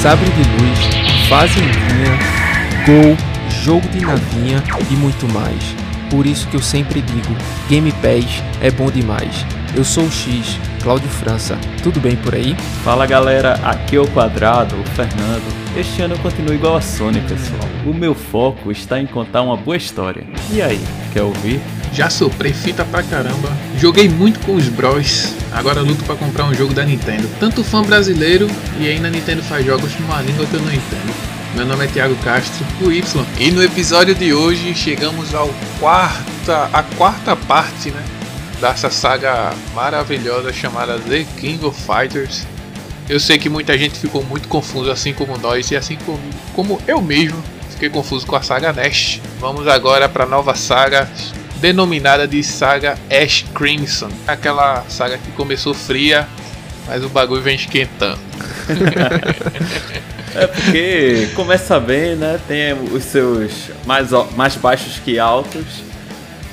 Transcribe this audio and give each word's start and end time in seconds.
sabre 0.00 0.30
de 0.30 0.38
luz, 0.38 1.28
fazendinha, 1.28 2.18
gol, 2.86 3.14
jogo 3.62 3.86
de 3.88 4.00
navinha 4.00 4.64
e 4.90 4.94
muito 4.94 5.28
mais. 5.28 5.76
Por 6.08 6.26
isso 6.26 6.48
que 6.48 6.56
eu 6.56 6.62
sempre 6.62 7.02
digo, 7.02 7.36
Game 7.68 7.92
Pass 7.92 8.42
é 8.62 8.70
bom 8.70 8.90
demais. 8.90 9.44
Eu 9.76 9.84
sou 9.84 10.04
o 10.04 10.10
X, 10.10 10.58
Cláudio 10.82 11.08
França. 11.10 11.58
Tudo 11.82 12.00
bem 12.00 12.16
por 12.16 12.34
aí? 12.34 12.56
Fala 12.82 13.04
galera, 13.04 13.60
aqui 13.62 13.96
é 13.96 14.00
o 14.00 14.08
Quadrado, 14.08 14.74
o 14.74 14.84
Fernando. 14.96 15.44
Este 15.76 16.00
ano 16.00 16.14
eu 16.14 16.18
continuo 16.20 16.54
igual 16.54 16.76
a 16.76 16.80
Sony, 16.80 17.20
pessoal. 17.20 17.60
O 17.84 17.92
meu 17.92 18.14
foco 18.14 18.72
está 18.72 18.98
em 18.98 19.06
contar 19.06 19.42
uma 19.42 19.56
boa 19.56 19.76
história. 19.76 20.24
E 20.50 20.62
aí, 20.62 20.80
quer 21.12 21.22
ouvir? 21.22 21.60
Já 21.92 22.08
soprei 22.08 22.52
fita 22.52 22.84
pra 22.84 23.02
caramba, 23.02 23.50
joguei 23.76 24.08
muito 24.08 24.38
com 24.40 24.54
os 24.54 24.68
bros, 24.68 25.34
agora 25.50 25.80
luto 25.80 26.04
pra 26.04 26.14
comprar 26.14 26.44
um 26.44 26.54
jogo 26.54 26.72
da 26.72 26.84
Nintendo. 26.84 27.28
Tanto 27.40 27.64
fã 27.64 27.82
brasileiro 27.82 28.48
e 28.78 28.88
ainda 28.88 29.08
a 29.08 29.10
Nintendo 29.10 29.42
faz 29.42 29.66
jogos 29.66 29.98
numa 29.98 30.22
língua 30.22 30.46
que 30.46 30.54
eu 30.54 30.62
não 30.62 30.72
entendo. 30.72 31.12
Meu 31.56 31.66
nome 31.66 31.84
é 31.84 31.88
Thiago 31.88 32.14
Castro, 32.22 32.64
o 32.80 32.92
Y. 32.92 33.26
E 33.40 33.50
no 33.50 33.62
episódio 33.62 34.14
de 34.14 34.32
hoje 34.32 34.72
chegamos 34.72 35.34
ao 35.34 35.50
quarta, 35.80 36.70
a 36.72 36.82
quarta 36.96 37.34
parte, 37.34 37.90
né, 37.90 38.02
dessa 38.60 38.88
saga 38.88 39.52
maravilhosa 39.74 40.52
chamada 40.52 40.96
The 40.96 41.26
King 41.40 41.64
of 41.64 41.76
Fighters. 41.82 42.46
Eu 43.08 43.18
sei 43.18 43.36
que 43.36 43.48
muita 43.48 43.76
gente 43.76 43.98
ficou 43.98 44.22
muito 44.22 44.46
confuso, 44.46 44.92
assim 44.92 45.12
como 45.12 45.36
nós 45.36 45.68
e 45.72 45.76
assim 45.76 45.98
como, 46.06 46.20
como 46.54 46.80
eu 46.86 47.02
mesmo 47.02 47.42
fiquei 47.70 47.90
confuso 47.90 48.24
com 48.26 48.36
a 48.36 48.42
saga 48.42 48.72
Nest. 48.72 49.20
Vamos 49.40 49.66
agora 49.66 50.08
para 50.08 50.22
a 50.22 50.28
nova 50.28 50.54
saga 50.54 51.10
denominada 51.60 52.26
de 52.26 52.42
saga 52.42 52.98
Ash 53.10 53.44
Crimson, 53.54 54.10
aquela 54.26 54.84
saga 54.88 55.18
que 55.18 55.30
começou 55.32 55.74
fria, 55.74 56.26
mas 56.86 57.04
o 57.04 57.08
bagulho 57.08 57.42
vem 57.42 57.54
esquentando. 57.54 58.18
é 60.34 60.46
porque 60.46 61.28
começa 61.34 61.78
bem, 61.78 62.16
né? 62.16 62.40
Tem 62.48 62.72
os 62.72 63.04
seus 63.04 63.70
mais, 63.86 64.10
mais 64.36 64.56
baixos 64.56 64.98
que 64.98 65.18
altos. 65.18 65.90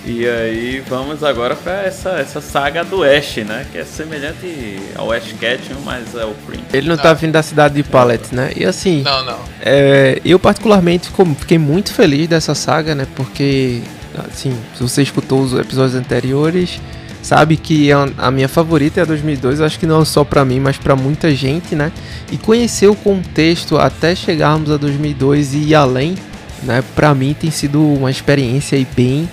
E 0.10 0.26
aí 0.26 0.82
vamos 0.88 1.22
agora 1.22 1.54
para 1.54 1.84
essa, 1.84 2.12
essa 2.12 2.40
saga 2.40 2.82
do 2.82 3.04
Ash, 3.04 3.38
né? 3.38 3.66
Que 3.70 3.80
é 3.80 3.84
semelhante 3.84 4.80
ao 4.96 5.12
Ash 5.12 5.34
Ketchum, 5.38 5.82
mas 5.84 6.16
é 6.16 6.24
o 6.24 6.34
Cream. 6.48 6.64
Ele 6.72 6.88
não, 6.88 6.96
não. 6.96 7.04
tá 7.04 7.14
vindo 7.14 7.34
da 7.34 7.44
cidade 7.44 7.76
de 7.76 7.84
Pallet, 7.84 8.34
né? 8.34 8.54
E 8.56 8.64
assim. 8.64 9.02
Não, 9.02 9.26
não. 9.26 9.40
É, 9.62 10.22
eu 10.24 10.40
particularmente 10.40 11.10
fiquei 11.38 11.58
muito 11.58 11.94
feliz 11.94 12.26
dessa 12.26 12.56
saga, 12.56 12.96
né? 12.96 13.06
Porque, 13.18 13.82
assim, 14.26 14.58
se 14.76 14.82
você 14.82 15.02
escutou 15.02 15.42
os 15.42 15.54
episódios 15.54 15.96
anteriores, 15.96 16.80
sabe 17.22 17.58
que 17.58 17.92
é 17.92 17.96
a 18.18 18.32
minha 18.32 18.48
favorita 18.48 19.00
é 19.00 19.04
a 19.04 19.06
2002. 19.06 19.60
Eu 19.60 19.66
acho 19.66 19.80
que 19.80 19.86
não 19.86 20.04
só 20.06 20.24
para 20.24 20.46
mim, 20.46 20.60
mas 20.60 20.78
para 20.78 20.96
muita 20.96 21.34
gente, 21.36 21.76
né? 21.76 21.92
E 22.32 22.38
conhecer 22.38 22.88
o 22.88 22.96
contexto 22.96 23.78
até 23.78 24.16
chegarmos 24.16 24.72
a 24.72 24.78
2002 24.78 25.54
e 25.54 25.58
ir 25.58 25.76
além, 25.76 26.16
né? 26.64 26.84
Para 26.96 27.14
mim 27.14 27.36
tem 27.40 27.52
sido 27.52 27.82
uma 27.82 28.10
experiência 28.10 28.86
bem 28.96 29.30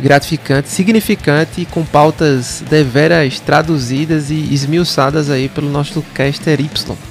gratificante, 0.00 0.68
significante, 0.68 1.66
com 1.70 1.84
pautas 1.84 2.62
deveras 2.68 3.40
traduzidas 3.40 4.30
e 4.30 4.54
esmiuçadas 4.54 5.28
aí 5.28 5.48
pelo 5.48 5.68
nosso 5.68 6.02
caster 6.14 6.60
Y. 6.60 7.07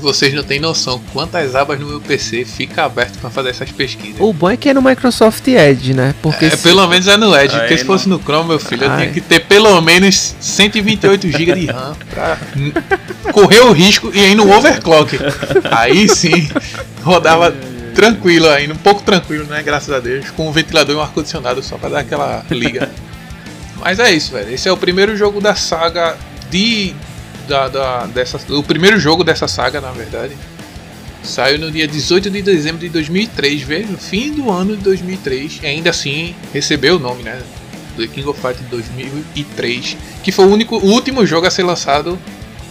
Vocês 0.00 0.34
não 0.34 0.42
têm 0.42 0.60
noção 0.60 1.00
quantas 1.12 1.54
abas 1.54 1.78
no 1.78 1.86
meu 1.86 2.00
PC 2.00 2.44
fica 2.44 2.84
aberto 2.84 3.18
para 3.18 3.30
fazer 3.30 3.50
essas 3.50 3.70
pesquisas. 3.70 4.20
O 4.20 4.32
bom 4.32 4.50
é 4.50 4.56
que 4.56 4.68
é 4.68 4.74
no 4.74 4.82
Microsoft 4.82 5.46
Edge, 5.46 5.94
né? 5.94 6.14
Porque 6.22 6.46
é, 6.46 6.50
se... 6.50 6.62
pelo 6.62 6.86
menos 6.86 7.06
é 7.06 7.16
no 7.16 7.36
Edge, 7.36 7.56
porque 7.58 7.78
se 7.78 7.84
fosse 7.84 8.08
no 8.08 8.20
Chrome, 8.20 8.48
meu 8.48 8.58
filho, 8.58 8.88
Ai. 8.88 8.94
eu 8.94 9.00
tinha 9.00 9.12
que 9.12 9.20
ter 9.20 9.40
pelo 9.40 9.80
menos 9.80 10.34
128 10.40 11.28
GB 11.30 11.54
de 11.54 11.66
RAM 11.66 11.96
pra 12.10 12.38
correr 13.32 13.60
o 13.60 13.72
risco 13.72 14.10
e 14.12 14.18
ir 14.18 14.34
no 14.34 14.50
overclock. 14.50 15.18
Aí 15.70 16.08
sim, 16.08 16.48
rodava 17.02 17.54
tranquilo 17.94 18.48
ainda, 18.48 18.74
um 18.74 18.78
pouco 18.78 19.02
tranquilo, 19.02 19.44
né? 19.46 19.62
Graças 19.62 19.92
a 19.92 19.98
Deus, 19.98 20.30
com 20.30 20.48
um 20.48 20.52
ventilador 20.52 20.94
e 20.94 20.98
um 20.98 21.02
ar-condicionado 21.02 21.62
só 21.62 21.76
pra 21.76 21.88
dar 21.88 22.00
aquela 22.00 22.44
liga. 22.50 22.88
Mas 23.80 23.98
é 23.98 24.12
isso, 24.12 24.32
velho. 24.32 24.52
Esse 24.52 24.68
é 24.68 24.72
o 24.72 24.76
primeiro 24.76 25.16
jogo 25.16 25.40
da 25.40 25.54
saga 25.54 26.16
de. 26.50 26.94
Da, 27.48 27.66
da, 27.68 28.06
dessa, 28.06 28.38
o 28.52 28.62
primeiro 28.62 28.98
jogo 28.98 29.24
dessa 29.24 29.48
saga, 29.48 29.80
na 29.80 29.90
verdade. 29.90 30.36
Saiu 31.22 31.58
no 31.58 31.70
dia 31.70 31.88
18 31.88 32.30
de 32.30 32.42
dezembro 32.42 32.80
de 32.80 32.88
2003, 32.90 33.62
veja, 33.62 33.96
fim 33.96 34.32
do 34.32 34.50
ano 34.50 34.76
de 34.76 34.82
2003. 34.82 35.60
E 35.62 35.66
ainda 35.66 35.90
assim 35.90 36.34
recebeu 36.52 36.96
o 36.96 36.98
nome, 36.98 37.22
né? 37.22 37.42
The 37.96 38.06
King 38.06 38.28
of 38.28 38.40
Fighters 38.40 38.68
2003. 38.70 39.96
Que 40.22 40.30
foi 40.30 40.46
o, 40.46 40.48
único, 40.48 40.76
o 40.76 40.90
último 40.90 41.26
jogo 41.26 41.46
a 41.46 41.50
ser 41.50 41.64
lançado 41.64 42.18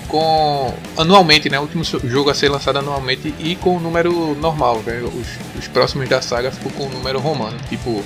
com 0.08 0.74
anualmente, 0.98 1.50
né? 1.50 1.60
O 1.60 1.64
último 1.64 1.84
jogo 1.84 2.30
a 2.30 2.34
ser 2.34 2.50
lançado 2.50 2.78
anualmente 2.78 3.34
e 3.40 3.56
com 3.56 3.78
o 3.78 3.80
número 3.80 4.36
normal, 4.36 4.82
né? 4.86 5.02
Os, 5.02 5.60
os 5.60 5.68
próximos 5.68 6.08
da 6.08 6.22
saga 6.22 6.52
ficou 6.52 6.72
com 6.72 6.86
o 6.86 6.90
número 6.90 7.20
romano, 7.20 7.58
tipo 7.70 8.04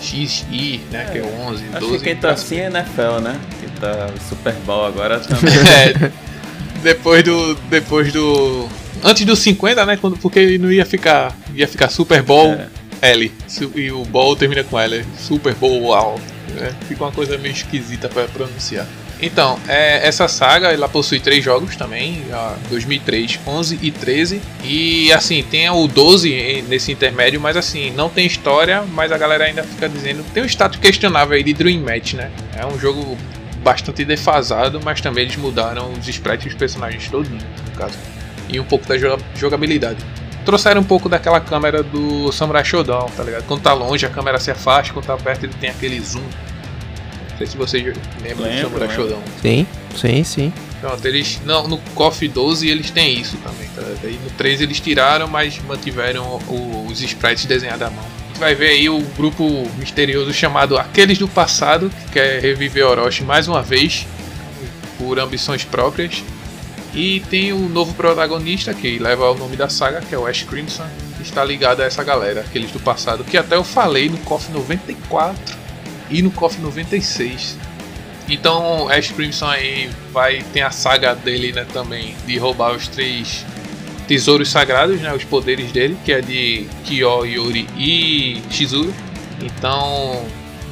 XI, 0.00 0.80
né? 0.90 1.06
É, 1.08 1.12
que 1.12 1.18
é 1.18 1.22
11, 1.22 1.64
acho 1.72 1.80
12. 1.80 1.98
que 1.98 2.04
quem 2.04 2.16
tá 2.16 2.30
assim 2.30 2.56
é 2.56 2.66
NFL, 2.66 3.20
né? 3.22 3.40
Que 3.60 3.80
tá 3.80 4.08
Super 4.28 4.54
Bowl 4.66 4.86
agora 4.86 5.20
também. 5.20 5.54
é, 5.54 6.12
depois 6.82 7.22
do. 7.22 7.54
Depois 7.68 8.12
do. 8.12 8.68
Antes 9.02 9.24
do 9.24 9.36
50, 9.36 9.86
né? 9.86 9.96
Quando, 9.96 10.16
porque 10.18 10.58
não 10.58 10.70
ia 10.72 10.84
ficar. 10.84 11.36
Ia 11.54 11.68
ficar 11.68 11.88
Super 11.88 12.22
Bowl 12.22 12.54
é. 12.54 12.68
L. 13.02 13.32
E 13.74 13.90
o 13.92 14.04
Bowl 14.04 14.34
termina 14.36 14.64
com 14.64 14.78
L. 14.78 15.04
Super 15.18 15.54
Bowl 15.54 15.82
Wow. 15.82 16.20
Né? 16.54 16.74
Fica 16.88 17.04
uma 17.04 17.12
coisa 17.12 17.38
meio 17.38 17.52
esquisita 17.52 18.08
para 18.08 18.26
pronunciar. 18.28 18.86
Então, 19.20 19.58
é, 19.66 20.06
essa 20.06 20.28
saga 20.28 20.68
ela 20.68 20.88
possui 20.88 21.18
três 21.18 21.44
jogos 21.44 21.74
também, 21.74 22.22
2003, 22.70 23.40
11 23.46 23.78
e 23.82 23.90
13. 23.90 24.40
E 24.62 25.12
assim, 25.12 25.42
tem 25.42 25.68
o 25.68 25.86
12 25.88 26.64
nesse 26.68 26.92
intermédio, 26.92 27.40
mas 27.40 27.56
assim, 27.56 27.90
não 27.90 28.08
tem 28.08 28.26
história, 28.26 28.84
mas 28.92 29.10
a 29.10 29.18
galera 29.18 29.44
ainda 29.44 29.64
fica 29.64 29.88
dizendo. 29.88 30.24
Tem 30.32 30.42
um 30.42 30.46
status 30.46 30.78
questionável 30.78 31.36
aí 31.36 31.42
de 31.42 31.52
Dream 31.52 31.80
Match, 31.80 32.14
né? 32.14 32.30
É 32.56 32.64
um 32.64 32.78
jogo 32.78 33.16
bastante 33.62 34.04
defasado, 34.04 34.80
mas 34.84 35.00
também 35.00 35.24
eles 35.24 35.36
mudaram 35.36 35.92
os 35.92 36.06
sprites 36.08 36.46
dos 36.46 36.54
personagens 36.54 37.08
todos, 37.08 37.28
no 37.28 37.40
caso. 37.76 37.98
E 38.48 38.60
um 38.60 38.64
pouco 38.64 38.86
da 38.86 38.96
jogabilidade. 39.34 39.98
Trouxeram 40.44 40.80
um 40.80 40.84
pouco 40.84 41.08
daquela 41.08 41.40
câmera 41.40 41.82
do 41.82 42.32
Samurai 42.32 42.64
Shodown, 42.64 43.10
tá 43.14 43.22
ligado? 43.22 43.44
Quando 43.44 43.60
tá 43.60 43.74
longe 43.74 44.06
a 44.06 44.08
câmera 44.08 44.38
se 44.38 44.50
afasta, 44.50 44.94
quando 44.94 45.04
tá 45.04 45.16
perto 45.16 45.44
ele 45.44 45.52
tem 45.60 45.68
aquele 45.68 46.00
zoom 46.00 46.22
sei 47.38 47.46
se 47.46 47.56
vocês 47.56 47.84
lembram 48.20 48.48
do 48.50 48.60
Samurai 48.60 48.94
Shodown. 48.94 49.22
Sim, 49.40 49.66
sim, 49.96 50.24
sim. 50.24 50.52
Pronto, 50.80 51.04
eles. 51.06 51.40
Não, 51.44 51.66
no 51.66 51.78
KOF 51.94 52.26
12 52.28 52.68
eles 52.68 52.90
têm 52.90 53.20
isso 53.20 53.36
também, 53.38 53.68
tá? 53.74 53.82
Aí 54.02 54.18
no 54.22 54.30
13 54.30 54.64
eles 54.64 54.80
tiraram, 54.80 55.28
mas 55.28 55.58
mantiveram 55.62 56.40
o, 56.48 56.86
os 56.90 57.00
sprites 57.00 57.46
desenhados 57.46 57.82
à 57.82 57.90
mão. 57.90 58.04
A 58.04 58.28
gente 58.28 58.38
vai 58.40 58.54
ver 58.54 58.68
aí 58.68 58.88
o 58.88 59.00
grupo 59.16 59.68
misterioso 59.78 60.32
chamado 60.32 60.76
Aqueles 60.76 61.18
do 61.18 61.28
Passado, 61.28 61.90
que 61.90 62.12
quer 62.12 62.40
reviver 62.40 62.86
Orochi 62.86 63.24
mais 63.24 63.48
uma 63.48 63.62
vez, 63.62 64.06
por 64.98 65.18
ambições 65.18 65.64
próprias. 65.64 66.22
E 66.94 67.20
tem 67.28 67.52
o 67.52 67.68
novo 67.68 67.94
protagonista 67.94 68.72
que 68.72 68.98
leva 68.98 69.30
o 69.30 69.34
nome 69.34 69.56
da 69.56 69.68
saga, 69.68 70.00
que 70.00 70.14
é 70.14 70.18
o 70.18 70.26
Ash 70.26 70.42
Crimson, 70.42 70.86
que 71.16 71.22
está 71.22 71.44
ligado 71.44 71.80
a 71.80 71.84
essa 71.84 72.02
galera, 72.02 72.40
aqueles 72.40 72.70
do 72.72 72.80
passado, 72.80 73.22
que 73.24 73.36
até 73.36 73.56
eu 73.56 73.62
falei 73.62 74.08
no 74.08 74.16
KOF 74.18 74.50
94 74.50 75.57
e 76.10 76.22
no 76.22 76.30
KOF 76.30 76.60
96. 76.60 77.56
Então 78.28 78.88
Ash 78.88 79.10
Crimson 79.10 79.46
aí 79.46 79.90
vai 80.12 80.42
tem 80.52 80.62
a 80.62 80.70
saga 80.70 81.14
dele, 81.14 81.52
né, 81.52 81.66
também 81.72 82.14
de 82.26 82.36
roubar 82.36 82.72
os 82.74 82.86
três 82.88 83.44
tesouros 84.06 84.50
sagrados, 84.50 85.00
né, 85.00 85.12
os 85.12 85.24
poderes 85.24 85.70
dele, 85.70 85.96
que 86.04 86.12
é 86.12 86.20
de 86.20 86.66
Kyo, 86.84 87.24
Yori 87.24 87.68
e 87.76 88.42
Shizuru. 88.50 88.92
Então, 89.40 90.24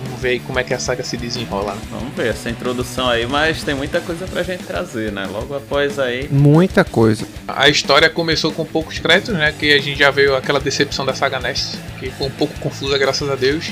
vamos 0.02 0.20
ver 0.20 0.30
aí 0.30 0.40
como 0.40 0.58
é 0.58 0.64
que 0.64 0.72
a 0.74 0.78
saga 0.78 1.04
se 1.04 1.16
desenrola. 1.16 1.74
Né? 1.74 1.80
Vamos 1.90 2.14
ver 2.14 2.28
essa 2.28 2.50
introdução 2.50 3.08
aí, 3.08 3.26
mas 3.26 3.62
tem 3.62 3.74
muita 3.74 4.00
coisa 4.00 4.26
pra 4.26 4.42
gente 4.42 4.64
trazer, 4.64 5.12
né? 5.12 5.26
Logo 5.30 5.54
após 5.54 5.98
aí. 5.98 6.28
Muita 6.30 6.82
coisa. 6.82 7.26
A 7.46 7.68
história 7.68 8.08
começou 8.08 8.50
com 8.50 8.64
poucos 8.64 8.98
créditos, 8.98 9.34
né? 9.34 9.54
Que 9.56 9.72
a 9.74 9.80
gente 9.80 9.98
já 9.98 10.10
viu 10.10 10.34
aquela 10.34 10.58
decepção 10.58 11.04
da 11.04 11.14
saga 11.14 11.38
Nest, 11.38 11.76
que 12.00 12.10
foi 12.10 12.26
um 12.26 12.30
pouco 12.30 12.58
confusa, 12.58 12.96
graças 12.98 13.30
a 13.30 13.36
Deus. 13.36 13.70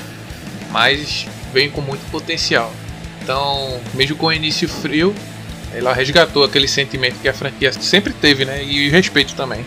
Mas 0.71 1.27
vem 1.55 1.69
com 1.69 1.79
muito 1.79 2.05
potencial. 2.11 2.69
Então, 3.23 3.79
mesmo 3.93 4.17
com 4.17 4.25
o 4.25 4.33
início 4.33 4.67
frio, 4.67 5.15
ela 5.73 5.93
resgatou 5.93 6.43
aquele 6.43 6.67
sentimento 6.67 7.15
que 7.21 7.29
a 7.29 7.33
franquia 7.33 7.71
sempre 7.71 8.11
teve, 8.11 8.43
né? 8.43 8.61
E 8.61 8.89
respeito 8.89 9.33
também. 9.35 9.65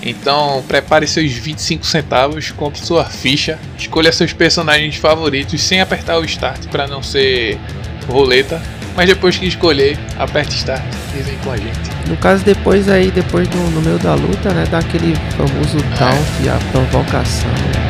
Então, 0.00 0.64
prepare 0.68 1.08
seus 1.08 1.32
25 1.32 1.84
centavos, 1.84 2.52
compre 2.52 2.80
sua 2.80 3.04
ficha, 3.04 3.58
escolha 3.76 4.12
seus 4.12 4.32
personagens 4.32 4.94
favoritos 4.94 5.60
sem 5.60 5.80
apertar 5.80 6.18
o 6.18 6.24
start 6.24 6.66
para 6.68 6.86
não 6.86 7.02
ser 7.02 7.58
roleta. 8.06 8.62
Mas 8.94 9.08
depois 9.08 9.36
que 9.36 9.46
escolher, 9.46 9.98
aperte 10.16 10.54
start 10.56 10.82
e 11.16 11.22
vem 11.22 11.36
com 11.38 11.50
a 11.50 11.56
gente. 11.56 12.08
No 12.08 12.16
caso, 12.16 12.44
depois 12.44 12.88
aí, 12.88 13.10
depois 13.10 13.46
do, 13.48 13.58
no 13.58 13.82
meio 13.82 13.98
da 13.98 14.14
luta, 14.14 14.52
né, 14.54 14.64
dá 14.70 14.78
aquele 14.78 15.14
famoso 15.36 15.78
taunt 15.98 16.46
é. 16.46 16.50
a 16.50 16.58
provocação. 16.70 17.87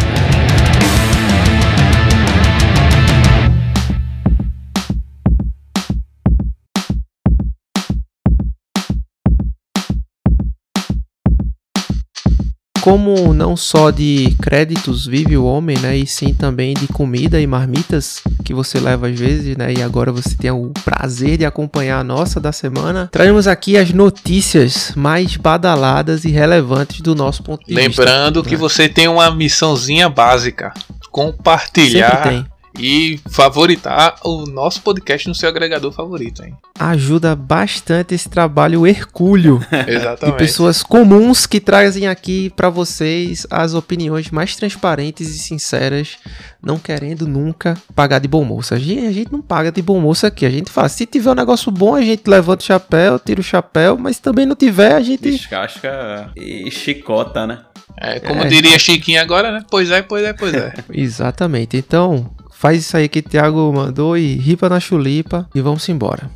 Como 12.89 13.35
não 13.35 13.55
só 13.55 13.91
de 13.91 14.35
créditos 14.41 15.07
vive 15.07 15.37
o 15.37 15.45
homem, 15.45 15.79
né, 15.79 15.95
e 15.95 16.07
sim 16.07 16.33
também 16.33 16.73
de 16.73 16.87
comida 16.89 17.39
e 17.39 17.47
marmitas 17.47 18.23
que 18.43 18.55
você 18.55 18.81
leva 18.81 19.09
às 19.09 19.19
vezes, 19.19 19.59
né, 19.59 19.75
e 19.77 19.83
agora 19.83 20.11
você 20.11 20.35
tem 20.35 20.51
o 20.51 20.73
prazer 20.83 21.37
de 21.37 21.45
acompanhar 21.45 21.99
a 21.99 22.05
nossa 22.05 22.41
da 22.41 22.51
semana, 22.51 23.07
traremos 23.13 23.47
aqui 23.47 23.77
as 23.77 23.93
notícias 23.93 24.95
mais 24.97 25.37
badaladas 25.37 26.25
e 26.25 26.31
relevantes 26.31 27.03
do 27.03 27.15
nosso 27.15 27.43
ponto 27.43 27.67
de 27.67 27.75
Lembrando 27.75 27.89
vista. 27.89 28.03
Lembrando 28.05 28.43
que 28.43 28.53
né? 28.53 28.57
você 28.57 28.89
tem 28.89 29.07
uma 29.07 29.31
missãozinha 29.31 30.09
básica, 30.09 30.73
compartilhar 31.11 32.47
e 32.79 33.21
favoritar 33.29 34.17
o 34.25 34.47
nosso 34.47 34.83
podcast 34.83 35.29
no 35.29 35.35
seu 35.35 35.49
agregador 35.49 35.93
favorito, 35.93 36.43
hein? 36.45 36.55
Ajuda 36.79 37.35
bastante 37.35 38.15
esse 38.15 38.29
trabalho 38.29 38.87
hercúleo 38.87 39.61
Exatamente. 39.87 40.37
de 40.37 40.39
pessoas 40.39 40.83
comuns 40.83 41.47
que 41.47 41.61
trazem 41.61 42.07
aqui 42.07 42.51
para 42.51 42.71
vocês 42.71 43.47
as 43.51 43.75
opiniões 43.75 44.31
mais 44.31 44.55
transparentes 44.55 45.29
e 45.29 45.39
sinceras, 45.39 46.17
não 46.63 46.79
querendo 46.79 47.27
nunca 47.27 47.77
pagar 47.95 48.21
de 48.21 48.29
bom 48.29 48.45
moço. 48.45 48.75
A 48.75 48.79
gente, 48.79 49.07
a 49.07 49.13
gente 49.13 49.33
não 49.33 49.43
paga 49.43 49.73
de 49.73 49.83
bom 49.83 50.01
moço 50.01 50.27
aqui, 50.27 50.47
a 50.47 50.51
gente 50.51 50.71
faz. 50.71 50.93
Se 50.93 51.07
tiver 51.07 51.31
um 51.31 51.35
negócio 51.35 51.73
bom, 51.73 51.95
a 51.95 52.03
gente 52.03 52.29
levanta 52.29 52.63
o 52.63 52.67
chapéu, 52.67 53.19
tira 53.19 53.41
o 53.41 53.45
chapéu, 53.45 53.99
mas 53.99 54.19
também 54.19 54.47
não 54.47 54.55
tiver, 54.55 54.95
a 54.95 55.03
gente. 55.03 55.31
Descasca 55.31 56.31
e 56.37 56.71
chicota, 56.71 57.47
né? 57.47 57.61
É, 58.01 58.21
como 58.21 58.43
é. 58.43 58.47
diria 58.47 58.79
Chiquinho 58.79 59.21
agora, 59.21 59.51
né? 59.51 59.65
Pois 59.69 59.91
é, 59.91 60.03
pois 60.03 60.25
é, 60.25 60.33
pois 60.33 60.55
é. 60.55 60.73
Exatamente. 60.93 61.77
Então, 61.77 62.31
faz 62.59 62.81
isso 62.81 62.97
aí 62.97 63.09
que 63.09 63.21
o 63.21 63.23
Thiago 63.23 63.73
mandou 63.73 64.19
e 64.19 64.35
ripa 64.35 64.69
na 64.69 64.81
chulipa 64.81 65.49
e 65.55 65.61
vamos 65.61 65.89
embora. 65.89 66.29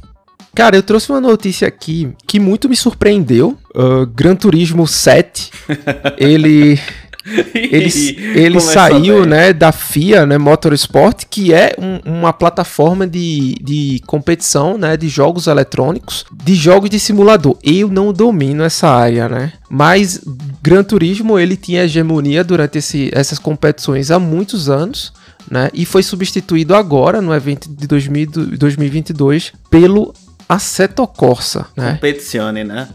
Cara, 0.54 0.76
eu 0.76 0.82
trouxe 0.82 1.10
uma 1.10 1.20
notícia 1.20 1.66
aqui 1.66 2.12
que 2.26 2.38
muito 2.38 2.69
me 2.69 2.76
surpreendeu. 2.76 3.58
Uh, 3.74 4.06
Gran 4.06 4.36
Turismo 4.36 4.86
7, 4.86 5.50
ele 6.16 6.78
ele, 7.24 7.90
ele 8.34 8.60
saiu 8.60 9.24
né, 9.24 9.52
da 9.52 9.70
FIA, 9.70 10.26
né, 10.26 10.38
Motorsport, 10.38 11.24
que 11.30 11.54
é 11.54 11.74
um, 11.78 12.19
uma 12.19 12.32
plataforma 12.32 13.06
de, 13.06 13.54
de 13.62 14.00
competição 14.06 14.76
né, 14.76 14.96
de 14.96 15.08
jogos 15.08 15.46
eletrônicos, 15.46 16.24
de 16.32 16.54
jogos 16.54 16.90
de 16.90 16.98
simulador. 16.98 17.56
Eu 17.62 17.88
não 17.88 18.12
domino 18.12 18.64
essa 18.64 18.88
área, 18.88 19.28
né? 19.28 19.52
Mas 19.70 20.20
Gran 20.60 20.82
Turismo 20.82 21.38
ele 21.38 21.56
tinha 21.56 21.84
hegemonia 21.84 22.42
durante 22.42 22.78
esse, 22.78 23.10
essas 23.12 23.38
competições 23.38 24.10
há 24.10 24.19
muitos 24.19 24.69
anos. 24.69 25.12
Né, 25.50 25.71
e 25.75 25.85
foi 25.85 26.03
substituído 26.03 26.75
agora 26.75 27.21
no 27.21 27.35
evento 27.35 27.69
de 27.69 27.87
2000, 27.87 28.27
2022 28.56 29.53
pelo 29.69 30.15
Assetto 30.49 31.06
Corsa, 31.06 31.67
né? 31.77 31.93
Competizione, 31.94 32.65
né? 32.65 32.89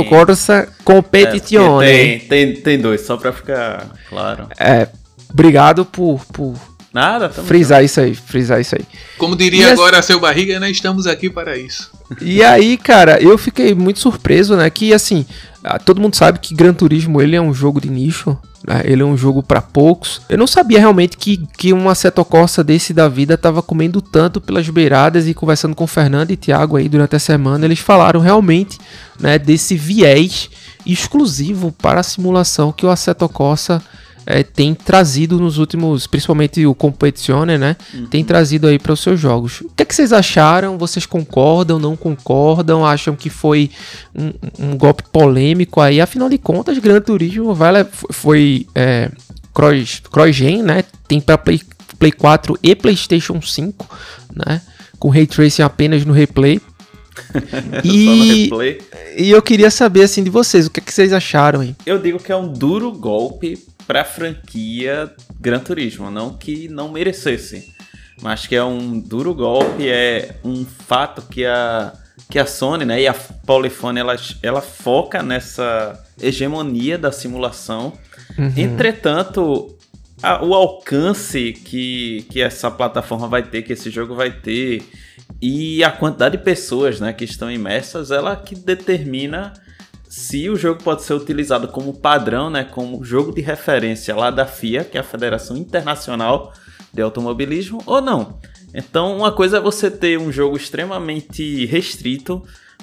Tem... 0.00 0.08
Corsa 0.08 0.68
Competizione. 0.84 1.86
É, 1.86 1.96
tem, 1.96 2.18
tem, 2.20 2.54
tem 2.54 2.78
dois, 2.78 3.02
só 3.02 3.16
pra 3.16 3.32
ficar 3.32 3.90
claro. 4.08 4.48
É, 4.58 4.88
obrigado 5.30 5.84
por, 5.84 6.24
por 6.26 6.54
Nada, 6.92 7.30
frisar 7.30 7.80
junto. 7.80 7.86
isso 7.86 8.00
aí, 8.00 8.14
frisar 8.14 8.60
isso 8.60 8.74
aí. 8.74 8.84
Como 9.16 9.34
diria 9.34 9.68
e 9.68 9.70
agora 9.70 9.98
as... 9.98 10.04
seu 10.04 10.20
barriga, 10.20 10.60
né? 10.60 10.70
Estamos 10.70 11.06
aqui 11.06 11.30
para 11.30 11.56
isso. 11.56 11.90
E 12.20 12.42
aí, 12.42 12.76
cara, 12.76 13.22
eu 13.22 13.38
fiquei 13.38 13.74
muito 13.74 13.98
surpreso, 13.98 14.56
né? 14.56 14.68
Que 14.68 14.92
assim, 14.92 15.24
ah, 15.64 15.78
todo 15.78 16.00
mundo 16.00 16.16
sabe 16.16 16.38
que 16.38 16.54
Gran 16.54 16.74
Turismo 16.74 17.22
ele 17.22 17.34
é 17.34 17.40
um 17.40 17.54
jogo 17.54 17.80
de 17.80 17.88
nicho, 17.88 18.36
né? 18.66 18.82
ele 18.84 19.00
é 19.00 19.04
um 19.04 19.16
jogo 19.16 19.42
para 19.42 19.62
poucos. 19.62 20.20
Eu 20.28 20.36
não 20.36 20.46
sabia 20.46 20.78
realmente 20.78 21.16
que, 21.16 21.46
que 21.56 21.72
uma 21.72 21.94
setocorsa 21.94 22.62
desse 22.62 22.92
da 22.92 23.08
vida 23.08 23.38
tava 23.38 23.62
comendo 23.62 24.02
tanto 24.02 24.40
pelas 24.40 24.68
beiradas 24.68 25.26
e 25.26 25.32
conversando 25.32 25.74
com 25.74 25.84
o 25.84 25.88
Fernando 25.88 26.30
e 26.30 26.36
Thiago 26.36 26.76
aí 26.76 26.88
durante 26.88 27.16
a 27.16 27.18
semana, 27.18 27.64
eles 27.64 27.78
falaram 27.78 28.20
realmente, 28.20 28.78
né, 29.18 29.38
desse 29.38 29.76
viés 29.76 30.50
exclusivo 30.84 31.72
para 31.72 32.00
a 32.00 32.04
simulação 32.04 32.72
que 32.72 32.84
o 32.84 32.90
Assetto 32.90 33.28
Corsa 33.28 33.82
é, 34.26 34.42
tem 34.42 34.74
trazido 34.74 35.38
nos 35.38 35.58
últimos, 35.58 36.06
principalmente 36.06 36.64
o 36.66 36.74
Competizione, 36.74 37.58
né? 37.58 37.76
Uhum. 37.92 38.06
Tem 38.06 38.24
trazido 38.24 38.66
aí 38.66 38.78
para 38.78 38.92
os 38.92 39.00
seus 39.00 39.18
jogos. 39.18 39.60
O 39.60 39.70
que, 39.76 39.82
é 39.82 39.86
que 39.86 39.94
vocês 39.94 40.12
acharam? 40.12 40.78
Vocês 40.78 41.06
concordam, 41.06 41.78
não 41.78 41.96
concordam? 41.96 42.84
Acham 42.86 43.16
que 43.16 43.28
foi 43.28 43.70
um, 44.14 44.32
um 44.58 44.76
golpe 44.76 45.02
polêmico 45.12 45.80
aí? 45.80 46.00
Afinal 46.00 46.28
de 46.28 46.38
contas, 46.38 46.78
Gran 46.78 47.00
Turismo 47.00 47.54
vai, 47.54 47.86
foi 48.10 48.66
é, 48.74 49.10
cross, 49.52 50.00
cross-gen, 50.10 50.62
né? 50.62 50.84
Tem 51.08 51.20
para 51.20 51.38
Play, 51.38 51.60
Play 51.98 52.12
4 52.12 52.58
e 52.62 52.74
PlayStation 52.74 53.40
5, 53.40 53.86
né? 54.46 54.60
Com 54.98 55.08
Ray 55.08 55.26
Tracing 55.26 55.62
apenas 55.62 56.04
no 56.04 56.12
replay. 56.12 56.60
e, 57.84 58.50
e 59.18 59.30
eu 59.30 59.42
queria 59.42 59.70
saber 59.70 60.02
assim 60.02 60.22
de 60.22 60.30
vocês, 60.30 60.66
o 60.66 60.70
que, 60.70 60.80
é 60.80 60.82
que 60.82 60.92
vocês 60.92 61.12
acharam 61.12 61.60
aí? 61.60 61.76
Eu 61.84 61.98
digo 61.98 62.18
que 62.18 62.32
é 62.32 62.36
um 62.36 62.50
duro 62.50 62.90
golpe 62.92 63.58
para 63.92 64.00
a 64.00 64.04
franquia 64.06 65.12
Gran 65.38 65.58
Turismo, 65.58 66.10
não 66.10 66.32
que 66.32 66.66
não 66.66 66.90
merecesse, 66.90 67.74
mas 68.22 68.46
que 68.46 68.56
é 68.56 68.64
um 68.64 68.98
duro 68.98 69.34
golpe, 69.34 69.86
é 69.86 70.36
um 70.42 70.64
fato 70.64 71.20
que 71.28 71.44
a 71.44 71.92
que 72.30 72.38
a 72.38 72.46
Sony, 72.46 72.86
né, 72.86 73.02
e 73.02 73.06
a 73.06 73.12
Polyphony 73.12 74.00
ela, 74.00 74.16
ela 74.42 74.62
foca 74.62 75.22
nessa 75.22 76.02
hegemonia 76.18 76.96
da 76.96 77.12
simulação. 77.12 77.92
Uhum. 78.38 78.54
Entretanto, 78.56 79.76
a, 80.22 80.42
o 80.42 80.54
alcance 80.54 81.52
que, 81.52 82.24
que 82.30 82.40
essa 82.40 82.70
plataforma 82.70 83.28
vai 83.28 83.42
ter, 83.42 83.60
que 83.60 83.74
esse 83.74 83.90
jogo 83.90 84.14
vai 84.14 84.30
ter, 84.30 84.82
e 85.42 85.84
a 85.84 85.90
quantidade 85.90 86.38
de 86.38 86.42
pessoas 86.42 86.98
né, 86.98 87.12
que 87.12 87.24
estão 87.24 87.50
imersas, 87.50 88.10
ela 88.10 88.34
que 88.36 88.54
determina 88.54 89.52
se 90.12 90.50
o 90.50 90.56
jogo 90.56 90.82
pode 90.82 91.04
ser 91.04 91.14
utilizado 91.14 91.68
como 91.68 91.94
padrão, 91.94 92.50
né, 92.50 92.64
como 92.64 93.02
jogo 93.02 93.32
de 93.32 93.40
referência 93.40 94.14
lá 94.14 94.30
da 94.30 94.44
FIA, 94.44 94.84
que 94.84 94.98
é 94.98 95.00
a 95.00 95.02
Federação 95.02 95.56
Internacional 95.56 96.52
de 96.92 97.00
Automobilismo, 97.00 97.82
ou 97.86 97.98
não. 98.02 98.38
Então, 98.74 99.16
uma 99.16 99.32
coisa 99.32 99.56
é 99.56 99.60
você 99.60 99.90
ter 99.90 100.18
um 100.18 100.30
jogo 100.30 100.54
extremamente 100.54 101.64
restrito, 101.64 102.42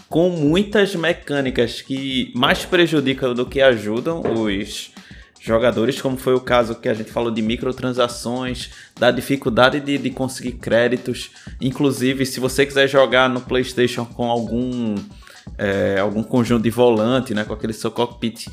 com 0.10 0.32
muitas 0.32 0.96
mecânicas 0.96 1.84
que 1.84 2.34
mais 2.36 2.66
prejudicam 2.66 3.36
do 3.36 3.46
que 3.46 3.62
ajudam 3.62 4.24
os 4.42 4.90
jogadores, 5.40 6.02
como 6.02 6.18
foi 6.18 6.34
o 6.34 6.42
caso 6.42 6.74
que 6.74 6.90
a 6.90 6.96
gente 6.96 7.12
falou 7.12 7.30
de 7.30 7.44
microtransações, 7.44 8.72
da 9.00 9.12
dificuldade 9.12 9.80
de, 9.80 10.00
de 10.00 10.10
conseguir 10.10 10.54
créditos. 10.54 11.30
Inclusive, 11.62 12.26
se 12.26 12.40
você 12.40 12.66
quiser 12.66 12.88
jogar 12.88 13.30
no 13.30 13.42
PlayStation 13.42 14.04
com 14.04 14.32
algum 14.32 14.96
é, 15.58 16.00
algum 16.00 16.24
conjunto 16.24 16.64
de 16.64 16.70
volante, 16.70 17.34
né, 17.34 17.44
com 17.44 17.54
aquele 17.54 17.74
seu 17.74 17.92
cockpit, 17.92 18.48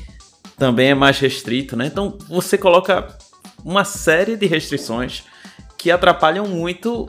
também 0.57 0.89
é 0.89 0.95
mais 0.95 1.19
restrito, 1.19 1.75
né? 1.75 1.85
Então 1.85 2.17
você 2.27 2.57
coloca 2.57 3.15
uma 3.63 3.83
série 3.83 4.35
de 4.35 4.45
restrições 4.45 5.23
que 5.77 5.91
atrapalham 5.91 6.47
muito 6.47 7.07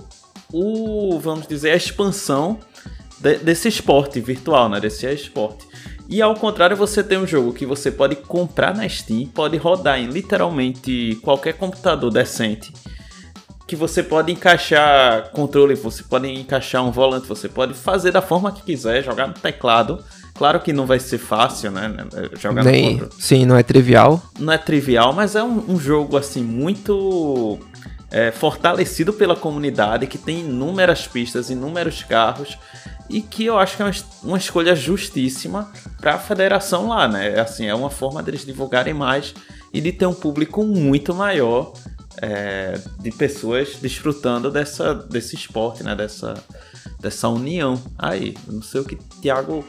o, 0.52 1.18
vamos 1.18 1.46
dizer, 1.46 1.70
a 1.70 1.76
expansão 1.76 2.58
de, 3.18 3.36
desse 3.38 3.68
esporte 3.68 4.20
virtual, 4.20 4.68
né, 4.68 4.80
desse 4.80 5.06
esporte. 5.06 5.66
E 6.08 6.22
ao 6.22 6.34
contrário, 6.34 6.76
você 6.76 7.02
tem 7.02 7.18
um 7.18 7.26
jogo 7.26 7.52
que 7.52 7.66
você 7.66 7.90
pode 7.90 8.16
comprar 8.16 8.74
na 8.74 8.88
Steam, 8.88 9.26
pode 9.26 9.56
rodar 9.58 9.98
em 9.98 10.06
literalmente 10.06 11.18
qualquer 11.22 11.54
computador 11.54 12.10
decente 12.10 12.72
que 13.68 13.76
você 13.76 14.02
pode 14.02 14.32
encaixar 14.32 15.30
controle, 15.30 15.74
você 15.74 16.02
pode 16.02 16.26
encaixar 16.26 16.82
um 16.82 16.90
volante, 16.90 17.28
você 17.28 17.50
pode 17.50 17.74
fazer 17.74 18.10
da 18.10 18.22
forma 18.22 18.50
que 18.50 18.62
quiser, 18.62 19.04
jogar 19.04 19.26
no 19.26 19.34
teclado. 19.34 20.02
Claro 20.34 20.58
que 20.60 20.72
não 20.72 20.86
vai 20.86 20.98
ser 20.98 21.18
fácil, 21.18 21.70
né? 21.70 21.86
né 21.86 22.06
jogar 22.40 22.64
Nem, 22.64 22.96
no 22.96 23.12
Sim, 23.12 23.44
não 23.44 23.58
é 23.58 23.62
trivial. 23.62 24.22
Não 24.38 24.54
é 24.54 24.56
trivial, 24.56 25.12
mas 25.12 25.36
é 25.36 25.42
um, 25.42 25.72
um 25.72 25.78
jogo 25.78 26.16
assim 26.16 26.42
muito 26.42 27.58
é, 28.10 28.30
fortalecido 28.30 29.12
pela 29.12 29.36
comunidade, 29.36 30.06
que 30.06 30.16
tem 30.16 30.40
inúmeras 30.40 31.06
pistas, 31.06 31.50
inúmeros 31.50 32.02
carros 32.02 32.56
e 33.10 33.20
que 33.20 33.44
eu 33.44 33.58
acho 33.58 33.76
que 33.76 33.82
é 33.82 33.84
uma, 33.84 33.94
uma 34.24 34.38
escolha 34.38 34.74
justíssima 34.74 35.70
para 36.00 36.14
a 36.14 36.18
federação 36.18 36.88
lá, 36.88 37.06
né? 37.06 37.38
Assim, 37.38 37.66
é 37.66 37.74
uma 37.74 37.90
forma 37.90 38.22
deles 38.22 38.46
divulgarem 38.46 38.94
mais 38.94 39.34
e 39.74 39.80
de 39.82 39.92
ter 39.92 40.06
um 40.06 40.14
público 40.14 40.64
muito 40.64 41.14
maior 41.14 41.74
é, 42.20 42.80
de 42.98 43.10
pessoas 43.10 43.76
desfrutando 43.80 44.50
dessa, 44.50 44.94
desse 44.94 45.34
esporte, 45.36 45.82
né? 45.82 45.94
Dessa, 45.94 46.34
dessa 47.00 47.28
união. 47.28 47.80
Aí, 47.98 48.36
não 48.46 48.62
sei 48.62 48.80
o 48.80 48.84
que 48.84 48.96
Thiago 49.20 49.64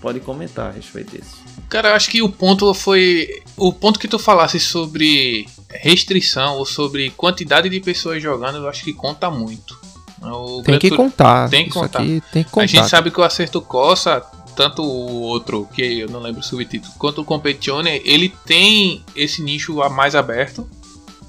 pode 0.00 0.20
comentar 0.20 0.68
a 0.68 0.72
respeito 0.72 1.16
disso. 1.16 1.36
Cara, 1.68 1.90
eu 1.90 1.94
acho 1.94 2.10
que 2.10 2.22
o 2.22 2.28
ponto 2.28 2.72
foi. 2.74 3.28
O 3.56 3.72
ponto 3.72 3.98
que 3.98 4.08
tu 4.08 4.18
falasse 4.18 4.58
sobre 4.58 5.46
restrição 5.68 6.56
ou 6.56 6.66
sobre 6.66 7.10
quantidade 7.10 7.68
de 7.68 7.80
pessoas 7.80 8.22
jogando, 8.22 8.58
eu 8.58 8.68
acho 8.68 8.82
que 8.82 8.92
conta 8.92 9.30
muito. 9.30 9.78
O 10.22 10.62
tem 10.62 10.78
que 10.78 10.90
contar. 10.90 11.48
Tem 11.48 11.64
que 11.64 11.70
contar. 11.70 11.98
tem 11.98 12.44
que 12.44 12.50
contar. 12.50 12.64
A 12.64 12.66
gente 12.66 12.88
sabe 12.88 13.10
que 13.10 13.20
o 13.20 13.22
Acerto 13.22 13.60
Coça, 13.62 14.20
tanto 14.54 14.82
o 14.82 15.22
outro, 15.22 15.66
que 15.72 16.00
eu 16.00 16.08
não 16.08 16.20
lembro 16.20 16.40
o 16.40 16.44
subtítulo, 16.44 16.92
quanto 16.98 17.22
o 17.22 17.24
Competione, 17.24 18.02
ele 18.04 18.28
tem 18.44 19.02
esse 19.16 19.42
nicho 19.42 19.76
mais 19.90 20.14
aberto. 20.14 20.68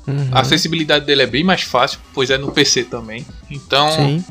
Uhum. 0.08 0.30
A 0.32 0.42
acessibilidade 0.42 1.06
dele 1.06 1.24
é 1.24 1.28
bem 1.28 1.44
mais 1.44 1.62
fácil, 1.62 2.00
pois 2.14 2.30
é 2.30 2.38
no 2.38 2.52
PC 2.52 2.86
também. 2.86 3.26
Então, 3.50 3.92
Sim. 3.92 4.26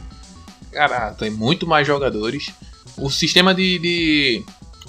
cara, 0.72 1.12
tem 1.12 1.30
muito 1.30 1.66
mais 1.66 1.86
jogadores. 1.86 2.52
O 2.96 3.10
sistema 3.10 3.54
de, 3.54 3.78
de, 3.78 4.44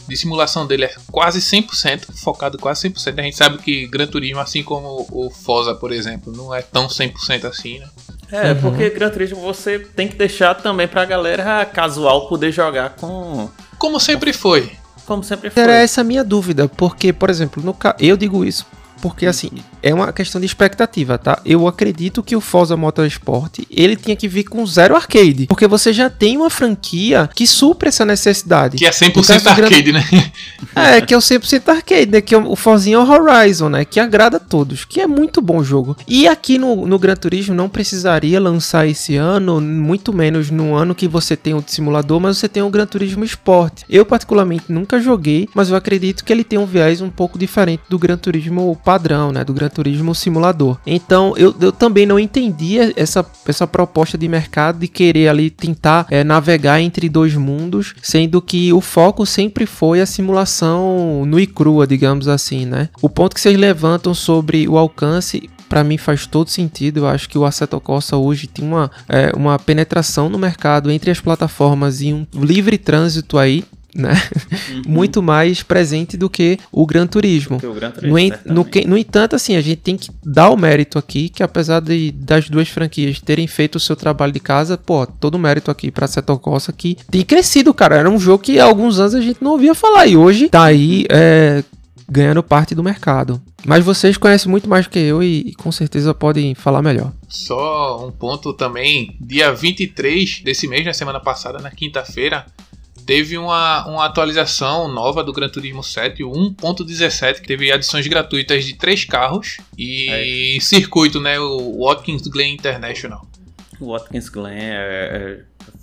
de 0.07 0.17
simulação 0.17 0.65
dele 0.65 0.85
é 0.85 0.93
quase 1.11 1.39
100%, 1.39 2.13
focado 2.15 2.57
quase 2.57 2.89
100%. 2.89 3.19
A 3.19 3.21
gente 3.21 3.37
sabe 3.37 3.57
que 3.59 3.87
Gran 3.87 4.07
Turismo, 4.07 4.39
assim 4.39 4.63
como 4.63 5.05
o 5.11 5.29
Forza, 5.29 5.75
por 5.75 5.91
exemplo, 5.91 6.33
não 6.35 6.53
é 6.53 6.61
tão 6.61 6.87
100% 6.87 7.45
assim, 7.45 7.79
né? 7.79 7.87
É, 8.31 8.51
uhum. 8.51 8.61
porque 8.61 8.89
Gran 8.89 9.09
Turismo 9.09 9.41
você 9.41 9.77
tem 9.77 10.07
que 10.07 10.15
deixar 10.15 10.55
também 10.55 10.87
pra 10.87 11.05
galera 11.05 11.65
casual 11.65 12.27
poder 12.27 12.51
jogar 12.51 12.91
com. 12.91 13.49
Como 13.77 13.99
sempre 13.99 14.33
foi. 14.33 14.71
Como 15.05 15.23
sempre 15.23 15.49
foi. 15.49 15.61
Era 15.61 15.75
essa 15.75 16.01
a 16.01 16.03
minha 16.03 16.23
dúvida, 16.23 16.67
porque, 16.69 17.11
por 17.11 17.29
exemplo, 17.29 17.61
no 17.61 17.73
ca... 17.73 17.95
eu 17.99 18.15
digo 18.15 18.45
isso 18.45 18.65
porque 19.01 19.25
assim, 19.25 19.49
é 19.81 19.93
uma 19.93 20.13
questão 20.13 20.39
de 20.39 20.45
expectativa, 20.45 21.17
tá? 21.17 21.39
Eu 21.45 21.67
acredito 21.67 22.21
que 22.21 22.35
o 22.35 22.41
Forza 22.41 22.77
Motorsport, 22.77 23.59
ele 23.69 23.95
tinha 23.95 24.15
que 24.15 24.27
vir 24.27 24.43
com 24.43 24.65
zero 24.65 24.95
arcade, 24.95 25.47
porque 25.47 25.67
você 25.67 25.91
já 25.91 26.09
tem 26.09 26.37
uma 26.37 26.49
franquia 26.49 27.29
que 27.33 27.47
supre 27.47 27.89
essa 27.89 28.05
necessidade. 28.05 28.77
Que 28.77 28.85
é 28.85 28.91
100% 28.91 29.47
arcade, 29.47 29.91
né? 29.91 30.03
É, 30.73 31.01
que 31.01 31.13
é 31.13 31.17
o 31.17 31.19
100% 31.19 31.67
arcade, 31.67 32.11
né? 32.11 32.21
Que 32.21 32.33
é 32.33 32.37
o 32.37 32.55
Forzinho 32.55 32.99
Horizon, 33.01 33.69
né? 33.69 33.83
Que 33.83 33.99
agrada 33.99 34.37
a 34.37 34.39
todos, 34.39 34.85
que 34.85 35.01
é 35.01 35.07
muito 35.07 35.41
bom 35.41 35.63
jogo. 35.63 35.97
E 36.07 36.27
aqui 36.27 36.57
no, 36.57 36.87
no 36.87 36.99
Gran 36.99 37.15
Turismo 37.15 37.53
não 37.53 37.67
precisaria 37.67 38.39
lançar 38.39 38.87
esse 38.87 39.15
ano, 39.15 39.59
muito 39.59 40.13
menos 40.13 40.49
no 40.49 40.75
ano 40.75 40.95
que 40.95 41.07
você 41.07 41.35
tem 41.35 41.53
o 41.53 41.63
simulador, 41.65 42.19
mas 42.19 42.37
você 42.37 42.47
tem 42.47 42.63
o 42.63 42.69
Gran 42.69 42.85
Turismo 42.85 43.25
Sport. 43.25 43.81
Eu 43.89 44.05
particularmente 44.05 44.65
nunca 44.69 44.99
joguei, 44.99 45.49
mas 45.53 45.69
eu 45.69 45.75
acredito 45.75 46.23
que 46.23 46.31
ele 46.31 46.43
tem 46.43 46.59
um 46.59 46.65
viés 46.65 47.01
um 47.01 47.09
pouco 47.09 47.37
diferente 47.37 47.83
do 47.89 47.99
Gran 47.99 48.17
Turismo 48.17 48.79
padrão, 48.91 49.31
né, 49.31 49.45
do 49.45 49.53
Gran 49.53 49.69
Turismo 49.69 50.13
simulador. 50.13 50.77
Então 50.85 51.33
eu, 51.37 51.55
eu 51.61 51.71
também 51.71 52.05
não 52.05 52.19
entendia 52.19 52.91
essa, 52.97 53.25
essa 53.47 53.65
proposta 53.65 54.17
de 54.17 54.27
mercado 54.27 54.79
de 54.79 54.87
querer 54.89 55.29
ali 55.29 55.49
tentar 55.49 56.05
é, 56.09 56.25
navegar 56.25 56.81
entre 56.81 57.07
dois 57.07 57.33
mundos, 57.33 57.93
sendo 58.01 58.41
que 58.41 58.73
o 58.73 58.81
foco 58.81 59.25
sempre 59.25 59.65
foi 59.65 60.01
a 60.01 60.05
simulação 60.05 61.23
nu 61.25 61.39
e 61.39 61.47
crua, 61.47 61.87
digamos 61.87 62.27
assim, 62.27 62.65
né? 62.65 62.89
O 63.01 63.09
ponto 63.09 63.33
que 63.33 63.39
vocês 63.39 63.57
levantam 63.57 64.13
sobre 64.13 64.67
o 64.67 64.77
alcance 64.77 65.49
para 65.69 65.85
mim 65.85 65.97
faz 65.97 66.25
todo 66.25 66.49
sentido. 66.49 66.97
Eu 66.97 67.07
acho 67.07 67.29
que 67.29 67.37
o 67.37 67.45
Assetto 67.45 67.79
Corsa 67.79 68.17
hoje 68.17 68.45
tem 68.45 68.67
uma, 68.67 68.91
é, 69.07 69.31
uma 69.33 69.57
penetração 69.57 70.27
no 70.27 70.37
mercado 70.37 70.91
entre 70.91 71.09
as 71.09 71.21
plataformas 71.21 72.01
e 72.01 72.11
um 72.11 72.27
livre 72.33 72.77
trânsito 72.77 73.37
aí 73.37 73.63
né? 73.95 74.13
Uhum. 74.69 74.81
Muito 74.87 75.21
mais 75.21 75.63
presente 75.63 76.17
do 76.17 76.29
que 76.29 76.57
o 76.71 76.85
Gran 76.85 77.07
Turismo. 77.07 77.57
O 77.57 77.73
Gran 77.73 77.91
Turismo 77.91 78.17
no, 78.45 78.53
no, 78.53 78.69
no, 78.87 78.97
entanto, 78.97 79.35
assim, 79.35 79.55
a 79.55 79.61
gente 79.61 79.77
tem 79.77 79.97
que 79.97 80.09
dar 80.23 80.49
o 80.49 80.57
mérito 80.57 80.97
aqui, 80.97 81.29
que 81.29 81.43
apesar 81.43 81.79
de, 81.79 82.11
das 82.11 82.49
duas 82.49 82.69
franquias 82.69 83.19
terem 83.19 83.47
feito 83.47 83.75
o 83.75 83.79
seu 83.79 83.95
trabalho 83.95 84.31
de 84.31 84.39
casa, 84.39 84.77
pô, 84.77 85.05
todo 85.05 85.35
o 85.35 85.39
mérito 85.39 85.69
aqui 85.69 85.91
pra 85.91 86.07
Seto 86.07 86.37
Corsa 86.39 86.71
que 86.71 86.97
tem 87.09 87.23
crescido, 87.23 87.73
cara. 87.73 87.95
Era 87.95 88.09
um 88.09 88.19
jogo 88.19 88.43
que 88.43 88.59
há 88.59 88.65
alguns 88.65 88.99
anos 88.99 89.15
a 89.15 89.21
gente 89.21 89.43
não 89.43 89.51
ouvia 89.51 89.75
falar 89.75 90.07
e 90.07 90.15
hoje 90.15 90.49
tá 90.49 90.63
aí 90.63 91.05
é, 91.09 91.63
ganhando 92.09 92.43
parte 92.43 92.75
do 92.75 92.83
mercado. 92.83 93.41
Mas 93.65 93.85
vocês 93.85 94.17
conhecem 94.17 94.49
muito 94.49 94.67
mais 94.67 94.85
do 94.85 94.91
que 94.91 94.99
eu 94.99 95.21
e, 95.21 95.49
e, 95.49 95.53
com 95.53 95.71
certeza 95.71 96.13
podem 96.13 96.55
falar 96.55 96.81
melhor. 96.81 97.13
Só 97.29 98.05
um 98.05 98.11
ponto 98.11 98.53
também, 98.53 99.15
dia 99.19 99.53
23 99.53 100.41
desse 100.43 100.67
mês, 100.67 100.85
na 100.85 100.93
semana 100.93 101.19
passada, 101.19 101.59
na 101.59 101.71
quinta-feira, 101.71 102.45
teve 103.05 103.37
uma, 103.37 103.85
uma 103.87 104.05
atualização 104.05 104.87
nova 104.87 105.23
do 105.23 105.33
Gran 105.33 105.49
Turismo 105.49 105.83
7, 105.83 106.23
o 106.23 106.31
1.17, 106.31 107.41
que 107.41 107.47
teve 107.47 107.71
adições 107.71 108.07
gratuitas 108.07 108.65
de 108.65 108.75
três 108.75 109.05
carros 109.05 109.57
e 109.77 110.57
é. 110.57 110.59
circuito, 110.59 111.19
né, 111.19 111.39
o 111.39 111.85
Watkins 111.85 112.27
Glen 112.27 112.53
International. 112.53 113.25
O 113.79 113.91
Watkins 113.93 114.29
Glen 114.29 114.53
é, 114.53 114.75
é 114.75 115.39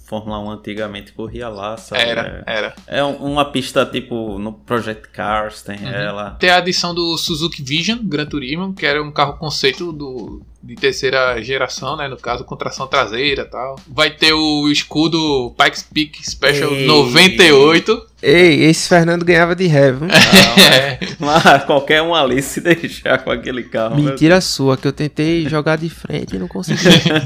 Fórmula 0.09 0.39
1 0.39 0.51
antigamente 0.53 1.13
corria 1.13 1.51
lá, 1.51 1.77
sabe? 1.77 2.01
Era, 2.01 2.43
é, 2.47 2.57
era. 2.57 2.75
É 2.87 3.05
uma 3.05 3.45
pista 3.45 3.85
tipo 3.85 4.39
no 4.39 4.55
Project 4.55 5.09
Cars, 5.09 5.61
tem 5.61 5.79
uhum. 5.79 5.89
ela. 5.89 6.31
Tem 6.33 6.49
a 6.49 6.57
adição 6.57 6.95
do 6.95 7.19
Suzuki 7.19 7.63
Vision 7.63 7.99
Gran 8.03 8.25
Turismo, 8.25 8.73
que 8.73 8.87
era 8.87 9.03
um 9.03 9.13
carro 9.13 9.35
conceito 9.35 9.93
do, 9.93 10.41
de 10.63 10.75
terceira 10.77 11.41
geração, 11.43 11.95
né? 11.95 12.09
No 12.09 12.17
caso, 12.17 12.43
com 12.45 12.57
tração 12.57 12.87
traseira 12.87 13.43
e 13.43 13.51
tal. 13.51 13.79
Vai 13.87 14.11
ter 14.11 14.33
o 14.33 14.69
escudo 14.71 15.55
Pikes 15.63 15.83
Peak 15.83 16.31
Special 16.31 16.73
Ei. 16.73 16.87
98. 16.87 18.08
Ei, 18.21 18.65
esse 18.65 18.89
Fernando 18.89 19.25
ganhava 19.25 19.55
de 19.55 19.67
ré, 19.67 19.93
viu? 19.93 20.09
Não, 20.11 20.65
é. 20.75 20.99
Mas 21.21 21.65
qualquer 21.65 22.03
um 22.03 22.15
ali 22.15 22.43
se 22.43 22.61
deixar 22.61 23.19
com 23.19 23.31
aquele 23.31 23.63
carro. 23.63 23.97
Mentira 23.97 24.41
sua, 24.41 24.77
que 24.77 24.89
eu 24.89 24.93
tentei 24.93 25.49
jogar 25.49 25.77
de 25.77 25.89
frente 25.89 26.35
e 26.35 26.39
não 26.39 26.49
consegui. 26.49 26.81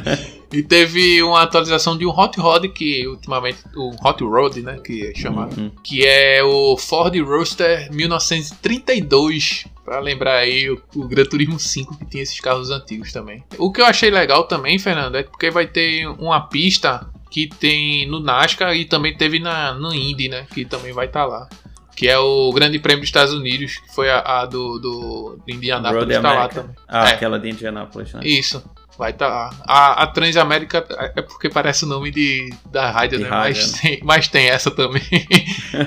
e 0.52 0.62
teve 0.62 1.22
uma 1.22 1.42
atualização 1.42 1.96
de 1.96 2.04
um 2.04 2.11
Hot 2.11 2.38
Rod, 2.38 2.66
que 2.66 3.06
ultimamente, 3.06 3.58
o 3.75 3.90
Hot 4.06 4.22
Rod, 4.22 4.58
né? 4.58 4.78
Que 4.84 5.06
é 5.06 5.14
chamado. 5.14 5.58
Uhum. 5.58 5.70
Que 5.82 6.04
é 6.04 6.42
o 6.44 6.76
Ford 6.76 7.14
Roadster 7.20 7.88
1932 7.90 9.64
Pra 9.84 9.99
lembrar 9.99 10.37
aí 10.37 10.70
o, 10.70 10.80
o 10.94 11.08
Gran 11.08 11.25
Turismo 11.25 11.58
5 11.58 11.99
que 11.99 12.06
tinha 12.06 12.22
esses 12.22 12.38
carros 12.38 12.70
antigos 12.70 13.12
também. 13.12 13.42
O 13.58 13.72
que 13.72 13.80
eu 13.80 13.84
achei 13.84 14.11
legal 14.11 14.44
também, 14.44 14.78
Fernando, 14.78 15.16
é 15.16 15.25
porque 15.25 15.50
vai 15.50 15.66
ter 15.66 16.06
uma 16.06 16.40
pista 16.40 17.04
que 17.32 17.46
tem 17.46 18.06
no 18.06 18.20
NASCAR 18.20 18.76
e 18.76 18.84
também 18.84 19.16
teve 19.16 19.40
na, 19.40 19.72
no 19.72 19.92
Indy, 19.92 20.28
né? 20.28 20.46
Que 20.52 20.66
também 20.66 20.92
vai 20.92 21.06
estar 21.06 21.22
tá 21.22 21.26
lá. 21.26 21.48
Que 21.96 22.06
é 22.06 22.18
o 22.18 22.52
Grande 22.52 22.78
Prêmio 22.78 23.00
dos 23.00 23.08
Estados 23.08 23.32
Unidos, 23.32 23.78
que 23.78 23.94
foi 23.94 24.10
a, 24.10 24.20
a 24.20 24.46
do, 24.46 24.78
do, 24.78 25.38
do 25.44 25.50
Indianápolis, 25.52 26.20
tá 26.20 26.32
lá 26.32 26.48
também. 26.48 26.76
Ah, 26.86 27.08
é. 27.08 27.12
aquela 27.14 27.38
de 27.38 27.48
Indianápolis, 27.48 28.12
né? 28.12 28.20
Isso. 28.22 28.62
Vai 28.98 29.12
estar 29.12 29.28
tá 29.28 29.34
lá. 29.34 29.50
A, 29.66 30.02
a 30.02 30.06
Transamérica 30.08 30.84
é 31.16 31.22
porque 31.22 31.48
parece 31.48 31.84
o 31.84 31.88
nome 31.88 32.10
de, 32.10 32.52
da 32.70 32.90
rádio, 32.90 33.16
de 33.16 33.24
né? 33.24 33.30
Rádio. 33.30 33.62
Mas, 33.62 33.72
tem, 33.80 34.00
mas 34.04 34.28
tem 34.28 34.48
essa 34.48 34.70
também. 34.70 35.02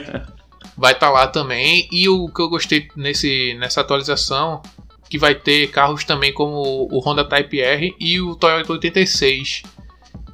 vai 0.76 0.94
estar 0.94 1.08
tá 1.08 1.14
lá 1.14 1.28
também. 1.28 1.88
E 1.92 2.10
o 2.10 2.28
que 2.28 2.42
eu 2.42 2.50
gostei 2.50 2.88
nesse, 2.96 3.54
nessa 3.60 3.82
atualização, 3.82 4.64
que 5.08 5.20
vai 5.20 5.36
ter 5.36 5.68
carros 5.68 6.04
também 6.04 6.34
como 6.34 6.88
o 6.92 7.00
Honda 7.00 7.24
Type 7.24 7.62
R 7.62 7.96
e 8.00 8.20
o 8.20 8.36
Toyota 8.36 8.74
86 8.74 9.62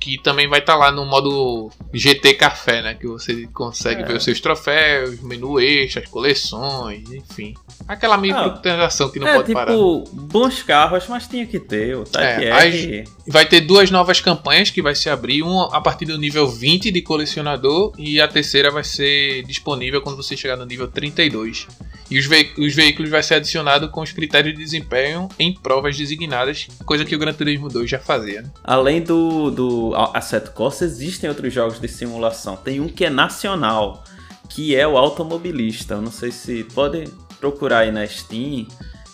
que 0.01 0.17
também 0.17 0.47
vai 0.47 0.59
estar 0.59 0.73
tá 0.73 0.79
lá 0.79 0.91
no 0.91 1.05
modo 1.05 1.69
GT 1.93 2.33
Café, 2.33 2.81
né? 2.81 2.95
Que 2.95 3.05
você 3.05 3.47
consegue 3.53 4.01
é. 4.01 4.05
ver 4.05 4.17
os 4.17 4.23
seus 4.23 4.41
troféus, 4.41 5.21
menu 5.21 5.59
extra, 5.59 6.01
as 6.01 6.09
coleções, 6.09 7.09
enfim. 7.11 7.53
Aquela 7.87 8.17
microtransação 8.17 9.07
ah, 9.07 9.11
que 9.11 9.19
não 9.19 9.27
é, 9.27 9.35
pode 9.35 9.47
tipo, 9.47 9.59
parar. 9.59 9.73
bons 10.11 10.63
carros, 10.63 11.07
mas 11.07 11.27
tinha 11.27 11.45
que 11.45 11.59
ter. 11.59 11.95
O 11.95 12.03
Type 12.03 12.45
é, 12.45 12.49
R. 12.49 13.03
Vai 13.27 13.45
ter 13.45 13.61
duas 13.61 13.91
novas 13.91 14.19
campanhas 14.19 14.71
que 14.71 14.81
vai 14.81 14.95
se 14.95 15.07
abrir, 15.07 15.43
uma 15.43 15.69
a 15.75 15.79
partir 15.79 16.05
do 16.05 16.17
nível 16.17 16.49
20 16.49 16.89
de 16.89 17.01
colecionador 17.03 17.93
e 17.95 18.19
a 18.19 18.27
terceira 18.27 18.71
vai 18.71 18.83
ser 18.83 19.43
disponível 19.43 20.01
quando 20.01 20.17
você 20.17 20.35
chegar 20.35 20.57
no 20.57 20.65
nível 20.65 20.87
32. 20.87 21.67
E 22.11 22.19
os, 22.19 22.27
os 22.57 22.75
veículos 22.75 23.09
vai 23.09 23.23
ser 23.23 23.35
adicionado 23.35 23.87
com 23.89 24.01
os 24.01 24.11
critérios 24.11 24.53
de 24.53 24.61
desempenho 24.61 25.29
em 25.39 25.53
provas 25.53 25.95
designadas, 25.95 26.67
coisa 26.85 27.05
que 27.05 27.15
o 27.15 27.19
Gran 27.19 27.31
Turismo 27.31 27.69
2 27.69 27.89
já 27.89 27.99
fazia. 27.99 28.41
Né? 28.41 28.51
Além 28.61 29.01
do, 29.01 29.49
do 29.49 29.90
Assetto 29.95 30.51
Corsa, 30.51 30.85
existem 30.85 31.29
outros 31.29 31.53
jogos 31.53 31.79
de 31.79 31.87
simulação. 31.87 32.55
Tem 32.55 32.79
um 32.79 32.87
que 32.87 33.05
é 33.05 33.09
nacional, 33.09 34.03
que 34.49 34.75
é 34.75 34.87
o 34.87 34.97
Automobilista. 34.97 35.95
Eu 35.95 36.01
não 36.01 36.11
sei 36.11 36.31
se 36.31 36.63
podem 36.63 37.07
procurar 37.39 37.79
aí 37.79 37.91
na 37.91 38.05
Steam. 38.05 38.67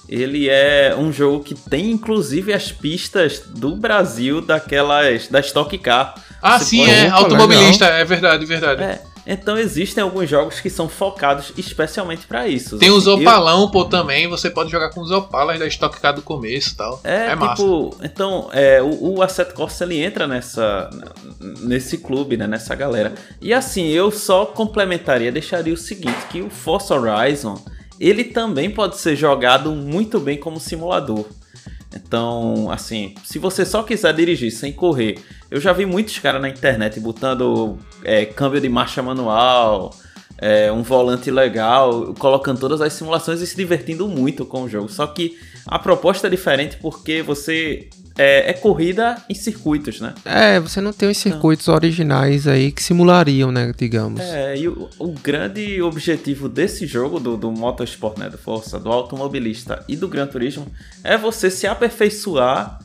Ele 0.08 0.50
é 0.50 0.96
um 0.98 1.12
jogo 1.12 1.44
que 1.44 1.54
tem 1.54 1.92
inclusive 1.92 2.54
as 2.54 2.72
pistas 2.72 3.40
do 3.40 3.76
Brasil 3.76 4.42
daquelas 4.42 5.28
da 5.28 5.40
Stock 5.40 5.78
Car. 5.78 6.16
Ah, 6.42 6.58
Você 6.58 6.66
sim, 6.66 6.80
pode... 6.80 6.92
é 6.92 7.10
automobilista, 7.10 7.86
é 7.86 8.06
verdade, 8.06 8.46
verdade. 8.46 8.84
É, 8.84 9.02
então 9.28 9.58
existem 9.58 10.02
alguns 10.02 10.30
jogos 10.30 10.62
que 10.62 10.70
são 10.70 10.88
focados 10.88 11.52
especialmente 11.58 12.26
para 12.26 12.48
isso. 12.48 12.78
Tem 12.78 12.90
o 12.90 13.00
Zopalão, 13.00 13.64
eu... 13.64 13.70
pô, 13.70 13.84
também. 13.84 14.28
Você 14.30 14.50
pode 14.50 14.72
jogar 14.72 14.90
com 14.90 15.02
os 15.02 15.12
Opalas 15.12 15.60
da 15.60 15.68
Stock 15.68 16.00
Car 16.00 16.14
do 16.14 16.22
começo 16.22 16.72
e 16.72 16.76
tal. 16.76 17.02
É, 17.04 17.28
é 17.28 17.30
tipo, 17.32 17.46
massa. 17.46 18.06
então, 18.06 18.50
é, 18.54 18.82
o, 18.82 19.16
o 19.18 19.22
Asset 19.22 19.54
Corsa 19.54 19.84
ele 19.84 20.02
entra 20.02 20.26
nessa 20.26 20.90
nesse 21.62 21.98
clube, 21.98 22.38
né, 22.38 22.48
nessa 22.48 22.74
galera. 22.74 23.14
E 23.42 23.54
assim, 23.54 23.88
eu 23.88 24.12
só 24.12 24.46
complementaria, 24.46 25.32
deixaria 25.32 25.74
o 25.74 25.78
seguinte, 25.78 26.18
que 26.30 26.42
o 26.42 26.50
Forza 26.50 26.96
Horizon, 26.96 27.62
ele 28.00 28.24
também 28.24 28.70
pode 28.70 28.98
ser 28.98 29.16
jogado 29.16 29.72
muito 29.72 30.20
bem 30.20 30.38
como 30.38 30.60
simulador. 30.60 31.26
Então, 31.96 32.70
assim, 32.72 33.16
se 33.24 33.40
você 33.40 33.66
só 33.66 33.84
quiser 33.84 34.14
dirigir 34.14 34.52
sem 34.52 34.72
correr, 34.72 35.20
eu 35.50 35.60
já 35.60 35.74
vi 35.74 35.86
muitos 35.86 36.20
caras 36.20 36.42
na 36.42 36.50
internet 36.50 37.00
botando 37.00 37.78
é, 38.04 38.26
câmbio 38.26 38.60
de 38.60 38.70
marcha 38.70 39.02
manual, 39.02 39.94
é, 40.38 40.72
um 40.72 40.84
volante 40.84 41.32
legal, 41.32 42.14
colocando 42.20 42.60
todas 42.60 42.82
as 42.82 42.94
simulações 42.94 43.42
e 43.42 43.48
se 43.48 43.56
divertindo 43.56 44.08
muito 44.08 44.46
com 44.46 44.64
o 44.64 44.70
jogo. 44.70 44.90
Só 44.90 45.08
que 45.08 45.38
a 45.66 45.80
proposta 45.80 46.28
é 46.28 46.30
diferente 46.30 46.78
porque 46.78 47.22
você 47.22 47.90
é, 48.18 48.50
é, 48.50 48.54
corrida 48.54 49.18
em 49.30 49.36
circuitos, 49.36 50.02
né? 50.02 50.14
É, 50.26 50.60
você 50.60 50.82
não 50.82 50.92
tem 50.92 51.10
os 51.10 51.18
circuitos 51.18 51.68
não. 51.68 51.76
originais 51.76 52.48
aí 52.48 52.72
que 52.72 52.84
simulariam, 52.84 53.52
né, 53.52 53.72
digamos. 53.78 54.20
É, 54.22 54.58
e 54.58 54.68
o, 54.68 54.90
o 54.98 55.12
grande 55.12 55.82
objetivo 55.82 56.50
desse 56.50 56.88
jogo, 56.88 57.20
do, 57.20 57.38
do 57.38 57.52
Motorsport, 57.52 58.18
né, 58.18 58.30
do 58.30 58.38
Força, 58.38 58.80
do 58.80 58.92
automobilista 58.92 59.84
e 59.88 59.96
do 59.96 60.08
Gran 60.08 60.28
Turismo, 60.28 60.68
é 61.04 61.18
você 61.18 61.50
se 61.52 61.68
aperfeiçoar 61.68 62.80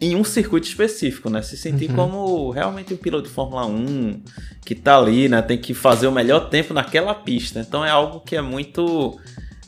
em 0.00 0.14
um 0.14 0.22
circuito 0.22 0.68
específico, 0.68 1.28
né? 1.28 1.42
Se 1.42 1.56
sentir 1.56 1.90
uhum. 1.90 1.96
como 1.96 2.50
realmente 2.50 2.94
um 2.94 2.96
piloto 2.96 3.28
de 3.28 3.34
Fórmula 3.34 3.66
1 3.66 4.22
que 4.64 4.74
tá 4.74 4.96
ali, 4.96 5.28
né? 5.28 5.42
Tem 5.42 5.58
que 5.58 5.74
fazer 5.74 6.06
o 6.06 6.12
melhor 6.12 6.48
tempo 6.48 6.72
naquela 6.72 7.14
pista. 7.14 7.60
Então 7.60 7.84
é 7.84 7.90
algo 7.90 8.20
que 8.20 8.36
é 8.36 8.42
muito 8.42 9.18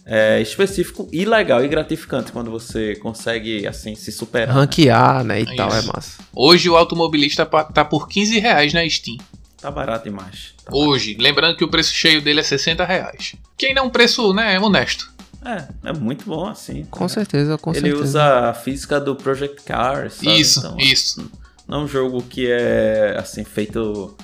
é, 0.06 0.40
específico 0.40 1.08
e 1.12 1.24
legal 1.24 1.64
e 1.64 1.68
gratificante 1.68 2.30
quando 2.30 2.50
você 2.50 2.94
consegue, 2.96 3.66
assim, 3.66 3.94
se 3.94 4.12
superar. 4.12 4.54
Ranquear, 4.54 5.24
né? 5.24 5.40
E 5.40 5.52
é 5.52 5.56
tal, 5.56 5.72
é 5.72 5.82
massa. 5.82 6.22
Hoje 6.32 6.70
o 6.70 6.76
automobilista 6.76 7.44
tá 7.46 7.84
por 7.84 8.08
15 8.08 8.38
reais 8.38 8.72
na 8.72 8.88
Steam. 8.88 9.18
Tá 9.60 9.70
barato 9.70 10.04
demais. 10.04 10.54
Tá 10.64 10.72
Hoje, 10.74 11.12
barato. 11.12 11.22
lembrando 11.22 11.56
que 11.56 11.64
o 11.64 11.68
preço 11.68 11.92
cheio 11.92 12.22
dele 12.22 12.40
é 12.40 12.42
60 12.42 12.84
reais. 12.84 13.34
Que 13.58 13.66
ainda 13.66 13.80
é 13.80 13.82
um 13.82 13.90
preço, 13.90 14.32
né, 14.32 14.58
honesto. 14.58 15.10
É, 15.44 15.90
é 15.90 15.92
muito 15.92 16.24
bom 16.26 16.46
assim. 16.46 16.84
Com 16.90 17.08
certeza, 17.08 17.56
com 17.56 17.70
Ele 17.70 17.80
certeza. 17.80 17.96
Ele 17.96 18.04
usa 18.04 18.50
a 18.50 18.54
física 18.54 19.00
do 19.00 19.16
Project 19.16 19.62
Cars. 19.62 20.14
Sabe? 20.14 20.40
Isso, 20.40 20.58
então, 20.60 20.76
isso. 20.78 21.30
Não 21.66 21.80
é 21.80 21.84
um 21.84 21.88
jogo 21.88 22.22
que 22.22 22.50
é, 22.50 23.16
assim, 23.18 23.44
feito 23.44 24.16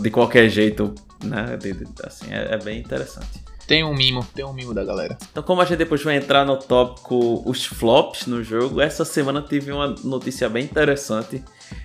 de 0.00 0.10
qualquer 0.10 0.48
jeito, 0.48 0.94
né? 1.22 1.58
Assim, 2.04 2.26
é, 2.32 2.54
é 2.54 2.58
bem 2.58 2.80
interessante. 2.80 3.42
Tem 3.66 3.84
um 3.84 3.94
mimo, 3.94 4.26
tem 4.34 4.44
um 4.44 4.52
mimo 4.52 4.74
da 4.74 4.84
galera. 4.84 5.16
Então, 5.30 5.42
como 5.42 5.60
a 5.60 5.64
gente 5.64 5.78
depois 5.78 6.02
vai 6.02 6.16
entrar 6.16 6.44
no 6.44 6.56
tópico 6.56 7.42
os 7.48 7.64
flops 7.64 8.26
no 8.26 8.42
jogo, 8.42 8.80
essa 8.80 9.04
semana 9.04 9.40
tive 9.40 9.70
uma 9.70 9.94
notícia 10.02 10.48
bem 10.48 10.64
interessante, 10.64 11.42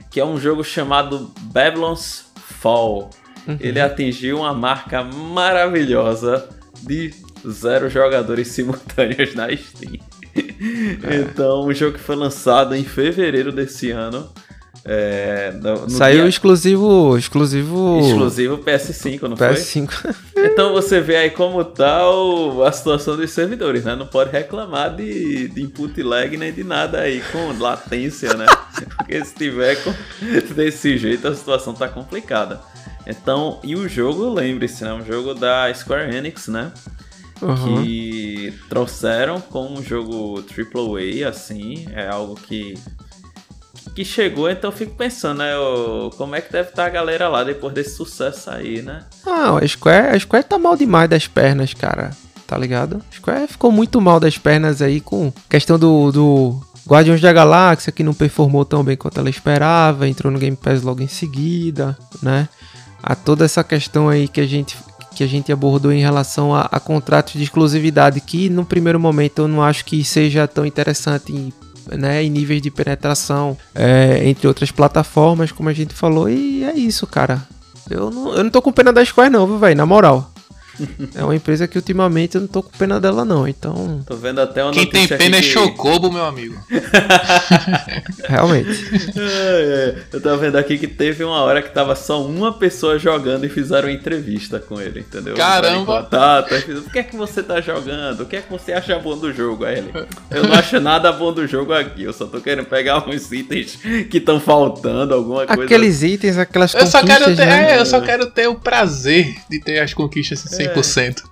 que 0.09 0.19
é 0.19 0.25
um 0.25 0.39
jogo 0.39 0.63
chamado 0.63 1.31
Babylon's 1.43 2.25
Fall. 2.35 3.09
Uhum. 3.47 3.57
Ele 3.59 3.79
atingiu 3.79 4.39
uma 4.39 4.53
marca 4.53 5.03
maravilhosa 5.03 6.49
de 6.81 7.13
zero 7.51 7.89
jogadores 7.89 8.49
simultâneos 8.53 9.33
na 9.35 9.47
Steam. 9.55 9.99
É. 11.03 11.15
Então, 11.15 11.65
um 11.65 11.73
jogo 11.73 11.97
que 11.97 12.03
foi 12.03 12.15
lançado 12.15 12.75
em 12.75 12.83
fevereiro 12.83 13.51
desse 13.51 13.91
ano. 13.91 14.29
É, 14.89 15.51
no, 15.51 15.81
no 15.81 15.89
Saiu 15.89 16.21
dia... 16.21 16.29
exclusivo, 16.29 17.17
exclusivo. 17.17 17.99
Exclusivo 17.99 18.57
PS5, 18.59 19.23
não 19.23 19.35
PS5. 19.35 19.89
foi? 19.89 20.13
Então 20.49 20.71
você 20.71 21.01
vê 21.01 21.17
aí 21.17 21.29
como 21.29 21.63
tá 21.63 22.09
o, 22.09 22.63
a 22.63 22.71
situação 22.71 23.17
dos 23.17 23.29
servidores, 23.31 23.83
né? 23.83 23.95
Não 23.95 24.07
pode 24.07 24.31
reclamar 24.31 24.95
de, 24.95 25.49
de 25.49 25.61
input 25.61 26.01
lag 26.01 26.35
nem 26.37 26.53
de 26.53 26.63
nada 26.63 27.01
aí 27.01 27.21
com 27.31 27.59
latência, 27.59 28.33
né? 28.33 28.45
Porque 28.97 29.23
se 29.25 29.35
tiver 29.35 29.75
com, 29.83 29.93
desse 30.53 30.97
jeito 30.97 31.27
a 31.27 31.35
situação 31.35 31.73
tá 31.73 31.87
complicada. 31.89 32.61
Então, 33.05 33.59
e 33.63 33.75
o 33.75 33.87
jogo, 33.87 34.33
lembre-se, 34.33 34.83
né? 34.83 34.93
Um 34.93 35.05
jogo 35.05 35.33
da 35.33 35.73
Square 35.73 36.15
Enix, 36.15 36.47
né? 36.47 36.71
Uhum. 37.41 37.83
Que 37.83 38.53
trouxeram 38.69 39.39
como 39.39 39.79
um 39.79 39.83
jogo 39.83 40.39
AAA, 40.41 41.29
assim. 41.29 41.87
É 41.93 42.07
algo 42.07 42.35
que 42.35 42.75
que 43.95 44.05
chegou, 44.05 44.47
então 44.47 44.69
eu 44.69 44.75
fico 44.75 44.93
pensando, 44.95 45.39
né? 45.39 45.53
como 46.17 46.35
é 46.35 46.41
que 46.41 46.51
deve 46.51 46.69
estar 46.69 46.83
tá 46.83 46.87
a 46.87 46.91
galera 46.91 47.27
lá 47.29 47.43
depois 47.43 47.73
desse 47.73 47.95
sucesso 47.95 48.51
aí, 48.51 48.83
né? 48.83 49.03
Ah, 49.25 49.57
a 49.57 49.67
Square, 49.67 50.15
a 50.15 50.19
Square 50.19 50.45
tá 50.45 50.59
mal 50.59 50.75
demais 50.75 51.09
das 51.09 51.25
pernas, 51.25 51.73
cara. 51.73 52.11
Tá 52.45 52.55
ligado? 52.57 53.01
A 53.11 53.15
Square 53.15 53.47
ficou 53.47 53.71
muito 53.71 53.99
mal 53.99 54.19
das 54.19 54.37
pernas 54.37 54.83
aí 54.83 55.01
com 55.01 55.33
questão 55.49 55.79
do, 55.79 56.11
do 56.11 56.61
Guardiões 56.87 57.19
da 57.19 57.33
Galáxia, 57.33 57.91
que 57.91 58.03
não 58.03 58.13
performou 58.13 58.63
tão 58.63 58.83
bem 58.83 58.95
quanto 58.95 59.19
ela 59.19 59.29
esperava, 59.29 60.07
entrou 60.07 60.31
no 60.31 60.39
Game 60.39 60.55
Pass 60.55 60.81
logo 60.83 61.01
em 61.01 61.07
seguida, 61.07 61.97
né? 62.21 62.47
A 63.01 63.15
toda 63.15 63.45
essa 63.45 63.63
questão 63.63 64.07
aí 64.07 64.27
que 64.27 64.39
a 64.39 64.45
gente 64.45 64.77
que 65.17 65.23
a 65.23 65.27
gente 65.27 65.51
abordou 65.51 65.91
em 65.91 65.99
relação 65.99 66.53
a, 66.53 66.61
a 66.71 66.79
contratos 66.79 67.33
de 67.33 67.43
exclusividade, 67.43 68.21
que 68.21 68.49
no 68.49 68.63
primeiro 68.63 68.99
momento 68.99 69.39
eu 69.39 69.47
não 69.47 69.63
acho 69.63 69.83
que 69.83 70.03
seja 70.03 70.47
tão 70.47 70.65
interessante 70.65 71.53
né, 71.91 72.23
em 72.23 72.29
níveis 72.29 72.61
de 72.61 72.69
penetração, 72.69 73.57
é, 73.73 74.21
entre 74.23 74.47
outras 74.47 74.69
plataformas, 74.69 75.51
como 75.51 75.69
a 75.69 75.73
gente 75.73 75.93
falou, 75.93 76.29
e 76.29 76.63
é 76.63 76.73
isso, 76.73 77.07
cara. 77.07 77.41
Eu 77.89 78.11
não, 78.11 78.33
eu 78.35 78.43
não 78.43 78.51
tô 78.51 78.61
com 78.61 78.71
pena 78.71 78.93
da 78.93 79.03
Square, 79.03 79.31
não, 79.31 79.47
viu, 79.47 79.57
velho? 79.57 79.75
Na 79.75 79.85
moral. 79.85 80.31
É 81.15 81.23
uma 81.23 81.35
empresa 81.35 81.67
que 81.67 81.77
ultimamente 81.77 82.35
eu 82.35 82.41
não 82.41 82.47
tô 82.47 82.63
com 82.63 82.77
pena 82.77 82.99
dela, 82.99 83.25
não. 83.25 83.47
Então. 83.47 84.03
Tô 84.05 84.15
vendo 84.15 84.39
até 84.39 84.63
uma 84.63 84.71
Quem 84.71 84.85
tem 84.85 85.07
pena 85.07 85.37
é 85.37 85.41
que... 85.41 85.47
Chocobo, 85.47 86.11
meu 86.11 86.25
amigo. 86.25 86.55
Realmente. 88.27 88.69
É, 89.17 89.21
é. 89.21 89.95
Eu 90.13 90.21
tava 90.21 90.37
vendo 90.37 90.57
aqui 90.57 90.77
que 90.77 90.87
teve 90.87 91.23
uma 91.23 91.41
hora 91.41 91.61
que 91.61 91.69
tava 91.69 91.95
só 91.95 92.23
uma 92.23 92.53
pessoa 92.53 92.99
jogando 92.99 93.45
e 93.45 93.49
fizeram 93.49 93.87
uma 93.87 93.93
entrevista 93.93 94.59
com 94.59 94.79
ele, 94.79 95.01
entendeu? 95.01 95.35
Caramba! 95.35 96.03
Contato, 96.03 96.53
o 96.55 96.89
que 96.91 96.99
é 96.99 97.03
que 97.03 97.15
você 97.15 97.41
tá 97.43 97.61
jogando? 97.61 98.21
O 98.21 98.25
que 98.25 98.35
é 98.35 98.41
que 98.41 98.51
você 98.51 98.73
acha 98.73 98.97
bom 98.99 99.17
do 99.17 99.33
jogo? 99.33 99.65
Aí 99.65 99.79
ele. 99.79 99.93
Eu 100.29 100.43
não 100.43 100.53
acho 100.53 100.79
nada 100.79 101.11
bom 101.11 101.33
do 101.33 101.47
jogo 101.47 101.73
aqui. 101.73 102.03
Eu 102.03 102.13
só 102.13 102.25
tô 102.25 102.39
querendo 102.39 102.65
pegar 102.65 103.07
uns 103.07 103.31
itens 103.31 103.77
que 104.09 104.17
estão 104.17 104.39
faltando, 104.39 105.13
alguma 105.13 105.45
coisa. 105.45 105.63
Aqueles 105.63 106.03
itens, 106.03 106.37
aquelas 106.37 106.73
eu 106.73 106.87
Só 106.87 107.03
quero 107.03 107.25
ter, 107.25 107.45
né? 107.45 107.71
é, 107.73 107.79
eu 107.79 107.85
só 107.85 108.01
quero 108.01 108.27
ter 108.27 108.47
o 108.47 108.55
prazer 108.55 109.35
de 109.49 109.59
ter 109.59 109.79
as 109.79 109.93
conquistas 109.93 110.45
assim, 110.45 110.66
100%. 110.75 111.23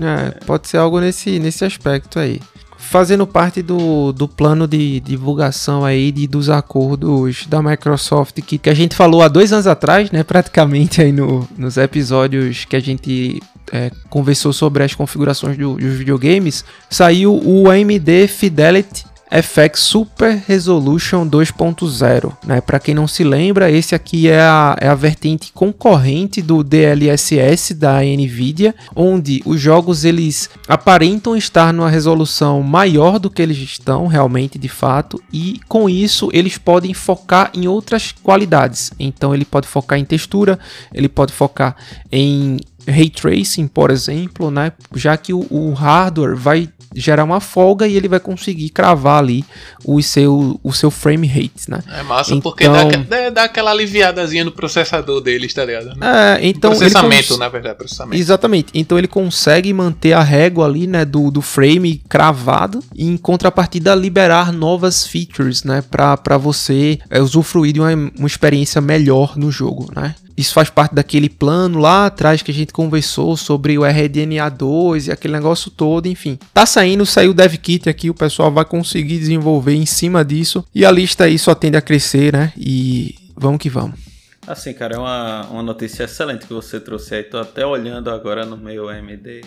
É, 0.00 0.30
pode 0.46 0.68
ser 0.68 0.78
algo 0.78 1.00
nesse, 1.00 1.38
nesse 1.38 1.64
aspecto 1.64 2.18
aí. 2.18 2.40
Fazendo 2.78 3.26
parte 3.26 3.62
do, 3.62 4.12
do 4.12 4.26
plano 4.26 4.66
de 4.66 5.00
divulgação 5.00 5.84
aí 5.84 6.10
de, 6.10 6.26
dos 6.26 6.50
acordos 6.50 7.46
da 7.46 7.62
Microsoft 7.62 8.40
que, 8.42 8.58
que 8.58 8.68
a 8.68 8.74
gente 8.74 8.96
falou 8.96 9.22
há 9.22 9.28
dois 9.28 9.52
anos 9.52 9.66
atrás, 9.66 10.10
né? 10.10 10.22
Praticamente 10.24 11.00
aí 11.00 11.12
no, 11.12 11.48
nos 11.56 11.76
episódios 11.76 12.64
que 12.64 12.74
a 12.74 12.80
gente 12.80 13.40
é, 13.72 13.90
conversou 14.10 14.52
sobre 14.52 14.82
as 14.82 14.94
configurações 14.94 15.56
do, 15.56 15.76
dos 15.76 15.94
videogames, 15.94 16.64
saiu 16.90 17.34
o 17.34 17.70
AMD 17.70 18.26
Fidelity 18.28 19.11
FX 19.40 19.80
Super 19.80 20.42
Resolution 20.46 21.26
2.0, 21.26 22.36
né? 22.44 22.60
Para 22.60 22.78
quem 22.78 22.94
não 22.94 23.08
se 23.08 23.24
lembra, 23.24 23.70
esse 23.70 23.94
aqui 23.94 24.28
é 24.28 24.40
a, 24.40 24.76
é 24.78 24.88
a 24.88 24.94
vertente 24.94 25.52
concorrente 25.52 26.42
do 26.42 26.62
DLSS 26.62 27.72
da 27.72 28.00
Nvidia, 28.02 28.74
onde 28.94 29.42
os 29.46 29.58
jogos 29.58 30.04
eles 30.04 30.50
aparentam 30.68 31.34
estar 31.34 31.72
numa 31.72 31.88
resolução 31.88 32.62
maior 32.62 33.18
do 33.18 33.30
que 33.30 33.40
eles 33.40 33.56
estão 33.56 34.06
realmente 34.06 34.58
de 34.58 34.68
fato, 34.68 35.22
e 35.32 35.58
com 35.66 35.88
isso 35.88 36.28
eles 36.32 36.58
podem 36.58 36.92
focar 36.92 37.50
em 37.54 37.66
outras 37.66 38.12
qualidades. 38.12 38.92
Então 38.98 39.34
ele 39.34 39.46
pode 39.46 39.66
focar 39.66 39.98
em 39.98 40.04
textura, 40.04 40.58
ele 40.92 41.08
pode 41.08 41.32
focar 41.32 41.74
em 42.10 42.58
ray 42.86 43.10
tracing, 43.10 43.66
por 43.66 43.90
exemplo, 43.90 44.50
né? 44.50 44.72
Já 44.94 45.16
que 45.16 45.32
o, 45.32 45.46
o, 45.50 45.72
hardware 45.72 46.36
vai 46.36 46.68
gerar 46.94 47.24
uma 47.24 47.40
folga 47.40 47.86
e 47.86 47.96
ele 47.96 48.08
vai 48.08 48.20
conseguir 48.20 48.68
cravar 48.68 49.18
ali 49.18 49.44
o 49.84 50.02
seu, 50.02 50.60
o 50.62 50.72
seu 50.72 50.90
frame 50.90 51.26
rate, 51.26 51.68
né? 51.70 51.82
É 51.88 52.02
massa 52.02 52.34
então, 52.34 52.40
porque 52.40 52.68
dá, 52.68 52.84
dá, 52.84 53.30
dá, 53.30 53.44
aquela 53.44 53.70
aliviadazinha 53.70 54.44
no 54.44 54.52
processador 54.52 55.20
deles, 55.20 55.54
tá 55.54 55.64
ligado? 55.64 55.92
É, 56.04 56.40
então 56.42 56.70
processamento, 56.70 57.36
na 57.38 57.48
verdade, 57.48 57.76
processamento. 57.76 58.20
Exatamente. 58.20 58.68
Então 58.74 58.98
ele 58.98 59.08
consegue 59.08 59.72
manter 59.72 60.12
a 60.12 60.22
régua 60.22 60.66
ali, 60.66 60.86
né, 60.86 61.04
do, 61.04 61.30
do 61.30 61.40
frame 61.40 62.02
cravado 62.08 62.80
e 62.94 63.06
em 63.06 63.16
contrapartida 63.16 63.94
liberar 63.94 64.52
novas 64.52 65.06
features, 65.06 65.64
né, 65.64 65.82
para 65.82 66.36
você 66.36 66.98
é, 67.08 67.20
usufruir 67.20 67.72
de 67.72 67.80
uma, 67.80 67.92
uma 68.18 68.26
experiência 68.26 68.80
melhor 68.80 69.36
no 69.36 69.50
jogo, 69.50 69.90
né? 69.94 70.14
Isso 70.36 70.54
faz 70.54 70.70
parte 70.70 70.94
daquele 70.94 71.28
plano 71.28 71.78
lá 71.78 72.06
atrás 72.06 72.42
que 72.42 72.50
a 72.50 72.54
gente 72.54 72.72
conversou 72.72 73.36
sobre 73.36 73.78
o 73.78 73.82
RDNA2 73.82 75.08
e 75.08 75.12
aquele 75.12 75.34
negócio 75.34 75.70
todo, 75.70 76.06
enfim. 76.06 76.38
Tá 76.52 76.66
saindo, 76.66 77.04
saiu 77.04 77.30
o 77.30 77.34
dev 77.34 77.54
kit 77.56 77.88
aqui, 77.88 78.10
o 78.10 78.14
pessoal 78.14 78.50
vai 78.50 78.64
conseguir 78.64 79.18
desenvolver 79.18 79.74
em 79.74 79.86
cima 79.86 80.24
disso 80.24 80.64
e 80.74 80.84
a 80.84 80.90
lista 80.90 81.24
aí 81.24 81.38
só 81.38 81.54
tende 81.54 81.76
a 81.76 81.82
crescer, 81.82 82.32
né? 82.32 82.52
E 82.56 83.14
vamos 83.36 83.58
que 83.58 83.68
vamos. 83.68 83.98
Assim, 84.46 84.72
cara, 84.72 84.96
é 84.96 84.98
uma, 84.98 85.46
uma 85.48 85.62
notícia 85.62 86.04
excelente 86.04 86.46
que 86.46 86.52
você 86.52 86.80
trouxe 86.80 87.14
aí. 87.14 87.22
Tô 87.22 87.38
até 87.38 87.64
olhando 87.64 88.10
agora 88.10 88.44
no 88.44 88.56
meu 88.56 88.88
AMD 88.88 89.42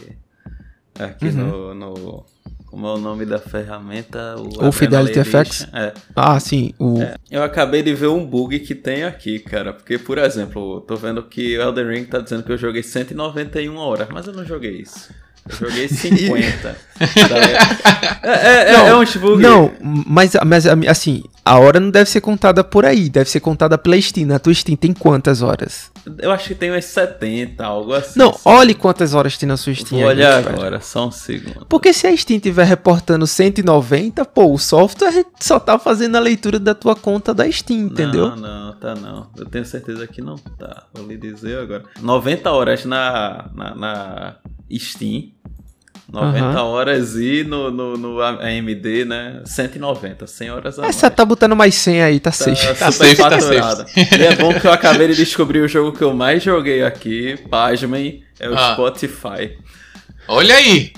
aqui 0.98 1.28
uhum. 1.28 1.74
no, 1.74 1.74
no 1.74 2.26
como 2.76 2.88
é 2.88 2.94
o 2.94 2.98
nome 2.98 3.26
da 3.26 3.40
ferramenta? 3.40 4.36
O, 4.38 4.68
o 4.68 4.72
Fidelity 4.74 5.24
FX? 5.24 5.66
É. 5.74 5.94
Ah, 6.14 6.38
sim. 6.42 6.74
O... 6.78 7.02
É. 7.02 7.16
Eu 7.32 7.42
acabei 7.42 7.82
de 7.82 7.94
ver 7.94 8.08
um 8.08 8.26
bug 8.26 8.60
que 8.60 8.76
tem 8.76 9.06
aqui, 9.06 9.40
cara. 9.40 9.72
Porque, 9.72 9.98
por 9.98 10.18
exemplo, 10.18 10.82
tô 10.82 10.98
vendo 10.98 11.24
que 11.24 11.58
o 11.58 11.62
Elden 11.62 11.88
Ring 11.88 12.04
tá 12.04 12.20
dizendo 12.20 12.44
que 12.44 12.52
eu 12.52 12.58
joguei 12.58 12.84
191 12.84 13.78
horas, 13.78 14.10
mas 14.12 14.28
eu 14.28 14.34
não 14.34 14.44
joguei 14.44 14.82
isso. 14.82 15.10
Eu 15.50 15.70
joguei 15.70 15.88
50. 15.88 16.78
é, 18.22 18.30
é, 18.30 18.70
é, 18.72 18.74
não, 18.74 18.88
é 18.88 18.96
um 18.98 19.20
bug. 19.22 19.42
Não, 19.42 19.72
mas, 19.82 20.34
mas 20.46 20.66
assim, 20.68 21.24
a 21.46 21.58
hora 21.58 21.80
não 21.80 21.90
deve 21.90 22.10
ser 22.10 22.20
contada 22.20 22.62
por 22.62 22.84
aí, 22.84 23.10
deve 23.10 23.30
ser 23.30 23.40
contada 23.40 23.78
pela 23.78 24.00
Steam. 24.02 24.28
Na 24.28 24.38
tua 24.38 24.54
Steam 24.54 24.76
tem 24.76 24.92
quantas 24.92 25.42
horas? 25.42 25.95
Eu 26.20 26.32
acho 26.32 26.48
que 26.50 26.56
tem 26.56 26.72
umas 26.72 26.86
70, 26.86 27.64
algo 27.64 27.94
assim. 27.94 28.20
Não, 28.20 28.38
olhe 28.46 28.74
quantas 28.74 29.14
horas 29.14 29.38
tem 29.38 29.48
na 29.48 29.58
sua 29.58 29.74
Steam. 29.74 30.02
Vou 30.02 30.10
olhar 30.10 30.46
agora, 30.46 30.80
só 30.82 31.08
um 31.08 31.12
segundo. 31.12 31.66
Porque 31.66 31.94
se 31.94 32.08
a 32.08 32.16
Steam 32.16 32.38
estiver 32.38 32.66
reportando 32.66 33.26
190, 33.26 34.24
pô, 34.26 34.52
o 34.52 34.58
software 34.58 35.26
só 35.40 35.60
tá 35.60 35.80
fazendo 35.80 36.16
a 36.16 36.20
leitura 36.20 36.60
da 36.60 36.76
tua 36.76 36.96
conta 36.96 37.34
da 37.34 37.50
Steam, 37.52 37.88
entendeu? 37.88 38.30
Não, 38.30 38.36
não, 38.36 38.74
tá 38.74 38.96
não. 38.96 39.28
Eu 39.36 39.46
tenho 39.46 39.66
certeza 39.66 40.06
que 40.08 40.22
não 40.22 40.36
tá. 40.36 40.84
Vou 40.94 41.08
lhe 41.08 41.18
dizer 41.18 41.60
agora. 41.60 41.84
90 42.02 42.52
horas 42.52 42.86
na, 42.86 43.50
na, 43.54 43.76
na 43.76 44.36
Steam 44.78 45.32
90 46.12 46.46
uhum. 46.46 46.68
horas 46.68 47.16
e 47.16 47.44
no, 47.44 47.72
no, 47.72 47.98
no, 47.98 48.22
AMD, 48.22 49.06
né? 49.06 49.42
190, 49.44 50.28
100 50.28 50.52
horas 50.52 50.80
a 50.80 50.86
Essa 50.86 51.10
tá 51.10 51.26
botando 51.26 51.56
mais 51.56 51.74
100 51.76 52.04
aí, 52.04 52.20
tá, 52.20 52.30
tá 52.30 52.38
safe. 52.38 52.76
Tá, 52.76 52.92
safe, 52.92 53.16
tá 53.16 53.40
safe. 53.42 54.18
E 54.18 54.24
é 54.24 54.36
bom 54.36 54.54
que 54.54 54.68
eu 54.68 54.72
acabei 54.72 55.08
de 55.08 55.16
descobrir 55.16 55.62
o 55.62 55.68
jogo 55.68 55.98
que 55.98 56.04
eu 56.04 56.14
mais 56.14 56.44
joguei 56.44 56.84
aqui, 56.84 57.38
pasmem, 57.50 58.24
é 58.40 58.48
o 58.48 58.54
ah. 58.56 58.74
Spotify. 58.74 59.58
Olha 60.28 60.56
aí! 60.56 60.92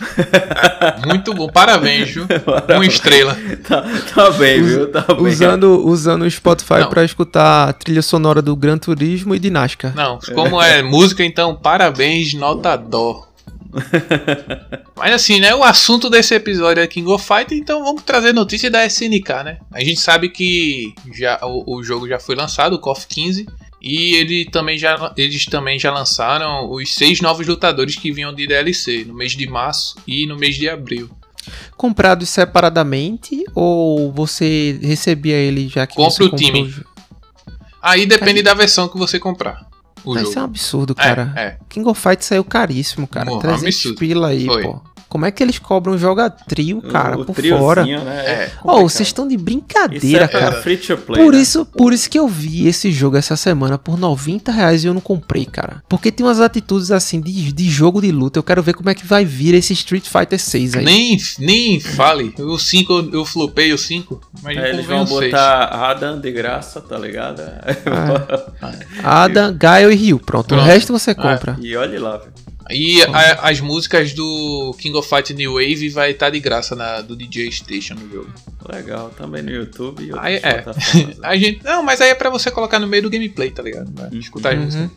Muito 1.05 1.33
bom, 1.33 1.49
parabéns, 1.49 2.09
viu? 2.09 2.25
Uma 2.73 2.85
estrela. 2.85 3.37
Tá, 3.67 3.83
tá 4.13 4.31
bem, 4.31 4.63
viu? 4.63 4.89
Tá 4.89 5.01
bem. 5.01 5.27
Usando, 5.27 5.85
usando 5.85 6.21
o 6.23 6.31
Spotify 6.31 6.87
para 6.89 7.03
escutar 7.03 7.69
a 7.69 7.73
trilha 7.73 8.01
sonora 8.01 8.41
do 8.41 8.55
Gran 8.55 8.77
Turismo 8.77 9.35
e 9.35 9.39
de 9.39 9.49
NASCAR. 9.49 9.93
Não, 9.93 10.17
como 10.33 10.61
é 10.61 10.81
música, 10.81 11.25
então, 11.25 11.55
parabéns, 11.55 12.33
nota 12.33 12.77
dó. 12.77 13.26
Mas 14.95 15.13
assim, 15.13 15.39
né? 15.39 15.53
O 15.53 15.63
assunto 15.63 16.09
desse 16.09 16.33
episódio 16.33 16.81
é 16.81 16.87
King 16.87 17.09
of 17.09 17.25
Fighter, 17.25 17.57
então 17.57 17.83
vamos 17.83 18.03
trazer 18.03 18.33
notícia 18.33 18.69
da 18.69 18.85
SNK, 18.85 19.43
né? 19.43 19.57
A 19.71 19.83
gente 19.83 19.99
sabe 19.99 20.29
que 20.29 20.93
já, 21.13 21.39
o, 21.43 21.77
o 21.77 21.83
jogo 21.83 22.07
já 22.07 22.19
foi 22.19 22.35
lançado, 22.35 22.73
o 22.73 22.79
KOF 22.79 23.07
15. 23.07 23.45
E 23.79 24.15
ele 24.15 24.45
também 24.45 24.77
já, 24.77 25.13
eles 25.15 25.45
também 25.45 25.77
já 25.77 25.93
lançaram 25.93 26.69
os 26.71 26.95
seis 26.95 27.21
novos 27.21 27.45
lutadores 27.45 27.95
que 27.95 28.11
vinham 28.11 28.33
de 28.33 28.47
DLC 28.47 29.05
no 29.05 29.13
mês 29.13 29.33
de 29.33 29.47
março 29.47 29.95
e 30.07 30.25
no 30.25 30.35
mês 30.35 30.55
de 30.55 30.67
abril. 30.67 31.09
Comprados 31.77 32.27
separadamente 32.29 33.45
ou 33.53 34.11
você 34.11 34.79
recebia 34.81 35.35
ele 35.35 35.69
já 35.69 35.85
que 35.85 35.95
Compre 35.95 36.25
o 36.25 36.35
time. 36.35 36.73
Aí 37.81 38.05
depende 38.05 38.39
Aí... 38.39 38.43
da 38.43 38.53
versão 38.53 38.89
que 38.89 38.97
você 38.97 39.19
comprar. 39.19 39.66
Isso 40.15 40.37
é 40.37 40.41
um 40.41 40.45
absurdo, 40.45 40.95
cara. 40.95 41.33
É, 41.35 41.41
é. 41.41 41.57
King 41.67 41.87
of 41.89 41.99
Fight 41.99 42.23
saiu 42.23 42.43
caríssimo, 42.43 43.07
cara. 43.07 43.25
Morra, 43.25 43.41
300 43.41 43.63
absurdo. 43.67 43.97
pila 43.97 44.27
aí, 44.29 44.45
Foi. 44.45 44.63
pô. 44.63 44.81
Como 45.07 45.25
é 45.25 45.31
que 45.31 45.43
eles 45.43 45.59
cobram 45.59 45.97
joga 45.97 46.29
trio, 46.29 46.81
cara, 46.81 47.19
o, 47.19 47.25
por 47.25 47.35
fora? 47.35 47.85
Né? 47.85 47.95
É 48.25 48.51
oh, 48.63 48.81
vocês 48.81 49.09
estão 49.09 49.27
de 49.27 49.37
brincadeira, 49.37 50.25
é 50.25 50.27
cara. 50.27 50.61
Free 50.61 50.77
to 50.77 50.97
play, 50.97 51.23
por 51.23 51.33
né? 51.33 51.41
isso, 51.41 51.65
por 51.65 51.93
isso 51.93 52.09
que 52.09 52.17
eu 52.17 52.27
vi 52.27 52.67
esse 52.67 52.91
jogo 52.91 53.17
essa 53.17 53.35
semana 53.35 53.77
por 53.77 53.97
90 53.97 54.51
reais 54.51 54.83
e 54.83 54.87
eu 54.87 54.93
não 54.93 55.01
comprei, 55.01 55.45
cara. 55.45 55.83
Porque 55.87 56.11
tem 56.11 56.25
umas 56.25 56.39
atitudes 56.39 56.91
assim 56.91 57.21
de, 57.21 57.51
de 57.51 57.69
jogo 57.69 58.01
de 58.01 58.11
luta. 58.11 58.39
Eu 58.39 58.43
quero 58.43 58.63
ver 58.63 58.73
como 58.73 58.89
é 58.89 58.95
que 58.95 59.05
vai 59.05 59.23
vir 59.25 59.53
esse 59.53 59.73
Street 59.73 60.07
Fighter 60.07 60.39
6 60.39 60.75
aí. 60.75 60.85
Nem, 60.85 61.17
nem 61.39 61.79
fale. 61.79 62.33
O 62.39 62.57
5 62.57 63.09
eu 63.13 63.25
flopei 63.25 63.73
o 63.73 63.77
5. 63.77 64.21
Mas 64.41 64.57
é, 64.57 64.69
eles 64.69 64.85
vão 64.85 65.05
botar 65.05 65.65
Adam 65.65 66.19
de 66.19 66.31
graça, 66.31 66.81
tá 66.81 66.97
ligado? 66.97 67.41
É. 67.41 67.67
Adam, 69.03 69.55
Gaio 69.57 69.91
e 69.91 69.95
Ryu. 69.95 70.19
Pronto. 70.19 70.47
Pronto. 70.47 70.61
O 70.61 70.65
resto 70.65 70.93
você 70.93 71.13
compra. 71.13 71.57
É, 71.59 71.65
e 71.65 71.75
olhe 71.75 71.97
lá, 71.97 72.17
velho. 72.17 72.33
E 72.69 73.01
a, 73.03 73.49
as 73.49 73.59
músicas 73.59 74.13
do 74.13 74.75
King 74.79 74.97
of 74.97 75.07
Fight 75.07 75.33
New 75.33 75.53
Wave 75.53 75.89
vai 75.89 76.11
estar 76.11 76.27
tá 76.27 76.29
de 76.29 76.39
graça 76.39 76.75
na, 76.75 77.01
do 77.01 77.15
DJ 77.15 77.51
Station 77.51 77.95
no 77.95 78.09
jogo. 78.09 78.29
Legal, 78.67 79.09
também 79.17 79.41
no 79.41 79.51
YouTube 79.51 80.03
e 80.03 80.11
aí, 80.17 80.35
é. 80.35 80.65
a 81.23 81.37
gente, 81.37 81.63
Não, 81.63 81.81
mas 81.83 82.01
aí 82.01 82.09
é 82.09 82.15
pra 82.15 82.29
você 82.29 82.51
colocar 82.51 82.79
no 82.79 82.87
meio 82.87 83.03
do 83.03 83.09
gameplay, 83.09 83.49
tá 83.51 83.63
ligado? 83.63 83.87
Uhum. 83.99 84.19
escutar 84.19 84.53
as 84.53 84.59
músicas. 84.59 84.89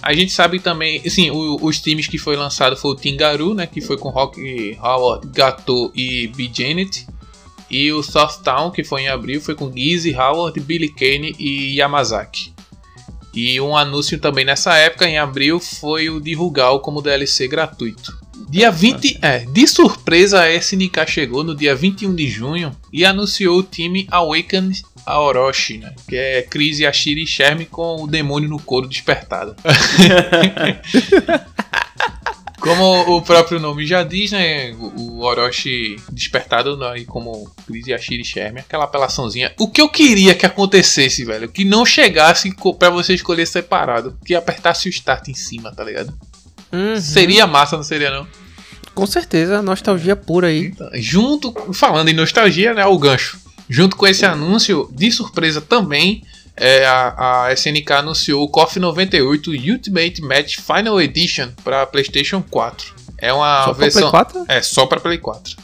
A 0.00 0.14
gente 0.14 0.32
sabe 0.32 0.60
também, 0.60 1.02
assim, 1.04 1.30
o, 1.30 1.58
os 1.60 1.80
times 1.80 2.06
que 2.06 2.18
foi 2.18 2.36
lançado 2.36 2.76
foi 2.76 2.92
o 2.92 2.94
Tingaru, 2.94 3.52
né? 3.52 3.66
Que 3.66 3.80
foi 3.80 3.98
com 3.98 4.08
Rock 4.10 4.78
Howard, 4.80 5.26
Gato 5.32 5.92
e 5.94 6.28
B. 6.28 6.48
Janet. 6.52 7.06
E 7.70 7.92
o 7.92 8.00
Town 8.02 8.70
que 8.70 8.82
foi 8.82 9.02
em 9.02 9.08
abril, 9.08 9.40
foi 9.40 9.54
com 9.54 9.70
Gizzy, 9.70 10.14
Howard, 10.14 10.58
Billy 10.60 10.88
Kane 10.88 11.34
e 11.38 11.76
Yamazaki. 11.78 12.54
E 13.38 13.60
um 13.60 13.76
anúncio 13.76 14.18
também 14.18 14.44
nessa 14.44 14.74
época, 14.74 15.08
em 15.08 15.16
abril, 15.16 15.60
foi 15.60 16.10
o 16.10 16.20
divulgar 16.20 16.76
como 16.80 17.00
DLC 17.00 17.46
gratuito. 17.46 18.18
Dia 18.50 18.68
20, 18.68 19.20
é, 19.22 19.44
de 19.44 19.64
surpresa 19.68 20.40
a 20.40 20.52
SNK 20.52 21.06
chegou 21.06 21.44
no 21.44 21.54
dia 21.54 21.72
21 21.72 22.16
de 22.16 22.26
junho 22.26 22.72
e 22.92 23.04
anunciou 23.04 23.60
o 23.60 23.62
time 23.62 24.08
Awakened 24.10 24.82
Orochi, 25.06 25.78
né? 25.78 25.94
Que 26.08 26.16
é 26.16 26.42
Chris 26.42 26.80
Yashiri 26.80 27.28
Sherm 27.28 27.64
com 27.70 28.02
o 28.02 28.08
demônio 28.08 28.48
no 28.48 28.58
couro 28.58 28.88
despertado. 28.88 29.54
Como 32.68 33.16
o 33.16 33.22
próprio 33.22 33.58
nome 33.58 33.86
já 33.86 34.02
diz, 34.02 34.32
né? 34.32 34.72
O, 34.72 35.20
Orochi 35.20 35.96
despertado 36.12 36.76
né, 36.76 37.02
como 37.06 37.50
Chris 37.66 37.86
Yashiri 37.86 38.22
Sherman, 38.22 38.60
aquela 38.60 38.84
apelaçãozinha. 38.84 39.54
O 39.58 39.68
que 39.68 39.80
eu 39.80 39.88
queria 39.88 40.34
que 40.34 40.44
acontecesse, 40.44 41.24
velho, 41.24 41.48
que 41.48 41.64
não 41.64 41.86
chegasse 41.86 42.54
para 42.78 42.90
você 42.90 43.14
escolher 43.14 43.46
separado, 43.46 44.18
que 44.22 44.34
apertasse 44.34 44.86
o 44.86 44.90
start 44.90 45.28
em 45.28 45.34
cima, 45.34 45.74
tá 45.74 45.82
ligado? 45.82 46.12
Uhum. 46.70 47.00
Seria 47.00 47.46
massa, 47.46 47.74
não 47.74 47.82
seria 47.82 48.10
não? 48.10 48.26
Com 48.94 49.06
certeza, 49.06 49.62
nostalgia 49.62 50.14
pura 50.14 50.48
aí. 50.48 50.66
Então, 50.66 50.90
junto, 50.94 51.54
falando 51.72 52.10
em 52.10 52.14
nostalgia, 52.14 52.74
né, 52.74 52.84
o 52.84 52.98
gancho. 52.98 53.38
Junto 53.66 53.96
com 53.96 54.06
esse 54.06 54.26
anúncio, 54.26 54.90
de 54.92 55.10
surpresa 55.10 55.62
também, 55.62 56.22
é, 56.58 56.84
a, 56.86 57.46
a, 57.46 57.52
SNK 57.52 57.92
anunciou 57.92 58.42
o 58.42 58.48
KOF 58.48 58.78
98 58.78 59.50
Ultimate 59.50 60.20
Match 60.22 60.56
Final 60.58 61.00
Edition 61.00 61.50
para 61.62 61.86
PlayStation 61.86 62.42
4. 62.42 62.94
É 63.16 63.32
uma 63.32 63.64
só 63.64 63.72
versão. 63.72 64.10
Pra 64.10 64.24
Play 64.24 64.42
4? 64.42 64.56
É 64.56 64.62
só 64.62 64.86
para 64.86 65.00
Play 65.00 65.18
4. 65.18 65.56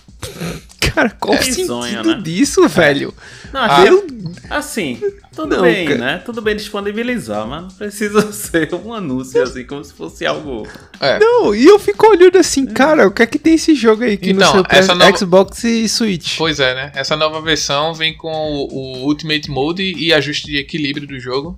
Cara, 0.80 1.11
qual 1.11 1.35
é, 1.35 1.40
o 1.40 1.42
sentido 1.42 1.66
sonho, 1.66 2.02
né? 2.04 2.20
disso, 2.22 2.68
velho? 2.68 3.12
Não, 3.55 3.61
ah, 3.61 3.85
eu... 3.87 4.05
Assim, 4.51 5.01
tudo 5.33 5.55
não, 5.55 5.62
bem, 5.62 5.87
cara. 5.87 5.99
né? 6.01 6.23
Tudo 6.27 6.43
bem 6.43 6.57
disponibilizar, 6.57 7.47
mas 7.47 7.62
não 7.62 7.71
precisa 7.71 8.21
ser 8.35 8.75
um 8.75 8.93
anúncio 8.93 9.40
assim, 9.40 9.62
como 9.62 9.85
se 9.85 9.95
fosse 9.95 10.27
algo. 10.27 10.67
É. 10.99 11.21
Não, 11.21 11.55
e 11.55 11.64
eu 11.64 11.79
fico 11.79 12.05
olhando 12.09 12.37
assim, 12.37 12.67
cara, 12.67 13.07
o 13.07 13.12
que 13.12 13.23
é 13.23 13.27
que 13.27 13.38
tem 13.38 13.55
esse 13.55 13.73
jogo 13.77 14.03
aí 14.03 14.17
que 14.17 14.31
então, 14.31 14.57
no 14.57 14.85
seu 14.85 14.97
nova... 14.97 15.17
Xbox 15.17 15.62
e 15.62 15.88
Switch? 15.88 16.37
Pois 16.37 16.59
é, 16.59 16.75
né? 16.75 16.90
Essa 16.97 17.17
nova 17.17 17.40
versão 17.40 17.95
vem 17.95 18.17
com 18.17 18.33
o, 18.33 18.67
o 18.73 19.07
Ultimate 19.07 19.49
Mode 19.49 19.85
e 19.85 20.12
ajuste 20.12 20.49
de 20.49 20.57
equilíbrio 20.57 21.07
do 21.07 21.21
jogo. 21.21 21.57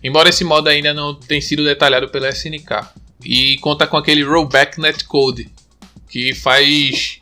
Embora 0.00 0.28
esse 0.28 0.44
modo 0.44 0.68
ainda 0.68 0.94
não 0.94 1.12
tenha 1.12 1.42
sido 1.42 1.64
detalhado 1.64 2.08
pela 2.08 2.28
SNK. 2.28 2.86
E 3.24 3.58
conta 3.58 3.84
com 3.84 3.96
aquele 3.96 4.22
rollback 4.22 4.80
netcode, 4.80 5.50
que 6.08 6.34
faz 6.36 7.18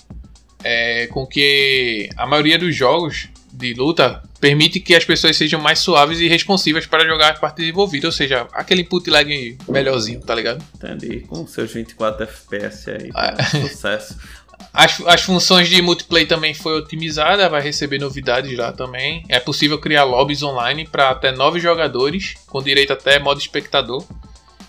é, 0.63 1.07
com 1.07 1.27
que 1.27 2.11
a 2.19 2.27
maioria 2.27 2.59
dos 2.59 2.77
jogos 2.77 3.31
de 3.61 3.75
luta 3.75 4.23
permite 4.41 4.81
que 4.81 4.95
as 4.95 5.05
pessoas 5.05 5.37
sejam 5.37 5.61
mais 5.61 5.79
suaves 5.79 6.19
e 6.19 6.27
responsivas 6.29 6.87
para 6.87 7.07
jogar 7.07 7.33
as 7.33 7.39
partes 7.39 7.67
envolvidas, 7.67 8.07
ou 8.07 8.13
seja, 8.13 8.47
aquele 8.53 8.83
input 8.83 9.09
lag 9.11 9.59
melhorzinho, 9.69 10.21
tá 10.21 10.35
ligado? 10.35 10.65
Entendi, 10.75 11.21
com 11.21 11.47
seus 11.47 11.71
24 11.73 12.25
FPS 12.25 12.91
aí, 12.91 13.11
é. 13.15 13.45
sucesso. 13.45 14.17
As, 14.73 15.01
as 15.07 15.23
funções 15.23 15.69
de 15.69 15.81
multiplayer 15.81 16.29
também 16.29 16.55
foi 16.55 16.79
otimizada, 16.79 17.49
vai 17.49 17.63
receber 17.63 17.99
novidades 17.99 18.57
lá 18.57 18.71
também. 18.73 19.25
É 19.29 19.41
possível 19.41 19.79
criar 19.79 20.05
lobbies 20.05 20.43
online 20.43 20.87
para 20.87 21.09
até 21.11 21.33
9 21.33 21.59
jogadores, 21.59 22.35
com 22.47 22.63
direito 22.63 22.93
até 22.93 23.19
modo 23.19 23.41
espectador. 23.41 24.05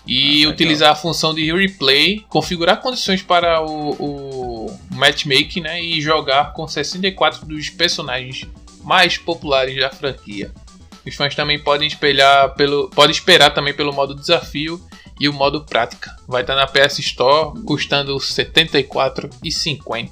E 0.06 0.44
ah, 0.44 0.48
utilizar 0.48 0.90
a 0.92 0.96
função 0.96 1.32
de 1.32 1.52
replay, 1.52 2.24
configurar 2.28 2.80
condições 2.80 3.22
para 3.22 3.62
o, 3.62 3.92
o 3.92 4.78
matchmaking 4.90 5.60
né, 5.60 5.80
e 5.80 6.00
jogar 6.00 6.52
com 6.52 6.66
64 6.66 7.46
dos 7.46 7.70
personagens 7.70 8.48
mais 8.82 9.18
populares 9.18 9.76
da 9.76 9.90
franquia. 9.90 10.52
Os 11.06 11.14
fãs 11.14 11.34
também 11.34 11.58
podem 11.58 11.88
espelhar 11.88 12.54
pelo, 12.54 12.88
podem 12.90 13.10
esperar 13.10 13.50
também 13.50 13.74
pelo 13.74 13.92
modo 13.92 14.14
desafio 14.14 14.80
e 15.18 15.28
o 15.28 15.32
modo 15.32 15.64
prática. 15.64 16.16
Vai 16.26 16.42
estar 16.42 16.54
na 16.54 16.66
PS 16.66 17.00
Store 17.00 17.60
custando 17.64 18.16
R$ 18.16 18.20
74,50. 18.20 20.10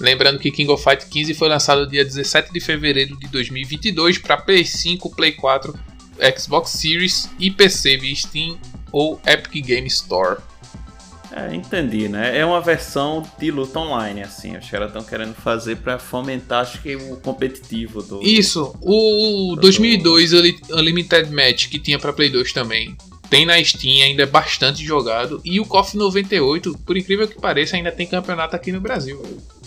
Lembrando 0.00 0.38
que 0.38 0.50
King 0.50 0.70
of 0.72 0.82
Fight 0.82 1.06
15 1.06 1.34
foi 1.34 1.48
lançado 1.48 1.86
dia 1.86 2.04
17 2.04 2.52
de 2.52 2.60
fevereiro 2.60 3.16
de 3.16 3.28
2022 3.28 4.18
para 4.18 4.44
PS5, 4.44 5.14
Play 5.14 5.32
4, 5.32 5.72
Xbox 6.36 6.70
Series 6.70 7.30
e 7.38 7.50
PC 7.50 7.96
via 7.96 8.14
Steam 8.14 8.58
ou 8.90 9.20
Epic 9.26 9.64
Game 9.64 9.86
Store. 9.86 10.40
É, 11.36 11.52
entendi, 11.52 12.08
né? 12.08 12.38
É 12.38 12.46
uma 12.46 12.60
versão 12.60 13.24
de 13.38 13.50
luta 13.50 13.80
online, 13.80 14.22
assim. 14.22 14.56
Os 14.56 14.70
caras 14.70 14.88
estão 14.88 15.02
querendo 15.02 15.34
fazer 15.34 15.76
para 15.76 15.98
fomentar, 15.98 16.60
acho 16.60 16.80
que 16.80 16.94
o 16.94 17.16
competitivo 17.16 18.02
do. 18.02 18.22
Isso. 18.22 18.72
O 18.80 19.56
do... 19.56 19.62
2002 19.62 20.32
Unlimited 20.70 21.32
Match 21.32 21.68
que 21.68 21.80
tinha 21.80 21.98
para 21.98 22.12
Play 22.12 22.30
2 22.30 22.52
também. 22.52 22.96
Tem 23.28 23.44
na 23.44 23.62
Steam, 23.64 24.04
ainda 24.04 24.22
é 24.22 24.26
bastante 24.26 24.84
jogado. 24.84 25.40
E 25.44 25.58
o 25.58 25.66
KOF 25.66 25.96
98, 25.96 26.78
por 26.86 26.96
incrível 26.96 27.26
que 27.26 27.40
pareça, 27.40 27.74
ainda 27.74 27.90
tem 27.90 28.06
campeonato 28.06 28.54
aqui 28.54 28.70
no 28.70 28.80
Brasil. 28.80 29.20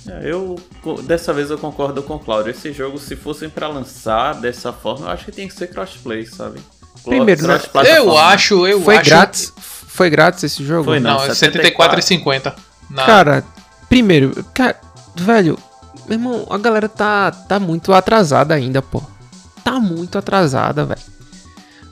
É, 0.08 0.32
eu 0.32 0.56
dessa 1.04 1.34
vez 1.34 1.52
eu 1.52 1.58
concordo 1.58 2.02
com 2.02 2.16
o 2.16 2.20
Claudio. 2.20 2.52
Esse 2.52 2.72
jogo, 2.72 2.98
se 2.98 3.18
fossem 3.18 3.50
para 3.50 3.68
lançar 3.68 4.40
dessa 4.40 4.72
forma, 4.72 5.08
eu 5.08 5.12
acho 5.12 5.26
que 5.26 5.34
tem 5.34 5.50
que 5.50 5.54
ser 5.54 5.68
crossplay, 5.68 6.26
sabe? 6.26 6.62
Primeiro, 7.04 7.46
né? 7.46 7.60
Eu 7.98 8.18
acho, 8.18 8.66
eu 8.66 8.82
Foi 8.82 8.96
acho. 8.96 9.10
grátis. 9.10 9.54
Foi 9.98 10.12
grátis 10.12 10.44
esse 10.44 10.64
jogo? 10.64 10.84
Foi, 10.84 11.00
não, 11.00 11.24
é 11.24 11.30
74,50. 11.30 12.54
Cara, 12.96 13.44
primeiro, 13.90 14.46
cara, 14.54 14.80
velho, 15.16 15.58
meu 16.08 16.20
irmão, 16.20 16.46
a 16.52 16.58
galera 16.60 16.88
tá, 16.88 17.32
tá 17.32 17.60
muito 17.60 17.92
atrasada 17.92 18.54
ainda, 18.54 18.80
pô. 18.80 19.02
Tá 19.64 19.80
muito 19.80 20.16
atrasada, 20.16 20.86
velho. 20.86 21.02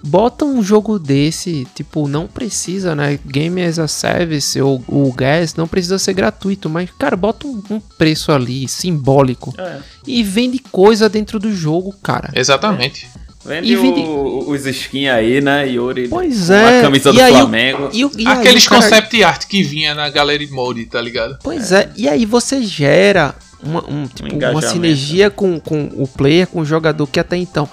bota 0.04 0.46
um 0.46 0.62
jogo 0.62 1.00
desse, 1.00 1.68
tipo, 1.74 2.08
não 2.08 2.28
precisa, 2.28 2.94
né? 2.94 3.20
Game 3.26 3.60
as 3.63 3.80
a 3.80 3.88
Service 3.88 4.62
ou 4.62 4.84
o 4.88 5.12
Gas 5.12 5.56
não 5.56 5.68
precisa 5.68 5.98
ser 5.98 6.13
gratuito, 6.13 6.70
mas, 6.70 6.91
cara, 7.00 7.18
bota 7.18 7.48
um, 7.48 7.60
um 7.72 7.80
preço 7.80 8.32
ali 8.32 8.68
simbólico 8.68 9.52
é. 9.58 9.80
e 10.06 10.22
vende 10.22 10.60
coisa 10.60 11.10
dentro 11.10 11.39
do 11.39 11.52
jogo, 11.52 11.91
cara. 12.04 12.30
Exatamente. 12.36 13.10
É. 13.20 13.25
Vende, 13.46 13.72
e 13.72 13.76
vende... 13.76 14.00
O, 14.02 14.50
os 14.50 14.66
skins 14.66 15.10
aí, 15.10 15.40
né? 15.40 15.68
Yuri 15.68 16.08
pois 16.08 16.50
é. 16.50 16.80
a 16.80 16.82
camisa 16.82 17.14
do 17.14 17.22
aí, 17.22 17.32
Flamengo. 17.32 17.90
E, 17.94 18.02
e 18.24 18.28
Aqueles 18.28 18.68
cara... 18.68 18.82
concept 18.82 19.24
art 19.24 19.46
que 19.46 19.62
vinha 19.62 19.94
na 19.94 20.10
Gallery 20.10 20.48
Mode, 20.48 20.86
tá 20.86 21.00
ligado? 21.00 21.38
Pois 21.44 21.72
é. 21.72 21.82
é. 21.82 21.92
E 21.96 22.10
aí 22.10 22.26
você 22.26 22.64
gera 22.64 23.36
uma, 23.62 23.84
um, 23.88 24.08
tipo, 24.08 24.34
um 24.34 24.52
uma 24.52 24.62
sinergia 24.62 25.30
com, 25.30 25.60
com 25.60 25.92
o 25.96 26.08
player, 26.08 26.48
com 26.48 26.62
o 26.62 26.66
jogador 26.66 27.06
que 27.06 27.20
até 27.20 27.38
então 27.38 27.70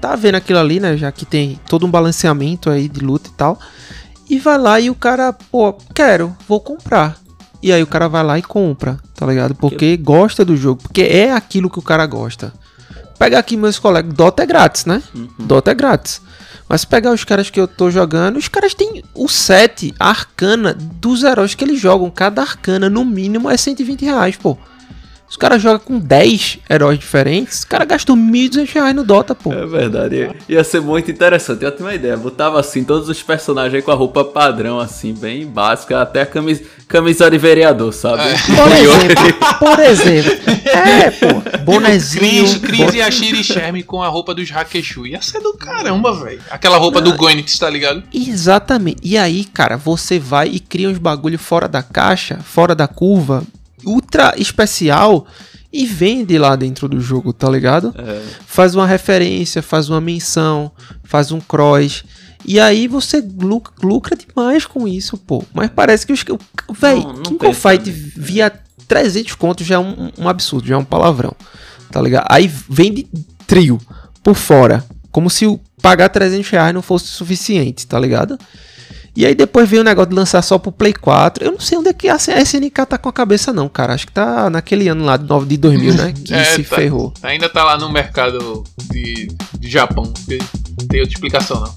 tá 0.00 0.16
vendo 0.16 0.36
aquilo 0.36 0.58
ali, 0.58 0.80
né? 0.80 0.96
Já 0.96 1.12
que 1.12 1.26
tem 1.26 1.60
todo 1.68 1.84
um 1.84 1.90
balanceamento 1.90 2.70
aí 2.70 2.88
de 2.88 3.00
luta 3.00 3.28
e 3.28 3.32
tal. 3.32 3.58
E 4.28 4.38
vai 4.38 4.56
lá 4.56 4.80
e 4.80 4.88
o 4.88 4.94
cara, 4.94 5.32
pô, 5.32 5.74
quero, 5.94 6.34
vou 6.48 6.60
comprar. 6.60 7.18
E 7.62 7.70
aí 7.72 7.82
o 7.82 7.86
cara 7.86 8.08
vai 8.08 8.22
lá 8.22 8.38
e 8.38 8.42
compra, 8.42 8.98
tá 9.14 9.26
ligado? 9.26 9.54
Porque 9.54 9.96
gosta 9.98 10.44
do 10.46 10.56
jogo, 10.56 10.80
porque 10.82 11.02
é 11.02 11.30
aquilo 11.32 11.68
que 11.68 11.78
o 11.78 11.82
cara 11.82 12.06
gosta. 12.06 12.54
Pega 13.20 13.38
aqui 13.38 13.54
meus 13.54 13.78
colegas, 13.78 14.14
Dota 14.14 14.44
é 14.44 14.46
grátis, 14.46 14.86
né? 14.86 15.02
Uhum. 15.14 15.28
Dota 15.40 15.70
é 15.70 15.74
grátis. 15.74 16.22
Mas 16.66 16.86
pegar 16.86 17.12
os 17.12 17.22
caras 17.22 17.50
que 17.50 17.60
eu 17.60 17.68
tô 17.68 17.90
jogando, 17.90 18.38
os 18.38 18.48
caras 18.48 18.72
têm 18.72 19.04
o 19.14 19.28
set, 19.28 19.94
a 20.00 20.08
arcana 20.08 20.72
dos 20.72 21.22
heróis 21.22 21.54
que 21.54 21.62
eles 21.62 21.78
jogam. 21.78 22.10
Cada 22.10 22.40
arcana, 22.40 22.88
no 22.88 23.04
mínimo, 23.04 23.50
é 23.50 23.58
120 23.58 24.06
reais, 24.06 24.36
pô. 24.38 24.56
Os 25.30 25.36
caras 25.36 25.62
jogam 25.62 25.78
com 25.78 25.98
10 26.00 26.58
heróis 26.68 26.98
diferentes, 26.98 27.60
os 27.60 27.64
caras 27.64 27.86
gastam 27.86 28.16
1.200 28.16 28.74
reais 28.74 28.96
no 28.96 29.04
Dota, 29.04 29.32
pô. 29.32 29.52
É 29.52 29.64
verdade. 29.64 30.28
Ia 30.48 30.64
ser 30.64 30.80
muito 30.80 31.08
interessante. 31.08 31.64
Eu 31.64 31.70
tenho 31.70 31.88
uma 31.88 31.94
ideia. 31.94 32.16
Botava 32.16 32.58
assim 32.58 32.82
todos 32.82 33.08
os 33.08 33.22
personagens 33.22 33.74
aí 33.74 33.80
com 33.80 33.92
a 33.92 33.94
roupa 33.94 34.24
padrão, 34.24 34.80
assim, 34.80 35.14
bem 35.14 35.46
básica, 35.46 36.02
até 36.02 36.22
a 36.22 36.26
camisa, 36.26 36.64
camisa 36.88 37.30
de 37.30 37.38
vereador, 37.38 37.92
sabe? 37.92 38.22
É. 38.22 38.34
Por 38.50 38.72
exemplo. 38.72 39.58
por 39.60 39.78
exemplo. 39.78 40.32
É, 40.66 41.10
pô. 41.12 41.58
Bonezinho. 41.64 42.58
Cris, 42.58 42.58
Cris 42.58 42.94
e 42.94 43.00
a 43.00 43.08
Shiri 43.08 43.44
Sherm 43.44 43.82
com 43.82 44.02
a 44.02 44.08
roupa 44.08 44.34
dos 44.34 44.50
Hakeshu. 44.50 45.06
Ia 45.06 45.22
ser 45.22 45.38
do 45.38 45.54
caramba, 45.54 46.12
velho. 46.12 46.40
Aquela 46.50 46.76
roupa 46.76 46.98
ah, 46.98 47.02
do 47.02 47.16
Gwyneth, 47.16 47.56
tá 47.60 47.70
ligado? 47.70 48.02
Exatamente. 48.12 48.98
E 49.04 49.16
aí, 49.16 49.44
cara, 49.44 49.76
você 49.76 50.18
vai 50.18 50.48
e 50.48 50.58
cria 50.58 50.88
uns 50.88 50.98
bagulho 50.98 51.38
fora 51.38 51.68
da 51.68 51.84
caixa, 51.84 52.40
fora 52.42 52.74
da 52.74 52.88
curva 52.88 53.44
ultra 53.84 54.34
especial 54.36 55.26
e 55.72 55.86
vende 55.86 56.36
lá 56.38 56.56
dentro 56.56 56.88
do 56.88 57.00
jogo, 57.00 57.32
tá 57.32 57.48
ligado? 57.48 57.94
É. 57.96 58.22
Faz 58.46 58.74
uma 58.74 58.86
referência, 58.86 59.62
faz 59.62 59.88
uma 59.88 60.00
menção, 60.00 60.70
faz 61.04 61.30
um 61.30 61.40
cross. 61.40 62.04
E 62.44 62.58
aí 62.58 62.88
você 62.88 63.20
lucra, 63.20 63.72
lucra 63.82 64.16
demais 64.16 64.66
com 64.66 64.88
isso, 64.88 65.16
pô. 65.16 65.44
Mas 65.52 65.70
parece 65.70 66.06
que 66.06 66.12
os. 66.12 66.24
Véi, 66.78 67.04
King 67.22 67.46
of 67.46 67.60
Fight 67.60 67.90
via 67.90 68.52
300 68.88 69.34
contos 69.34 69.66
já 69.66 69.76
é 69.76 69.78
um, 69.78 70.10
um, 70.18 70.28
absurdo, 70.28 70.66
já 70.66 70.74
é 70.74 70.78
um 70.78 70.84
palavrão. 70.84 71.34
Tá 71.90 72.00
ligado? 72.00 72.26
Aí 72.28 72.50
vende 72.68 73.06
trio 73.46 73.80
por 74.22 74.34
fora. 74.34 74.84
Como 75.12 75.28
se 75.30 75.58
pagar 75.80 76.08
300 76.08 76.48
reais 76.50 76.74
não 76.74 76.82
fosse 76.82 77.06
suficiente, 77.06 77.86
tá 77.86 77.98
ligado? 77.98 78.38
E 79.16 79.26
aí 79.26 79.34
depois 79.34 79.68
veio 79.68 79.82
o 79.82 79.84
negócio 79.84 80.10
de 80.10 80.16
lançar 80.16 80.40
só 80.42 80.58
pro 80.58 80.70
Play 80.70 80.92
4. 80.92 81.44
Eu 81.44 81.52
não 81.52 81.60
sei 81.60 81.76
onde 81.78 81.88
é 81.88 81.92
que 81.92 82.08
a 82.08 82.16
SNK 82.16 82.86
tá 82.88 82.96
com 82.96 83.08
a 83.08 83.12
cabeça, 83.12 83.52
não, 83.52 83.68
cara. 83.68 83.92
Acho 83.92 84.06
que 84.06 84.12
tá 84.12 84.48
naquele 84.48 84.88
ano 84.88 85.04
lá 85.04 85.16
de 85.16 85.56
2000, 85.56 85.94
né? 85.94 86.14
Que 86.24 86.34
é, 86.34 86.44
se 86.44 86.62
tá, 86.62 86.76
ferrou. 86.76 87.12
Ainda 87.22 87.48
tá 87.48 87.64
lá 87.64 87.76
no 87.76 87.90
mercado 87.90 88.62
de, 88.90 89.28
de 89.58 89.68
Japão. 89.68 90.04
Não 90.04 90.86
tem 90.88 91.00
outra 91.00 91.14
explicação, 91.14 91.60
não. 91.60 91.74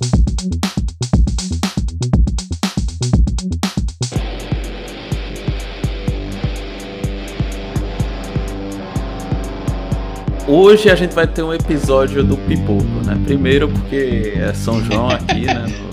Hoje 10.45 10.89
a 10.89 10.95
gente 10.95 11.15
vai 11.15 11.25
ter 11.25 11.41
um 11.41 11.53
episódio 11.53 12.23
do 12.23 12.35
Pipoco, 12.35 12.83
né? 13.05 13.19
Primeiro 13.23 13.69
porque 13.69 14.33
é 14.35 14.53
São 14.53 14.83
João 14.83 15.09
aqui, 15.09 15.45
né? 15.45 15.92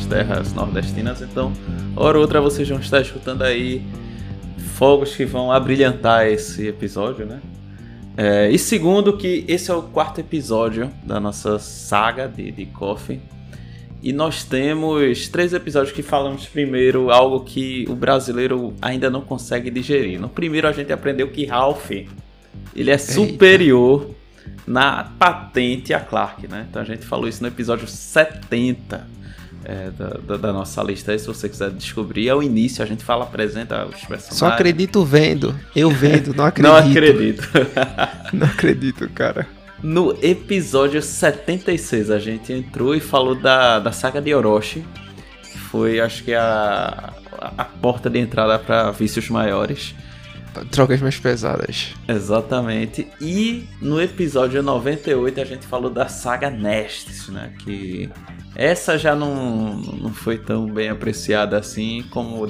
Nas 0.00 0.06
terras 0.06 0.54
nordestinas. 0.54 1.20
Então, 1.20 1.52
hora 1.94 2.16
ou 2.16 2.22
outra 2.22 2.40
vocês 2.40 2.66
vão 2.66 2.80
estar 2.80 3.02
escutando 3.02 3.42
aí 3.42 3.82
fogos 4.76 5.14
que 5.14 5.26
vão 5.26 5.52
abrilhantar 5.52 6.26
esse 6.26 6.66
episódio, 6.66 7.26
né? 7.26 7.40
É, 8.16 8.50
e 8.50 8.58
segundo, 8.58 9.16
que 9.16 9.44
esse 9.46 9.70
é 9.70 9.74
o 9.74 9.82
quarto 9.82 10.18
episódio 10.18 10.90
da 11.04 11.20
nossa 11.20 11.58
saga 11.58 12.26
de, 12.26 12.50
de 12.50 12.66
Coffee. 12.66 13.20
E 14.02 14.10
nós 14.10 14.42
temos 14.42 15.28
três 15.28 15.52
episódios 15.52 15.92
que 15.92 16.02
falamos 16.02 16.46
primeiro 16.46 17.10
algo 17.10 17.40
que 17.40 17.84
o 17.86 17.94
brasileiro 17.94 18.72
ainda 18.80 19.10
não 19.10 19.20
consegue 19.20 19.70
digerir. 19.70 20.18
No 20.18 20.30
primeiro 20.30 20.66
a 20.66 20.72
gente 20.72 20.90
aprendeu 20.90 21.28
que 21.28 21.44
Ralph 21.44 21.90
ele 22.74 22.90
é 22.90 22.96
superior 22.96 24.02
Eita. 24.02 24.54
na 24.66 25.04
patente 25.18 25.92
a 25.92 26.00
Clark, 26.00 26.48
né? 26.48 26.66
Então 26.70 26.80
a 26.80 26.84
gente 26.86 27.04
falou 27.04 27.28
isso 27.28 27.42
no 27.42 27.48
episódio 27.48 27.86
70 27.86 29.20
é, 29.64 29.90
da, 29.90 30.08
da, 30.08 30.36
da, 30.36 30.52
nossa 30.52 30.82
lista 30.82 31.12
aí, 31.12 31.18
se 31.18 31.26
você 31.26 31.48
quiser 31.48 31.70
descobrir. 31.70 32.30
Ao 32.30 32.42
início 32.42 32.82
a 32.82 32.86
gente 32.86 33.04
fala, 33.04 33.24
apresenta 33.24 33.84
os 33.84 34.00
personagens. 34.00 34.36
Só 34.36 34.48
acredito 34.48 35.04
vendo. 35.04 35.54
Eu 35.74 35.90
vendo, 35.90 36.34
não 36.34 36.44
acredito. 36.44 36.70
não 36.72 36.76
acredito. 36.76 37.48
não 38.32 38.46
acredito, 38.46 39.08
cara. 39.10 39.46
No 39.82 40.16
episódio 40.22 41.00
76 41.00 42.10
a 42.10 42.18
gente 42.18 42.52
entrou 42.52 42.94
e 42.94 43.00
falou 43.00 43.34
da, 43.34 43.78
da 43.78 43.92
saga 43.92 44.20
de 44.20 44.34
Orochi. 44.34 44.84
Que 45.42 45.58
foi, 45.58 46.00
acho 46.00 46.24
que, 46.24 46.34
a, 46.34 47.12
a 47.40 47.64
porta 47.64 48.10
de 48.10 48.18
entrada 48.18 48.58
para 48.58 48.90
vícios 48.90 49.28
maiores. 49.28 49.94
Drogas 50.70 51.00
mais 51.00 51.18
pesadas. 51.18 51.94
Exatamente. 52.08 53.06
E 53.20 53.68
no 53.80 54.00
episódio 54.02 54.62
98 54.62 55.40
a 55.40 55.44
gente 55.44 55.66
falou 55.66 55.90
da 55.90 56.08
saga 56.08 56.50
Nestes, 56.50 57.28
né? 57.28 57.52
Que 57.60 58.10
essa 58.60 58.98
já 58.98 59.16
não, 59.16 59.74
não 59.74 60.12
foi 60.12 60.36
tão 60.36 60.66
bem 60.66 60.90
apreciada 60.90 61.56
assim, 61.56 62.04
como 62.10 62.46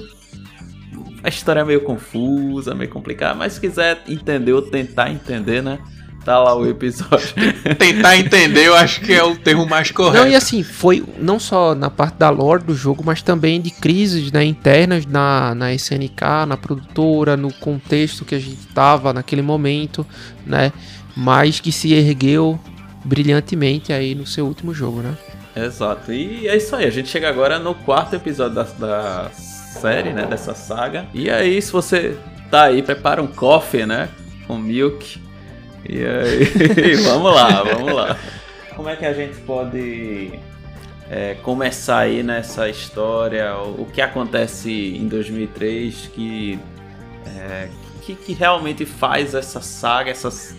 a 1.23 1.29
história 1.29 1.61
é 1.61 1.65
meio 1.65 1.83
confusa, 1.83 2.75
meio 2.75 2.91
complicada, 2.91 3.37
mas 3.37 3.53
se 3.53 3.61
quiser 3.61 4.03
entender 4.09 4.53
ou 4.53 4.61
tentar 4.61 5.09
entender, 5.13 5.63
né? 5.63 5.79
Tá 6.25 6.37
lá 6.41 6.53
o 6.57 6.67
episódio. 6.67 7.29
tentar 7.79 8.17
entender, 8.17 8.67
eu 8.67 8.75
acho 8.75 9.01
que 9.03 9.13
é 9.13 9.23
o 9.23 9.37
termo 9.37 9.65
mais 9.67 9.93
correto. 9.93 10.25
Não, 10.25 10.31
e 10.31 10.35
assim, 10.35 10.65
foi 10.65 11.05
não 11.17 11.39
só 11.39 11.77
na 11.77 11.89
parte 11.89 12.17
da 12.17 12.29
lore 12.29 12.65
do 12.65 12.75
jogo, 12.75 13.05
mas 13.07 13.23
também 13.23 13.61
de 13.61 13.71
crises 13.71 14.33
né, 14.33 14.45
internas 14.45 15.07
na, 15.07 15.55
na 15.55 15.73
SNK, 15.73 16.45
na 16.49 16.57
produtora, 16.57 17.37
no 17.37 17.53
contexto 17.53 18.25
que 18.25 18.35
a 18.35 18.39
gente 18.41 18.67
tava 18.75 19.13
naquele 19.13 19.43
momento, 19.43 20.05
né? 20.45 20.73
Mas 21.17 21.61
que 21.61 21.71
se 21.71 21.93
ergueu 21.95 22.59
brilhantemente 23.05 23.93
aí 23.93 24.13
no 24.13 24.27
seu 24.27 24.45
último 24.45 24.75
jogo, 24.75 25.03
né? 25.03 25.17
Exato. 25.65 26.13
E 26.13 26.49
é 26.49 26.57
isso 26.57 26.75
aí. 26.75 26.87
A 26.87 26.91
gente 26.91 27.09
chega 27.09 27.29
agora 27.29 27.59
no 27.59 27.75
quarto 27.75 28.15
episódio 28.17 28.55
da, 28.55 28.63
da 28.63 29.31
série, 29.31 30.13
né? 30.13 30.27
Dessa 30.27 30.55
saga. 30.55 31.07
E 31.15 31.31
aí, 31.31 31.61
se 31.61 31.73
você 31.73 32.17
tá 32.51 32.65
aí, 32.65 32.83
prepara 32.83 33.23
um 33.23 33.27
coffee, 33.27 33.87
né? 33.87 34.09
Com 34.47 34.59
milk. 34.59 35.21
E 35.89 35.99
aí, 36.05 36.95
vamos 37.05 37.35
lá, 37.35 37.63
vamos 37.63 37.93
lá. 37.93 38.17
Como 38.75 38.89
é 38.89 38.97
que 38.97 39.05
a 39.05 39.13
gente 39.13 39.37
pode 39.41 40.33
é, 41.11 41.35
começar 41.43 41.99
aí 41.99 42.23
nessa 42.23 42.69
história? 42.69 43.57
O, 43.57 43.87
que 43.87 44.01
acontece 44.01 44.71
em 44.71 45.07
2003 45.09 46.11
que, 46.15 46.59
é, 47.27 47.69
que, 48.03 48.15
que 48.15 48.33
realmente 48.33 48.87
faz 48.87 49.35
essa 49.35 49.61
saga, 49.61 50.11
essas 50.11 50.55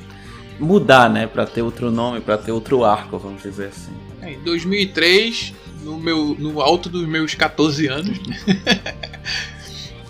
mudar, 0.59 1.09
né, 1.09 1.25
para 1.25 1.45
ter 1.45 1.61
outro 1.61 1.89
nome, 1.89 2.21
para 2.21 2.37
ter 2.37 2.51
outro 2.51 2.85
arco, 2.85 3.17
vamos 3.17 3.41
dizer 3.41 3.69
assim. 3.69 3.93
É, 4.21 4.31
em 4.31 4.39
2003, 4.41 5.53
no, 5.83 5.97
meu, 5.97 6.35
no 6.37 6.61
alto 6.61 6.89
dos 6.89 7.07
meus 7.07 7.33
14 7.35 7.87
anos, 7.87 8.17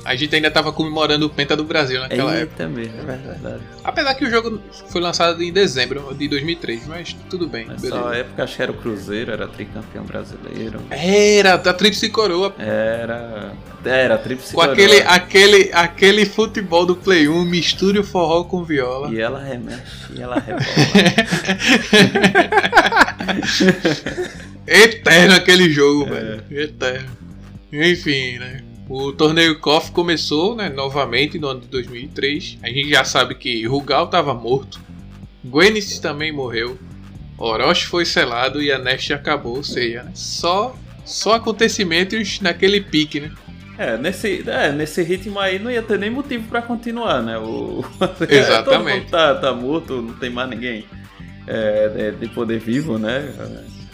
a 0.03 0.15
gente 0.15 0.35
ainda 0.35 0.47
estava 0.47 0.71
comemorando 0.71 1.25
o 1.25 1.29
Penta 1.29 1.55
do 1.55 1.63
Brasil 1.63 1.99
naquela 1.99 2.31
Eita 2.31 2.43
época. 2.43 2.67
Mesmo, 2.67 2.93
é 2.99 3.15
verdade. 3.17 3.61
Apesar 3.83 4.15
que 4.15 4.25
o 4.25 4.29
jogo 4.29 4.59
foi 4.89 5.01
lançado 5.01 5.41
em 5.43 5.51
dezembro 5.51 6.13
de 6.15 6.27
2003, 6.27 6.87
mas 6.87 7.15
tudo 7.29 7.47
bem. 7.47 7.67
Nessa 7.67 8.15
época 8.15 8.43
acho 8.43 8.55
que 8.55 8.61
era 8.61 8.71
o 8.71 8.75
Cruzeiro, 8.75 9.31
era 9.31 9.47
tricampeão 9.47 10.03
brasileiro. 10.03 10.79
Era, 10.89 11.53
a 11.53 11.73
Tríplice 11.73 12.09
Coroa. 12.09 12.53
Era. 12.57 13.53
Era, 13.83 14.17
Tríplice 14.17 14.53
Com 14.53 14.61
aquele, 14.61 15.01
aquele, 15.01 15.71
aquele 15.73 16.25
futebol 16.25 16.85
do 16.85 16.95
Play 16.95 17.27
1, 17.27 17.45
misture 17.45 17.97
o 17.99 18.03
forró 18.03 18.43
com 18.43 18.63
viola. 18.63 19.09
E 19.11 19.19
ela 19.19 19.41
remexe, 19.41 20.13
e 20.13 20.21
ela 20.21 20.37
rebola. 20.39 20.65
Eterno 24.67 25.33
aquele 25.33 25.71
jogo, 25.71 26.07
é. 26.07 26.09
velho. 26.09 26.43
Eterno. 26.51 27.09
Enfim, 27.73 28.37
né? 28.37 28.61
O 28.93 29.13
torneio 29.13 29.57
KOF 29.57 29.89
começou 29.91 30.53
né, 30.53 30.67
novamente 30.67 31.39
no 31.39 31.47
ano 31.47 31.61
de 31.61 31.67
2003. 31.67 32.57
A 32.61 32.67
gente 32.67 32.89
já 32.89 33.05
sabe 33.05 33.35
que 33.35 33.65
Rugal 33.65 34.03
estava 34.03 34.33
morto. 34.33 34.81
Gwennis 35.45 35.97
também 35.97 36.29
morreu. 36.29 36.77
Orochi 37.37 37.87
foi 37.87 38.03
selado 38.03 38.61
e 38.61 38.69
a 38.69 38.77
Nest 38.77 39.13
acabou, 39.13 39.55
ou 39.55 39.63
seja, 39.63 40.03
né? 40.03 40.11
só, 40.13 40.75
só 41.05 41.35
acontecimentos 41.35 42.41
naquele 42.41 42.81
pique, 42.81 43.21
né? 43.21 43.31
É, 43.77 43.97
nesse, 43.97 44.43
é, 44.45 44.73
nesse 44.73 45.01
ritmo 45.03 45.39
aí 45.39 45.57
não 45.57 45.71
ia 45.71 45.81
ter 45.81 45.97
nem 45.97 46.09
motivo 46.09 46.49
para 46.49 46.61
continuar, 46.61 47.23
né? 47.23 47.37
O, 47.37 47.85
Exatamente. 48.27 48.65
Todo 48.65 48.83
mundo 48.83 49.09
tá, 49.09 49.35
tá 49.35 49.53
morto, 49.53 50.01
não 50.01 50.15
tem 50.15 50.29
mais 50.29 50.49
ninguém 50.49 50.83
é, 51.47 52.11
de 52.11 52.27
poder 52.27 52.59
vivo, 52.59 52.99
né? 52.99 53.33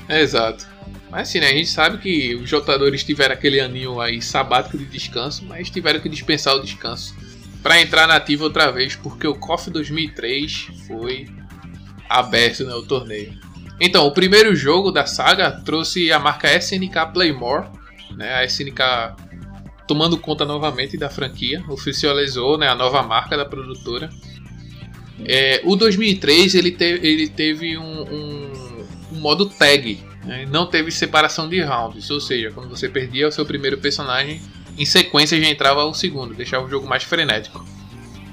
É, 0.09 0.21
exato. 0.21 0.67
Mas 1.09 1.29
assim, 1.29 1.39
né, 1.39 1.47
a 1.47 1.53
gente 1.53 1.69
sabe 1.69 1.97
que 1.99 2.35
os 2.35 2.49
jogadores 2.49 3.03
tiveram 3.03 3.33
aquele 3.33 3.59
aninho 3.59 3.99
aí 4.01 4.21
sabático 4.21 4.77
de 4.77 4.85
descanso, 4.85 5.45
mas 5.45 5.69
tiveram 5.69 5.99
que 5.99 6.09
dispensar 6.09 6.55
o 6.55 6.61
descanso 6.61 7.15
para 7.67 7.81
entrar 7.81 8.07
na 8.07 8.15
ativa 8.15 8.43
outra 8.43 8.71
vez, 8.71 8.95
porque 8.95 9.27
o 9.27 9.35
KOF 9.35 9.69
2003 9.69 10.67
foi 10.87 11.27
aberto 12.07 12.63
né, 12.63 12.73
torneio. 12.87 13.33
Então, 13.79 14.07
o 14.07 14.11
primeiro 14.11 14.55
jogo 14.55 14.91
da 14.91 15.05
saga 15.05 15.51
trouxe 15.51 16.11
a 16.11 16.17
marca 16.17 16.53
SNK 16.55 17.11
Playmore, 17.13 17.67
né, 18.15 18.35
a 18.35 18.45
SNK 18.45 18.81
tomando 19.87 20.17
conta 20.17 20.45
novamente 20.45 20.97
da 20.97 21.09
franquia, 21.09 21.63
oficializou 21.69 22.57
né, 22.57 22.67
a 22.67 22.75
nova 22.75 23.03
marca 23.03 23.37
da 23.37 23.45
produtora. 23.45 24.09
É, 25.25 25.61
o 25.63 25.75
2003 25.75 26.55
ele, 26.55 26.71
te, 26.71 26.85
ele 26.85 27.27
teve 27.27 27.77
um, 27.77 28.01
um, 28.03 28.85
um 29.11 29.19
modo 29.19 29.45
tag, 29.45 29.99
não 30.49 30.65
teve 30.65 30.91
separação 30.91 31.47
de 31.47 31.61
rounds, 31.61 32.09
ou 32.09 32.19
seja, 32.19 32.51
quando 32.51 32.69
você 32.69 32.89
perdia 32.89 33.27
o 33.27 33.31
seu 33.31 33.45
primeiro 33.45 33.77
personagem, 33.77 34.41
em 34.77 34.85
sequência 34.85 35.39
já 35.41 35.49
entrava 35.49 35.83
o 35.85 35.93
segundo, 35.93 36.33
deixava 36.33 36.65
o 36.65 36.69
jogo 36.69 36.87
mais 36.87 37.03
frenético. 37.03 37.65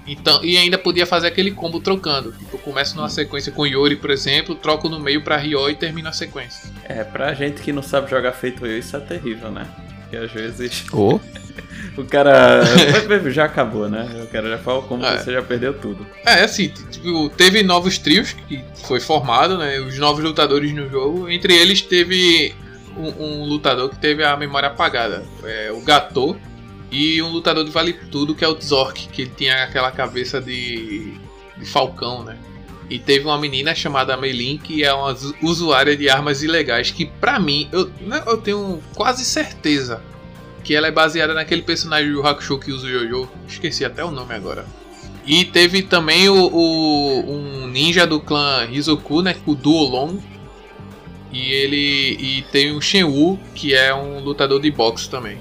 Então, 0.07 0.45
e 0.45 0.59
ainda 0.59 0.77
podia 0.77 1.07
fazer 1.07 1.29
aquele 1.29 1.51
combo 1.51 1.81
trocando. 1.81 2.33
Tipo, 2.33 2.57
eu 2.57 2.59
começo 2.59 2.95
numa 2.95 3.09
sequência 3.09 3.51
com 3.51 3.67
Yori, 3.67 3.97
por 3.97 4.11
exemplo, 4.11 4.55
troco 4.55 4.89
no 4.89 5.01
meio 5.01 5.23
pra 5.23 5.37
Ryo 5.37 5.71
e 5.71 5.75
termino 5.75 6.09
a 6.09 6.13
sequência. 6.13 6.71
É, 6.85 7.03
pra 7.03 7.33
gente 7.33 7.63
que 7.63 7.73
não 7.73 7.83
sabe 7.83 8.11
jogar 8.11 8.33
feito 8.33 8.67
eu, 8.67 8.79
isso 8.79 8.97
é 8.97 9.01
terrível, 9.01 9.51
né? 9.51 9.67
Porque 10.03 10.17
às 10.17 10.31
vezes. 10.31 10.85
Oh. 10.93 11.19
o 11.97 12.05
cara. 12.05 12.63
já 13.31 13.45
acabou, 13.45 13.89
né? 13.89 14.23
O 14.23 14.27
cara 14.29 14.49
já 14.49 14.59
falou 14.59 14.83
como 14.83 15.05
é. 15.05 15.19
você 15.19 15.33
já 15.33 15.43
perdeu 15.43 15.75
tudo. 15.75 16.07
É, 16.25 16.45
assim, 16.45 16.69
tipo, 16.69 17.29
teve 17.31 17.63
novos 17.63 17.99
trios 17.99 18.33
que 18.33 18.63
foi 18.87 19.01
formado, 19.01 19.59
né? 19.59 19.79
Os 19.81 19.99
novos 19.99 20.23
lutadores 20.23 20.73
no 20.73 20.89
jogo. 20.89 21.29
Entre 21.29 21.55
eles 21.55 21.81
teve 21.81 22.55
um, 22.97 23.25
um 23.25 23.45
lutador 23.45 23.89
que 23.91 23.99
teve 23.99 24.25
a 24.25 24.37
memória 24.37 24.69
apagada. 24.69 25.25
É, 25.45 25.73
o 25.73 25.81
Gato 25.81 26.39
e 26.91 27.21
um 27.23 27.31
lutador 27.31 27.65
de 27.65 27.71
vale 27.71 27.93
tudo 27.93 28.35
que 28.35 28.45
é 28.45 28.49
o 28.49 28.61
Zork, 28.61 29.09
que 29.09 29.23
ele 29.23 29.33
tinha 29.37 29.65
aquela 29.65 29.91
cabeça 29.91 30.41
de, 30.41 31.15
de 31.57 31.65
falcão, 31.65 32.23
né? 32.23 32.37
E 32.89 32.99
teve 32.99 33.25
uma 33.25 33.39
menina 33.39 33.75
chamada 33.75 34.17
Melin, 34.17 34.59
que 34.59 34.85
é 34.85 34.93
uma 34.93 35.17
usuária 35.43 35.97
de 35.97 36.09
armas 36.11 36.43
ilegais, 36.43 36.91
que 36.91 37.07
pra 37.07 37.41
mim, 37.41 37.67
eu, 37.73 37.91
né, 38.03 38.23
eu 38.27 38.37
tenho 38.37 38.83
quase 38.95 39.25
certeza 39.25 40.03
que 40.65 40.75
ela 40.75 40.89
é 40.89 40.91
baseada 40.91 41.35
naquele 41.35 41.63
personagem 41.63 42.11
do 42.11 42.27
Hakusho 42.27 42.59
que 42.59 42.73
usa 42.73 42.87
o 42.87 42.91
Jojo. 42.91 43.31
Esqueci 43.47 43.85
até 43.85 44.03
o 44.03 44.11
nome 44.11 44.35
agora. 44.35 44.65
E 45.27 45.45
teve 45.45 45.83
também 45.83 46.29
o, 46.29 46.35
o 46.35 47.31
um 47.31 47.69
ninja 47.69 48.07
do 48.07 48.19
clã 48.19 48.67
Hizoku, 48.71 49.23
né? 49.23 49.37
O 49.47 49.55
Duolong. 49.55 50.19
E 51.31 51.51
ele 51.51 52.17
e 52.19 52.43
tem 52.51 52.73
o 52.73 52.81
Shenwu, 52.81 53.39
que 53.55 53.75
é 53.75 53.95
um 53.95 54.21
lutador 54.21 54.61
de 54.61 54.71
boxe 54.71 55.09
também. 55.09 55.39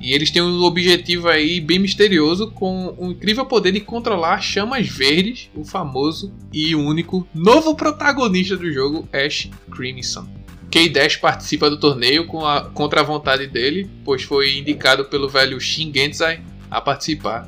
E 0.00 0.12
eles 0.12 0.30
têm 0.30 0.42
um 0.42 0.62
objetivo 0.64 1.28
aí 1.28 1.60
bem 1.60 1.78
misterioso 1.78 2.50
com 2.50 2.94
o 2.98 3.12
incrível 3.12 3.46
poder 3.46 3.72
de 3.72 3.80
controlar 3.80 4.40
chamas 4.40 4.88
verdes, 4.88 5.48
o 5.54 5.64
famoso 5.64 6.32
e 6.52 6.74
único 6.74 7.26
novo 7.32 7.74
protagonista 7.76 8.56
do 8.56 8.72
jogo, 8.72 9.08
Ash 9.12 9.48
Crimson. 9.70 10.41
K-Dash 10.72 11.16
participa 11.16 11.68
do 11.68 11.76
torneio 11.76 12.26
com 12.26 12.46
a, 12.46 12.62
contra 12.70 13.02
a 13.02 13.04
vontade 13.04 13.46
dele, 13.46 13.90
pois 14.02 14.22
foi 14.22 14.56
indicado 14.56 15.04
pelo 15.04 15.28
velho 15.28 15.60
Shin 15.60 15.92
Genzai 15.94 16.40
a 16.70 16.80
participar. 16.80 17.46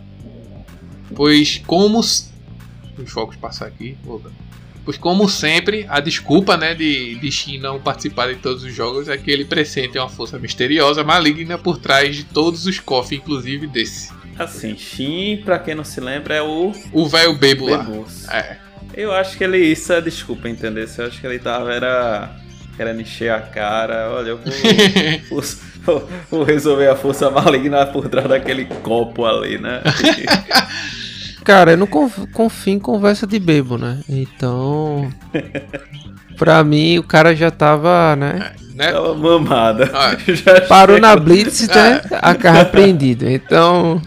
Pois 1.14 1.62
como... 1.66 2.00
Os 2.00 3.10
focos 3.10 3.36
passar 3.36 3.66
aqui, 3.66 3.96
voltando. 4.04 4.34
Pois 4.84 4.98
como 4.98 5.26
sempre, 5.26 5.86
a 5.88 6.00
desculpa 6.00 6.58
né, 6.58 6.74
de, 6.74 7.14
de 7.14 7.32
Shin 7.32 7.58
não 7.58 7.80
participar 7.80 8.28
de 8.28 8.36
todos 8.40 8.62
os 8.62 8.74
jogos 8.74 9.08
é 9.08 9.16
que 9.16 9.30
ele 9.30 9.46
pressente 9.46 9.98
uma 9.98 10.10
força 10.10 10.38
misteriosa, 10.38 11.02
maligna 11.02 11.56
por 11.56 11.78
trás 11.78 12.14
de 12.14 12.24
todos 12.24 12.66
os 12.66 12.78
cofres, 12.78 13.18
inclusive 13.18 13.66
desse. 13.66 14.12
Assim, 14.38 14.76
Shin, 14.76 15.38
pra 15.42 15.58
quem 15.58 15.74
não 15.74 15.84
se 15.84 15.98
lembra, 15.98 16.34
é 16.34 16.42
o... 16.42 16.72
O 16.92 17.08
velho 17.08 17.34
Bebo 17.38 17.70
lá. 17.70 17.86
É. 18.30 18.58
Eu 18.92 19.12
acho 19.12 19.38
que 19.38 19.44
ele... 19.44 19.56
Isso 19.56 19.94
é 19.94 20.02
desculpa, 20.02 20.46
entendeu? 20.46 20.86
Eu 20.98 21.06
acho 21.06 21.18
que 21.18 21.26
ele 21.26 21.38
tava... 21.38 21.72
Era 21.72 22.43
querendo 22.76 23.00
encher 23.00 23.32
a 23.32 23.40
cara. 23.40 24.10
Olha, 24.10 24.30
eu 24.30 24.38
vou, 25.30 25.42
vou, 25.84 26.08
vou, 26.30 26.44
resolver 26.44 26.88
a 26.88 26.96
força 26.96 27.30
maligna 27.30 27.86
por 27.86 28.08
trás 28.08 28.28
daquele 28.28 28.64
copo 28.64 29.24
ali, 29.24 29.58
né? 29.58 29.82
Cara, 31.44 31.72
eu 31.72 31.76
não 31.76 31.86
confio 31.86 32.72
em 32.72 32.78
conversa 32.78 33.26
de 33.26 33.38
bebo, 33.38 33.76
né? 33.76 34.00
Então. 34.08 35.12
pra 36.38 36.64
mim, 36.64 36.96
o 36.96 37.02
cara 37.02 37.36
já 37.36 37.50
tava, 37.50 38.16
né? 38.16 38.50
É, 38.50 38.74
né? 38.74 38.92
Tava 38.92 39.14
mamada. 39.14 39.90
Ah, 39.92 40.16
parou 40.66 40.98
na 40.98 41.14
Blitz, 41.14 41.68
né? 41.68 42.00
A 42.12 42.34
carro 42.34 42.60
apreendido. 42.60 43.28
Então. 43.28 44.00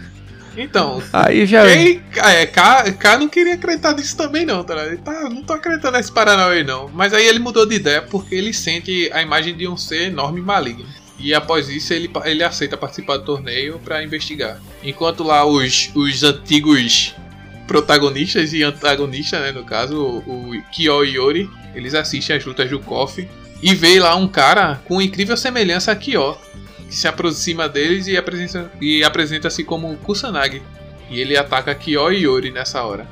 Então, 0.58 1.00
aí 1.12 1.46
já. 1.46 1.64
Quem, 1.64 2.02
é, 2.16 2.44
K, 2.46 2.92
K 2.92 3.18
não 3.18 3.28
queria 3.28 3.54
acreditar 3.54 3.94
nisso 3.94 4.16
também, 4.16 4.44
não, 4.44 4.64
tá? 4.64 4.74
Ele 4.86 4.96
tá, 4.96 5.28
não 5.30 5.42
tô 5.44 5.52
acreditando 5.52 5.96
nesse 5.96 6.10
Paranauê, 6.10 6.64
não. 6.64 6.88
Mas 6.92 7.14
aí 7.14 7.26
ele 7.26 7.38
mudou 7.38 7.64
de 7.64 7.76
ideia 7.76 8.02
porque 8.02 8.34
ele 8.34 8.52
sente 8.52 9.08
a 9.12 9.22
imagem 9.22 9.56
de 9.56 9.68
um 9.68 9.76
ser 9.76 10.08
enorme 10.08 10.40
e 10.40 10.42
maligno. 10.42 10.84
E 11.18 11.32
após 11.32 11.68
isso 11.68 11.92
ele, 11.92 12.10
ele 12.24 12.42
aceita 12.42 12.76
participar 12.76 13.18
do 13.18 13.24
torneio 13.24 13.78
para 13.84 14.02
investigar. 14.02 14.60
Enquanto 14.82 15.22
lá 15.22 15.44
os, 15.44 15.90
os 15.94 16.22
antigos 16.24 17.14
protagonistas 17.66 18.52
e 18.52 18.62
antagonistas, 18.62 19.40
né, 19.40 19.52
no 19.52 19.64
caso, 19.64 19.96
o, 19.96 20.50
o 20.50 20.62
Kyo 20.72 21.04
e 21.04 21.16
Yori, 21.16 21.50
eles 21.74 21.94
assistem 21.94 22.36
as 22.36 22.44
lutas 22.44 22.68
do 22.68 22.80
KOF 22.80 23.28
e 23.62 23.74
vê 23.74 24.00
lá 24.00 24.16
um 24.16 24.26
cara 24.26 24.80
com 24.86 25.02
incrível 25.02 25.36
semelhança 25.36 25.92
a 25.92 25.96
Kyo, 25.96 26.36
que 26.88 26.94
se 26.94 27.06
aproxima 27.06 27.68
deles 27.68 28.06
e 28.06 28.16
apresenta-se 28.16 28.68
e 28.80 29.04
apresenta 29.04 29.48
como 29.64 29.96
Kusanagi. 29.98 30.62
E 31.10 31.20
ele 31.20 31.36
ataca 31.36 31.74
Kyo 31.74 32.12
e 32.12 32.24
Yori 32.24 32.50
nessa 32.50 32.82
hora. 32.82 33.06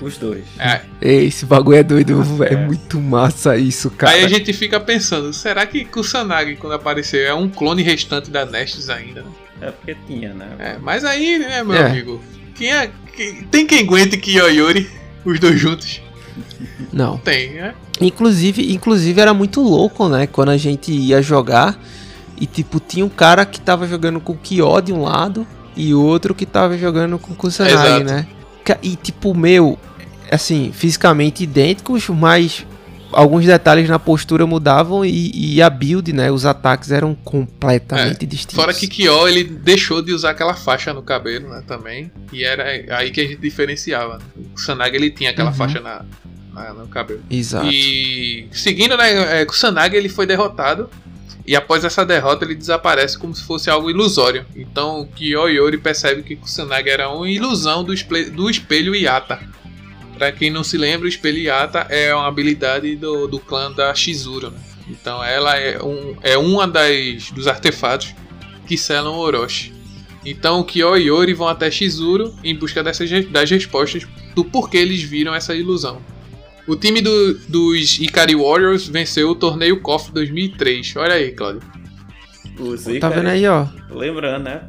Os 0.00 0.16
dois. 0.16 0.44
É. 0.58 0.80
Esse 1.00 1.46
bagulho 1.46 1.78
é 1.78 1.82
doido, 1.82 2.22
é. 2.42 2.54
é 2.54 2.56
muito 2.56 3.00
massa 3.00 3.56
isso, 3.56 3.90
cara. 3.90 4.12
Aí 4.12 4.24
a 4.24 4.28
gente 4.28 4.52
fica 4.52 4.80
pensando, 4.80 5.32
será 5.32 5.64
que 5.66 5.84
Kusanagi, 5.84 6.56
quando 6.56 6.72
aparecer, 6.72 7.26
é 7.26 7.34
um 7.34 7.48
clone 7.48 7.82
restante 7.82 8.30
da 8.30 8.44
Nestes 8.44 8.88
ainda? 8.88 9.24
É 9.60 9.70
porque 9.70 9.96
tinha, 10.06 10.34
né? 10.34 10.48
É, 10.58 10.76
mas 10.80 11.04
aí, 11.04 11.38
né, 11.38 11.62
meu 11.62 11.76
é. 11.76 11.86
amigo? 11.86 12.20
Quem 12.54 12.72
é, 12.72 12.90
quem, 13.14 13.42
tem 13.44 13.66
quem 13.66 13.80
aguente 13.80 14.16
Kyo 14.16 14.48
e 14.48 14.56
Yori, 14.56 14.90
os 15.24 15.38
dois 15.38 15.60
juntos? 15.60 16.00
Não. 16.92 17.18
Tem, 17.18 17.54
né? 17.54 17.74
Inclusive, 18.00 18.72
inclusive 18.72 19.20
era 19.20 19.32
muito 19.32 19.60
louco, 19.60 20.08
né? 20.08 20.26
Quando 20.26 20.48
a 20.48 20.56
gente 20.56 20.90
ia 20.90 21.22
jogar 21.22 21.78
e 22.42 22.46
tipo, 22.46 22.80
tinha 22.80 23.06
um 23.06 23.08
cara 23.08 23.46
que 23.46 23.60
tava 23.60 23.86
jogando 23.86 24.18
com 24.18 24.36
Kyo 24.36 24.80
de 24.80 24.92
um 24.92 25.02
lado 25.02 25.46
e 25.76 25.94
outro 25.94 26.34
que 26.34 26.44
tava 26.44 26.76
jogando 26.76 27.16
com 27.16 27.36
Kusanagi, 27.36 28.02
né? 28.02 28.26
E 28.82 28.96
tipo, 28.96 29.32
meu, 29.32 29.78
assim, 30.28 30.72
fisicamente 30.72 31.44
idênticos, 31.44 32.08
mas 32.08 32.66
alguns 33.12 33.46
detalhes 33.46 33.88
na 33.88 33.96
postura 33.96 34.44
mudavam 34.44 35.04
e, 35.04 35.54
e, 35.54 35.62
a 35.62 35.70
build, 35.70 36.12
né? 36.12 36.32
Os 36.32 36.44
ataques 36.44 36.90
eram 36.90 37.14
completamente 37.14 38.24
é, 38.24 38.26
distintos. 38.26 38.56
Fora 38.56 38.74
que 38.74 38.88
Kyo 38.88 39.28
ele 39.28 39.44
deixou 39.44 40.02
de 40.02 40.12
usar 40.12 40.30
aquela 40.30 40.54
faixa 40.54 40.92
no 40.92 41.00
cabelo, 41.00 41.48
né? 41.48 41.62
Também. 41.64 42.10
E 42.32 42.42
era 42.42 42.64
aí 42.96 43.12
que 43.12 43.20
a 43.20 43.24
gente 43.24 43.36
diferenciava. 43.36 44.18
O 44.52 44.58
Sanagi 44.58 44.96
ele 44.96 45.12
tinha 45.12 45.30
aquela 45.30 45.50
uhum. 45.50 45.56
faixa 45.56 45.78
na, 45.78 46.04
na, 46.52 46.74
no 46.74 46.88
cabelo. 46.88 47.22
Exato. 47.30 47.68
E 47.70 48.48
seguindo, 48.50 48.96
né? 48.96 49.42
É, 49.42 49.46
o 49.48 49.52
Sanagi 49.52 49.94
ele 49.94 50.08
foi 50.08 50.26
derrotado 50.26 50.90
e 51.52 51.56
após 51.56 51.84
essa 51.84 52.02
derrota 52.02 52.46
ele 52.46 52.54
desaparece 52.54 53.18
como 53.18 53.34
se 53.34 53.42
fosse 53.42 53.68
algo 53.68 53.90
ilusório. 53.90 54.46
Então 54.56 55.06
Kyo 55.14 55.46
Yori 55.50 55.76
percebe 55.76 56.22
que 56.22 56.34
Kusanagi 56.34 56.88
era 56.88 57.10
uma 57.10 57.28
ilusão 57.28 57.84
do, 57.84 57.92
do 58.32 58.48
espelho 58.48 58.94
Yata. 58.94 59.38
Para 60.16 60.32
quem 60.32 60.50
não 60.50 60.64
se 60.64 60.78
lembra, 60.78 61.04
o 61.04 61.08
espelho 61.10 61.36
Yata 61.36 61.80
é 61.90 62.14
uma 62.14 62.26
habilidade 62.26 62.96
do, 62.96 63.28
do 63.28 63.38
clã 63.38 63.70
da 63.70 63.94
Shizuru. 63.94 64.50
Né? 64.50 64.58
Então 64.88 65.22
ela 65.22 65.54
é, 65.58 65.78
um, 65.82 66.16
é 66.22 66.38
uma 66.38 66.66
das, 66.66 67.30
dos 67.32 67.46
artefatos 67.46 68.14
que 68.66 68.78
selam 68.78 69.18
Orochi. 69.18 69.74
Então 70.24 70.64
Kyo 70.64 70.96
e 70.96 71.08
Yori 71.08 71.34
vão 71.34 71.48
até 71.48 71.70
Shizuru 71.70 72.34
em 72.42 72.56
busca 72.56 72.82
dessas, 72.82 73.10
das 73.28 73.50
respostas 73.50 74.06
do 74.34 74.42
porquê 74.42 74.78
eles 74.78 75.02
viram 75.02 75.34
essa 75.34 75.54
ilusão. 75.54 76.00
O 76.66 76.76
time 76.76 77.00
do, 77.00 77.34
dos 77.48 77.98
Ikari 77.98 78.34
Warriors 78.34 78.86
venceu 78.86 79.30
o 79.30 79.34
torneio 79.34 79.80
KOF 79.80 80.12
2003. 80.12 80.94
Olha 80.96 81.14
aí, 81.14 81.32
Claudio. 81.32 81.62
Os 82.58 82.82
Ikari, 82.82 83.00
tá 83.00 83.08
vendo 83.08 83.28
aí, 83.28 83.46
ó? 83.46 83.66
Lembrando, 83.90 84.44
né? 84.44 84.62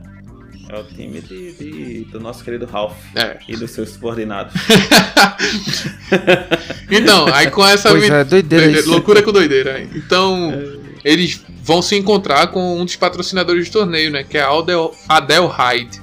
É 0.69 0.79
o 0.79 0.83
time 0.85 1.21
de, 1.21 1.51
de 1.53 2.05
do 2.05 2.19
nosso 2.19 2.43
querido 2.43 2.65
Ralph 2.65 2.97
é. 3.15 3.37
e 3.47 3.55
dos 3.55 3.69
seus 3.69 3.89
subordinados. 3.89 4.55
então, 6.89 7.27
aí 7.31 7.51
com 7.51 7.63
essa 7.63 7.89
pois 7.89 8.09
é, 8.09 8.23
doideira, 8.23 8.65
doideira 8.65 8.89
loucura 8.89 9.21
com 9.21 9.31
doideira. 9.31 9.87
Então, 9.93 10.51
é. 10.51 11.11
eles 11.11 11.45
vão 11.61 11.79
se 11.79 11.95
encontrar 11.95 12.47
com 12.47 12.79
um 12.79 12.85
dos 12.85 12.95
patrocinadores 12.95 13.69
do 13.69 13.73
torneio, 13.73 14.09
né? 14.09 14.23
Que 14.23 14.39
é 14.39 14.41
Adel, 14.41 14.95
Adel 15.07 15.45
Hyde. 15.45 16.01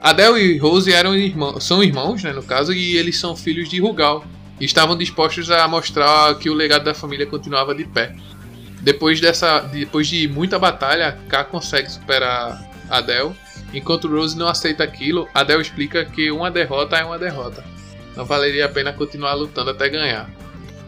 Adel 0.00 0.38
e 0.38 0.56
Rose 0.56 0.92
eram 0.92 1.16
irmãos, 1.16 1.64
são 1.64 1.82
irmãos, 1.82 2.22
né, 2.22 2.32
no 2.32 2.42
caso, 2.42 2.72
e 2.72 2.96
eles 2.96 3.18
são 3.18 3.34
filhos 3.34 3.68
de 3.68 3.80
Rugal. 3.80 4.24
E 4.60 4.64
estavam 4.64 4.96
dispostos 4.96 5.50
a 5.50 5.66
mostrar 5.66 6.34
que 6.36 6.50
o 6.50 6.54
legado 6.54 6.84
da 6.84 6.94
família 6.94 7.26
continuava 7.26 7.74
de 7.74 7.84
pé. 7.84 8.14
Depois, 8.82 9.20
dessa, 9.20 9.60
depois 9.60 10.06
de 10.06 10.28
muita 10.28 10.58
batalha, 10.58 11.18
K 11.28 11.44
consegue 11.44 11.90
superar 11.90 12.62
Adel. 12.88 13.34
Enquanto 13.72 14.08
Rose 14.08 14.36
não 14.36 14.48
aceita 14.48 14.84
aquilo, 14.84 15.28
Adel 15.32 15.60
explica 15.60 16.04
que 16.04 16.30
uma 16.30 16.50
derrota 16.50 16.96
é 16.96 17.04
uma 17.04 17.18
derrota. 17.18 17.64
Não 18.16 18.24
valeria 18.24 18.66
a 18.66 18.68
pena 18.68 18.92
continuar 18.92 19.34
lutando 19.34 19.70
até 19.70 19.88
ganhar. 19.88 20.28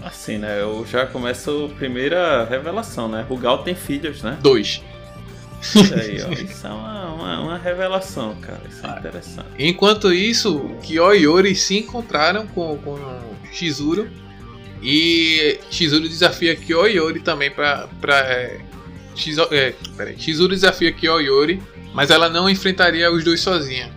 Assim, 0.04 0.36
né? 0.36 0.60
Eu 0.60 0.84
já 0.84 1.06
começo 1.06 1.70
a 1.72 1.76
primeira 1.76 2.44
revelação, 2.44 3.08
né? 3.08 3.24
Rugal 3.28 3.58
tem 3.58 3.74
filhos, 3.74 4.22
né? 4.22 4.36
Dois. 4.42 4.82
Isso 5.62 5.94
aí, 5.94 6.20
ó. 6.22 6.32
Isso 6.32 6.66
é 6.66 6.70
uma, 6.70 7.06
uma, 7.14 7.40
uma 7.40 7.58
revelação, 7.58 8.34
cara. 8.40 8.60
Isso 8.68 8.84
é 8.84 8.90
ah. 8.90 8.96
interessante. 8.98 9.48
Enquanto 9.58 10.12
isso, 10.12 10.76
Kyo 10.82 11.14
e 11.14 11.20
Yori 11.20 11.54
se 11.54 11.78
encontraram 11.78 12.48
com, 12.48 12.76
com 12.78 12.96
Shizuru. 13.53 14.09
E 14.82 15.61
Shizuru 15.70 16.09
desafia 16.09 16.57
Kyo 16.57 16.86
e 16.88 16.96
Yori 16.96 17.20
também 17.20 17.50
pra. 17.50 17.88
pra 18.00 18.16
é, 18.18 18.61
Shizu, 19.14 19.46
é, 19.50 19.74
peraí. 19.96 20.18
Shizuru 20.18 20.55
desafia 20.55 20.94
Yori, 21.00 21.62
mas 21.94 22.11
ela 22.11 22.28
não 22.28 22.48
enfrentaria 22.48 23.11
os 23.12 23.22
dois 23.22 23.40
sozinha. 23.40 23.92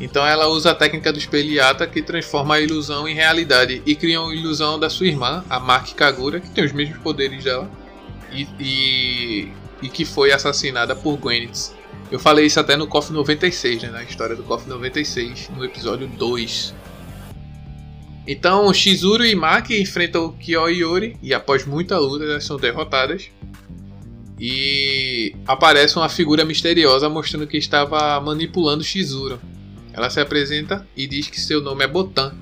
Então 0.00 0.26
ela 0.26 0.48
usa 0.48 0.70
a 0.70 0.74
técnica 0.74 1.12
do 1.12 1.18
espelhata 1.18 1.86
que 1.86 2.02
transforma 2.02 2.54
a 2.54 2.60
ilusão 2.60 3.06
em 3.06 3.14
realidade 3.14 3.82
e 3.84 3.94
cria 3.94 4.20
uma 4.20 4.34
ilusão 4.34 4.78
da 4.78 4.88
sua 4.88 5.06
irmã, 5.06 5.44
a 5.48 5.60
Maki 5.60 5.94
Kagura, 5.94 6.40
que 6.40 6.50
tem 6.50 6.64
os 6.64 6.72
mesmos 6.72 6.98
poderes 6.98 7.44
dela. 7.44 7.70
E, 8.32 8.48
e 8.58 9.52
e 9.82 9.88
que 9.88 10.04
foi 10.04 10.32
assassinada 10.32 10.94
por 10.94 11.16
Gwyneth. 11.18 11.72
Eu 12.10 12.18
falei 12.18 12.46
isso 12.46 12.60
até 12.60 12.76
no 12.76 12.86
KOF 12.86 13.12
96, 13.12 13.82
né, 13.82 13.90
na 13.90 14.04
história 14.04 14.36
do 14.36 14.44
KOF 14.44 14.68
96, 14.68 15.50
no 15.56 15.64
episódio 15.64 16.06
2. 16.06 16.74
Então, 18.26 18.72
Shizuru 18.72 19.24
e 19.24 19.34
Maki 19.34 19.80
enfrentam 19.80 20.32
Kyo 20.32 20.68
e 20.68 20.78
Yori 20.78 21.16
e 21.22 21.34
após 21.34 21.66
muita 21.66 21.98
luta 21.98 22.24
elas 22.24 22.44
são 22.44 22.56
derrotadas. 22.56 23.30
E 24.38 25.34
aparece 25.46 25.96
uma 25.96 26.08
figura 26.08 26.44
misteriosa 26.44 27.08
mostrando 27.08 27.46
que 27.46 27.56
estava 27.56 28.20
manipulando 28.20 28.84
Shizuru. 28.84 29.40
Ela 29.92 30.08
se 30.08 30.20
apresenta 30.20 30.86
e 30.96 31.06
diz 31.06 31.28
que 31.28 31.40
seu 31.40 31.60
nome 31.60 31.84
é 31.84 31.88
Botan. 31.88 32.34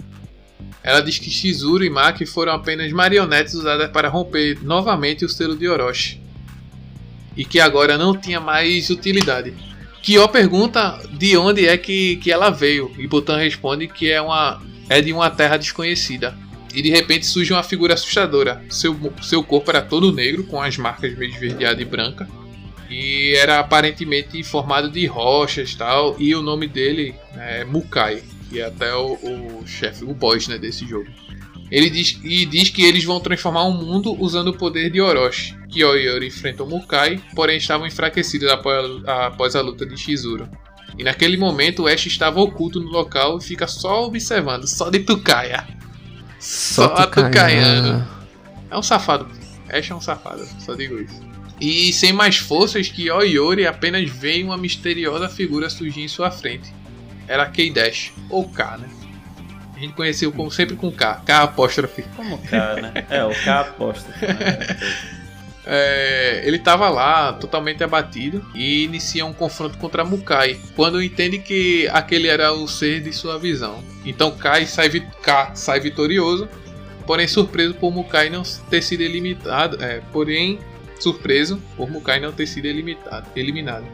Ela 0.83 1.01
diz 1.01 1.18
que 1.18 1.31
Shizuru 1.31 1.85
e 1.85 1.91
Maki 1.91 2.24
foram 2.24 2.53
apenas 2.53 2.91
marionetes 2.93 3.55
usadas 3.55 3.91
para 3.91 4.09
romper 4.09 4.59
novamente 4.62 5.24
o 5.24 5.28
selo 5.28 5.57
de 5.57 5.68
Orochi 5.68 6.20
e 7.37 7.45
que 7.45 7.61
agora 7.61 7.97
não 7.97 8.16
tinha 8.16 8.41
mais 8.41 8.91
utilidade. 8.91 9.55
Kyo 10.03 10.28
pergunta 10.28 10.99
de 11.12 11.37
onde 11.37 11.66
é 11.66 11.76
que, 11.76 12.16
que 12.16 12.33
ela 12.33 12.51
veio 12.51 12.91
e 12.99 13.07
Butan 13.07 13.37
responde 13.37 13.87
que 13.87 14.11
é, 14.11 14.20
uma, 14.20 14.61
é 14.91 15.01
de 15.01 15.12
uma 15.12 15.30
terra 15.30 15.57
desconhecida. 15.57 16.36
E 16.74 16.82
de 16.82 16.91
repente 16.91 17.24
surge 17.24 17.53
uma 17.53 17.62
figura 17.62 17.95
assustadora. 17.95 18.62
Seu, 18.68 18.97
seu 19.22 19.43
corpo 19.43 19.70
era 19.70 19.80
todo 19.80 20.12
negro, 20.12 20.45
com 20.45 20.61
as 20.61 20.76
marcas 20.76 21.16
meio 21.16 21.30
esverdeada 21.30 21.80
e 21.80 21.84
branca. 21.84 22.28
E 22.91 23.34
era 23.36 23.61
aparentemente 23.61 24.43
formado 24.43 24.91
de 24.91 25.07
rochas 25.07 25.74
tal. 25.74 26.16
E 26.18 26.34
o 26.34 26.43
nome 26.43 26.66
dele 26.66 27.14
é 27.36 27.64
Mukai, 27.64 28.22
que 28.49 28.61
é 28.61 28.64
até 28.64 28.93
o, 28.95 29.12
o 29.14 29.62
chefe, 29.66 30.05
o 30.05 30.12
boss 30.12 30.49
né, 30.49 30.59
desse 30.59 30.86
jogo. 30.86 31.09
Ele 31.70 31.88
diz, 31.88 32.18
e 32.24 32.45
diz 32.45 32.68
que 32.68 32.82
eles 32.82 33.05
vão 33.05 33.20
transformar 33.20 33.62
o 33.62 33.72
mundo 33.72 34.16
usando 34.20 34.49
o 34.49 34.59
poder 34.59 34.91
de 34.91 35.01
Orochi. 35.01 35.57
Kyo 35.68 35.97
e 35.97 36.07
Yori 36.07 36.26
enfrentam 36.26 36.66
Mukai, 36.66 37.22
porém 37.34 37.59
estavam 37.59 37.86
enfraquecidos 37.86 38.49
após 38.51 39.07
a, 39.07 39.26
após 39.26 39.55
a 39.55 39.61
luta 39.61 39.86
de 39.86 39.97
Shizuru. 39.97 40.49
E 41.01 41.03
naquele 41.03 41.38
momento 41.38 41.84
o 41.84 41.88
Ash 41.88 42.05
estava 42.05 42.42
oculto 42.42 42.78
no 42.78 42.90
local 42.90 43.38
e 43.38 43.42
fica 43.42 43.66
só 43.66 44.05
observando, 44.05 44.66
só 44.66 44.90
de 44.90 44.98
tucaia. 44.98 45.66
Só, 46.38 46.94
só 46.94 47.07
tucaiando. 47.07 48.07
É 48.70 48.76
um 48.76 48.82
safado. 48.82 49.26
Ash 49.70 49.90
é 49.90 49.94
um 49.94 50.01
safado, 50.03 50.46
só 50.59 50.74
digo 50.74 51.01
isso. 51.01 51.18
E 51.59 51.90
sem 51.94 52.12
mais 52.12 52.36
forças, 52.36 52.90
Kyo 52.90 53.22
e 53.22 53.30
Yori 53.30 53.66
apenas 53.66 54.11
veem 54.11 54.44
uma 54.44 54.59
misteriosa 54.59 55.26
figura 55.30 55.70
surgir 55.70 56.03
em 56.03 56.09
sua 56.09 56.30
frente. 56.30 56.70
Era 57.26 57.46
K-Dash, 57.46 58.12
ou 58.28 58.46
K, 58.51 58.76
né? 58.76 58.88
A 59.74 59.80
gente 59.80 59.94
conheceu 59.94 60.30
como 60.30 60.51
sempre 60.51 60.76
com 60.76 60.92
K, 60.92 61.22
K 61.24 61.44
apóstrofe. 61.44 62.05
Como 62.14 62.36
K, 62.36 62.74
né? 62.74 62.92
É, 63.09 63.24
o 63.24 63.30
K 63.42 63.61
apóstrofe. 63.61 64.26
Né? 64.26 65.14
É, 65.67 66.43
ele 66.45 66.57
estava 66.57 66.89
lá 66.89 67.35
totalmente 67.35 67.85
abatido 67.85 68.45
e 68.55 68.85
inicia 68.85 69.27
um 69.27 69.33
confronto 69.33 69.77
contra 69.77 70.05
Mukai 70.05 70.59
quando 70.75 71.03
entende 71.03 71.39
que 71.39 71.87
aquele 71.89 72.29
era 72.29 72.53
o 72.53 72.67
ser 72.67 73.01
de 73.01 73.13
sua 73.13 73.39
visão. 73.39 73.83
Então 74.05 74.31
Kai 74.37 74.67
sai, 74.67 74.89
K 75.23 75.55
sai 75.55 75.81
vitorioso, 75.81 76.49
porém 77.07 77.29
surpreso 77.29 77.75
por 77.75 77.93
Mukai 77.93 78.31
não 78.31 78.43
ter 78.43 78.83
sido 78.83 79.03
eliminado. 79.03 79.83
É, 79.83 80.01
porém 80.13 80.59
surpreso 80.99 81.61
por 81.77 81.91
Mukai 81.91 82.21
não 82.21 82.33
ter 82.33 82.47
sido 82.47 82.67
eliminado. 82.67 83.27
eliminado. 83.37 83.85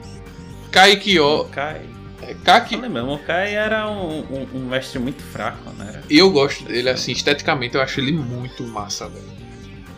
Kai 0.71 0.97
Kyo. 0.97 1.45
Mukai 1.45 1.97
é, 2.23 2.35
Kaki... 2.45 2.77
mesmo, 2.77 3.15
o 3.15 3.19
Kai 3.19 3.55
era 3.55 3.89
um, 3.91 4.21
um, 4.21 4.49
um, 4.55 4.67
mestre 4.67 4.99
muito 4.99 5.23
fraco, 5.23 5.71
né? 5.73 6.03
Eu 6.09 6.31
gosto 6.31 6.65
dele, 6.65 6.89
assim, 6.89 7.13
esteticamente 7.13 7.75
eu 7.75 7.83
acho 7.83 8.01
ele 8.01 8.13
muito 8.13 8.65
massa, 8.65 9.09
velho. 9.09 9.27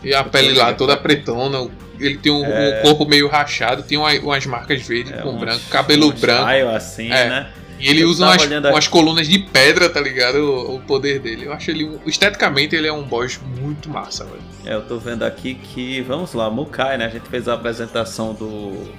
E 0.03 0.15
a 0.15 0.23
pele 0.25 0.55
lá 0.55 0.73
toda 0.75 0.97
pretona, 0.97 1.69
ele 1.99 2.19
tem 2.19 2.31
um, 2.31 2.45
é... 2.45 2.81
um, 2.81 2.83
corpo 2.83 3.05
meio 3.05 3.29
rachado, 3.29 3.83
tem 3.83 3.99
uma, 3.99 4.13
umas 4.21 4.47
marcas 4.47 4.83
verdes 4.83 5.13
é, 5.13 5.17
com 5.23 5.31
uns, 5.31 5.41
branco, 5.41 5.61
cabelo 5.71 6.13
branco. 6.13 6.69
assim, 6.75 7.11
é. 7.11 7.29
né? 7.29 7.53
E 7.81 7.89
ele 7.89 8.03
eu 8.03 8.09
usa 8.09 8.27
umas, 8.27 8.43
umas, 8.45 8.89
colunas 8.89 9.29
de 9.29 9.39
pedra, 9.39 9.89
tá 9.89 10.01
ligado? 10.01 10.37
O, 10.37 10.77
o, 10.77 10.81
poder 10.81 11.21
dele. 11.21 11.47
Eu 11.47 11.53
acho 11.53 11.71
ele. 11.71 11.99
Esteticamente 12.07 12.75
ele 12.75 12.89
é 12.89 12.93
um 12.93 13.05
boss 13.05 13.39
muito 13.61 13.89
massa, 13.89 14.25
velho. 14.25 14.43
É, 14.65 14.75
eu 14.75 14.83
tô 14.83 14.99
vendo 14.99 15.23
aqui 15.23 15.55
que. 15.55 16.01
Vamos 16.03 16.35
lá, 16.35 16.51
Mukai, 16.51 16.99
né? 16.99 17.07
A 17.07 17.09
gente 17.09 17.29
fez 17.29 17.47
a 17.47 17.55
apresentação 17.55 18.35
do. 18.35 18.93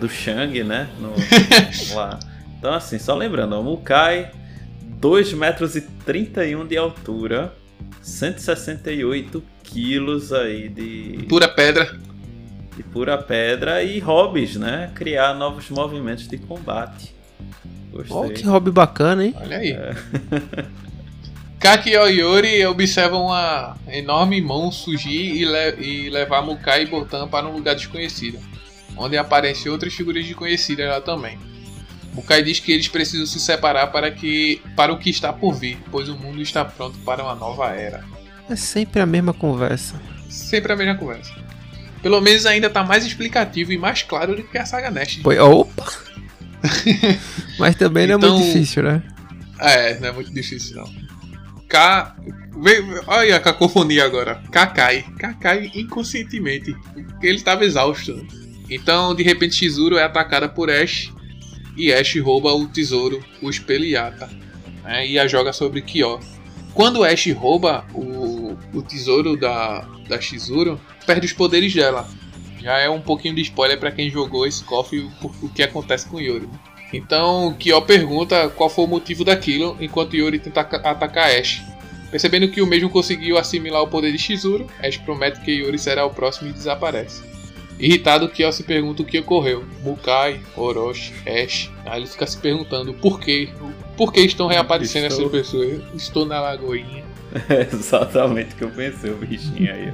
Do 0.00 0.08
Shang, 0.08 0.64
né? 0.64 0.88
No, 0.98 1.12
lá. 1.94 2.18
Então, 2.58 2.74
assim, 2.74 2.98
só 2.98 3.14
lembrando, 3.14 3.58
o 3.58 3.62
Mukai, 3.62 4.32
2 4.82 5.34
metros 5.34 5.76
e 5.76 5.82
31 5.82 6.66
de 6.66 6.76
altura, 6.76 7.52
168 8.00 9.42
quilos 9.72 10.32
aí 10.32 10.68
de. 10.68 11.24
Pura 11.28 11.48
pedra. 11.48 11.98
De 12.76 12.82
pura 12.82 13.18
pedra 13.18 13.82
e 13.82 13.98
hobbies, 13.98 14.56
né? 14.56 14.90
Criar 14.94 15.34
novos 15.34 15.68
movimentos 15.70 16.28
de 16.28 16.38
combate. 16.38 17.14
Gostei. 17.90 18.16
Oh, 18.16 18.30
que 18.30 18.46
hobby 18.46 18.70
bacana, 18.70 19.24
hein? 19.24 19.34
Olha 19.38 19.58
aí. 19.58 19.72
É. 19.72 19.94
Kaki 21.58 21.90
e 21.90 21.96
Oyori 21.96 22.66
observam 22.66 23.26
uma 23.26 23.76
enorme 23.86 24.40
mão 24.40 24.72
surgir 24.72 25.36
e, 25.36 25.44
le 25.44 25.76
e 25.78 26.10
levar 26.10 26.42
Mukai 26.42 26.82
e 26.82 26.86
Botan 26.86 27.28
para 27.28 27.46
um 27.46 27.52
lugar 27.52 27.76
desconhecido, 27.76 28.40
onde 28.96 29.16
aparecem 29.16 29.70
outras 29.70 29.94
figuras 29.94 30.24
desconhecidas 30.24 30.88
lá 30.88 31.00
também. 31.00 31.38
Bukai 32.14 32.42
diz 32.42 32.58
que 32.58 32.72
eles 32.72 32.88
precisam 32.88 33.26
se 33.26 33.38
separar 33.38 33.86
para 33.92 34.10
que 34.10 34.60
para 34.74 34.92
o 34.92 34.98
que 34.98 35.08
está 35.08 35.32
por 35.32 35.54
vir, 35.54 35.78
pois 35.90 36.08
o 36.08 36.16
mundo 36.16 36.42
está 36.42 36.64
pronto 36.64 36.98
para 37.04 37.22
uma 37.22 37.36
nova 37.36 37.68
era. 37.70 38.04
É 38.52 38.56
sempre 38.56 39.00
a 39.00 39.06
mesma 39.06 39.32
conversa. 39.32 39.94
Sempre 40.28 40.72
a 40.72 40.76
mesma 40.76 40.94
conversa. 40.94 41.32
Pelo 42.02 42.20
menos 42.20 42.44
ainda 42.44 42.66
está 42.66 42.84
mais 42.84 43.02
explicativo 43.02 43.72
e 43.72 43.78
mais 43.78 44.02
claro 44.02 44.36
do 44.36 44.42
que 44.42 44.58
a 44.58 44.66
saga 44.66 44.90
Nest. 44.90 45.22
Pois, 45.22 45.38
opa! 45.38 45.90
Mas 47.58 47.76
também 47.76 48.06
não 48.06 48.16
é 48.16 48.18
muito 48.18 48.34
então, 48.34 48.46
difícil, 48.46 48.82
né? 48.82 49.02
É, 49.58 49.98
não 49.98 50.08
é 50.08 50.12
muito 50.12 50.30
difícil 50.34 50.76
não. 50.76 50.92
K. 51.66 52.14
Olha 53.06 53.36
a 53.36 53.40
cacofonia 53.40 54.04
agora. 54.04 54.42
K 54.52 54.66
cai. 54.66 55.02
K 55.18 55.32
cai 55.32 55.70
inconscientemente. 55.74 56.76
Ele 57.22 57.36
estava 57.36 57.64
exausto. 57.64 58.26
Então, 58.68 59.14
de 59.14 59.22
repente, 59.22 59.54
Shizuru 59.54 59.96
é 59.96 60.04
atacada 60.04 60.46
por 60.46 60.68
Ash 60.68 61.10
e 61.74 61.90
Ash 61.90 62.14
rouba 62.20 62.52
o 62.52 62.68
tesouro, 62.68 63.24
o 63.40 63.48
Espelhata, 63.48 64.28
né, 64.84 65.06
e 65.06 65.18
a 65.18 65.26
joga 65.26 65.54
sobre 65.54 65.80
Kyo. 65.80 66.20
Quando 66.74 67.04
Ash 67.04 67.26
rouba 67.32 67.84
o, 67.94 68.56
o 68.72 68.82
tesouro 68.82 69.36
da, 69.36 69.86
da 70.08 70.20
Shizuru, 70.20 70.80
perde 71.06 71.26
os 71.26 71.32
poderes 71.32 71.74
dela. 71.74 72.08
Já 72.60 72.78
é 72.78 72.88
um 72.88 73.00
pouquinho 73.00 73.34
de 73.34 73.42
spoiler 73.42 73.78
para 73.78 73.90
quem 73.90 74.08
jogou 74.08 74.46
esse 74.46 74.62
cofre 74.64 75.00
o, 75.00 75.26
o 75.42 75.48
que 75.48 75.62
acontece 75.62 76.08
com 76.08 76.20
Yori. 76.20 76.48
Então 76.92 77.54
Kyo 77.58 77.82
pergunta 77.82 78.48
qual 78.50 78.70
foi 78.70 78.84
o 78.84 78.88
motivo 78.88 79.24
daquilo, 79.24 79.76
enquanto 79.80 80.16
Yori 80.16 80.38
tenta 80.38 80.60
atacar 80.60 81.30
Ash. 81.30 81.62
Percebendo 82.10 82.48
que 82.48 82.60
o 82.60 82.66
mesmo 82.66 82.90
conseguiu 82.90 83.38
assimilar 83.38 83.82
o 83.82 83.88
poder 83.88 84.12
de 84.12 84.18
Shizuru, 84.18 84.66
Ash 84.82 84.98
promete 84.98 85.40
que 85.40 85.50
Yori 85.50 85.78
será 85.78 86.04
o 86.04 86.10
próximo 86.10 86.50
e 86.50 86.52
desaparece. 86.52 87.22
Irritado, 87.78 88.28
Kyo 88.28 88.52
se 88.52 88.62
pergunta 88.62 89.02
o 89.02 89.04
que 89.04 89.18
ocorreu. 89.18 89.64
Mukai, 89.82 90.40
Orochi, 90.56 91.12
Ash. 91.26 91.68
Aí 91.84 92.00
ele 92.00 92.06
fica 92.06 92.26
se 92.26 92.38
perguntando 92.38 92.94
por 92.94 93.18
quê. 93.18 93.48
Por 94.02 94.12
que 94.12 94.20
estão 94.22 94.48
reaparecendo 94.48 95.06
Estou... 95.06 95.26
essas 95.26 95.52
pessoas? 95.52 95.80
Estou 95.94 96.26
na 96.26 96.40
lagoinha. 96.40 97.04
É 97.48 97.68
exatamente 97.72 98.52
o 98.52 98.56
que 98.56 98.64
eu 98.64 98.70
pensei, 98.70 99.12
o 99.12 99.16
bichinho 99.16 99.72
aí. 99.72 99.92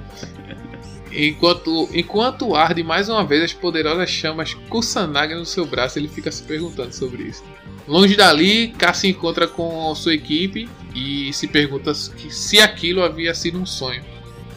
Enquanto, 1.13 1.91
enquanto 1.93 2.55
arde 2.55 2.83
mais 2.83 3.11
uma 3.11 3.23
vez 3.23 3.43
as 3.43 3.53
poderosas 3.53 4.09
chamas 4.09 4.55
Kusanagi 4.55 5.35
no 5.35 5.45
seu 5.45 5.67
braço, 5.67 5.99
ele 5.99 6.09
fica 6.09 6.33
se 6.33 6.43
perguntando 6.43 6.91
sobre 6.95 7.25
isso. 7.25 7.45
Longe 7.87 8.17
dali, 8.17 8.69
K 8.69 8.95
se 8.95 9.09
encontra 9.09 9.47
com 9.47 9.95
sua 9.95 10.15
equipe 10.15 10.67
e 10.95 11.31
se 11.35 11.47
pergunta 11.47 11.93
se 11.93 12.59
aquilo 12.63 13.05
havia 13.05 13.35
sido 13.35 13.59
um 13.59 13.67
sonho, 13.67 14.03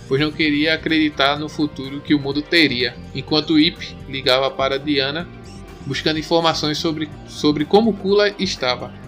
pois 0.07 0.21
não 0.21 0.31
queria 0.31 0.75
acreditar 0.75 1.37
no 1.37 1.49
futuro 1.49 1.99
que 1.99 2.15
o 2.15 2.19
mundo 2.19 2.41
teria, 2.41 2.95
enquanto 3.13 3.59
Ip 3.59 3.97
ligava 4.07 4.49
para 4.49 4.79
Diana 4.79 5.27
buscando 5.85 6.19
informações 6.19 6.77
sobre, 6.77 7.09
sobre 7.27 7.65
como 7.65 7.91
Kula 7.91 8.33
estava. 8.39 9.00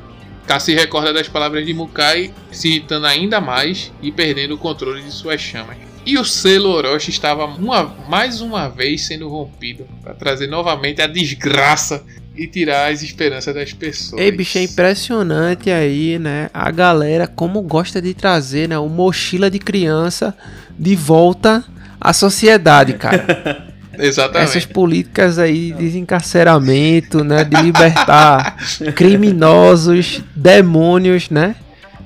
K 0.48 0.60
se 0.60 0.74
recorda 0.74 1.14
das 1.14 1.28
palavras 1.28 1.66
de 1.66 1.74
Mukai, 1.74 2.34
se 2.52 2.70
irritando 2.70 3.08
ainda 3.08 3.39
mais 3.39 3.91
e 4.02 4.12
perdendo 4.12 4.56
o 4.56 4.58
controle 4.58 5.02
de 5.02 5.12
suas 5.12 5.41
chamas. 5.41 5.78
E 6.06 6.18
o 6.18 6.26
selo 6.26 6.70
Orochi 6.70 7.12
estava 7.12 7.46
uma, 7.46 7.84
mais 8.10 8.41
uma 8.41 8.68
vez 8.68 9.06
sendo 9.08 9.30
rompido 9.30 9.88
para 10.02 10.14
trazer 10.14 10.48
novamente 10.48 11.02
a 11.02 11.08
desgraça 11.08 12.04
e 12.36 12.46
tirar 12.48 12.91
as 12.91 13.02
esperanças 13.02 13.54
das 13.54 13.74
pessoas. 13.74 14.22
Ei, 14.22 14.32
bicho, 14.32 14.58
é 14.58 14.64
impressionante 14.64 15.70
aí, 15.70 16.20
né? 16.20 16.50
A 16.54 16.70
galera 16.72 17.26
como 17.28 17.62
gosta 17.62 18.02
de 18.02 18.14
trazer, 18.14 18.68
né, 18.68 18.78
o 18.78 18.89
mochila 18.89 19.50
de 19.50 19.60
criança 19.60 20.36
de 20.78 20.96
volta 20.96 21.64
à 22.02 22.12
sociedade, 22.12 22.94
cara. 22.94 23.68
Exatamente. 23.98 24.50
Essas 24.50 24.66
políticas 24.66 25.38
aí 25.38 25.72
de 25.72 25.84
desencarceramento, 25.84 27.24
né, 27.24 27.44
de 27.44 27.62
libertar 27.62 28.58
criminosos, 28.96 30.22
demônios, 30.36 31.30
né? 31.30 31.56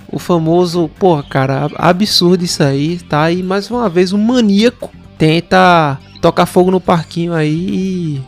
O 0.10 0.20
famoso, 0.20 0.90
pô, 1.00 1.22
cara, 1.24 1.70
absurdo 1.76 2.44
isso 2.44 2.64
aí, 2.64 2.98
tá? 2.98 3.30
E 3.30 3.44
mais 3.44 3.70
uma 3.70 3.90
vez 3.90 4.14
um 4.14 4.18
maníaco 4.18 4.92
tenta 5.18 6.00
tocar 6.22 6.46
fogo 6.46 6.72
no 6.72 6.80
parquinho 6.80 7.34
aí 7.34 7.70
e 7.70 8.22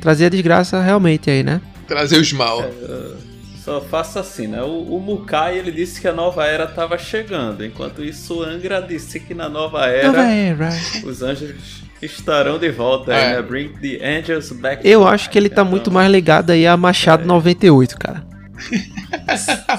trazer 0.00 0.26
a 0.26 0.28
desgraça 0.28 0.80
realmente 0.80 1.28
aí, 1.30 1.42
né? 1.42 1.60
Trazer 1.88 2.20
os 2.20 2.32
mal. 2.32 2.62
É, 2.62 3.16
só 3.64 3.80
faça 3.80 4.20
assim, 4.20 4.46
né? 4.46 4.62
O, 4.62 4.96
o 4.96 5.00
Mukai 5.00 5.58
ele 5.58 5.72
disse 5.72 6.00
que 6.00 6.06
a 6.06 6.12
nova 6.12 6.46
era 6.46 6.64
estava 6.64 6.96
chegando, 6.96 7.64
enquanto 7.64 8.04
isso 8.04 8.42
Angra 8.42 8.80
disse 8.80 9.18
que 9.18 9.34
na 9.34 9.48
nova 9.48 9.86
era, 9.86 10.06
nova 10.06 10.22
era. 10.22 10.68
os 11.04 11.22
anjos 11.22 11.85
estarão 12.00 12.58
de 12.58 12.70
volta, 12.70 13.12
é. 13.12 13.36
né? 13.36 13.42
Bring 13.42 13.68
the 13.80 14.04
angels 14.04 14.52
back. 14.52 14.86
Eu 14.86 15.06
acho 15.06 15.30
que 15.30 15.38
ele 15.38 15.48
tá 15.48 15.62
então... 15.62 15.64
muito 15.64 15.90
mais 15.90 16.10
ligado 16.10 16.50
aí 16.50 16.66
a 16.66 16.76
Machado 16.76 17.22
é. 17.22 17.26
98, 17.26 17.98
cara. 17.98 18.26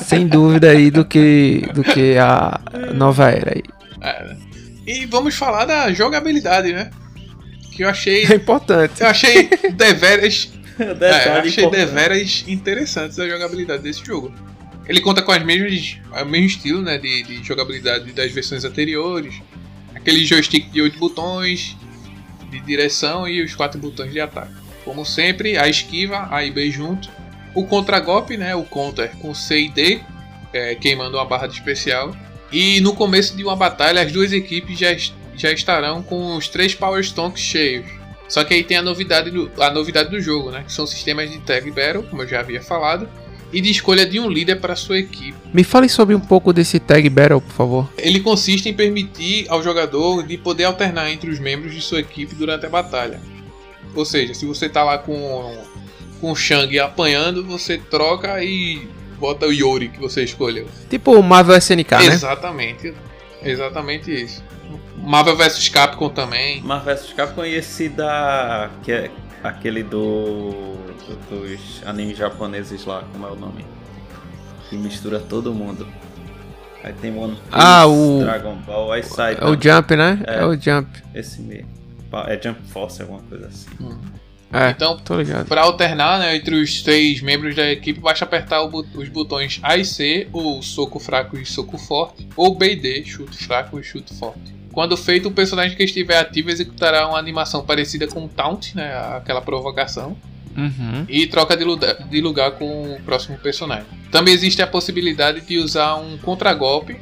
Sem 0.02 0.28
dúvida 0.28 0.70
aí 0.72 0.92
do 0.92 1.04
que 1.04 1.68
do 1.74 1.84
que 1.84 2.18
a 2.18 2.60
nova 2.94 3.30
era 3.30 3.54
aí. 3.56 3.64
É. 4.02 4.36
E 4.86 5.06
vamos 5.06 5.36
falar 5.36 5.66
da 5.66 5.92
jogabilidade, 5.92 6.72
né? 6.72 6.90
Que 7.72 7.84
eu 7.84 7.90
achei. 7.90 8.26
É 8.26 8.36
importante. 8.36 9.02
Eu 9.02 9.08
achei 9.08 9.50
deveras. 9.76 10.52
é, 10.80 11.28
eu 11.28 11.34
achei 11.34 11.70
deveras 11.70 12.46
interessantes 12.48 13.20
a 13.20 13.28
jogabilidade 13.28 13.84
desse 13.84 14.06
jogo. 14.06 14.34
Ele 14.88 15.02
conta 15.02 15.22
com 15.22 15.32
as 15.32 15.44
mesmas, 15.44 15.98
o 16.10 16.26
mesmo 16.26 16.48
estilo 16.48 16.82
né, 16.82 16.98
de, 16.98 17.24
de 17.24 17.44
jogabilidade 17.44 18.12
das 18.14 18.32
versões 18.32 18.64
anteriores. 18.64 19.36
Aquele 19.94 20.26
joystick 20.26 20.72
de 20.72 20.82
8 20.82 20.98
botões 20.98 21.76
de 22.60 22.66
direção 22.66 23.28
e 23.28 23.42
os 23.42 23.56
4 23.56 23.80
botões 23.80 24.12
de 24.12 24.20
ataque. 24.20 24.54
Como 24.84 25.06
sempre, 25.06 25.58
a 25.58 25.68
esquiva, 25.68 26.28
A 26.32 26.44
e 26.44 26.52
B 26.52 26.70
junto 26.72 27.10
o 27.58 27.66
contragolpe, 27.66 28.38
né, 28.38 28.56
o 28.56 28.64
counter 28.64 29.10
com 29.20 29.34
C 29.34 29.62
e 29.62 29.70
D, 29.70 30.00
é, 30.54 30.76
queimando 30.76 31.18
uma 31.18 31.26
barra 31.26 31.48
de 31.48 31.54
especial. 31.54 32.16
E 32.52 32.80
no 32.82 32.94
começo 32.94 33.36
de 33.36 33.44
uma 33.44 33.56
batalha, 33.56 34.00
as 34.00 34.12
duas 34.12 34.32
equipes 34.32 34.78
já, 34.78 34.96
já 35.36 35.52
estarão 35.52 36.04
com 36.04 36.36
os 36.36 36.48
três 36.48 36.76
Power 36.76 37.04
Stonks 37.04 37.42
cheios. 37.42 37.88
Só 38.30 38.44
que 38.44 38.54
aí 38.54 38.64
tem 38.64 38.78
a 38.78 38.82
novidade, 38.84 39.32
do, 39.32 39.52
a 39.60 39.72
novidade 39.72 40.12
do 40.12 40.22
jogo, 40.22 40.52
né? 40.52 40.66
Que 40.68 40.72
são 40.72 40.86
sistemas 40.86 41.32
de 41.32 41.40
Tag 41.40 41.72
Battle, 41.72 42.04
como 42.04 42.22
eu 42.22 42.28
já 42.28 42.42
havia 42.42 42.62
falado, 42.62 43.10
e 43.52 43.62
de 43.62 43.72
escolha 43.72 44.06
de 44.06 44.20
um 44.20 44.30
líder 44.30 44.58
para 44.58 44.76
sua 44.76 45.00
equipe. 45.00 45.38
Me 45.54 45.64
fale 45.64 45.88
sobre 45.88 46.14
um 46.14 46.20
pouco 46.20 46.52
desse 46.52 46.80
Tag 46.80 47.10
Battle, 47.10 47.42
por 47.42 47.54
favor. 47.54 47.90
Ele 47.98 48.20
consiste 48.20 48.68
em 48.70 48.74
permitir 48.74 49.46
ao 49.50 49.64
jogador 49.64 50.26
de 50.26 50.38
poder 50.38 50.66
alternar 50.66 51.12
entre 51.12 51.30
os 51.30 51.40
membros 51.40 51.74
de 51.74 51.82
sua 51.82 52.00
equipe 52.00 52.36
durante 52.36 52.66
a 52.66 52.70
batalha. 52.70 53.20
Ou 53.96 54.06
seja, 54.06 54.34
se 54.34 54.46
você 54.46 54.66
está 54.66 54.84
lá 54.84 54.98
com 54.98 55.56
com 56.20 56.32
o 56.32 56.36
Shang 56.36 56.80
apanhando, 56.80 57.44
você 57.44 57.78
troca 57.78 58.44
e 58.44 58.88
bota 59.20 59.46
o 59.46 59.54
Yori 59.54 59.90
que 59.90 60.00
você 60.00 60.24
escolheu. 60.24 60.68
Tipo 60.90 61.12
o 61.12 61.24
Marvel 61.24 61.56
SNK, 61.58 61.92
né? 61.92 62.06
Exatamente. 62.06 62.94
Exatamente 63.44 64.12
isso. 64.12 64.44
Marvel 64.98 65.36
vs 65.38 65.70
Capcom 65.70 66.10
também. 66.10 66.62
Marvel 66.62 66.96
vs 66.96 67.14
Capcom 67.14 67.46
e 67.46 67.56
esse 67.56 67.90
da. 67.90 68.70
que 68.84 68.92
é 68.92 69.12
aquele 69.44 69.84
do. 69.84 70.76
dos 71.30 71.82
animes 71.86 72.18
japoneses 72.18 72.86
lá, 72.86 73.04
como 73.12 73.26
é 73.26 73.32
o 73.32 73.36
nome? 73.36 73.66
Que 74.70 74.76
mistura 74.76 75.20
todo 75.20 75.54
mundo. 75.54 75.88
Aí 76.84 76.94
tem 76.94 77.18
One 77.18 77.36
Piece, 77.36 77.50
ah, 77.52 77.86
o... 77.88 78.20
Dragon 78.20 78.56
Ball, 78.66 78.92
aí 78.92 79.04
sai. 79.04 79.38
É 79.40 79.46
o 79.46 79.60
Jump, 79.60 79.96
né? 79.96 80.20
É, 80.26 80.40
é 80.40 80.46
o 80.46 80.60
Jump. 80.60 80.88
Esse 81.14 81.42
mesmo. 81.42 81.70
É 82.28 82.40
Jump 82.42 82.62
Force, 82.70 83.02
alguma 83.02 83.22
coisa 83.22 83.48
assim. 83.48 83.68
Hum. 83.82 83.98
É, 84.52 84.70
então, 84.70 84.98
para 85.46 85.62
alternar 85.62 86.20
né, 86.20 86.38
entre 86.38 86.56
os 86.56 86.82
três 86.82 87.22
membros 87.22 87.54
da 87.54 87.70
equipe, 87.70 88.00
basta 88.00 88.24
apertar 88.24 88.64
os 88.64 89.10
botões 89.10 89.60
A 89.62 89.76
e 89.76 89.84
C, 89.84 90.30
ou 90.32 90.62
soco 90.64 91.00
fraco 91.00 91.38
e 91.38 91.46
soco 91.46 91.78
forte, 91.78 92.26
ou 92.34 92.56
B 92.56 92.72
e 92.72 92.76
D, 92.78 93.04
chute 93.04 93.38
fraco 93.44 93.78
e 93.78 93.84
chute 93.84 94.14
forte. 94.16 94.57
Quando 94.78 94.96
feito, 94.96 95.30
o 95.30 95.32
personagem 95.32 95.76
que 95.76 95.84
estiver 95.84 96.20
ativo 96.20 96.52
executará 96.52 97.08
uma 97.08 97.18
animação 97.18 97.66
parecida 97.66 98.06
com 98.06 98.28
Taunt, 98.28 98.76
né, 98.76 98.94
aquela 99.16 99.42
provocação, 99.42 100.16
uhum. 100.56 101.04
e 101.10 101.26
troca 101.26 101.58
de 101.58 101.64
lugar, 101.64 101.96
de 101.96 102.22
lugar 102.22 102.52
com 102.52 102.94
o 102.94 103.02
próximo 103.02 103.40
personagem. 103.40 103.88
Também 104.12 104.36
existe 104.36 104.62
a 104.62 104.68
possibilidade 104.68 105.42
de 105.42 105.58
usar 105.58 105.96
um 105.96 106.20
contragolpe 106.20 106.96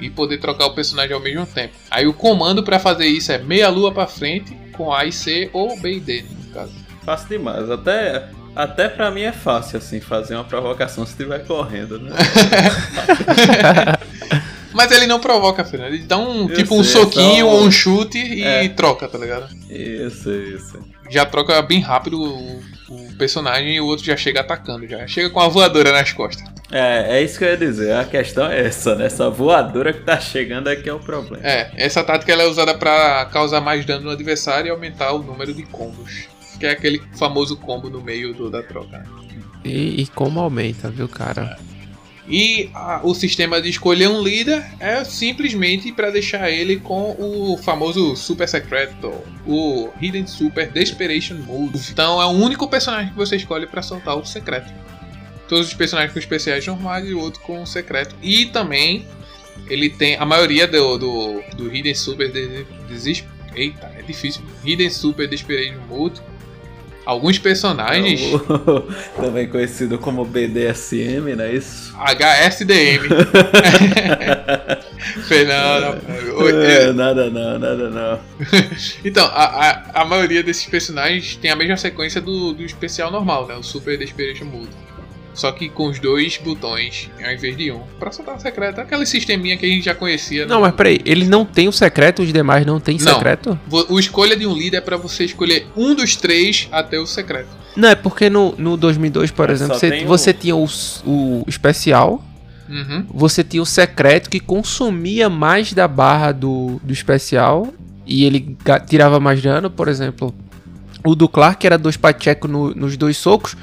e 0.00 0.10
poder 0.10 0.38
trocar 0.38 0.66
o 0.66 0.74
personagem 0.74 1.14
ao 1.14 1.20
mesmo 1.20 1.46
tempo. 1.46 1.72
Aí 1.88 2.04
o 2.04 2.12
comando 2.12 2.64
para 2.64 2.80
fazer 2.80 3.06
isso 3.06 3.30
é 3.30 3.38
meia 3.38 3.68
lua 3.68 3.92
para 3.92 4.08
frente 4.08 4.52
com 4.72 4.92
A 4.92 5.04
e 5.04 5.12
C 5.12 5.48
ou 5.52 5.80
B 5.80 5.98
e 5.98 6.00
D, 6.00 6.22
no 6.22 6.52
caso. 6.52 6.72
Fácil 7.04 7.28
demais. 7.28 7.70
Até, 7.70 8.28
até 8.56 8.88
pra 8.88 9.08
mim 9.08 9.22
é 9.22 9.30
fácil, 9.30 9.78
assim, 9.78 10.00
fazer 10.00 10.34
uma 10.34 10.42
provocação 10.42 11.06
se 11.06 11.12
estiver 11.12 11.46
correndo, 11.46 11.96
né? 12.00 12.10
Mas 14.72 14.90
ele 14.92 15.06
não 15.06 15.18
provoca, 15.20 15.64
Fernando. 15.64 15.94
Ele 15.94 16.04
dá 16.04 16.18
um, 16.18 16.48
eu 16.48 16.54
tipo 16.54 16.70
sei, 16.70 16.78
um 16.78 16.84
soquinho 16.84 17.46
ou 17.46 17.62
um 17.62 17.70
chute 17.70 18.18
e 18.18 18.42
é. 18.42 18.68
troca, 18.68 19.08
tá 19.08 19.18
ligado? 19.18 19.48
Isso, 19.68 20.30
isso. 20.30 20.78
Já 21.10 21.26
troca 21.26 21.60
bem 21.62 21.80
rápido 21.80 22.22
o, 22.22 22.60
o, 22.88 23.12
personagem 23.18 23.76
e 23.76 23.80
o 23.80 23.86
outro 23.86 24.04
já 24.04 24.16
chega 24.16 24.40
atacando, 24.40 24.86
já 24.86 25.06
chega 25.08 25.28
com 25.30 25.40
a 25.40 25.48
voadora 25.48 25.92
nas 25.92 26.12
costas. 26.12 26.48
É, 26.70 27.18
é 27.18 27.22
isso 27.22 27.36
que 27.36 27.44
eu 27.44 27.48
ia 27.48 27.56
dizer. 27.56 27.92
A 27.94 28.04
questão 28.04 28.46
é 28.46 28.60
essa, 28.60 28.94
né? 28.94 29.06
Essa 29.06 29.28
voadora 29.28 29.92
que 29.92 30.02
tá 30.02 30.20
chegando 30.20 30.68
é 30.68 30.76
que 30.76 30.88
é 30.88 30.92
o 30.92 31.00
problema. 31.00 31.44
É, 31.44 31.72
essa 31.74 32.04
tática 32.04 32.32
ela 32.32 32.44
é 32.44 32.46
usada 32.46 32.74
para 32.74 33.24
causar 33.26 33.60
mais 33.60 33.84
dano 33.84 34.04
no 34.04 34.10
adversário 34.10 34.68
e 34.68 34.70
aumentar 34.70 35.12
o 35.12 35.22
número 35.22 35.52
de 35.52 35.64
combos 35.64 36.28
que 36.60 36.66
é 36.66 36.70
aquele 36.72 37.02
famoso 37.14 37.56
combo 37.56 37.88
no 37.88 38.02
meio 38.02 38.34
do, 38.34 38.50
da 38.50 38.62
troca. 38.62 39.02
E, 39.64 40.02
e 40.02 40.06
como 40.08 40.38
aumenta, 40.38 40.90
viu, 40.90 41.08
cara? 41.08 41.58
É. 41.58 41.69
E 42.30 42.70
a, 42.72 43.00
o 43.02 43.12
sistema 43.12 43.60
de 43.60 43.68
escolher 43.68 44.08
um 44.08 44.22
líder 44.22 44.64
é 44.78 45.02
simplesmente 45.02 45.90
para 45.90 46.10
deixar 46.10 46.48
ele 46.48 46.76
com 46.76 47.16
o 47.18 47.58
famoso 47.58 48.14
Super 48.14 48.48
Secreto, 48.48 49.12
o 49.44 49.90
Hidden 50.00 50.28
Super 50.28 50.70
Desperation 50.70 51.34
Mode. 51.38 51.90
Então 51.90 52.22
é 52.22 52.26
o 52.26 52.30
único 52.30 52.68
personagem 52.68 53.10
que 53.10 53.16
você 53.16 53.34
escolhe 53.34 53.66
para 53.66 53.82
soltar 53.82 54.16
o 54.16 54.24
secreto. 54.24 54.72
Todos 55.48 55.66
os 55.66 55.74
personagens 55.74 56.12
com 56.12 56.20
especiais 56.20 56.64
normais 56.64 57.08
e 57.08 57.12
o 57.12 57.18
outro 57.18 57.40
com 57.40 57.66
secreto. 57.66 58.14
E 58.22 58.46
também 58.46 59.04
ele 59.68 59.90
tem 59.90 60.14
a 60.14 60.24
maioria 60.24 60.68
do, 60.68 60.98
do, 60.98 61.42
do 61.56 61.74
Hidden 61.74 61.94
Super 61.96 62.30
Desesper. 62.88 63.28
Eita, 63.56 63.92
é 63.98 64.02
difícil. 64.02 64.42
Hidden 64.64 64.90
Super 64.90 65.26
Desperation 65.26 65.80
Mode 65.88 66.22
alguns 67.10 67.38
personagens. 67.38 68.20
Também 69.16 69.48
conhecido 69.48 69.98
como 69.98 70.24
BDSM, 70.24 71.34
não 71.36 71.44
é 71.44 71.54
isso? 71.54 71.92
HSDM. 71.98 73.08
Fernando. 75.26 76.00
É, 76.62 76.92
nada 76.92 77.28
não, 77.28 77.58
nada 77.58 77.90
não. 77.90 78.20
então, 79.04 79.26
a, 79.26 79.44
a, 79.44 80.02
a, 80.02 80.04
maioria 80.04 80.42
desses 80.42 80.66
personagens 80.66 81.36
tem 81.36 81.50
a 81.50 81.56
mesma 81.56 81.76
sequência 81.76 82.20
do, 82.20 82.52
do 82.52 82.62
especial 82.62 83.10
normal, 83.10 83.48
né? 83.48 83.56
O 83.56 83.62
Super 83.62 83.98
Desperation 83.98 84.44
Mode. 84.44 84.68
Só 85.32 85.52
que 85.52 85.68
com 85.68 85.88
os 85.88 85.98
dois 85.98 86.36
botões 86.38 87.08
ao 87.22 87.32
invés 87.32 87.56
de 87.56 87.70
um. 87.70 87.80
Pra 87.98 88.10
soltar 88.10 88.36
o 88.36 88.40
secreto. 88.40 88.80
Aquele 88.80 89.06
sisteminha 89.06 89.56
que 89.56 89.64
a 89.64 89.68
gente 89.68 89.84
já 89.84 89.94
conhecia. 89.94 90.46
Não, 90.46 90.56
né? 90.56 90.62
mas 90.62 90.74
peraí, 90.74 91.00
ele 91.04 91.26
não 91.26 91.44
tem 91.44 91.68
o 91.68 91.72
secreto, 91.72 92.22
os 92.22 92.32
demais 92.32 92.66
não 92.66 92.80
tem 92.80 92.98
não. 92.98 93.14
secreto? 93.14 93.58
O 93.88 93.98
escolha 93.98 94.36
de 94.36 94.46
um 94.46 94.54
líder 94.54 94.78
é 94.78 94.80
pra 94.80 94.96
você 94.96 95.24
escolher 95.24 95.66
um 95.76 95.94
dos 95.94 96.16
três 96.16 96.68
até 96.72 96.98
o 96.98 97.06
secreto. 97.06 97.48
Não, 97.76 97.88
é 97.88 97.94
porque 97.94 98.28
no, 98.28 98.54
no 98.58 98.76
2002, 98.76 99.30
por 99.30 99.48
é, 99.48 99.52
exemplo, 99.52 99.78
você, 99.78 100.04
você 100.04 100.32
tinha 100.32 100.56
o, 100.56 100.66
o 101.06 101.44
especial. 101.46 102.24
Uhum. 102.68 103.04
Você 103.12 103.42
tinha 103.42 103.62
o 103.62 103.66
secreto 103.66 104.30
que 104.30 104.38
consumia 104.38 105.28
mais 105.28 105.72
da 105.72 105.88
barra 105.88 106.32
do, 106.32 106.80
do 106.82 106.92
especial. 106.92 107.72
E 108.06 108.24
ele 108.24 108.56
tirava 108.88 109.20
mais 109.20 109.40
dano, 109.40 109.70
por 109.70 109.86
exemplo. 109.86 110.34
O 111.04 111.14
do 111.14 111.28
Clark 111.28 111.64
era 111.64 111.78
dois 111.78 111.96
Pacheco 111.96 112.48
no, 112.48 112.74
nos 112.74 112.96
dois 112.96 113.16
socos 113.16 113.56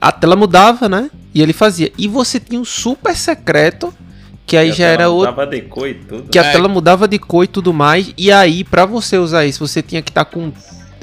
a 0.00 0.12
tela 0.12 0.36
mudava, 0.36 0.88
né? 0.88 1.10
E 1.34 1.42
ele 1.42 1.52
fazia. 1.52 1.92
E 1.98 2.08
você 2.08 2.40
tinha 2.40 2.60
um 2.60 2.64
super 2.64 3.14
secreto 3.16 3.92
que 4.46 4.56
aí 4.56 4.70
que 4.70 4.78
já 4.78 4.86
era 4.86 5.08
outro. 5.08 5.32
Mudava 5.32 5.50
de 5.50 5.62
cor 5.62 5.88
e 5.88 5.94
tudo. 5.94 6.28
Que 6.30 6.38
a 6.38 6.44
é. 6.44 6.52
tela 6.52 6.68
mudava 6.68 7.08
de 7.08 7.18
cor 7.18 7.44
e 7.44 7.48
tudo 7.48 7.74
mais. 7.74 8.12
E 8.16 8.30
aí, 8.30 8.62
para 8.62 8.86
você 8.86 9.18
usar 9.18 9.44
isso, 9.44 9.66
você 9.66 9.82
tinha 9.82 10.00
que 10.00 10.10
estar 10.10 10.24
tá 10.24 10.30
com. 10.30 10.52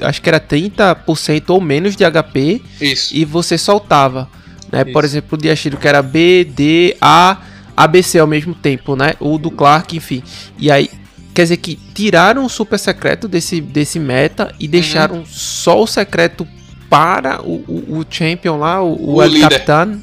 Acho 0.00 0.20
que 0.20 0.28
era 0.28 0.40
30% 0.40 1.50
ou 1.50 1.60
menos 1.60 1.94
de 1.94 2.04
HP. 2.10 2.62
Isso. 2.80 3.14
E 3.14 3.24
você 3.24 3.58
soltava. 3.58 4.28
Né? 4.72 4.84
Por 4.84 5.04
exemplo, 5.04 5.38
o 5.38 5.40
de 5.40 5.50
Ashiro, 5.50 5.76
que 5.76 5.86
era 5.86 6.02
B, 6.02 6.44
D, 6.44 6.96
A, 7.00 7.38
ABC 7.76 8.18
ao 8.18 8.26
mesmo 8.26 8.54
tempo, 8.54 8.96
né? 8.96 9.14
O 9.20 9.38
do 9.38 9.50
Clark, 9.50 9.96
enfim. 9.96 10.22
E 10.58 10.70
aí. 10.70 10.90
Quer 11.34 11.42
dizer 11.42 11.56
que 11.56 11.74
tiraram 11.92 12.44
o 12.44 12.48
super 12.48 12.78
secreto 12.78 13.26
desse, 13.26 13.60
desse 13.60 13.98
meta 13.98 14.54
e 14.60 14.68
deixaram 14.68 15.16
uhum. 15.16 15.26
só 15.26 15.82
o 15.82 15.86
secreto 15.86 16.46
para 16.94 17.42
o, 17.42 17.56
o, 17.66 17.98
o 17.98 18.06
champion 18.08 18.56
lá, 18.56 18.80
o, 18.80 18.92
o, 18.92 19.14
o 19.16 19.22
El 19.22 19.40
Capitán. 19.40 20.00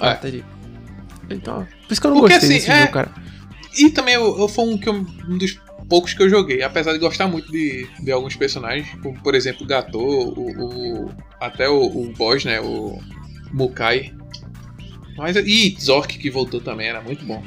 É. 0.00 0.06
Ah, 0.08 0.20
então, 1.30 1.66
por 1.86 1.92
isso 1.92 2.00
que 2.00 2.06
eu 2.06 2.10
não 2.10 2.20
Porque, 2.20 2.34
gostei 2.34 2.56
assim, 2.56 2.58
desse 2.58 2.70
é... 2.70 2.80
jogo, 2.80 2.92
cara. 2.92 3.10
E 3.78 3.90
também 3.90 4.14
eu, 4.14 4.38
eu 4.38 4.46
foi 4.46 4.64
um, 4.66 4.76
que 4.76 4.88
eu, 4.88 4.94
um 5.28 5.38
dos 5.38 5.58
poucos 5.88 6.12
que 6.12 6.22
eu 6.22 6.28
joguei, 6.28 6.62
apesar 6.62 6.92
de 6.92 6.98
gostar 6.98 7.26
muito 7.28 7.50
de, 7.50 7.88
de 8.00 8.12
alguns 8.12 8.36
personagens, 8.36 8.86
como 9.02 9.18
por 9.20 9.34
exemplo 9.34 9.64
o 9.64 9.66
Gato, 9.66 9.98
o, 9.98 11.06
o, 11.06 11.10
até 11.40 11.68
o, 11.68 11.80
o 11.80 12.12
boss, 12.12 12.44
né, 12.44 12.60
o 12.60 12.98
Mukai. 13.52 14.12
Mas, 15.16 15.36
e 15.36 15.76
Zork 15.80 16.18
que 16.18 16.30
voltou 16.30 16.60
também, 16.60 16.88
era 16.88 17.00
muito 17.00 17.24
bom. 17.24 17.42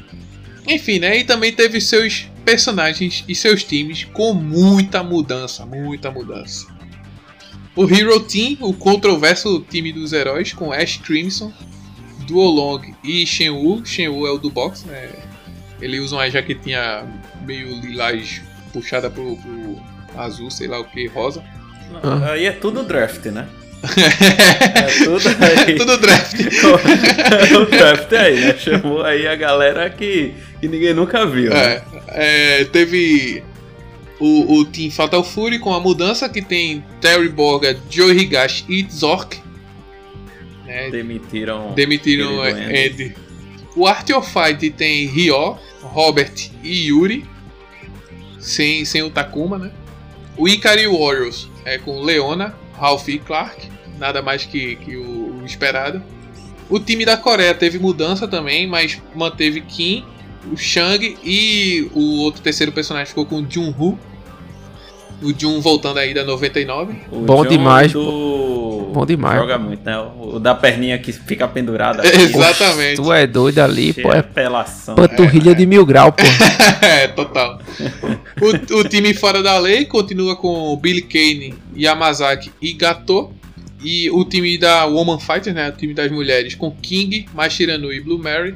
Enfim, 0.68 1.00
né, 1.00 1.20
e 1.20 1.24
também 1.24 1.54
teve 1.54 1.80
seus 1.80 2.30
personagens 2.44 3.24
e 3.28 3.36
seus 3.36 3.64
times 3.64 4.06
com 4.06 4.34
muita 4.34 5.04
mudança, 5.04 5.66
muita 5.66 6.10
mudança. 6.10 6.77
O 7.78 7.88
Hero 7.88 8.20
Team, 8.22 8.58
o 8.60 8.74
controverso 8.74 9.64
time 9.70 9.94
dos 9.94 10.12
heróis, 10.12 10.52
com 10.52 10.74
Ash 10.74 10.98
Crimson, 10.98 11.54
Duolong 12.26 12.82
e 13.04 13.24
Shenwu. 13.24 13.86
Shenwu 13.86 14.26
é 14.26 14.32
o 14.32 14.40
do 14.40 14.50
box, 14.50 14.84
né? 14.86 15.12
Ele 15.80 16.00
usa 16.00 16.16
uma 16.16 16.28
jaquetinha 16.28 17.06
meio 17.46 17.80
lilás 17.80 18.42
puxada 18.74 19.12
pro, 19.12 19.38
pro 19.38 19.78
azul, 20.20 20.50
sei 20.50 20.68
lá 20.68 20.80
o 20.80 20.86
que, 20.86 21.06
rosa. 21.06 21.44
Não, 21.92 22.00
ah. 22.04 22.32
Aí 22.32 22.46
é 22.46 22.52
tudo 22.52 22.82
draft, 22.82 23.24
né? 23.28 23.48
é 23.86 25.06
tudo 25.06 25.30
aí. 25.30 25.74
É 25.74 25.76
tudo 25.76 25.98
draft. 25.98 26.34
o 27.62 27.66
draft 27.66 28.14
aí, 28.14 28.40
né? 28.40 28.58
Chamou 28.58 29.04
aí 29.04 29.28
a 29.28 29.36
galera 29.36 29.88
que, 29.88 30.34
que 30.60 30.68
ninguém 30.68 30.96
nunca 30.96 31.28
viu. 31.28 31.52
Né? 31.52 31.84
É, 32.08 32.62
é, 32.62 32.66
teve 32.66 33.44
o, 34.20 34.60
o 34.60 34.66
Team 34.66 34.92
Fatal 34.92 35.24
Fury 35.24 35.60
com 35.60 35.74
a 35.74 35.80
mudança 35.80 36.28
que 36.28 36.42
tem 36.42 36.84
Terry 37.00 37.30
Borga, 37.30 37.78
Joe 37.90 38.18
Higashi 38.18 38.66
e 38.68 38.88
Zork. 38.90 39.40
Né? 40.66 40.90
Demitiram. 40.90 41.74
Demitiram 41.74 42.46
Ed. 42.46 43.16
O 43.76 43.86
Art 43.86 44.10
of 44.10 44.30
Fight 44.32 44.70
tem 44.72 45.06
Ryo, 45.06 45.58
Robert 45.82 46.52
e 46.64 46.88
Yuri. 46.88 47.26
Sem, 48.40 48.86
sem 48.86 49.04
o 49.04 49.10
Takuma, 49.10 49.58
né? 49.58 49.72
O 50.38 50.48
Ikari 50.48 50.88
Warriors 50.88 51.50
é 51.66 51.78
com 51.78 52.02
Leona, 52.02 52.56
Ralph 52.74 53.08
e 53.10 53.20
Clark. 53.20 53.70
Nada 53.98 54.22
mais 54.22 54.46
que, 54.46 54.76
que 54.78 54.96
o, 54.96 55.42
o 55.42 55.46
esperado. 55.46 56.02
O 56.70 56.80
time 56.80 57.06
da 57.06 57.18
Coreia 57.18 57.54
teve 57.54 57.80
mudança 57.80 58.28
também, 58.28 58.68
mas 58.68 59.02
manteve 59.16 59.62
Kim 59.62 60.06
o 60.52 60.58
Shang 60.58 61.18
e 61.24 61.90
o 61.94 62.20
outro 62.20 62.42
terceiro 62.42 62.72
personagem 62.72 63.08
ficou 63.08 63.26
com 63.26 63.42
o 63.42 63.48
Jun-Hu. 63.50 63.98
O 65.22 65.34
Jun 65.38 65.60
voltando 65.62 65.98
aí 65.98 66.14
da 66.14 66.24
99. 66.24 66.96
O 67.12 67.22
Bom 67.22 67.44
Jun 67.44 67.50
demais. 67.50 67.92
Do... 67.92 68.92
Bom 68.94 69.04
demais. 69.04 69.40
Joga 69.40 69.58
muito, 69.58 69.84
né? 69.84 69.98
O 70.20 70.40
da 70.40 70.54
perninha 70.54 70.98
que 71.00 71.12
fica 71.12 71.48
pendurada. 71.48 72.04
Exatamente. 72.06 73.02
tu 73.02 73.12
é 73.12 73.26
doido 73.26 73.60
ali, 73.60 73.94
pô. 73.94 74.12
É 74.14 74.20
apelação. 74.20 74.96
Panturrilha 74.96 75.52
é, 75.52 75.56
de 75.56 75.66
mil 75.66 75.86
grau, 75.86 76.12
pô. 76.12 76.24
é, 76.86 77.08
total. 77.08 77.60
O, 78.40 78.80
o, 78.80 78.84
time 78.84 79.12
fora 79.16 79.42
da 79.42 79.58
lei 79.58 79.86
continua 79.86 80.36
com 80.36 80.78
Billy 80.78 81.02
Kane, 81.02 81.56
Yamazaki 81.76 82.52
e 82.62 82.74
Gato. 82.74 83.32
E 83.84 84.10
o 84.12 84.24
time 84.24 84.58
da 84.58 84.86
Woman 84.86 85.20
Fighters, 85.20 85.56
né? 85.56 85.70
O 85.70 85.72
time 85.72 85.94
das 85.94 86.12
mulheres 86.12 86.54
com 86.54 86.72
King, 86.72 87.28
Mashiranu 87.34 87.92
e 87.92 88.02
Blue 88.02 88.20
Mary. 88.20 88.56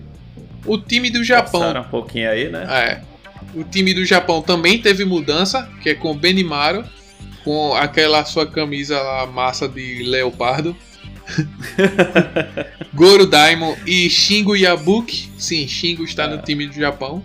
O 0.65 0.77
time 0.77 1.09
do 1.09 1.23
Japão. 1.23 1.61
Passaram 1.61 1.81
um 1.81 1.89
pouquinho 1.89 2.29
aí, 2.29 2.49
né? 2.49 2.65
É. 2.69 3.01
O 3.55 3.63
time 3.63 3.93
do 3.93 4.05
Japão 4.05 4.41
também 4.41 4.79
teve 4.79 5.03
mudança, 5.03 5.69
que 5.81 5.89
é 5.89 5.95
com 5.95 6.15
Benimaru, 6.15 6.83
com 7.43 7.73
aquela 7.73 8.23
sua 8.23 8.45
camisa 8.45 9.01
lá, 9.01 9.25
massa 9.25 9.67
de 9.67 10.03
leopardo. 10.03 10.75
Goro 12.93 13.25
Daimon 13.25 13.75
e 13.85 14.09
Shingo 14.09 14.55
Yabuki. 14.55 15.29
Sim, 15.37 15.67
Shingo 15.67 16.03
está 16.03 16.27
no 16.27 16.35
é. 16.35 16.41
time 16.41 16.67
do 16.67 16.73
Japão. 16.73 17.23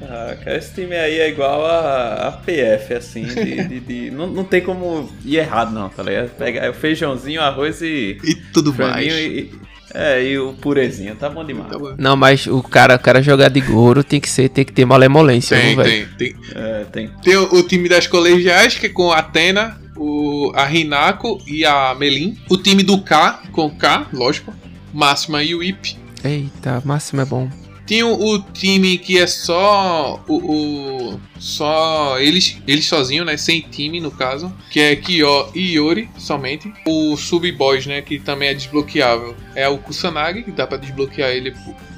Ah, 0.00 0.36
cara, 0.42 0.56
esse 0.56 0.74
time 0.74 0.94
aí 0.94 1.18
é 1.18 1.28
igual 1.28 1.66
a, 1.66 2.28
a 2.28 2.32
PF, 2.32 2.94
assim, 2.94 3.24
de, 3.24 3.64
de, 3.68 3.80
de, 3.80 4.10
não, 4.10 4.28
não 4.28 4.44
tem 4.44 4.60
como 4.60 5.10
ir 5.24 5.38
errado 5.38 5.72
não, 5.72 5.88
tá 5.88 6.02
ligado? 6.02 6.30
Pega 6.36 6.70
o 6.70 6.74
feijãozinho, 6.74 7.40
arroz 7.40 7.82
e... 7.82 8.18
E 8.22 8.34
tudo 8.52 8.72
mais. 8.72 9.12
E, 9.12 9.50
é, 9.94 10.22
e 10.22 10.38
o 10.38 10.52
purezinho, 10.52 11.14
tá 11.16 11.28
bom 11.30 11.44
demais. 11.44 11.70
Tá 11.70 11.78
bom. 11.78 11.94
Não, 11.96 12.16
mas 12.16 12.46
o 12.46 12.62
cara, 12.62 12.96
o 12.96 12.98
cara 12.98 13.22
jogar 13.22 13.48
de 13.48 13.60
Goro 13.60 14.04
tem 14.04 14.20
que 14.20 14.28
ser, 14.28 14.48
tem 14.48 14.64
que 14.64 14.72
ter 14.72 14.84
malemolência, 14.84 15.58
tem, 15.58 15.76
não, 15.76 15.84
tem, 15.84 16.06
tem. 16.18 16.34
É, 16.54 16.84
tem. 16.84 17.10
Tem 17.22 17.36
o, 17.36 17.54
o, 17.54 17.62
time 17.62 17.88
das 17.88 18.06
colegiais, 18.06 18.76
que 18.76 18.86
é 18.86 18.88
com 18.88 19.10
a 19.10 19.18
Atena, 19.18 19.80
o, 19.96 20.52
a 20.54 20.64
Rinako 20.64 21.42
e 21.46 21.64
a 21.64 21.94
Melin. 21.94 22.36
O 22.48 22.56
time 22.56 22.82
do 22.82 23.00
K, 23.00 23.42
com 23.52 23.70
K, 23.70 24.06
lógico. 24.12 24.52
Máxima 24.92 25.42
e 25.42 25.54
o 25.54 25.62
Ip. 25.62 25.96
Eita, 26.24 26.82
Máxima 26.84 27.22
é 27.22 27.26
bom. 27.26 27.48
Tem 27.88 28.02
o, 28.02 28.12
o, 28.12 28.38
time 28.38 28.98
que 28.98 29.18
é 29.18 29.26
só 29.26 30.22
o, 30.28 31.14
o, 31.14 31.20
só 31.38 32.20
eles 32.20 32.58
eles 32.68 32.84
sozinhos, 32.84 33.24
né, 33.24 33.38
sem 33.38 33.62
time 33.62 33.98
no 33.98 34.10
caso, 34.10 34.54
que 34.70 34.78
é 34.78 34.94
Kyo 34.94 35.50
e 35.54 35.76
Yori 35.76 36.10
somente. 36.18 36.70
O 36.86 37.16
Sub 37.16 37.50
Boys, 37.52 37.86
né, 37.86 38.02
que 38.02 38.18
também 38.18 38.50
é 38.50 38.54
desbloqueável, 38.54 39.34
é 39.54 39.66
o 39.68 39.78
Kusanagi, 39.78 40.42
que 40.42 40.52
dá 40.52 40.66
para 40.66 40.76
desbloquear 40.76 41.30
ele 41.30 41.56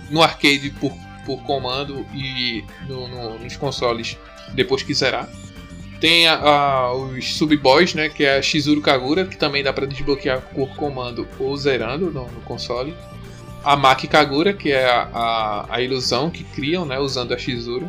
no 0.08 0.22
arcade 0.22 0.70
por, 0.78 0.92
por 1.26 1.42
comando 1.42 2.06
e 2.14 2.62
no, 2.88 3.08
no, 3.08 3.38
nos 3.40 3.56
consoles 3.56 4.16
depois 4.54 4.84
que 4.84 4.94
zerar. 4.94 5.28
Tem 6.00 6.28
a, 6.28 6.36
a, 6.36 6.94
os 6.94 7.34
Sub-Boys, 7.34 7.94
né? 7.94 8.08
Que 8.08 8.24
é 8.24 8.38
a 8.38 8.42
Shizuru 8.42 8.80
Kagura, 8.80 9.26
que 9.26 9.36
também 9.36 9.62
dá 9.62 9.72
para 9.72 9.86
desbloquear 9.86 10.40
por 10.54 10.68
comando 10.76 11.26
ou 11.40 11.56
zerando 11.56 12.12
no, 12.12 12.30
no 12.30 12.40
console 12.42 12.94
a 13.64 13.76
Maki 13.76 14.06
Kagura, 14.06 14.52
que 14.52 14.72
é 14.72 14.88
a, 14.88 15.08
a, 15.12 15.66
a, 15.70 15.80
ilusão 15.80 16.30
que 16.30 16.44
criam, 16.44 16.84
né, 16.84 16.98
usando 16.98 17.32
a 17.32 17.38
Shizuru. 17.38 17.88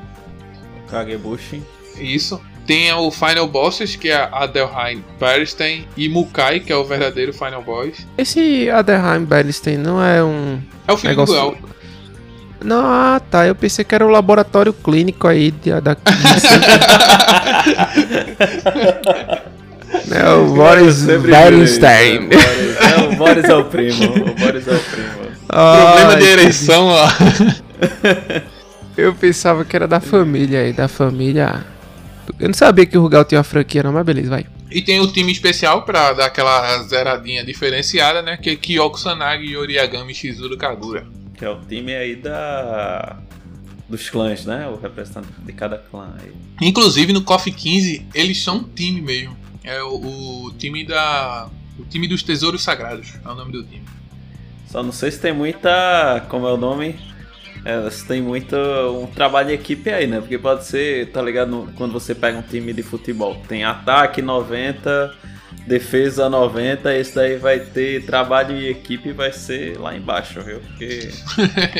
Kagebushi. 0.89 1.61
Isso. 1.97 2.41
Tem 2.65 2.91
o 2.93 3.11
Final 3.11 3.47
Bosses, 3.47 3.95
que 3.95 4.09
é 4.09 4.29
Adelheim 4.31 5.03
Bernstein, 5.19 5.87
e 5.97 6.07
Mukai, 6.07 6.59
que 6.59 6.71
é 6.71 6.75
o 6.75 6.83
verdadeiro 6.83 7.33
Final 7.33 7.63
Boss. 7.63 8.05
Esse 8.17 8.69
Adelheim 8.69 9.25
Bernstein 9.25 9.77
não 9.77 10.03
é 10.03 10.23
um. 10.23 10.61
É 10.87 10.93
o 10.93 10.97
filho 10.97 11.09
negócio... 11.09 11.33
do 11.33 11.39
El. 11.39 11.57
Não, 12.63 12.85
ah, 12.85 13.19
tá. 13.31 13.47
Eu 13.47 13.55
pensei 13.55 13.83
que 13.83 13.95
era 13.95 14.05
o 14.05 14.09
laboratório 14.09 14.71
clínico 14.71 15.27
aí 15.27 15.49
de, 15.51 15.71
da. 15.81 15.97
É 20.09 20.29
o 20.29 20.53
Boris 20.53 21.05
Bernstein. 21.05 22.29
É, 22.31 23.01
o 23.01 23.15
Boris 23.15 23.45
é 23.45 23.55
o 23.55 23.65
primo. 23.65 24.05
O 24.05 24.35
Boris 24.35 24.67
é 24.67 24.73
o 24.73 24.79
primo. 24.79 25.30
Problema 25.51 26.15
de 26.15 26.25
ereção, 26.25 26.87
ó. 26.87 27.07
Eu 28.95 29.13
pensava 29.15 29.65
que 29.65 29.75
era 29.75 29.87
da 29.87 29.99
família 29.99 30.61
aí, 30.61 30.73
da 30.73 30.87
família. 30.87 31.65
Eu 32.39 32.47
não 32.47 32.53
sabia 32.53 32.85
que 32.85 32.97
o 32.97 33.01
Rugal 33.01 33.25
tinha 33.25 33.39
uma 33.39 33.43
franquia, 33.43 33.83
não, 33.83 33.91
mas 33.91 34.05
beleza, 34.05 34.29
vai. 34.29 34.45
E 34.69 34.81
tem 34.81 35.01
o 35.01 35.11
time 35.11 35.31
especial 35.31 35.83
pra 35.83 36.13
dar 36.13 36.27
aquela 36.27 36.81
zeradinha 36.83 37.43
diferenciada, 37.43 38.21
né? 38.21 38.37
Que 38.37 38.51
é 38.51 38.55
Kyoko 38.55 38.97
Sanagi, 38.99 39.51
Yoriagami 39.51 40.13
Shizuru 40.13 40.57
Kagura. 40.57 41.05
Que 41.35 41.43
é 41.43 41.49
o 41.49 41.59
time 41.61 41.93
aí 41.93 42.15
da. 42.15 43.17
Dos 43.89 44.09
clãs, 44.09 44.45
né? 44.45 44.67
O 44.69 44.79
representante 44.79 45.27
de 45.39 45.51
cada 45.51 45.77
clã 45.77 46.13
aí. 46.21 46.31
Inclusive 46.61 47.11
no 47.11 47.21
KOF 47.21 47.51
15, 47.51 48.07
eles 48.13 48.41
são 48.41 48.57
um 48.57 48.63
time 48.63 49.01
mesmo. 49.01 49.35
É 49.63 49.83
o, 49.83 50.45
o 50.45 50.53
time 50.57 50.85
da. 50.85 51.49
O 51.77 51.83
time 51.83 52.07
dos 52.07 52.23
Tesouros 52.23 52.61
Sagrados 52.61 53.15
é 53.25 53.27
o 53.27 53.35
nome 53.35 53.51
do 53.51 53.63
time. 53.63 53.83
Só 54.71 54.81
não 54.81 54.93
sei 54.93 55.11
se 55.11 55.19
tem 55.19 55.33
muita. 55.33 56.25
Como 56.29 56.47
é 56.47 56.53
o 56.53 56.57
nome? 56.57 56.97
É, 57.65 57.89
se 57.89 58.07
tem 58.07 58.21
muito 58.21 58.55
um 58.55 59.05
trabalho 59.05 59.49
de 59.49 59.53
equipe 59.53 59.89
aí, 59.89 60.07
né? 60.07 60.21
Porque 60.21 60.37
pode 60.37 60.65
ser, 60.65 61.11
tá 61.11 61.21
ligado? 61.21 61.71
Quando 61.75 61.91
você 61.91 62.15
pega 62.15 62.37
um 62.37 62.41
time 62.41 62.71
de 62.71 62.81
futebol, 62.81 63.35
tem 63.47 63.65
ataque 63.65 64.21
90, 64.21 65.13
defesa 65.67 66.29
90, 66.29 66.95
esse 66.95 67.13
daí 67.13 67.35
vai 67.35 67.59
ter 67.59 68.05
trabalho 68.05 68.57
de 68.57 68.69
equipe 68.69 69.11
vai 69.11 69.31
ser 69.31 69.77
lá 69.77 69.95
embaixo, 69.95 70.41
viu? 70.41 70.59
Porque 70.59 71.09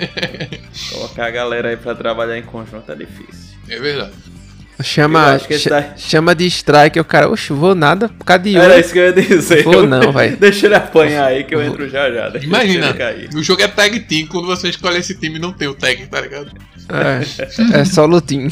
colocar 0.91 1.27
a 1.27 1.31
galera 1.31 1.69
aí 1.69 1.77
pra 1.77 1.95
trabalhar 1.95 2.37
em 2.37 2.43
conjunto 2.43 2.91
é 2.91 2.95
difícil. 2.95 3.57
É 3.69 3.79
verdade. 3.79 4.30
Chama, 4.83 5.39
ch 5.39 5.69
daí... 5.69 5.85
chama 5.97 6.35
de 6.35 6.45
strike, 6.45 6.99
o 6.99 7.05
cara, 7.05 7.29
oxe, 7.29 7.53
vou 7.53 7.75
nada 7.75 8.09
por 8.09 8.25
causa 8.25 8.43
de 8.43 8.55
Era 8.55 8.79
isso 8.79 8.93
que 8.93 8.99
eu 8.99 9.05
ia 9.05 9.13
dizer. 9.13 9.63
Vou 9.63 9.87
não, 9.87 10.11
vai. 10.11 10.29
Deixa 10.37 10.67
ele 10.67 10.75
apanhar 10.75 11.27
aí 11.27 11.43
que 11.43 11.53
eu 11.53 11.61
entro 11.61 11.89
já 11.89 12.09
já. 12.11 12.31
Imagina, 12.41 12.95
o 13.35 13.43
jogo 13.43 13.61
é 13.61 13.67
tag 13.67 13.99
team, 14.01 14.27
quando 14.27 14.47
você 14.47 14.69
escolhe 14.69 14.97
esse 14.97 15.15
time 15.15 15.39
não 15.39 15.53
tem 15.53 15.67
o 15.67 15.73
tag, 15.73 16.05
tá 16.07 16.21
ligado? 16.21 16.51
É, 16.89 17.79
é 17.79 17.85
só 17.85 18.05
lutinho. 18.05 18.51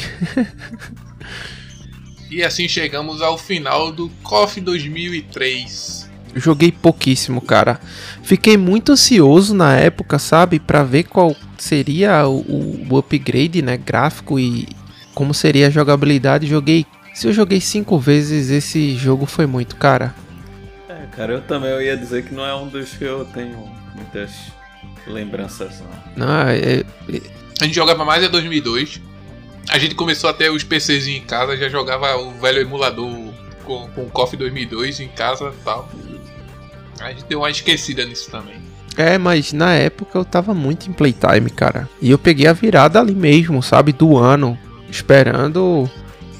e 2.30 2.42
assim 2.42 2.68
chegamos 2.68 3.20
ao 3.20 3.36
final 3.36 3.92
do 3.92 4.08
KOF 4.22 4.60
2003. 4.60 6.10
Joguei 6.34 6.70
pouquíssimo, 6.70 7.40
cara. 7.40 7.80
Fiquei 8.22 8.56
muito 8.56 8.92
ansioso 8.92 9.54
na 9.54 9.76
época, 9.76 10.18
sabe, 10.18 10.60
para 10.60 10.84
ver 10.84 11.04
qual 11.04 11.34
seria 11.58 12.26
o, 12.28 12.86
o 12.88 12.98
upgrade, 12.98 13.62
né, 13.62 13.76
gráfico 13.76 14.38
e, 14.38 14.68
como 15.20 15.34
seria 15.34 15.66
a 15.66 15.70
jogabilidade, 15.70 16.46
joguei. 16.46 16.86
Se 17.12 17.28
eu 17.28 17.32
joguei 17.34 17.60
cinco 17.60 17.98
vezes, 17.98 18.48
esse 18.48 18.96
jogo 18.96 19.26
foi 19.26 19.44
muito, 19.44 19.76
cara. 19.76 20.14
É, 20.88 21.14
cara, 21.14 21.34
eu 21.34 21.42
também 21.42 21.68
eu 21.68 21.82
ia 21.82 21.94
dizer 21.94 22.24
que 22.24 22.32
não 22.32 22.42
é 22.42 22.54
um 22.54 22.66
dos 22.66 22.92
que 22.92 23.04
eu 23.04 23.26
tenho 23.26 23.70
muitas 23.94 24.30
lembranças, 25.06 25.82
não. 26.16 26.26
Não, 26.26 26.48
é, 26.48 26.56
é... 26.56 26.84
A 27.60 27.64
gente 27.66 27.74
jogava 27.74 28.02
mais 28.02 28.24
em 28.24 28.30
2002. 28.30 28.98
A 29.68 29.78
gente 29.78 29.94
começou 29.94 30.30
a 30.30 30.32
ter 30.32 30.50
os 30.50 30.64
PCs 30.64 31.06
em 31.06 31.20
casa, 31.20 31.54
já 31.54 31.68
jogava 31.68 32.16
o 32.16 32.30
velho 32.40 32.62
emulador 32.62 33.10
com, 33.66 33.90
com 33.90 34.04
o 34.04 34.10
KOF 34.10 34.38
2002 34.38 35.00
em 35.00 35.08
casa 35.08 35.52
e 35.52 35.62
tal. 35.62 35.86
A 36.98 37.10
gente 37.10 37.26
deu 37.26 37.40
uma 37.40 37.50
esquecida 37.50 38.06
nisso 38.06 38.30
também. 38.30 38.56
É, 38.96 39.18
mas 39.18 39.52
na 39.52 39.74
época 39.74 40.18
eu 40.18 40.24
tava 40.24 40.54
muito 40.54 40.88
em 40.88 40.94
Playtime, 40.94 41.50
cara. 41.50 41.86
E 42.00 42.10
eu 42.10 42.18
peguei 42.18 42.46
a 42.46 42.54
virada 42.54 42.98
ali 42.98 43.14
mesmo, 43.14 43.62
sabe? 43.62 43.92
Do 43.92 44.16
ano 44.16 44.58
esperando 44.90 45.88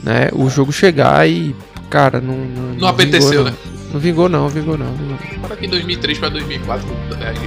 né, 0.03 0.29
o 0.33 0.49
jogo 0.49 0.73
chegar 0.73 1.29
e, 1.29 1.55
cara, 1.89 2.21
não. 2.21 2.35
Não, 2.35 2.63
não, 2.63 2.75
não 2.75 2.89
apeteceu, 2.89 3.45
vingou, 3.45 3.45
né? 3.45 3.55
Não. 3.65 3.93
não 3.93 4.01
vingou, 4.01 4.29
não, 4.29 4.49
vingou, 4.49 4.79
não. 4.79 4.93
Vingou. 4.95 5.19
Para 5.43 5.57
que 5.57 5.67
2003 5.67 6.19
para 6.19 6.29
2004 6.31 6.87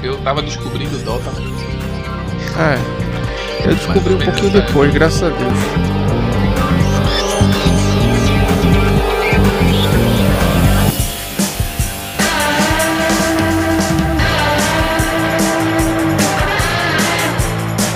eu 0.03 0.17
tava 0.19 0.41
descobrindo 0.41 0.97
Dota. 0.99 1.31
É. 2.59 3.03
Eu 3.65 3.75
descobri 3.75 4.13
um 4.13 4.19
pouquinho 4.19 4.51
depois, 4.51 4.93
graças 4.93 5.23
a 5.23 5.29
Deus. 5.29 5.53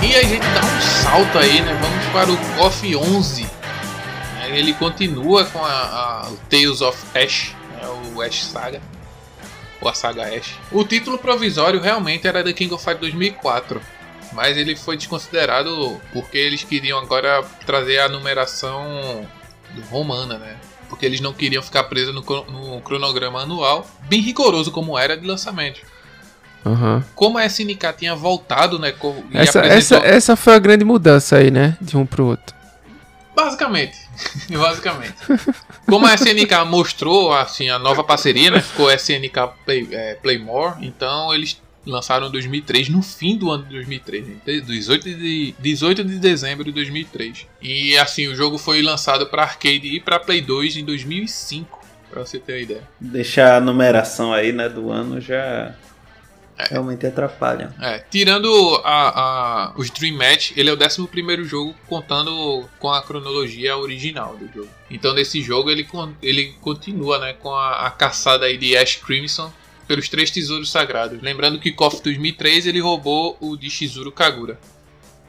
E 0.01 0.15
a 0.15 0.23
gente 0.23 0.39
dá 0.39 0.61
um 0.61 0.81
salto 0.81 1.37
aí, 1.37 1.61
né? 1.61 1.86
Para 2.13 2.31
o 2.31 2.37
KOF 2.55 2.95
11. 2.95 3.47
Ele 4.49 4.73
continua 4.73 5.45
com 5.45 5.63
a, 5.63 5.71
a 6.23 6.29
o 6.29 6.37
Tales 6.49 6.81
of 6.81 6.97
Ash, 7.17 7.53
né, 7.71 7.87
o 8.15 8.21
Ash 8.21 8.45
Saga, 8.45 8.81
ou 9.81 9.89
a 9.89 9.93
Saga 9.93 10.23
Ash. 10.23 10.55
O 10.71 10.83
título 10.83 11.17
provisório 11.17 11.81
realmente 11.81 12.27
era 12.27 12.43
The 12.43 12.53
King 12.53 12.73
of 12.73 12.83
Fighters 12.83 13.11
2004, 13.11 13.81
mas 14.31 14.57
ele 14.57 14.75
foi 14.75 14.95
desconsiderado 14.97 16.01
porque 16.13 16.37
eles 16.37 16.63
queriam 16.63 16.97
agora 16.97 17.43
trazer 17.65 17.99
a 17.99 18.09
numeração 18.09 19.27
romana, 19.91 20.37
né? 20.37 20.57
Porque 20.89 21.05
eles 21.05 21.19
não 21.19 21.33
queriam 21.33 21.61
ficar 21.61 21.83
presos 21.83 22.15
no, 22.15 22.21
no 22.21 22.81
cronograma 22.81 23.41
anual, 23.41 23.85
bem 24.03 24.21
rigoroso 24.21 24.71
como 24.71 24.97
era 24.97 25.17
de 25.17 25.27
lançamento. 25.27 25.81
Uhum. 26.67 27.03
Como 27.15 27.37
a 27.37 27.45
SNK 27.45 27.93
tinha 27.97 28.15
voltado, 28.15 28.77
né? 28.77 28.93
Essa, 29.33 29.59
apresentou... 29.59 29.67
essa, 29.67 29.95
essa 29.97 30.35
foi 30.35 30.55
a 30.55 30.59
grande 30.59 30.83
mudança 30.83 31.37
aí, 31.37 31.49
né? 31.49 31.77
De 31.81 31.95
um 31.97 32.05
pro 32.05 32.25
outro. 32.25 32.55
Basicamente. 33.35 33.97
Basicamente. 34.49 35.15
Como 35.85 36.05
a 36.05 36.15
SNK 36.15 36.65
mostrou 36.65 37.31
assim, 37.31 37.69
a 37.69 37.77
nova 37.77 38.03
parceria, 38.03 38.49
né? 38.49 38.61
Ficou 38.61 38.91
SNK 38.91 39.49
Play, 39.63 39.87
é, 39.91 40.15
Playmore, 40.15 40.85
então 40.85 41.33
eles 41.33 41.61
lançaram 41.85 42.27
em 42.27 42.31
2003, 42.31 42.89
no 42.89 43.01
fim 43.01 43.37
do 43.37 43.49
ano 43.49 43.63
de 43.63 43.69
2003, 43.69 44.25
18 44.65 45.03
de, 45.03 45.55
18 45.57 46.03
de 46.03 46.19
dezembro 46.19 46.65
de 46.65 46.71
2003. 46.71 47.47
E 47.61 47.97
assim, 47.97 48.27
o 48.27 48.35
jogo 48.35 48.57
foi 48.57 48.81
lançado 48.81 49.27
para 49.27 49.43
arcade 49.43 49.87
e 49.87 49.99
para 49.99 50.19
Play 50.19 50.41
2 50.41 50.77
em 50.77 50.83
2005, 50.83 51.79
para 52.09 52.25
você 52.25 52.39
ter 52.39 52.53
uma 52.53 52.59
ideia. 52.59 52.83
Deixar 52.99 53.57
a 53.57 53.61
numeração 53.61 54.33
aí, 54.33 54.51
né, 54.51 54.67
do 54.67 54.91
ano 54.91 55.21
já 55.21 55.73
é. 56.57 56.69
Realmente 56.71 57.05
atrapalham. 57.05 57.71
É, 57.79 57.99
tirando 58.09 58.81
a, 58.83 59.67
a, 59.69 59.73
os 59.77 59.91
Dream 59.91 60.17
Match, 60.17 60.53
ele 60.57 60.69
é 60.69 60.73
o 60.73 60.77
11 60.77 61.43
jogo 61.43 61.75
contando 61.87 62.67
com 62.79 62.91
a 62.91 63.01
cronologia 63.01 63.77
original 63.77 64.35
do 64.35 64.47
jogo. 64.51 64.69
Então, 64.89 65.13
nesse 65.13 65.39
jogo, 65.41 65.69
ele, 65.69 65.87
ele 66.21 66.55
continua 66.59 67.19
né, 67.19 67.33
com 67.33 67.53
a, 67.53 67.85
a 67.85 67.91
caçada 67.91 68.45
aí 68.45 68.57
de 68.57 68.75
Ash 68.75 68.95
Crimson 68.95 69.53
pelos 69.87 70.09
três 70.09 70.31
tesouros 70.31 70.71
sagrados. 70.71 71.21
Lembrando 71.21 71.59
que 71.59 71.71
KOF 71.71 72.01
2003 72.01 72.65
ele 72.65 72.79
roubou 72.79 73.37
o 73.39 73.55
de 73.55 73.69
Shizuru 73.69 74.11
Kagura. 74.11 74.59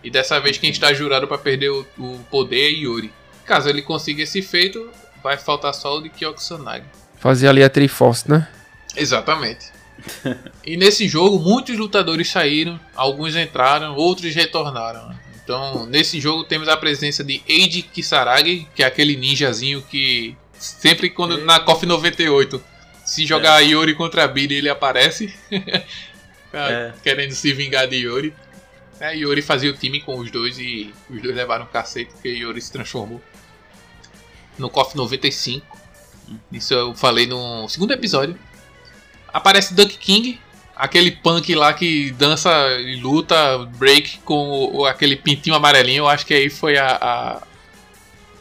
E 0.03 0.11
dessa 0.11 0.41
vez 0.41 0.57
quem 0.57 0.71
está 0.71 0.95
jurado 0.95 1.29
para 1.29 1.37
perder 1.37 1.71
o, 1.71 1.87
o, 1.99 2.21
poder 2.31 2.69
é 2.69 2.71
Yuri. 2.71 3.13
Caso 3.45 3.69
ele 3.69 3.83
consiga 3.83 4.23
esse 4.23 4.41
feito, 4.41 4.89
vai 5.23 5.37
faltar 5.37 5.75
só 5.75 5.99
o 5.99 6.01
de 6.01 6.09
Kyokusanagi. 6.09 6.85
Fazer 7.17 7.49
ali 7.49 7.63
a 7.63 7.69
Triforce, 7.69 8.31
né? 8.31 8.49
Exatamente 8.97 9.78
e 10.65 10.77
nesse 10.77 11.09
jogo, 11.09 11.39
muitos 11.39 11.77
lutadores 11.77 12.29
saíram, 12.29 12.79
alguns 12.95 13.37
entraram, 13.37 13.95
outros 13.95 14.35
retornaram. 14.35 15.15
Então, 15.43 15.87
nesse 15.87 16.21
jogo 16.21 16.45
temos 16.45 16.69
a 16.69 16.77
presença 16.77 17.25
de 17.25 17.43
Eiji 17.49 17.83
Kisaragi, 17.83 18.69
que 18.75 18.83
é 18.83 18.87
aquele 18.87 19.17
ninjazinho 19.17 19.81
que 19.83 20.37
sempre 20.53 21.09
quando 21.09 21.39
na 21.39 21.59
KOF 21.61 21.87
98 21.87 22.63
se 23.05 23.25
jogar 23.25 23.63
é. 23.63 23.69
Yori 23.69 23.95
contra 23.95 24.29
Billy, 24.29 24.57
ele 24.57 24.69
aparece. 24.69 25.35
é. 26.53 26.93
Querendo 27.03 27.33
se 27.33 27.53
vingar 27.55 27.89
de 27.89 27.97
Yori. 27.97 28.35
É, 29.01 29.17
Yori 29.17 29.41
fazia 29.41 29.71
o 29.71 29.75
time 29.75 30.01
com 30.01 30.19
os 30.19 30.31
dois 30.31 30.59
e 30.59 30.93
os 31.09 31.23
dois 31.23 31.35
levaram 31.35 31.65
um 31.65 31.69
cacete 31.69 32.13
porque 32.13 32.29
Yori 32.29 32.61
se 32.61 32.71
transformou. 32.71 33.23
No 34.59 34.69
KOF 34.69 34.95
95. 34.95 35.79
Isso 36.53 36.75
eu 36.75 36.95
falei 36.95 37.27
no 37.27 37.67
segundo 37.71 37.93
episódio. 37.93 38.39
Aparece 39.33 39.75
Duck 39.75 39.97
King, 39.99 40.41
aquele 40.79 41.11
punk 41.11 41.55
lá 41.55 41.75
que 41.75 42.13
dança 42.13 42.51
e 42.81 42.97
luta 42.97 43.59
break 43.77 44.19
com 44.19 44.71
o, 44.73 44.87
aquele 44.87 45.17
pintinho 45.17 45.57
amarelinho. 45.57 46.03
Eu 46.03 46.09
acho 46.09 46.25
que 46.25 46.33
aí 46.33 46.49
foi 46.49 46.79
a, 46.79 46.97
a, 47.01 47.43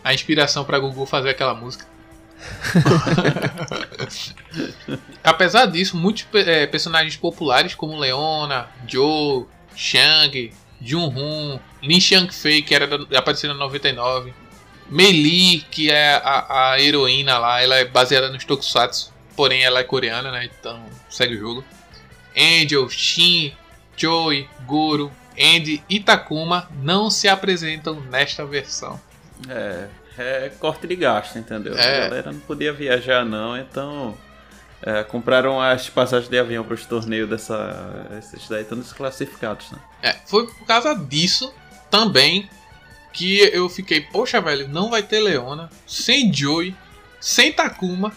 a 0.03 0.13
inspiração 0.13 0.63
para 0.63 0.77
Gugu 0.77 1.05
fazer 1.05 1.31
aquela 1.31 1.55
música. 1.55 1.85
Apesar 5.23 5.65
disso, 5.65 5.97
muitos 5.97 6.27
é, 6.33 6.67
personagens 6.67 7.17
populares 7.17 7.73
como 7.73 7.97
Leona, 7.97 8.67
Joe, 8.87 9.45
Shang, 9.75 10.53
Jun-Hun, 10.79 11.59
Lin 11.81 11.99
Xiangfei, 11.99 12.61
que 12.61 12.75
era 12.75 12.87
apareceu 13.17 13.49
na 13.49 13.55
99, 13.55 14.31
Mei 14.89 15.11
Li, 15.11 15.65
que 15.71 15.89
é 15.89 16.21
a, 16.23 16.71
a 16.71 16.79
heroína 16.79 17.39
lá, 17.39 17.61
ela 17.61 17.75
é 17.75 17.85
baseada 17.85 18.29
nos 18.29 18.45
Tokusatsu 18.45 19.16
porém 19.37 19.63
ela 19.63 19.79
é 19.79 19.83
coreana, 19.83 20.31
né? 20.31 20.49
Então 20.59 20.83
segue 21.09 21.35
o 21.35 21.39
jogo. 21.39 21.63
Angel, 22.35 22.89
Shin, 22.89 23.53
Joey, 23.95 24.49
Goro, 24.65 25.11
Andy 25.39 25.83
e 25.87 25.99
Takuma 25.99 26.67
não 26.81 27.09
se 27.09 27.29
apresentam 27.29 28.01
nesta 28.01 28.43
versão. 28.45 28.99
É, 29.47 29.87
é 30.17 30.51
corte 30.59 30.87
de 30.87 30.95
gasto, 30.95 31.37
entendeu? 31.37 31.77
É. 31.77 32.05
A 32.05 32.09
galera 32.09 32.31
não 32.31 32.39
podia 32.39 32.73
viajar 32.73 33.23
não, 33.23 33.55
então 33.55 34.17
é, 34.81 35.03
compraram 35.03 35.61
as 35.61 35.87
passagens 35.87 36.29
de 36.29 36.37
avião 36.39 36.63
para 36.63 36.73
os 36.73 36.85
torneios 36.85 37.29
dessa. 37.29 38.07
Esses 38.17 38.49
daí 38.49 38.63
estão 38.63 38.79
desclassificados, 38.79 39.71
né? 39.71 39.77
É, 40.01 40.15
foi 40.25 40.47
por 40.47 40.65
causa 40.65 40.95
disso 40.95 41.53
também 41.91 42.49
que 43.13 43.39
eu 43.39 43.69
fiquei, 43.69 44.01
poxa, 44.01 44.41
velho, 44.41 44.67
não 44.67 44.89
vai 44.89 45.01
ter 45.01 45.19
Leona, 45.19 45.69
sem 45.87 46.31
Joey, 46.33 46.75
sem 47.19 47.51
Takuma 47.51 48.13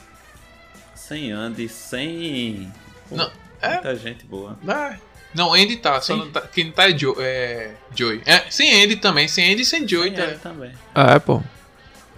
sem 1.11 1.33
Andy, 1.33 1.69
sem. 1.69 2.73
Pô, 3.09 3.17
não, 3.17 3.33
muita 3.61 3.89
é... 3.89 3.97
gente 3.97 4.25
boa. 4.25 4.57
É. 4.69 4.97
Não, 5.35 5.53
Andy 5.53 5.77
tá, 5.77 6.01
só 6.01 6.17
não 6.17 6.31
tá, 6.31 6.41
quem 6.43 6.67
não 6.67 6.73
tá 6.73 6.89
é, 6.89 6.93
jo, 6.93 7.17
é 7.19 7.73
Joey. 7.95 8.23
É, 8.25 8.49
sem 8.49 8.83
Andy 8.83 8.97
também, 8.97 9.27
sem 9.27 9.53
Andy 9.53 9.63
e 9.63 9.65
sem 9.65 9.87
Joey. 9.87 10.15
Sem 10.15 10.27
tá. 10.27 10.35
também. 10.37 10.73
Ah, 10.95 11.15
é, 11.15 11.19
pô. 11.19 11.43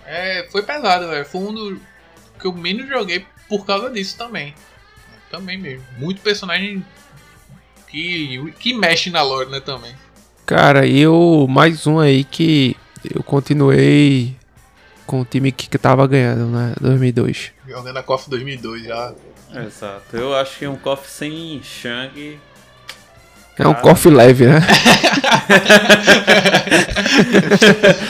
É, 0.05 0.47
foi 0.53 0.62
pesado, 0.62 1.09
velho. 1.09 1.24
Foi 1.24 1.40
um 1.40 1.55
do 1.55 1.80
que 2.38 2.47
eu 2.47 2.53
menos 2.53 2.86
joguei 2.86 3.24
por 3.49 3.64
causa 3.64 3.88
disso 3.90 4.16
também. 4.18 4.55
Também 5.30 5.57
mesmo. 5.57 5.84
Muito 5.97 6.20
personagem 6.20 6.84
que, 7.88 8.53
que 8.59 8.74
mexe 8.74 9.09
na 9.09 9.22
lore, 9.22 9.51
né, 9.51 9.61
também. 9.61 9.95
Cara, 10.45 10.86
eu. 10.86 11.47
Mais 11.49 11.86
um 11.86 11.99
aí 11.99 12.24
que 12.24 12.76
eu 13.03 13.22
continuei 13.22 14.36
com 15.07 15.20
o 15.20 15.24
time 15.24 15.53
que, 15.53 15.68
que 15.68 15.78
tava 15.78 16.07
ganhando, 16.07 16.46
né? 16.46 16.74
2002. 16.80 17.53
Jogando 17.68 17.96
a 17.96 18.03
KOF 18.03 18.30
2002 18.30 18.84
já. 18.84 19.14
Exato. 19.55 20.16
Eu 20.16 20.34
acho 20.34 20.59
que 20.59 20.66
um 20.66 20.76
KOF 20.76 21.09
sem 21.11 21.62
Shang 21.62 22.38
é 23.62 23.68
um 23.68 23.74
coffee 23.74 24.12
leve, 24.12 24.46
né? 24.46 24.60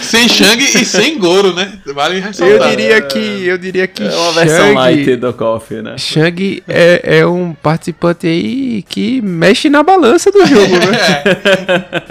sem 0.01 0.29
Shang 0.29 0.63
e 0.63 0.85
sem 0.85 1.19
Goro, 1.19 1.55
né? 1.55 1.79
Vale 1.87 2.21
ressaltar. 2.21 2.71
Eu 2.71 2.77
diria 2.77 3.01
que, 3.03 3.19
eu 3.19 3.59
diria 3.59 3.87
que 3.87 4.03
é 4.03 4.15
uma 4.15 4.33
versão 4.33 4.75
light 4.75 5.17
do 5.17 5.33
coffee, 5.33 5.83
né? 5.83 5.97
Shang 5.99 6.63
é, 6.69 7.19
é 7.19 7.27
um 7.27 7.53
participante 7.55 8.27
aí 8.27 8.83
que 8.83 9.21
mexe 9.23 9.69
na 9.69 9.83
balança 9.83 10.31
do 10.31 10.47
jogo, 10.47 10.77
né? 10.77 11.23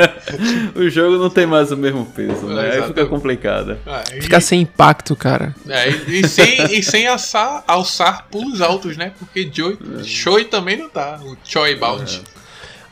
o 0.75 0.89
jogo 0.89 1.17
não 1.17 1.29
tem 1.29 1.45
mais 1.45 1.71
o 1.71 1.77
mesmo 1.77 2.05
peso, 2.05 2.47
né? 2.47 2.71
Aí 2.73 2.83
fica 2.83 3.05
complicado. 3.05 3.77
É, 3.85 4.17
e... 4.17 4.21
Fica 4.21 4.39
sem 4.39 4.61
impacto, 4.61 5.15
cara. 5.15 5.55
É, 5.67 5.89
e, 5.89 6.21
e, 6.21 6.27
sem, 6.27 6.77
e 6.77 6.83
sem 6.83 7.07
alçar, 7.07 7.63
alçar 7.67 8.27
pulos 8.29 8.61
altos, 8.61 8.97
né? 8.97 9.11
Porque 9.17 9.49
Joy, 9.51 9.77
é. 9.99 10.03
Choi 10.03 10.45
também 10.45 10.77
não 10.77 10.89
tá. 10.89 11.19
O 11.23 11.37
Choi 11.43 11.75
Bound. 11.75 12.21
É. 12.37 12.40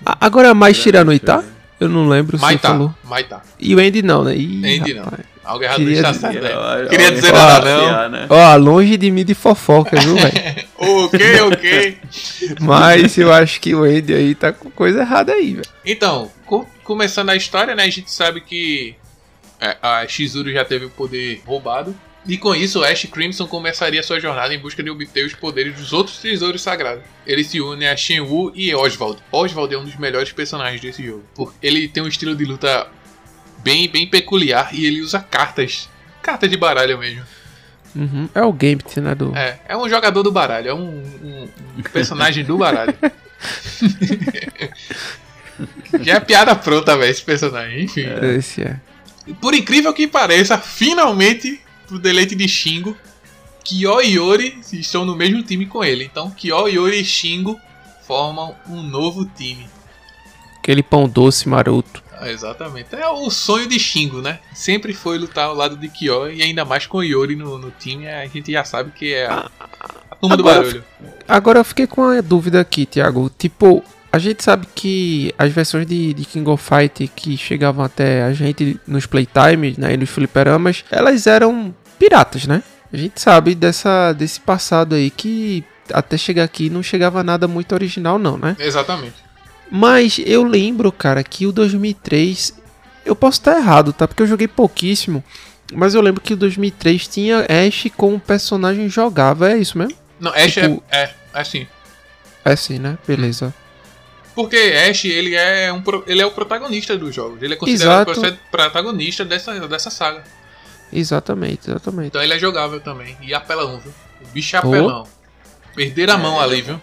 Agora, 0.06 0.54
mais 0.54 0.84
o 0.86 1.14
Itá? 1.14 1.43
Eu 1.80 1.88
não 1.88 2.10
lembro 2.10 2.38
se 2.38 2.41
Maitá, 2.41 2.68
você 2.70 2.74
falou. 2.74 2.95
Maitá. 3.06 3.41
E 3.58 3.74
o 3.74 3.80
Andy 3.80 4.02
não, 4.02 4.24
né? 4.24 4.36
Ih, 4.36 4.80
Andy 4.80 4.93
não. 4.93 5.06
Algo 5.43 5.64
errado 5.64 5.78
queria 5.78 5.95
está 5.95 6.14
certo, 6.14 6.41
né? 6.43 6.52
Queria 6.89 7.12
dizer 7.12 7.32
nada, 7.32 7.78
não. 7.78 8.10
Né? 8.10 8.28
Ó, 8.30 8.56
longe 8.58 8.97
de 8.97 9.10
mim 9.10 9.24
de 9.24 9.34
fofoca, 9.34 10.00
viu, 10.00 10.16
velho? 10.16 10.66
ok, 10.78 11.41
ok. 11.41 11.97
Mas 12.62 13.18
eu 13.18 13.32
acho 13.32 13.60
que 13.62 13.74
o 13.74 13.84
Andy 13.84 14.14
aí 14.14 14.36
tá 14.36 14.52
com 14.52 14.70
coisa 14.70 15.00
errada 15.00 15.32
aí, 15.32 15.54
velho. 15.54 15.68
Então, 15.86 16.30
co 16.45 16.68
começando 16.84 17.30
a 17.30 17.36
história, 17.36 17.74
né? 17.76 17.84
A 17.84 17.89
gente 17.89 18.12
sabe 18.12 18.41
que 18.41 18.95
é, 19.60 19.78
a 19.82 20.08
Shizuru 20.08 20.52
já 20.52 20.66
teve 20.66 20.86
o 20.86 20.89
poder 20.89 21.41
roubado. 21.45 21.95
E 22.30 22.38
com 22.38 22.54
isso, 22.54 22.84
Ash 22.84 23.06
Crimson 23.12 23.48
começaria 23.48 24.04
sua 24.04 24.20
jornada 24.20 24.54
em 24.54 24.60
busca 24.60 24.84
de 24.84 24.90
obter 24.92 25.26
os 25.26 25.34
poderes 25.34 25.76
dos 25.76 25.92
outros 25.92 26.20
tesouros 26.20 26.62
sagrados. 26.62 27.04
Ele 27.26 27.44
se 27.44 27.60
une 27.60 27.88
a 27.88 27.98
Shenwu 27.98 28.52
e 28.54 28.72
Oswald. 28.76 29.18
Oswald 29.32 29.74
é 29.74 29.78
um 29.80 29.84
dos 29.84 29.96
melhores 29.96 30.32
personagens 30.32 30.80
desse 30.80 31.04
jogo. 31.04 31.24
Ele 31.60 31.88
tem 31.88 32.04
um 32.04 32.08
estilo 32.08 32.36
de 32.36 32.46
luta 32.46 32.88
bem, 33.64 33.90
bem 33.90 34.06
peculiar 34.06 34.70
e 34.76 34.86
ele 34.86 35.02
usa 35.02 35.20
cartas. 35.20 35.90
Cartas 36.22 36.48
de 36.48 36.56
baralho 36.56 37.00
mesmo. 37.00 37.24
Uhum. 37.96 38.30
É 38.36 38.44
o 38.44 38.54
Gambit, 38.54 39.02
né? 39.02 39.16
Do... 39.16 39.36
É, 39.36 39.60
é 39.68 39.76
um 39.76 39.90
jogador 39.90 40.22
do 40.22 40.32
baralho, 40.32 40.70
é 40.70 40.74
um, 40.76 41.04
um, 41.24 41.50
um 41.80 41.82
personagem 41.92 42.46
do 42.46 42.60
baralho. 42.60 42.94
Já 46.00 46.18
é 46.18 46.20
piada 46.20 46.56
pronta, 46.56 46.96
velho, 46.96 47.10
esse 47.10 47.24
personagem, 47.24 47.86
enfim. 47.86 48.06
É. 48.06 48.36
Esse 48.36 48.62
é. 48.62 48.76
Por 49.42 49.56
incrível 49.56 49.92
que 49.96 50.08
pareça, 50.08 50.60
finalmente 50.60 51.60
pro 51.90 52.00
deleite 52.00 52.36
de 52.36 52.48
Shingo, 52.48 52.96
Kyo 53.64 54.02
e 54.02 54.14
Yori 54.14 54.60
estão 54.72 55.04
no 55.04 55.16
mesmo 55.16 55.44
time 55.44 55.66
com 55.66 55.84
ele. 55.84 56.06
Então 56.06 56.30
Kyo, 56.32 56.68
Yori 56.68 57.02
e 57.02 57.06
Shingo 57.06 57.60
formam 58.08 58.56
um 58.68 58.82
novo 58.82 59.26
time. 59.26 59.68
Aquele 60.60 60.84
pão 60.84 61.10
doce 61.10 61.50
maroto. 61.50 62.04
Ah, 62.14 62.30
exatamente. 62.30 62.96
É 62.96 63.08
o 63.08 63.30
sonho 63.30 63.68
de 63.68 63.80
Shingo, 63.80 64.22
né? 64.22 64.40
Sempre 64.54 64.94
foi 64.94 65.18
lutar 65.18 65.46
ao 65.46 65.56
lado 65.56 65.76
de 65.76 65.90
Kyo 65.90 66.30
e 66.32 66.44
ainda 66.44 66.64
mais 66.64 66.86
com 66.86 67.04
Yori 67.04 67.36
no, 67.36 67.58
no 67.58 67.72
time, 67.72 68.08
a 68.08 68.26
gente 68.28 68.52
já 68.52 68.64
sabe 68.64 68.92
que 68.92 69.14
é 69.14 69.26
a, 69.26 69.50
a 70.12 70.16
turma 70.16 70.36
agora, 70.36 70.38
do 70.38 70.44
barulho. 70.44 70.84
Agora 71.28 71.60
eu 71.60 71.64
fiquei 71.64 71.88
com 71.88 72.02
uma 72.02 72.22
dúvida 72.22 72.60
aqui, 72.60 72.86
Thiago. 72.86 73.32
Tipo, 73.38 73.84
a 74.12 74.18
gente 74.18 74.44
sabe 74.44 74.68
que 74.74 75.34
as 75.38 75.52
versões 75.52 75.86
de, 75.86 76.14
de, 76.14 76.26
King 76.26 76.50
of 76.50 76.64
Fight 76.64 77.08
que 77.16 77.38
chegavam 77.38 77.86
até 77.86 78.24
a 78.24 78.34
gente 78.34 78.80
nos 78.88 79.06
playtimes, 79.06 79.78
né, 79.78 79.94
e 79.94 79.98
nos 79.98 80.10
fliperamas, 80.10 80.84
elas 80.90 81.28
eram 81.28 81.74
piratas, 82.00 82.47
né? 82.47 82.64
A 82.91 82.97
gente 82.97 83.22
sabe 83.22 83.54
dessa, 83.54 84.14
desse 84.14 84.39
passado 84.39 84.95
aí 84.95 85.12
que 85.12 85.64
até 85.93 86.18
chegar 86.18 86.43
aqui 86.43 86.70
não 86.70 86.82
chegava 86.82 87.24
nada 87.24 87.47
muito 87.47 87.74
original, 87.74 88.18
não, 88.18 88.38
né? 88.38 88.56
Exatamente. 88.58 89.16
Mas 89.70 90.20
eu 90.26 90.43
lembro, 90.43 90.91
cara, 90.91 91.24
que 91.24 91.45
o 91.45 91.52
2003. 91.52 92.58
Eu 93.06 93.16
posso 93.16 93.39
estar 93.39 93.58
errado, 93.58 93.93
tá? 93.93 94.08
Porque 94.08 94.24
eu 94.24 94.28
joguei 94.28 94.47
pouquíssimo. 94.47 95.24
Mas 95.72 95.93
eu 95.93 96.02
lembro 96.02 96.22
que 96.22 96.34
o 96.34 96.38
2003 96.38 97.08
tinha 97.08 97.41
Ash 97.41 97.86
como 97.95 98.20
personagem 98.20 98.89
jogável, 98.89 99.47
é 99.47 99.58
isso 99.58 99.78
mesmo? 99.78 99.95
Não, 100.20 100.32
Ash 100.34 100.54
tipo... 100.54 100.84
é, 100.89 101.04
é, 101.04 101.04
é 101.34 101.39
assim. 101.39 101.68
É 102.43 102.56
sim, 102.56 102.80
né? 102.80 102.97
Beleza. 103.08 103.54
Porque 104.34 104.56
Ash, 104.58 105.06
ele 105.06 105.36
é, 105.36 105.72
um, 105.72 105.84
ele 106.08 106.22
é 106.22 106.26
o 106.26 106.32
protagonista 106.32 106.97
dos 106.97 107.14
jogos. 107.14 107.41
Ele 107.41 107.54
é 107.54 107.58
considerado 107.58 108.10
Exato. 108.12 108.39
protagonista 108.50 109.26
dessa, 109.26 109.68
dessa 109.68 109.89
saga. 109.89 110.24
Exatamente, 110.92 111.70
exatamente. 111.70 112.08
Então 112.08 112.22
ele 112.22 112.34
é 112.34 112.40
jogável 112.40 112.80
também. 112.80 113.16
E 113.22 113.34
apelão, 113.34 113.80
viu? 113.80 113.94
O 114.22 114.28
bicho 114.34 114.56
é 114.56 114.60
apelão. 114.60 115.08
Oh. 115.08 115.76
Perder 115.76 116.10
a 116.10 116.18
mão 116.18 116.42
é, 116.42 116.44
ali, 116.44 116.62
viu? 116.62 116.80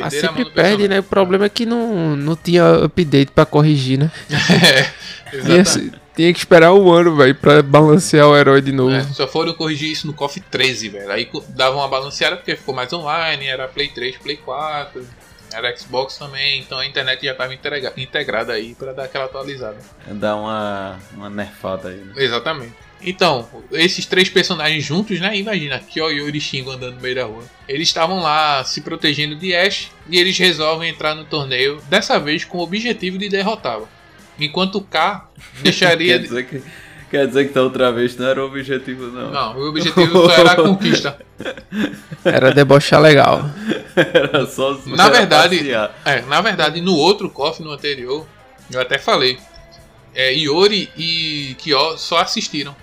Ah, 0.00 0.10
sempre 0.10 0.44
perde, 0.50 0.88
né? 0.88 1.00
O 1.00 1.04
problema 1.04 1.44
é 1.44 1.48
que 1.48 1.64
não, 1.64 2.16
não 2.16 2.36
tinha 2.36 2.84
update 2.84 3.30
pra 3.32 3.46
corrigir, 3.46 3.98
né? 3.98 4.10
é, 4.30 5.36
exatamente. 5.36 5.72
Tinha, 5.72 6.00
tinha 6.16 6.32
que 6.32 6.38
esperar 6.38 6.72
um 6.72 6.90
ano, 6.92 7.16
velho, 7.16 7.34
pra 7.34 7.62
balancear 7.62 8.28
o 8.28 8.36
herói 8.36 8.60
de 8.60 8.72
novo. 8.72 8.92
É, 8.92 9.02
só 9.02 9.26
foram 9.26 9.54
corrigir 9.54 9.90
isso 9.90 10.06
no 10.06 10.12
KOF 10.12 10.40
13, 10.40 10.88
velho. 10.88 11.10
Aí 11.10 11.28
dava 11.50 11.76
uma 11.76 11.88
balanceada 11.88 12.36
porque 12.36 12.56
ficou 12.56 12.74
mais 12.74 12.92
online, 12.92 13.46
era 13.46 13.68
Play 13.68 13.88
3, 13.88 14.16
Play 14.18 14.36
4, 14.36 15.04
era 15.54 15.74
Xbox 15.76 16.18
também, 16.18 16.60
então 16.60 16.78
a 16.78 16.86
internet 16.86 17.24
já 17.24 17.32
estava 17.32 17.54
integrada 17.54 18.52
aí 18.52 18.74
para 18.74 18.92
dar 18.92 19.04
aquela 19.04 19.26
atualizada. 19.26 19.76
Dar 20.06 20.36
uma, 20.36 20.98
uma 21.12 21.30
nerfada 21.30 21.88
aí, 21.88 21.96
né? 21.96 22.12
Exatamente. 22.16 22.72
Então, 23.00 23.46
esses 23.70 24.06
três 24.06 24.30
personagens 24.30 24.82
juntos, 24.82 25.20
né? 25.20 25.36
Imagina, 25.36 25.78
Kyo, 25.78 26.10
Yori 26.10 26.38
e 26.38 26.40
Shingo 26.40 26.70
andando 26.70 26.94
no 26.94 27.00
meio 27.00 27.14
da 27.14 27.24
rua. 27.24 27.44
Eles 27.68 27.88
estavam 27.88 28.20
lá 28.20 28.64
se 28.64 28.80
protegendo 28.80 29.36
de 29.36 29.54
Ash 29.54 29.90
e 30.08 30.18
eles 30.18 30.38
resolvem 30.38 30.88
entrar 30.88 31.14
no 31.14 31.24
torneio, 31.24 31.80
dessa 31.88 32.18
vez 32.18 32.44
com 32.44 32.58
o 32.58 32.62
objetivo 32.62 33.18
de 33.18 33.28
derrotá-lo. 33.28 33.88
Enquanto 34.38 34.76
o 34.76 34.80
K 34.80 35.28
deixaria. 35.62 36.18
Quer 36.18 36.22
dizer 36.22 36.46
que 36.46 36.62
Quer 37.14 37.28
dizer 37.28 37.46
que 37.46 37.54
da 37.54 37.62
outra 37.62 37.92
vez 37.92 38.16
não 38.16 38.26
era 38.26 38.42
o 38.42 38.46
objetivo, 38.48 39.06
não. 39.06 39.30
Não, 39.30 39.56
o 39.56 39.68
objetivo 39.68 40.26
só 40.26 40.32
era 40.32 40.50
a 40.50 40.56
conquista. 40.56 41.16
Era 42.24 42.50
debochar 42.50 43.00
legal. 43.00 43.44
Era 43.94 44.44
só 44.46 44.76
Na 44.86 45.08
verdade, 45.08 45.70
é, 46.04 46.22
na 46.22 46.40
verdade, 46.40 46.80
no 46.80 46.96
outro 46.96 47.30
KOF, 47.30 47.62
no 47.62 47.70
anterior, 47.70 48.26
eu 48.68 48.80
até 48.80 48.98
falei. 48.98 49.38
É, 50.12 50.34
Iori 50.34 50.90
e 50.96 51.54
Kyo 51.58 51.96
só 51.98 52.18
assistiram. 52.18 52.74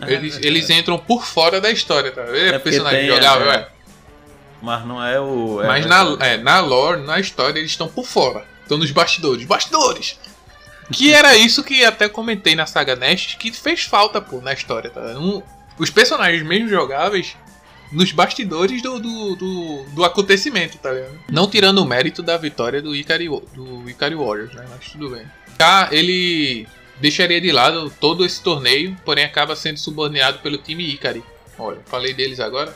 É, 0.00 0.12
eles, 0.12 0.38
é 0.38 0.40
eles 0.44 0.68
entram 0.68 0.98
por 0.98 1.24
fora 1.24 1.60
da 1.60 1.70
história, 1.70 2.10
tá? 2.10 2.22
É, 2.22 2.48
é 2.48 2.58
personagem 2.58 3.06
jogável, 3.06 3.52
é. 3.52 3.68
Mas 4.60 4.84
não 4.84 5.04
é 5.04 5.20
o. 5.20 5.62
É 5.62 5.68
Mas 5.68 5.86
na, 5.86 6.16
é, 6.18 6.36
na 6.36 6.58
lore, 6.58 7.02
na 7.02 7.20
história, 7.20 7.60
eles 7.60 7.70
estão 7.70 7.86
por 7.86 8.06
fora. 8.06 8.44
Estão 8.62 8.76
nos 8.76 8.90
bastidores. 8.90 9.44
Bastidores! 9.44 10.18
Que 10.92 11.12
era 11.12 11.36
isso 11.36 11.64
que 11.64 11.84
até 11.84 12.08
comentei 12.08 12.54
na 12.54 12.66
saga 12.66 12.94
Nest, 12.94 13.36
que 13.36 13.52
fez 13.52 13.82
falta, 13.84 14.20
pô, 14.20 14.40
na 14.40 14.52
história, 14.52 14.90
tá? 14.90 15.00
Um, 15.18 15.42
os 15.78 15.90
personagens 15.90 16.42
mesmo 16.42 16.68
jogáveis 16.68 17.36
nos 17.90 18.10
bastidores 18.10 18.82
do, 18.82 18.98
do, 18.98 19.36
do, 19.36 19.84
do, 19.94 20.04
acontecimento, 20.04 20.78
tá 20.78 20.90
ligado? 20.92 21.18
Não 21.30 21.48
tirando 21.48 21.78
o 21.78 21.86
mérito 21.86 22.22
da 22.22 22.36
vitória 22.36 22.80
do 22.80 22.96
Ikari, 22.96 23.28
do 23.28 23.88
Ikari 23.88 24.14
Warriors, 24.14 24.54
né? 24.54 24.64
Mas 24.68 24.90
tudo 24.92 25.10
bem. 25.10 25.26
Cá, 25.58 25.88
ele 25.92 26.66
deixaria 27.00 27.40
de 27.40 27.52
lado 27.52 27.92
todo 28.00 28.24
esse 28.24 28.42
torneio, 28.42 28.96
porém 29.04 29.24
acaba 29.24 29.54
sendo 29.54 29.78
subordinado 29.78 30.38
pelo 30.38 30.56
time 30.56 30.88
Ikari. 30.90 31.22
Olha, 31.58 31.80
falei 31.86 32.14
deles 32.14 32.40
agora. 32.40 32.74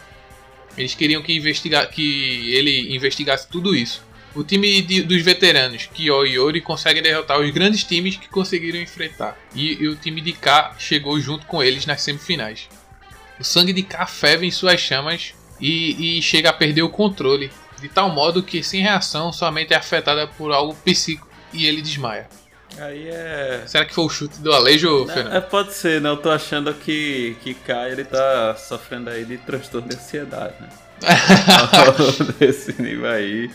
Eles 0.76 0.94
queriam 0.94 1.22
que, 1.22 1.34
investiga 1.34 1.86
que 1.86 2.52
ele 2.52 2.94
investigasse 2.94 3.48
tudo 3.48 3.74
isso. 3.74 4.04
O 4.36 4.44
time 4.44 4.82
de, 4.82 5.02
dos 5.02 5.22
veteranos, 5.22 5.86
Kyo 5.86 6.26
e 6.26 6.34
Yori, 6.34 6.60
conseguem 6.60 7.02
derrotar 7.02 7.40
os 7.40 7.50
grandes 7.50 7.82
times 7.82 8.16
que 8.16 8.28
conseguiram 8.28 8.78
enfrentar. 8.78 9.34
E, 9.54 9.82
e, 9.82 9.88
o 9.88 9.96
time 9.96 10.20
de 10.20 10.34
K 10.34 10.74
chegou 10.78 11.18
junto 11.18 11.46
com 11.46 11.62
eles 11.62 11.86
nas 11.86 12.02
semifinais. 12.02 12.68
O 13.40 13.44
sangue 13.44 13.72
de 13.72 13.82
K 13.82 14.06
ferve 14.06 14.46
em 14.46 14.50
suas 14.50 14.78
chamas 14.78 15.34
e, 15.58 16.18
e 16.18 16.22
chega 16.22 16.50
a 16.50 16.52
perder 16.52 16.82
o 16.82 16.90
controle, 16.90 17.50
de 17.80 17.88
tal 17.88 18.10
modo 18.10 18.42
que, 18.42 18.62
sem 18.62 18.82
reação, 18.82 19.32
somente 19.32 19.72
é 19.72 19.76
afetada 19.76 20.26
por 20.26 20.52
algo 20.52 20.74
psíquico 20.84 21.26
e 21.50 21.64
ele 21.64 21.80
desmaia. 21.80 22.28
Aí 22.78 23.08
é. 23.08 23.62
Será 23.66 23.86
que 23.86 23.94
foi 23.94 24.04
o 24.04 24.08
chute 24.10 24.38
do 24.40 24.52
Alejo, 24.52 25.06
Fernando? 25.06 25.34
É, 25.34 25.40
pode 25.40 25.72
ser, 25.72 25.98
né? 25.98 26.10
Eu 26.10 26.16
tô 26.18 26.30
achando 26.30 26.74
que, 26.74 27.38
que 27.42 27.54
K 27.54 27.88
ele 27.88 28.04
tá 28.04 28.54
sofrendo 28.54 29.08
aí 29.08 29.24
de 29.24 29.38
transtorno 29.38 29.88
de 29.88 29.96
ansiedade, 29.96 30.54
né? 30.60 30.68
Desse 32.38 32.80
nível 32.80 33.08
aí. 33.08 33.50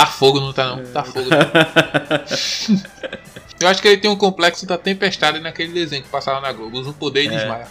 Tá 0.00 0.06
fogo, 0.06 0.40
não 0.40 0.52
tá 0.52 0.76
não. 0.76 0.84
Tá 0.86 1.04
fogo. 1.04 1.28
Não. 1.28 2.80
Eu 3.60 3.68
acho 3.68 3.82
que 3.82 3.88
ele 3.88 3.98
tem 3.98 4.10
um 4.10 4.16
complexo 4.16 4.64
da 4.64 4.78
tempestade 4.78 5.38
naquele 5.38 5.72
desenho 5.72 6.02
que 6.02 6.08
passava 6.08 6.40
na 6.40 6.50
Globo. 6.50 6.78
Usa 6.78 6.88
um 6.88 6.94
poder 6.94 7.24
e 7.24 7.26
é. 7.26 7.30
desmaia. 7.30 7.68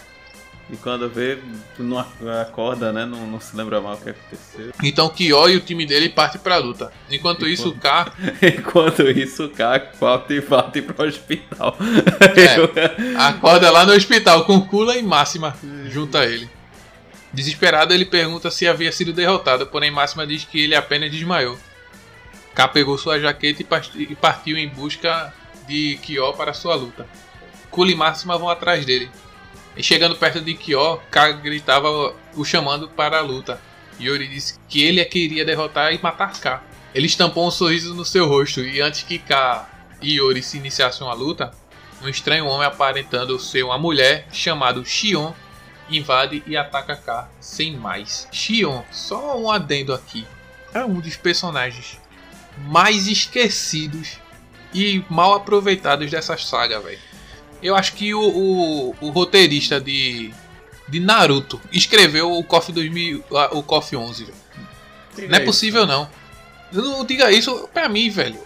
E 0.71 0.77
quando 0.77 1.09
vê, 1.09 1.39
não 1.80 1.97
acorda, 2.39 2.93
né? 2.93 3.03
Não, 3.03 3.25
não 3.25 3.41
se 3.41 3.55
lembra 3.55 3.82
mal 3.82 3.95
o 3.95 3.97
que 3.97 4.11
aconteceu. 4.11 4.71
Então 4.84 5.09
Kyo 5.09 5.49
e 5.49 5.55
o 5.55 5.59
time 5.59 5.84
dele 5.88 6.09
partem 6.09 6.39
pra 6.39 6.57
luta. 6.57 6.93
Enquanto, 7.09 7.47
isso, 7.47 7.69
o 7.69 7.75
K. 7.75 8.13
Enquanto 8.39 9.09
isso, 9.09 9.45
o 9.45 9.49
K 9.49 9.89
volta 9.99 10.32
e 10.32 10.39
volta 10.39 10.80
pro 10.84 11.07
hospital. 11.07 11.75
É, 12.38 13.17
acorda 13.17 13.71
lá 13.71 13.84
no 13.84 13.93
hospital 13.93 14.45
com 14.45 14.61
Kula 14.61 14.95
e 14.95 15.01
Máxima 15.01 15.55
junto 15.88 16.15
a 16.15 16.25
ele. 16.27 16.47
Desesperado, 17.34 17.91
ele 17.91 18.05
pergunta 18.05 18.51
se 18.51 18.67
havia 18.67 18.91
sido 18.91 19.11
derrotado, 19.11 19.65
porém 19.65 19.89
Máxima 19.89 20.27
diz 20.27 20.45
que 20.45 20.61
ele 20.61 20.75
apenas 20.75 21.09
desmaiou. 21.09 21.57
K 22.60 22.68
pegou 22.68 22.97
sua 22.97 23.18
jaqueta 23.18 23.66
e 23.95 24.16
partiu 24.16 24.57
em 24.57 24.68
busca 24.68 25.34
de 25.66 25.97
Kyo 26.01 26.34
para 26.34 26.53
sua 26.53 26.76
luta. 26.76 27.07
Kula 27.72 27.91
e 27.91 27.95
Máxima 27.95 28.38
vão 28.38 28.49
atrás 28.49 28.86
dele. 28.86 29.10
E 29.78 29.82
chegando 29.82 30.18
perto 30.18 30.41
de 30.41 30.53
Kyo, 30.55 30.99
K 31.10 31.32
gritava 31.32 32.14
o 32.36 32.43
chamando 32.43 32.89
para 32.89 33.20
a 33.20 33.22
luta. 33.22 33.62
Yori 33.97 34.28
disse 34.28 34.60
que 34.68 34.84
ele 34.84 34.99
a 34.99 35.05
queria 35.05 35.45
derrotar 35.45 35.93
e 35.93 36.03
matar 36.03 36.38
K. 36.38 36.62
Ele 36.93 37.05
estampou 37.05 37.47
um 37.47 37.51
sorriso 37.51 37.95
no 37.95 38.03
seu 38.03 38.28
rosto 38.28 38.60
e 38.60 38.82
antes 38.82 39.03
que 39.03 39.20
K 39.20 39.70
e 40.01 40.16
Yori 40.18 40.43
se 40.43 40.57
iniciassem 40.57 41.07
a 41.07 41.14
luta, 41.14 41.53
um 42.03 42.10
estranho 42.10 42.45
homem 42.45 42.68
aparentando 42.68 43.39
ser 43.39 43.64
uma 43.64 43.78
mulher 43.78 44.28
chamado 44.34 44.84
Shion 44.84 45.32
invade 45.89 46.43
e 46.45 46.57
ataca 46.57 46.97
K 46.97 47.30
sem 47.39 47.78
mais. 47.78 48.28
Shion, 48.34 48.84
só 48.91 49.39
um 49.39 49.49
adendo 49.49 49.93
aqui, 49.93 50.28
é 50.74 50.84
um 50.84 50.99
dos 50.99 51.16
personagens 51.16 51.97
mais 52.68 53.07
esquecidos 53.07 54.18
e 54.74 55.03
mal 55.10 55.34
aproveitados 55.34 56.12
dessa 56.12 56.38
saga, 56.38 56.80
velho. 56.80 56.99
Eu 57.62 57.76
acho 57.76 57.93
que 57.93 58.14
o, 58.14 58.22
o, 58.22 58.95
o, 59.01 59.10
roteirista 59.10 59.82
de, 59.82 60.32
de 60.88 60.99
Naruto 60.99 61.60
escreveu 61.72 62.32
o 62.32 62.43
KOF 62.43 62.72
2000, 62.72 63.24
o 63.51 63.64
KOF 63.64 63.95
11, 63.95 64.26
velho. 64.26 65.30
Não 65.30 65.38
é 65.38 65.41
possível 65.41 65.86
não. 65.86 66.10
Não 66.72 67.03
diga 67.03 67.32
isso 67.32 67.68
pra 67.74 67.89
mim, 67.89 68.10
velho. 68.10 68.39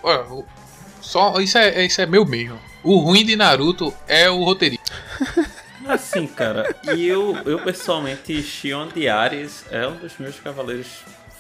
Só 1.01 1.39
isso 1.39 1.57
é, 1.57 1.85
isso 1.85 2.01
é 2.01 2.05
meu 2.05 2.25
mesmo. 2.25 2.59
O 2.81 2.97
ruim 2.97 3.25
de 3.25 3.35
Naruto 3.35 3.93
é 4.07 4.29
o 4.29 4.43
roteirista. 4.43 4.91
Assim, 5.85 6.25
cara, 6.25 6.73
e 6.95 7.05
eu, 7.05 7.35
eu 7.45 7.59
pessoalmente, 7.59 8.41
Shion 8.41 8.87
de 8.87 9.09
Ares 9.09 9.65
é 9.69 9.85
um 9.85 9.97
dos 9.97 10.17
meus 10.17 10.39
cavaleiros 10.39 10.87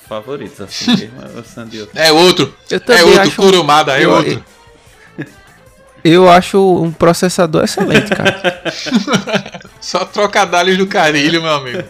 favoritos, 0.07 0.59
assim, 0.61 1.09
É 1.95 2.11
outro. 2.11 2.53
é 2.71 3.03
outro, 3.03 3.31
Kurumada, 3.35 3.99
é 3.99 4.07
outro. 4.07 4.43
Eu 6.03 6.29
acho 6.29 6.81
um 6.81 6.91
processador 6.91 7.63
excelente, 7.63 8.09
cara. 8.09 8.61
Só 9.79 10.03
trocadalhos 10.03 10.77
do 10.77 10.85
carilho, 10.85 11.41
meu 11.41 11.53
amigo. 11.53 11.81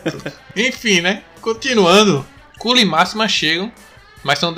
Enfim, 0.55 1.01
né? 1.01 1.24
Continuando. 1.41 2.24
Kula 2.59 2.80
e 2.80 2.86
Máxima 2.86 3.28
chegam, 3.28 3.72
mas 4.24 4.38
são 4.38 4.53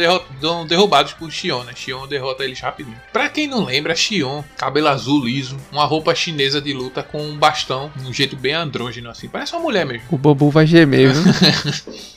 derrubados 0.67 1.13
por 1.13 1.31
Xion, 1.31 1.63
né? 1.63 1.71
Xion 1.73 2.05
derrota 2.05 2.43
eles 2.43 2.59
rapidinho. 2.59 2.99
Pra 3.13 3.29
quem 3.29 3.47
não 3.47 3.63
lembra, 3.63 3.95
Xion, 3.95 4.43
cabelo 4.57 4.89
azul 4.89 5.23
liso, 5.23 5.57
uma 5.71 5.85
roupa 5.85 6.13
chinesa 6.13 6.61
de 6.61 6.73
luta 6.73 7.01
com 7.01 7.21
um 7.25 7.37
bastão, 7.37 7.89
um 8.05 8.13
jeito 8.13 8.35
bem 8.35 8.53
andrógeno 8.53 9.09
assim. 9.09 9.29
Parece 9.29 9.53
uma 9.53 9.61
mulher 9.61 9.85
mesmo. 9.85 10.03
O 10.11 10.17
Bobu 10.17 10.51
vai 10.51 10.67
gemer, 10.67 11.13
viu? 11.13 11.23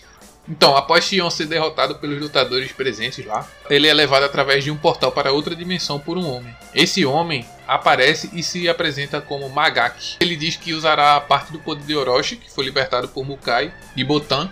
Então, 0.49 0.75
após 0.75 1.05
Xion 1.05 1.29
ser 1.29 1.47
derrotado 1.47 1.97
pelos 1.97 2.19
lutadores 2.19 2.73
presentes 2.73 3.25
lá, 3.27 3.47
ele 3.69 3.87
é 3.87 3.93
levado 3.93 4.23
através 4.23 4.65
de 4.65 4.71
um 4.71 4.77
portal 4.77 5.13
para 5.13 5.31
outra 5.31 5.55
dimensão 5.55 6.01
por 6.01 6.17
um 6.17 6.27
homem. 6.27 6.55
Esse 6.75 7.05
homem 7.05 7.47
aparece 7.67 8.31
e 8.33 8.43
se 8.43 8.67
apresenta 8.67 9.21
como 9.21 9.49
Magaki. 9.51 10.17
Ele 10.21 10.37
diz 10.37 10.57
que 10.57 10.73
usará 10.73 11.21
parte 11.21 11.53
do 11.53 11.59
poder 11.59 11.85
de 11.85 11.95
Orochi, 11.95 12.37
que 12.37 12.51
foi 12.51 12.65
libertado 12.65 13.09
por 13.09 13.27
Mukai 13.27 13.75
e 13.95 14.03
Botan, 14.03 14.51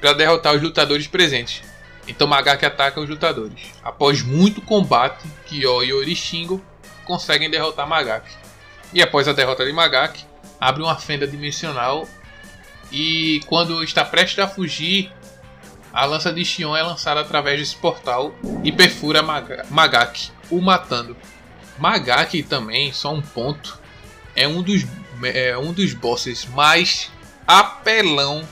para 0.00 0.12
derrotar 0.12 0.54
os 0.54 0.62
lutadores 0.62 1.08
presentes. 1.08 1.62
Então 2.06 2.28
Magaki 2.28 2.64
ataca 2.64 3.00
os 3.00 3.08
lutadores. 3.08 3.72
Após 3.82 4.22
muito 4.22 4.62
combate, 4.62 5.26
Kyo 5.46 5.82
e 5.82 5.92
Orishingo 5.92 6.64
conseguem 7.04 7.50
derrotar 7.50 7.86
Magaki. 7.86 8.36
E 8.92 9.02
após 9.02 9.26
a 9.26 9.32
derrota 9.32 9.64
de 9.64 9.72
Magaki, 9.72 10.24
abre 10.60 10.82
uma 10.82 10.96
fenda 10.96 11.26
dimensional 11.26 12.06
e 12.90 13.40
quando 13.46 13.82
está 13.82 14.04
prestes 14.04 14.38
a 14.38 14.48
fugir, 14.48 15.12
a 15.92 16.04
lança 16.04 16.32
de 16.32 16.44
Xion 16.44 16.76
é 16.76 16.82
lançada 16.82 17.20
através 17.20 17.58
desse 17.58 17.76
portal 17.76 18.34
e 18.62 18.70
perfura 18.70 19.22
Mag 19.22 19.62
Magaki, 19.70 20.30
o 20.50 20.60
matando. 20.60 21.16
Magaki 21.78 22.42
também, 22.42 22.92
só 22.92 23.12
um 23.12 23.22
ponto, 23.22 23.78
é 24.36 24.46
um 24.46 24.62
dos, 24.62 24.84
é 25.22 25.56
um 25.56 25.72
dos 25.72 25.94
bosses 25.94 26.44
mais 26.46 27.10
apelão 27.46 28.46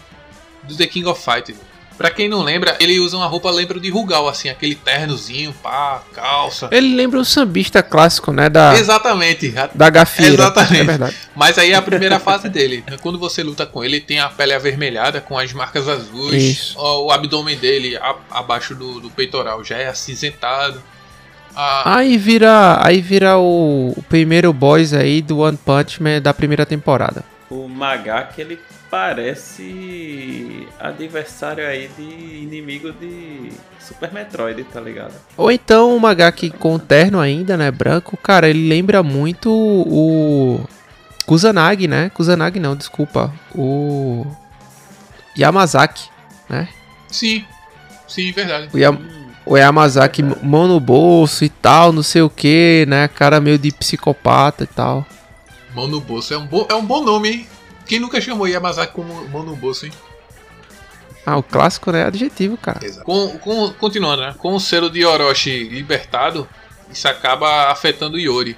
do 0.65 0.77
The 0.77 0.87
King 0.87 1.09
of 1.09 1.23
Fighters. 1.23 1.59
Pra 1.99 2.11
quem 2.11 2.29
não 2.29 2.43
lembra, 2.43 2.77
ele 2.79 3.01
usa 3.01 3.17
uma 3.17 3.27
roupa, 3.27 3.51
lembra 3.51 3.81
de 3.81 3.91
Rugal, 3.91 4.29
assim, 4.29 4.49
aquele 4.49 4.77
ternozinho, 4.77 5.53
pá, 5.53 6.01
calça. 6.15 6.69
Ele 6.71 6.95
lembra 6.95 7.19
o 7.19 7.25
sambista 7.25 7.83
clássico, 7.83 8.33
né? 8.33 8.49
Da, 8.49 8.79
Exatamente. 8.79 9.53
Da 9.75 9.91
gafieira. 9.91 10.35
Exatamente. 10.35 10.81
É 10.81 10.85
verdade. 10.85 11.17
Mas 11.35 11.59
aí 11.59 11.73
é 11.73 11.75
a 11.75 11.83
primeira 11.83 12.21
fase 12.21 12.49
dele. 12.49 12.85
Quando 13.03 13.19
você 13.19 13.43
luta 13.43 13.67
com 13.67 13.83
ele, 13.83 14.01
tem 14.01 14.21
a 14.21 14.29
pele 14.29 14.55
avermelhada 14.55 15.21
com 15.21 15.37
as 15.37 15.53
marcas 15.53 15.89
azuis. 15.89 16.41
Isso. 16.41 16.79
O 16.79 17.11
abdômen 17.11 17.59
dele 17.59 17.97
a, 17.97 18.15
abaixo 18.31 18.77
do, 18.77 19.01
do, 19.01 19.11
peitoral 19.11 19.65
já 19.65 19.77
é 19.77 19.89
acinzentado. 19.89 20.81
Ah, 21.57 21.97
aí 21.97 22.17
vira, 22.17 22.79
aí 22.81 23.01
vira 23.01 23.39
o, 23.39 23.93
o 23.97 24.03
primeiro 24.09 24.53
boss 24.53 24.95
aí 24.95 25.21
do 25.21 25.39
One 25.39 25.57
Punch 25.57 26.01
Man 26.01 26.23
da 26.23 26.33
primeira 26.33 26.65
temporada. 26.65 27.25
O 27.51 27.67
Magak, 27.67 28.41
ele 28.41 28.61
parece 28.91 30.67
adversário 30.79 31.67
aí 31.67 31.89
de 31.97 32.03
inimigo 32.03 32.93
de 32.93 33.53
Super 33.81 34.13
Metroid, 34.13 34.65
tá 34.65 34.81
ligado? 34.81 35.15
Ou 35.37 35.51
então 35.51 35.97
o 35.97 36.01
Magaki 36.01 36.51
com 36.51 36.79
terno 36.79 37.21
ainda, 37.21 37.57
né, 37.57 37.71
branco, 37.71 38.17
cara, 38.17 38.49
ele 38.49 38.69
lembra 38.69 39.03
muito 39.03 39.51
o 39.51 40.61
Kusanagi, 41.27 41.87
né? 41.87 42.11
Kusanagi 42.11 42.59
não, 42.59 42.75
desculpa, 42.75 43.33
o 43.55 44.27
Yamazaki, 45.39 46.09
né? 46.49 46.69
Sim, 47.09 47.45
sim, 48.07 48.33
verdade. 48.33 48.69
O, 48.73 48.79
Yam... 48.79 48.99
o 49.45 49.57
Yamazaki 49.57 50.23
mão 50.23 50.67
no 50.67 50.81
bolso 50.81 51.45
e 51.45 51.49
tal, 51.49 51.93
não 51.93 52.03
sei 52.03 52.23
o 52.23 52.31
que, 52.31 52.87
né? 52.89 53.09
Cara 53.09 53.41
meio 53.41 53.59
de 53.59 53.71
psicopata 53.71 54.65
e 54.65 54.67
tal. 54.67 55.07
Mão 55.75 55.87
no 55.87 56.01
bolso 56.01 56.33
é 56.33 56.39
um, 56.39 56.47
bo... 56.47 56.67
é 56.71 56.75
um 56.75 56.85
bom 56.85 57.05
nome, 57.05 57.29
hein? 57.31 57.47
Quem 57.89 57.99
nunca 57.99 58.21
chamou 58.21 58.47
Yamazaki 58.47 58.93
como 58.93 59.27
mão 59.29 59.43
no 59.43 59.57
bolso, 59.57 59.87
hein? 59.87 59.93
Ah, 61.25 61.37
o 61.37 61.43
clássico, 61.43 61.91
né? 61.91 62.05
Adjetivo, 62.05 62.57
cara. 62.57 62.81
Com, 63.03 63.39
com, 63.39 63.73
continuando, 63.73 64.23
né? 64.23 64.35
Com 64.39 64.55
o 64.55 64.61
selo 64.61 64.89
de 64.91 65.05
Orochi 65.05 65.65
libertado, 65.65 66.49
isso 66.91 67.09
acaba 67.09 67.71
afetando 67.71 68.19
Yori. 68.19 68.57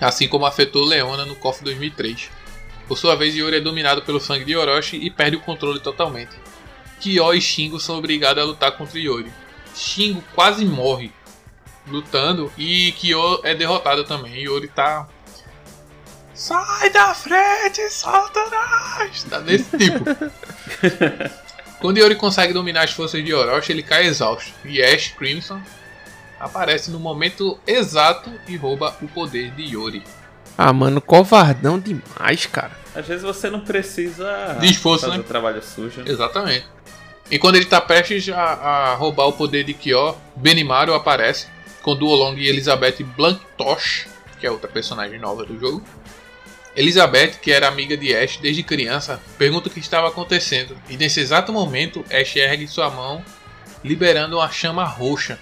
Assim 0.00 0.28
como 0.28 0.46
afetou 0.46 0.84
Leona 0.84 1.24
no 1.24 1.34
KOF 1.34 1.64
2003. 1.64 2.30
Por 2.86 2.98
sua 2.98 3.16
vez, 3.16 3.34
Yori 3.34 3.56
é 3.56 3.60
dominado 3.60 4.02
pelo 4.02 4.20
sangue 4.20 4.44
de 4.44 4.56
Orochi 4.56 4.96
e 4.96 5.10
perde 5.10 5.36
o 5.36 5.40
controle 5.40 5.80
totalmente. 5.80 6.36
Kyo 7.00 7.34
e 7.34 7.40
Shingo 7.40 7.80
são 7.80 7.98
obrigados 7.98 8.42
a 8.42 8.46
lutar 8.46 8.72
contra 8.72 8.98
Yori. 8.98 9.32
Shingo 9.74 10.22
quase 10.34 10.64
morre 10.64 11.10
lutando 11.86 12.52
e 12.56 12.92
Kyo 12.92 13.40
é 13.42 13.54
derrotado 13.54 14.04
também. 14.04 14.42
Yori 14.42 14.68
tá 14.68 15.08
Sai 16.34 16.90
da 16.90 17.14
frente, 17.14 17.88
Satanás! 17.90 19.24
Tá 19.30 19.38
desse 19.38 19.76
tipo. 19.78 20.04
Quando 21.80 21.98
Yori 21.98 22.16
consegue 22.16 22.52
dominar 22.52 22.82
as 22.82 22.92
forças 22.92 23.24
de 23.24 23.32
Orochi, 23.32 23.70
ele 23.70 23.82
cai 23.82 24.06
exausto. 24.06 24.52
E 24.64 24.82
Ash 24.82 25.08
Crimson 25.16 25.60
aparece 26.40 26.90
no 26.90 26.98
momento 26.98 27.58
exato 27.66 28.32
e 28.48 28.56
rouba 28.56 28.96
o 29.00 29.06
poder 29.06 29.50
de 29.52 29.62
Yori. 29.62 30.02
Ah, 30.58 30.72
mano, 30.72 31.00
covardão 31.00 31.78
demais, 31.78 32.46
cara. 32.46 32.72
Às 32.94 33.06
vezes 33.06 33.22
você 33.22 33.48
não 33.48 33.60
precisa 33.60 34.56
de 34.60 34.66
esforço, 34.66 35.06
fazer 35.06 35.18
né? 35.18 35.22
o 35.22 35.26
trabalho 35.26 35.62
sujo. 35.62 36.02
Exatamente. 36.06 36.66
E 37.30 37.38
quando 37.38 37.56
ele 37.56 37.64
tá 37.64 37.80
prestes 37.80 38.28
a, 38.28 38.42
a 38.42 38.94
roubar 38.94 39.26
o 39.26 39.32
poder 39.32 39.64
de 39.64 39.74
Kyo, 39.74 40.16
Benimaru 40.36 40.94
aparece 40.94 41.46
com 41.82 41.96
Duolong 41.96 42.36
e 42.36 42.48
Elizabeth 42.48 43.02
Blanctosh, 43.16 44.06
que 44.38 44.46
é 44.46 44.50
outra 44.50 44.68
personagem 44.68 45.18
nova 45.18 45.44
do 45.44 45.58
jogo. 45.58 45.82
Elizabeth, 46.76 47.38
que 47.40 47.52
era 47.52 47.68
amiga 47.68 47.96
de 47.96 48.14
Ash 48.14 48.36
desde 48.38 48.62
criança, 48.62 49.20
pergunta 49.38 49.68
o 49.68 49.70
que 49.70 49.78
estava 49.78 50.08
acontecendo, 50.08 50.76
e 50.88 50.96
nesse 50.96 51.20
exato 51.20 51.52
momento 51.52 52.04
Ash 52.10 52.34
ergue 52.36 52.66
sua 52.66 52.90
mão, 52.90 53.24
liberando 53.84 54.38
uma 54.38 54.50
chama 54.50 54.84
roxa. 54.84 55.38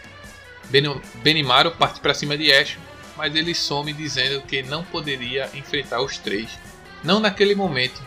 Ben 0.69 0.85
Benimaru 1.23 1.71
parte 1.73 2.01
para 2.01 2.15
cima 2.15 2.37
de 2.37 2.53
Ash, 2.53 2.77
mas 3.17 3.35
ele 3.35 3.55
some 3.55 3.93
dizendo 3.93 4.43
que 4.43 4.63
não 4.63 4.85
poderia 4.85 5.49
enfrentar 5.55 6.03
os 6.03 6.19
três, 6.19 6.59
não 7.03 7.19
naquele 7.19 7.55
momento, 7.55 8.03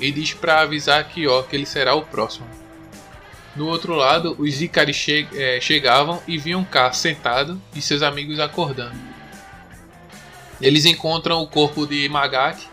e 0.00 0.10
diz 0.10 0.32
para 0.34 0.60
avisar 0.60 1.04
Kyo 1.08 1.44
que 1.44 1.54
ele 1.54 1.66
será 1.66 1.94
o 1.94 2.02
próximo. 2.02 2.46
No 3.54 3.68
outro 3.68 3.94
lado, 3.94 4.34
os 4.38 4.62
Ikari 4.62 4.94
che 4.94 5.28
é, 5.34 5.60
chegavam 5.60 6.22
e 6.26 6.38
viam 6.38 6.64
K 6.64 6.92
sentado 6.92 7.60
e 7.74 7.82
seus 7.82 8.02
amigos 8.02 8.40
acordando. 8.40 9.11
Eles 10.62 10.84
encontram 10.84 11.42
o 11.42 11.46
corpo 11.46 11.86
de 11.86 12.08
Magaki 12.08 12.68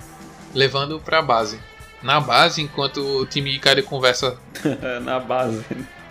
levando 0.53 0.99
pra 0.99 1.21
base. 1.21 1.59
Na 2.01 2.19
base, 2.19 2.61
enquanto 2.61 3.01
o 3.01 3.25
time 3.25 3.55
Ikari 3.55 3.81
conversa. 3.81 4.37
Na 5.03 5.19
base. 5.19 5.65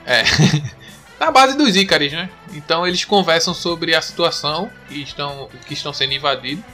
É. 0.05 0.25
na 1.19 1.31
base 1.31 1.57
dos 1.57 1.75
Icaris, 1.77 2.13
né? 2.13 2.31
Então 2.53 2.87
eles 2.87 3.05
conversam 3.05 3.53
sobre 3.53 3.95
a 3.95 4.01
situação 4.01 4.71
que 4.89 5.03
estão, 5.03 5.49
que 5.67 5.75
estão 5.75 5.93
sendo 5.93 6.15
invadidos. 6.15 6.65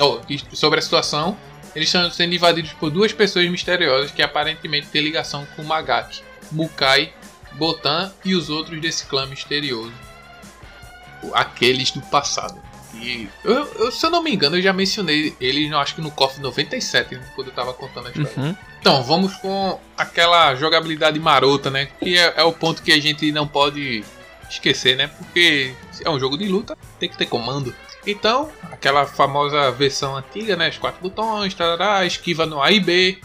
Ou, 0.00 0.20
sobre 0.52 0.78
a 0.78 0.82
situação. 0.82 1.36
Eles 1.74 1.88
estão 1.88 2.10
sendo 2.10 2.34
invadidos 2.34 2.72
por 2.74 2.90
duas 2.90 3.12
pessoas 3.12 3.48
misteriosas 3.48 4.10
que 4.10 4.22
aparentemente 4.22 4.88
têm 4.88 5.02
ligação 5.02 5.46
com 5.56 5.62
Magaki, 5.62 6.22
Mukai, 6.50 7.14
Botan 7.52 8.12
e 8.24 8.34
os 8.34 8.50
outros 8.50 8.78
desse 8.80 9.06
clã 9.06 9.26
misterioso. 9.26 9.92
Aqueles 11.32 11.90
do 11.90 12.02
passado. 12.02 12.60
E 12.94 13.28
eu, 13.44 13.66
eu, 13.74 13.90
se 13.90 14.04
eu 14.04 14.10
não 14.10 14.22
me 14.22 14.32
engano, 14.32 14.56
eu 14.56 14.62
já 14.62 14.72
mencionei 14.72 15.34
eles, 15.40 15.72
acho 15.72 15.94
que 15.94 16.00
no 16.00 16.10
KOF 16.10 16.40
97, 16.40 17.14
né, 17.14 17.24
quando 17.34 17.48
eu 17.48 17.54
tava 17.54 17.72
contando 17.72 18.08
a 18.08 18.10
história. 18.10 18.32
Uhum. 18.36 18.56
Então, 18.80 19.02
vamos 19.02 19.34
com 19.36 19.78
aquela 19.96 20.54
jogabilidade 20.54 21.18
marota, 21.18 21.70
né? 21.70 21.88
Que 22.00 22.18
é, 22.18 22.34
é, 22.36 22.42
o 22.42 22.52
ponto 22.52 22.82
que 22.82 22.92
a 22.92 23.00
gente 23.00 23.30
não 23.32 23.46
pode 23.46 24.04
esquecer, 24.50 24.96
né? 24.96 25.06
Porque 25.06 25.74
é 26.04 26.10
um 26.10 26.18
jogo 26.18 26.36
de 26.36 26.46
luta, 26.48 26.76
tem 26.98 27.08
que 27.08 27.16
ter 27.16 27.26
comando. 27.26 27.74
Então, 28.06 28.50
aquela 28.70 29.06
famosa 29.06 29.70
versão 29.70 30.16
antiga, 30.16 30.56
né? 30.56 30.68
Os 30.68 30.78
quatro 30.78 31.00
botões, 31.00 31.54
tarará, 31.54 32.04
esquiva 32.04 32.44
no 32.44 32.60
A 32.60 32.70
e 32.72 32.80
B. 32.80 33.18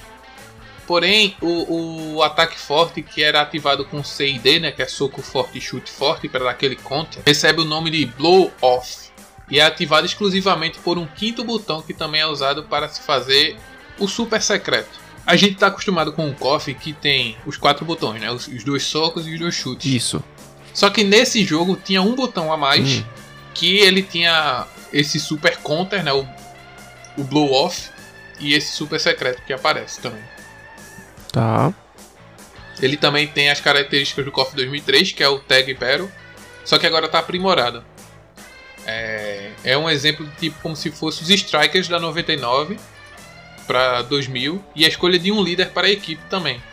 Porém, 0.85 1.35
o, 1.41 2.15
o 2.15 2.23
ataque 2.23 2.57
forte, 2.57 3.01
que 3.01 3.21
era 3.21 3.41
ativado 3.41 3.83
com 3.83 4.01
C 4.03 4.29
e 4.29 4.39
D, 4.39 4.59
né? 4.59 4.71
Que 4.71 4.83
é 4.83 4.87
soco 4.87 5.21
forte 5.21 5.57
e 5.57 5.61
chute 5.61 5.91
forte, 5.91 6.29
para 6.29 6.45
dar 6.45 6.51
aquele 6.51 6.75
counter, 6.75 7.21
recebe 7.25 7.61
o 7.61 7.65
nome 7.65 7.89
de 7.89 8.05
Blow 8.05 8.53
Off 8.61 9.07
e 9.49 9.59
é 9.59 9.65
ativado 9.65 10.05
exclusivamente 10.05 10.77
por 10.79 10.97
um 10.97 11.05
quinto 11.05 11.43
botão 11.43 11.81
que 11.81 11.93
também 11.93 12.21
é 12.21 12.27
usado 12.27 12.63
para 12.63 12.89
se 12.89 13.01
fazer 13.01 13.57
o 13.97 14.07
super 14.07 14.41
secreto. 14.41 14.99
A 15.25 15.35
gente 15.35 15.53
está 15.53 15.67
acostumado 15.67 16.13
com 16.13 16.29
o 16.29 16.33
KOF 16.33 16.73
que 16.73 16.93
tem 16.93 17.37
os 17.45 17.57
quatro 17.57 17.85
botões, 17.85 18.21
né? 18.21 18.31
Os, 18.31 18.47
os, 18.47 18.63
dois 18.63 18.83
socos 18.83 19.27
e 19.27 19.33
os 19.33 19.39
dois 19.39 19.55
chutes. 19.55 19.91
Isso. 19.91 20.23
Só 20.73 20.89
que 20.89 21.03
nesse 21.03 21.43
jogo 21.43 21.75
tinha 21.75 22.01
um 22.01 22.15
botão 22.15 22.51
a 22.51 22.57
mais 22.57 22.99
hum. 22.99 23.03
que 23.53 23.77
ele 23.77 24.01
tinha 24.01 24.65
esse 24.93 25.19
super 25.19 25.57
counter, 25.57 26.03
né? 26.03 26.13
O, 26.13 26.25
o 27.17 27.23
blow 27.23 27.51
off 27.51 27.89
e 28.39 28.53
esse 28.53 28.71
super 28.71 28.99
secreto 28.99 29.41
que 29.45 29.51
aparece 29.51 29.99
também. 29.99 30.23
Tá. 31.31 31.73
Ele 32.81 32.95
também 32.95 33.27
tem 33.27 33.49
as 33.49 33.59
características 33.59 34.23
do 34.23 34.31
KOF 34.31 34.55
2003, 34.55 35.11
que 35.11 35.23
é 35.23 35.27
o 35.27 35.39
Tag 35.39 35.73
Battle, 35.73 36.09
só 36.63 36.77
que 36.77 36.85
agora 36.85 37.07
está 37.07 37.19
aprimorado. 37.19 37.83
É, 38.89 39.51
é 39.65 39.77
um 39.77 39.89
exemplo 39.89 40.25
de 40.25 40.31
tipo 40.37 40.61
como 40.61 40.73
se 40.73 40.89
fosse 40.89 41.21
os 41.21 41.29
Strikers 41.29 41.89
da 41.89 41.99
99 41.99 42.79
para 43.67 44.01
2000 44.03 44.63
e 44.73 44.85
a 44.85 44.87
escolha 44.87 45.19
de 45.19 45.29
um 45.29 45.43
líder 45.43 45.71
para 45.71 45.87
a 45.87 45.89
equipe 45.89 46.23
também, 46.29 46.63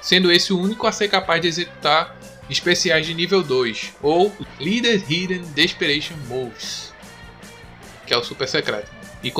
sendo 0.00 0.32
esse 0.32 0.50
o 0.50 0.58
único 0.58 0.86
a 0.86 0.92
ser 0.92 1.08
capaz 1.08 1.42
de 1.42 1.48
executar 1.48 2.16
especiais 2.48 3.06
de 3.06 3.12
nível 3.12 3.42
2 3.42 3.92
ou 4.00 4.34
Leader 4.58 5.04
Hidden 5.06 5.42
Desperation 5.54 6.16
Moves, 6.26 6.94
que 8.06 8.14
é 8.14 8.16
o 8.16 8.24
super 8.24 8.48
secreto, 8.48 8.90
e, 9.22 9.30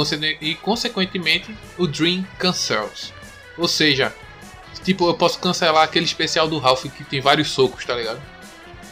e 0.43 0.55
consequentemente 0.57 1.57
o 1.79 1.87
Dream 1.87 2.27
Cancels, 2.39 3.11
ou 3.57 3.67
seja, 3.67 4.15
tipo 4.85 5.09
eu 5.09 5.15
posso 5.15 5.39
cancelar 5.39 5.85
aquele 5.85 6.05
especial 6.05 6.47
do 6.47 6.59
Ralph 6.59 6.85
que 6.85 7.05
tem 7.05 7.23
vários 7.23 7.51
socos, 7.51 7.87
tá 7.87 7.95
ligado? 7.95 8.21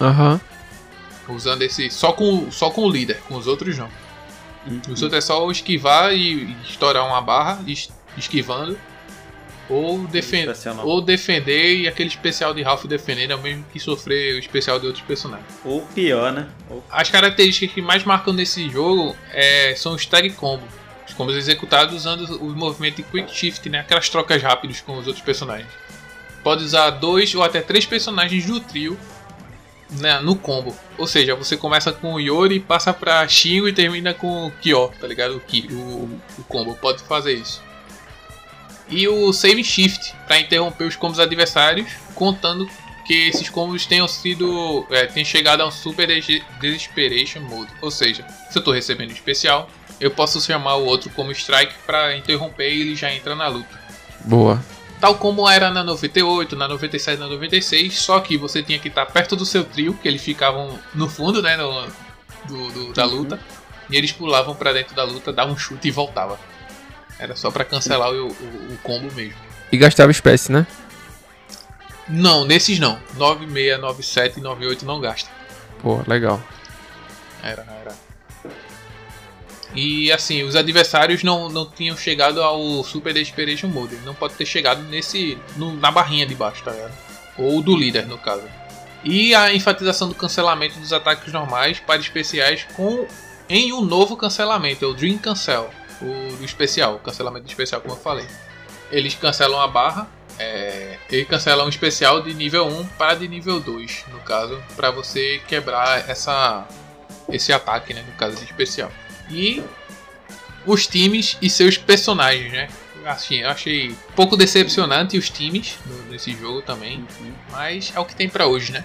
Aham. 0.01 0.33
Uhum. 0.33 0.50
Usando 1.31 1.63
esse. 1.63 1.91
Só 1.91 2.13
com, 2.13 2.51
só 2.51 2.71
com 2.71 2.83
o 2.83 2.91
líder, 2.91 3.21
com 3.29 3.37
os 3.37 3.47
outros 3.47 3.77
não. 3.79 3.89
Uhum. 4.67 4.81
Os 4.91 5.03
outros 5.03 5.25
é 5.25 5.27
só 5.27 5.51
esquivar 5.51 6.13
e 6.13 6.57
estourar 6.69 7.07
uma 7.07 7.21
barra, 7.21 7.65
esquivando. 8.17 8.79
Ou, 9.69 9.99
defen 10.09 10.47
ou 10.83 11.01
defender 11.01 11.77
e 11.77 11.87
aquele 11.87 12.09
especial 12.09 12.53
de 12.53 12.61
Ralph 12.61 12.87
defendendo 12.87 13.31
é 13.31 13.37
o 13.37 13.41
mesmo 13.41 13.65
que 13.73 13.79
sofrer 13.79 14.35
o 14.35 14.39
especial 14.41 14.81
de 14.81 14.87
outros 14.87 15.05
personagens. 15.05 15.47
Ou 15.65 15.83
pior, 15.95 16.33
né? 16.33 16.49
Ou... 16.69 16.83
As 16.91 17.09
características 17.09 17.73
que 17.73 17.81
mais 17.81 18.03
marcam 18.03 18.33
nesse 18.33 18.69
jogo 18.69 19.15
é, 19.33 19.73
são 19.77 19.95
os 19.95 20.05
tag 20.05 20.29
combo. 20.31 20.67
Os 21.07 21.15
combos 21.15 21.37
executados 21.37 21.95
usando 21.95 22.43
o 22.43 22.51
movimento 22.51 22.97
de 22.97 23.05
quick 23.05 23.33
shift, 23.33 23.69
né? 23.69 23.79
Aquelas 23.79 24.09
trocas 24.09 24.43
rápidas 24.43 24.81
com 24.81 24.99
os 24.99 25.07
outros 25.07 25.25
personagens. 25.25 25.69
Pode 26.43 26.65
usar 26.65 26.91
dois 26.91 27.33
ou 27.37 27.45
até 27.45 27.61
três 27.61 27.87
personagens 27.87 28.45
do 28.45 28.59
trio 28.59 28.99
né, 29.93 30.21
no 30.21 30.37
combo. 30.37 30.75
Ou 30.99 31.07
seja, 31.07 31.35
você 31.35 31.57
começa 31.57 31.93
com 31.93 32.15
o 32.15 32.21
Yori, 32.21 32.61
passa 32.61 32.93
pra 32.93 33.27
Shingo 33.27 33.69
e 33.69 33.73
termina 33.73 34.15
com 34.15 34.47
o 34.47 34.51
Kyo, 34.51 34.93
tá 35.01 35.07
ligado? 35.07 35.37
O, 35.37 35.41
Ki, 35.41 35.69
o, 35.71 36.21
o 36.39 36.45
combo, 36.49 36.75
pode 36.77 37.03
fazer 37.03 37.35
isso. 37.35 37.63
E 38.89 39.07
o 39.07 39.33
Save 39.33 39.63
Shift, 39.63 40.15
para 40.27 40.41
interromper 40.41 40.85
os 40.85 40.97
combos 40.97 41.21
adversários, 41.21 41.91
contando 42.15 42.69
que 43.07 43.29
esses 43.29 43.49
combos 43.49 43.87
tenham 43.87 44.09
sido. 44.09 44.87
É, 44.91 45.07
tenham 45.07 45.25
chegado 45.25 45.61
a 45.61 45.67
um 45.67 45.71
Super 45.71 46.09
Desperation 46.61 47.41
Mode. 47.41 47.71
Ou 47.81 47.91
seja, 47.91 48.27
se 48.51 48.59
eu 48.59 48.63
tô 48.63 48.73
recebendo 48.73 49.13
especial, 49.13 49.71
eu 50.01 50.11
posso 50.11 50.41
chamar 50.41 50.77
o 50.77 50.85
outro 50.85 51.09
como 51.11 51.31
Strike 51.31 51.75
para 51.87 52.17
interromper 52.17 52.69
e 52.69 52.81
ele 52.81 52.97
já 52.97 53.13
entra 53.13 53.35
na 53.35 53.47
luta. 53.47 53.81
Boa 54.25 54.61
tal 55.01 55.15
como 55.17 55.49
era 55.49 55.71
na 55.71 55.83
98, 55.83 56.55
na 56.55 56.69
97, 56.69 57.19
na 57.19 57.27
96, 57.27 57.99
só 57.99 58.21
que 58.21 58.37
você 58.37 58.63
tinha 58.63 58.79
que 58.79 58.89
estar 58.89 59.07
perto 59.07 59.35
do 59.35 59.47
seu 59.47 59.65
trio, 59.65 59.95
que 59.95 60.07
eles 60.07 60.23
ficavam 60.23 60.79
no 60.95 61.09
fundo, 61.09 61.41
né, 61.41 61.57
no, 61.57 61.87
do, 62.47 62.71
do, 62.71 62.93
da 62.93 63.07
uhum. 63.07 63.15
luta, 63.15 63.41
e 63.89 63.97
eles 63.97 64.13
pulavam 64.13 64.55
para 64.55 64.73
dentro 64.73 64.95
da 64.95 65.05
luta, 65.05 65.33
davam 65.33 65.55
um 65.55 65.59
chute 65.59 65.89
e 65.89 65.91
voltava. 65.91 66.39
Era 67.19 67.35
só 67.35 67.51
para 67.51 67.65
cancelar 67.65 68.11
o, 68.11 68.29
o, 68.29 68.73
o, 68.73 68.79
combo 68.83 69.13
mesmo. 69.15 69.39
E 69.73 69.77
gastava 69.77 70.11
espécie, 70.11 70.51
né? 70.53 70.67
Não, 72.09 72.45
nesses 72.45 72.79
não. 72.79 72.99
96, 73.17 73.81
97 73.81 74.39
e 74.39 74.43
98 74.43 74.85
não 74.85 75.01
gasta. 75.01 75.31
Pô, 75.81 76.03
legal. 76.07 76.43
Era, 77.43 77.67
era. 77.81 78.10
E 79.75 80.11
assim, 80.11 80.43
os 80.43 80.57
adversários 80.57 81.23
não, 81.23 81.49
não 81.49 81.65
tinham 81.65 81.97
chegado 81.97 82.43
ao 82.43 82.83
Super 82.83 83.15
Desperation 83.15 83.69
Mode. 83.69 83.97
Não 84.05 84.15
pode 84.15 84.35
ter 84.35 84.47
chegado 84.47 84.83
nesse. 84.83 85.39
No, 85.57 85.75
na 85.75 85.91
barrinha 85.91 86.27
de 86.27 86.35
baixo, 86.35 86.63
tá 86.65 86.73
ligado? 86.73 86.93
Ou 87.39 87.63
do 87.63 87.77
líder, 87.77 88.07
no 88.07 88.19
caso. 88.19 88.43
E 89.05 89.35
a 89.35 89.55
enfatização 89.55 90.09
do 90.09 90.15
cancelamento 90.15 90.79
dos 90.79 90.93
ataques 90.93 91.33
normais 91.33 91.79
para 91.81 92.01
especiais 92.01 92.67
com 92.75 93.07
em 93.49 93.73
um 93.73 93.81
novo 93.81 94.17
cancelamento, 94.17 94.85
é 94.85 94.89
o 94.89 94.95
Dream 94.95 95.19
Cancel, 95.19 95.71
o 96.01 96.37
do 96.37 96.45
especial, 96.45 96.97
o 96.97 96.99
cancelamento 97.01 97.49
especial, 97.49 97.81
como 97.81 97.95
eu 97.95 97.99
falei. 97.99 98.27
Eles 98.93 99.15
cancelam 99.15 99.61
a 99.61 99.67
barra, 99.67 100.09
é, 100.39 100.97
ele 101.11 101.25
cancela 101.25 101.65
um 101.65 101.69
especial 101.69 102.23
de 102.23 102.33
nível 102.33 102.67
1 102.67 102.87
para 102.91 103.15
de 103.15 103.27
nível 103.27 103.59
2, 103.59 104.05
no 104.13 104.21
caso, 104.21 104.63
para 104.77 104.93
você 104.93 105.41
quebrar 105.49 106.09
essa, 106.09 106.65
esse 107.29 107.53
ataque, 107.53 107.93
né, 107.93 108.05
no 108.07 108.13
caso 108.13 108.37
de 108.37 108.45
especial 108.45 108.91
e 109.31 109.63
os 110.67 110.87
times 110.87 111.37
e 111.41 111.49
seus 111.49 111.77
personagens, 111.77 112.53
né? 112.53 112.69
Assim, 113.05 113.37
eu 113.37 113.49
achei 113.49 113.91
um 113.91 114.13
pouco 114.15 114.37
decepcionante 114.37 115.17
os 115.17 115.31
times 115.31 115.79
nesse 116.11 116.33
jogo 116.33 116.61
também, 116.61 116.99
uhum. 116.99 117.33
mas 117.51 117.93
é 117.95 117.99
o 117.99 118.05
que 118.05 118.15
tem 118.15 118.29
para 118.29 118.47
hoje, 118.47 118.73
né? 118.73 118.85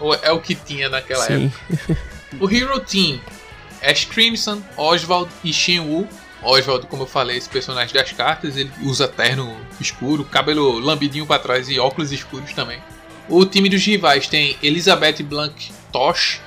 Ou 0.00 0.14
é 0.14 0.32
o 0.32 0.40
que 0.40 0.54
tinha 0.54 0.88
naquela 0.88 1.24
Sim. 1.24 1.46
época. 1.46 1.98
o 2.40 2.50
Hero 2.50 2.80
Team 2.80 3.20
Ash 3.82 4.04
Crimson, 4.04 4.62
Oswald 4.76 5.30
e 5.42 5.52
Shenwu. 5.52 6.08
Oswald, 6.42 6.86
como 6.86 7.04
eu 7.04 7.06
falei, 7.06 7.36
esse 7.36 7.48
personagem 7.48 7.94
das 7.94 8.10
cartas, 8.12 8.56
ele 8.56 8.70
usa 8.82 9.06
terno 9.06 9.56
escuro, 9.80 10.24
cabelo 10.24 10.78
lambidinho 10.78 11.26
para 11.26 11.40
trás 11.40 11.68
e 11.68 11.78
óculos 11.78 12.10
escuros 12.10 12.52
também. 12.52 12.80
O 13.28 13.44
time 13.44 13.68
dos 13.68 13.84
rivais 13.84 14.26
tem 14.26 14.56
Elizabeth 14.62 15.22
Blanc 15.22 15.72
Tosh, 15.92 16.40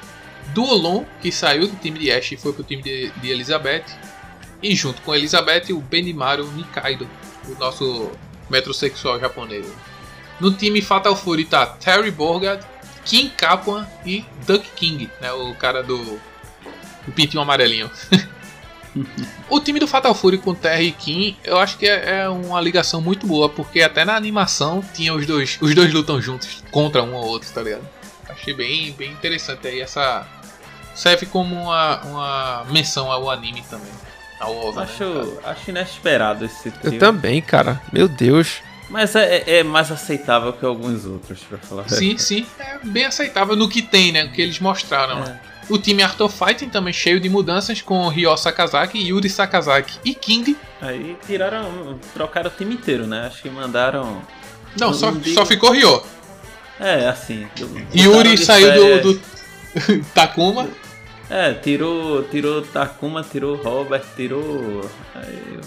Duolon, 0.56 1.04
que 1.22 1.34
saiu 1.34 1.68
do 1.68 1.76
time 1.76 2.00
de 2.00 2.10
Ash 2.10 2.32
e 2.32 2.38
foi 2.38 2.54
pro 2.54 2.64
time 2.64 2.82
de, 2.82 3.12
de 3.12 3.30
Elizabeth. 3.30 3.84
E 4.64 4.74
junto 4.74 5.02
com 5.02 5.14
Elizabeth, 5.14 5.74
o 5.74 5.82
Benimaru 5.82 6.50
Nikaido, 6.54 7.08
o 7.50 7.60
nosso 7.60 8.10
metrosexual 8.50 9.20
japonês. 9.20 9.66
No 10.40 10.54
time 10.54 10.82
Fatal 10.82 11.16
Fury 11.16 11.44
tá 11.44 11.66
Terry 11.66 12.10
Borgard, 12.10 12.66
Kim 13.04 13.30
Kaplan 13.30 13.86
e 14.06 14.24
Duck 14.48 14.66
King, 14.76 15.10
né, 15.22 15.32
o 15.34 15.54
cara 15.56 15.84
do, 15.84 15.98
do 17.06 17.12
pintinho 17.14 17.44
amarelinho. 17.44 17.92
o 19.50 19.60
time 19.60 19.80
do 19.80 19.88
Fatal 19.88 20.16
Fury 20.16 20.38
com 20.38 20.56
Terry 20.56 20.88
e 20.88 20.92
Kim, 20.94 21.38
eu 21.44 21.58
acho 21.58 21.78
que 21.78 21.86
é, 21.86 22.22
é, 22.22 22.30
uma 22.30 22.62
ligação 22.62 23.02
muito 23.02 23.28
boa, 23.28 23.50
porque 23.50 23.82
até 23.82 24.06
na 24.06 24.16
animação 24.16 24.84
tinha 24.94 25.14
os 25.14 25.26
dois, 25.26 25.58
os 25.62 25.76
dois 25.76 25.94
lutam 25.94 26.22
juntos 26.22 26.64
contra 26.72 27.04
um 27.04 27.14
ou 27.14 27.26
outro, 27.26 27.50
tá 27.54 27.62
ligado? 27.62 27.88
Achei 28.28 28.54
bem, 28.54 28.92
bem 28.94 29.12
interessante 29.12 29.68
aí 29.68 29.80
essa, 29.80 30.28
serve 30.96 31.26
como 31.26 31.56
uma, 31.56 32.02
uma 32.04 32.66
menção 32.70 33.12
ao 33.12 33.30
anime 33.30 33.64
também. 33.70 33.92
Ao 34.40 34.56
OVA, 34.68 34.84
acho, 34.84 35.04
né, 35.04 35.38
acho 35.46 35.70
inesperado 35.70 36.46
esse 36.46 36.72
trio. 36.72 36.94
Eu 36.94 37.00
também, 37.00 37.42
cara. 37.42 37.82
Meu 37.92 38.08
Deus. 38.08 38.62
Mas 38.90 39.16
é, 39.16 39.38
é, 39.38 39.58
é 39.60 39.64
mais 39.64 39.92
aceitável 39.92 40.54
que 40.54 40.66
alguns 40.66 41.06
outros, 41.06 41.40
pra 41.42 41.58
falar 41.58 41.90
Sim, 41.90 42.18
sim. 42.18 42.46
É 42.60 42.80
bem 42.84 43.06
aceitável 43.06 43.56
no 43.56 43.68
que 43.68 43.82
tem, 43.82 44.12
né? 44.12 44.26
O 44.26 44.32
que 44.32 44.42
eles 44.42 44.60
mostraram. 44.60 45.24
É. 45.24 45.40
O 45.68 45.80
time 45.80 46.04
Art 46.04 46.20
of 46.20 46.38
Fighting 46.38 46.70
também 46.70 46.94
cheio 46.94 47.20
de 47.20 47.28
mudanças 47.28 47.82
com 47.82 48.08
Ryo 48.08 48.38
Sakazaki, 48.38 49.00
Yuri 49.00 49.30
Sakazaki 49.30 49.98
e 50.06 50.14
King. 50.14 50.56
Aí 50.80 51.18
tiraram, 51.26 52.00
trocaram 52.14 52.52
o 52.52 52.54
time 52.54 52.76
inteiro, 52.76 53.08
né? 53.08 53.26
Acho 53.26 53.42
que 53.42 53.50
mandaram. 53.50 54.22
Não, 54.80 54.94
só, 54.94 55.12
só 55.34 55.46
ficou 55.46 55.72
Ryo. 55.72 56.04
É, 56.80 57.08
assim. 57.08 57.48
Yuri 57.96 58.38
saiu 58.38 59.02
do, 59.02 59.14
do 59.14 59.22
Takuma. 60.14 60.68
É, 61.30 61.54
tirou, 61.54 62.24
tirou 62.24 62.62
Takuma, 62.62 63.24
tirou 63.24 63.56
Robert, 63.56 64.04
tirou. 64.16 64.88
Aí, 65.16 65.60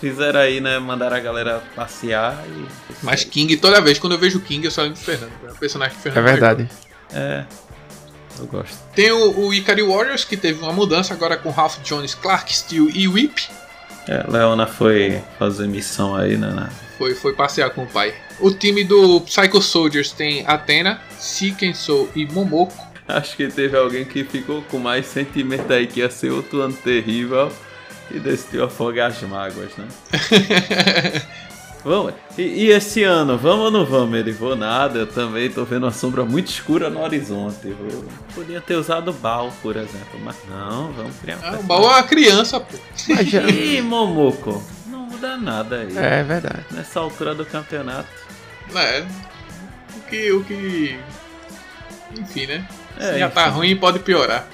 fizeram 0.00 0.40
aí, 0.40 0.60
né? 0.60 0.78
Mandaram 0.78 1.16
a 1.16 1.20
galera 1.20 1.62
passear 1.76 2.42
e. 2.48 2.66
Mas 3.02 3.22
King, 3.22 3.56
toda 3.58 3.80
vez 3.80 3.98
quando 3.98 4.14
eu 4.14 4.18
vejo 4.18 4.40
King, 4.40 4.64
eu 4.64 4.70
só 4.70 4.82
lembro 4.82 4.98
do 4.98 5.04
Fernando. 5.04 5.32
É 5.46 5.50
o 5.50 5.56
personagem 5.56 5.96
que 5.96 6.02
Fernando. 6.02 6.26
É 6.26 6.30
verdade. 6.30 6.68
É. 7.12 7.44
Eu 8.38 8.46
gosto. 8.46 8.76
Tem 8.94 9.12
o, 9.12 9.46
o 9.46 9.52
Ikari 9.54 9.82
Warriors, 9.82 10.24
que 10.24 10.36
teve 10.36 10.62
uma 10.62 10.72
mudança 10.72 11.12
agora 11.12 11.36
com 11.36 11.50
Ralph 11.50 11.78
Jones, 11.82 12.14
Clark 12.14 12.54
Steel 12.54 12.88
e 12.88 13.06
Whip. 13.06 13.48
É, 14.08 14.24
Leona 14.28 14.66
foi 14.66 15.22
fazer 15.38 15.68
missão 15.68 16.16
aí, 16.16 16.36
né? 16.36 16.70
Foi, 16.96 17.14
foi 17.14 17.34
passear 17.34 17.70
com 17.70 17.84
o 17.84 17.86
pai. 17.86 18.14
O 18.40 18.50
time 18.50 18.82
do 18.82 19.20
Psycho 19.20 19.60
Soldiers 19.60 20.10
tem 20.10 20.44
Athena, 20.46 21.00
Sikensou 21.18 22.10
e 22.14 22.26
Momoko. 22.26 22.91
Acho 23.08 23.36
que 23.36 23.48
teve 23.48 23.76
alguém 23.76 24.04
que 24.04 24.24
ficou 24.24 24.62
com 24.62 24.78
mais 24.78 25.06
sentimento 25.06 25.72
aí 25.72 25.86
que 25.86 26.00
ia 26.00 26.10
ser 26.10 26.30
outro 26.30 26.60
ano 26.60 26.74
terrível 26.74 27.52
e 28.10 28.18
decidiu 28.18 28.64
afogar 28.64 29.10
as 29.10 29.20
mágoas, 29.22 29.70
né? 29.76 29.88
vamos. 31.84 32.14
E, 32.38 32.42
e, 32.42 32.70
esse 32.70 33.02
ano, 33.02 33.36
vamos 33.36 33.66
ou 33.66 33.70
não 33.70 33.84
vamos? 33.84 34.18
Ele 34.18 34.32
vou 34.32 34.54
nada, 34.54 35.00
eu 35.00 35.06
também 35.06 35.50
tô 35.50 35.64
vendo 35.64 35.84
uma 35.84 35.92
sombra 35.92 36.24
muito 36.24 36.48
escura 36.48 36.88
no 36.88 37.00
horizonte. 37.00 37.68
Eu 37.68 38.04
podia 38.34 38.60
ter 38.60 38.76
usado 38.76 39.12
Bal, 39.12 39.52
por 39.62 39.76
exemplo, 39.76 40.20
mas 40.22 40.36
não, 40.48 40.92
vamos 40.92 41.16
criar 41.16 41.38
um. 41.38 41.40
Ah, 41.42 41.58
o 41.58 41.62
Bal 41.62 41.82
é 41.82 41.86
uma 41.88 42.02
criança, 42.02 42.60
pô. 42.60 42.76
Ih, 43.50 43.80
Momoko, 43.82 44.62
não 44.86 45.00
muda 45.00 45.36
nada 45.36 45.80
aí. 45.80 45.96
É 45.96 46.22
verdade. 46.22 46.64
Nessa 46.70 47.00
altura 47.00 47.34
do 47.34 47.44
campeonato. 47.44 48.08
É. 48.74 49.04
O 49.96 50.00
que. 50.08 50.32
O 50.32 50.44
que. 50.44 50.98
Enfim, 52.18 52.46
né? 52.46 52.68
É, 53.02 53.18
já 53.18 53.28
tá 53.30 53.46
ruim, 53.48 53.76
pode 53.76 53.98
piorar. 53.98 54.46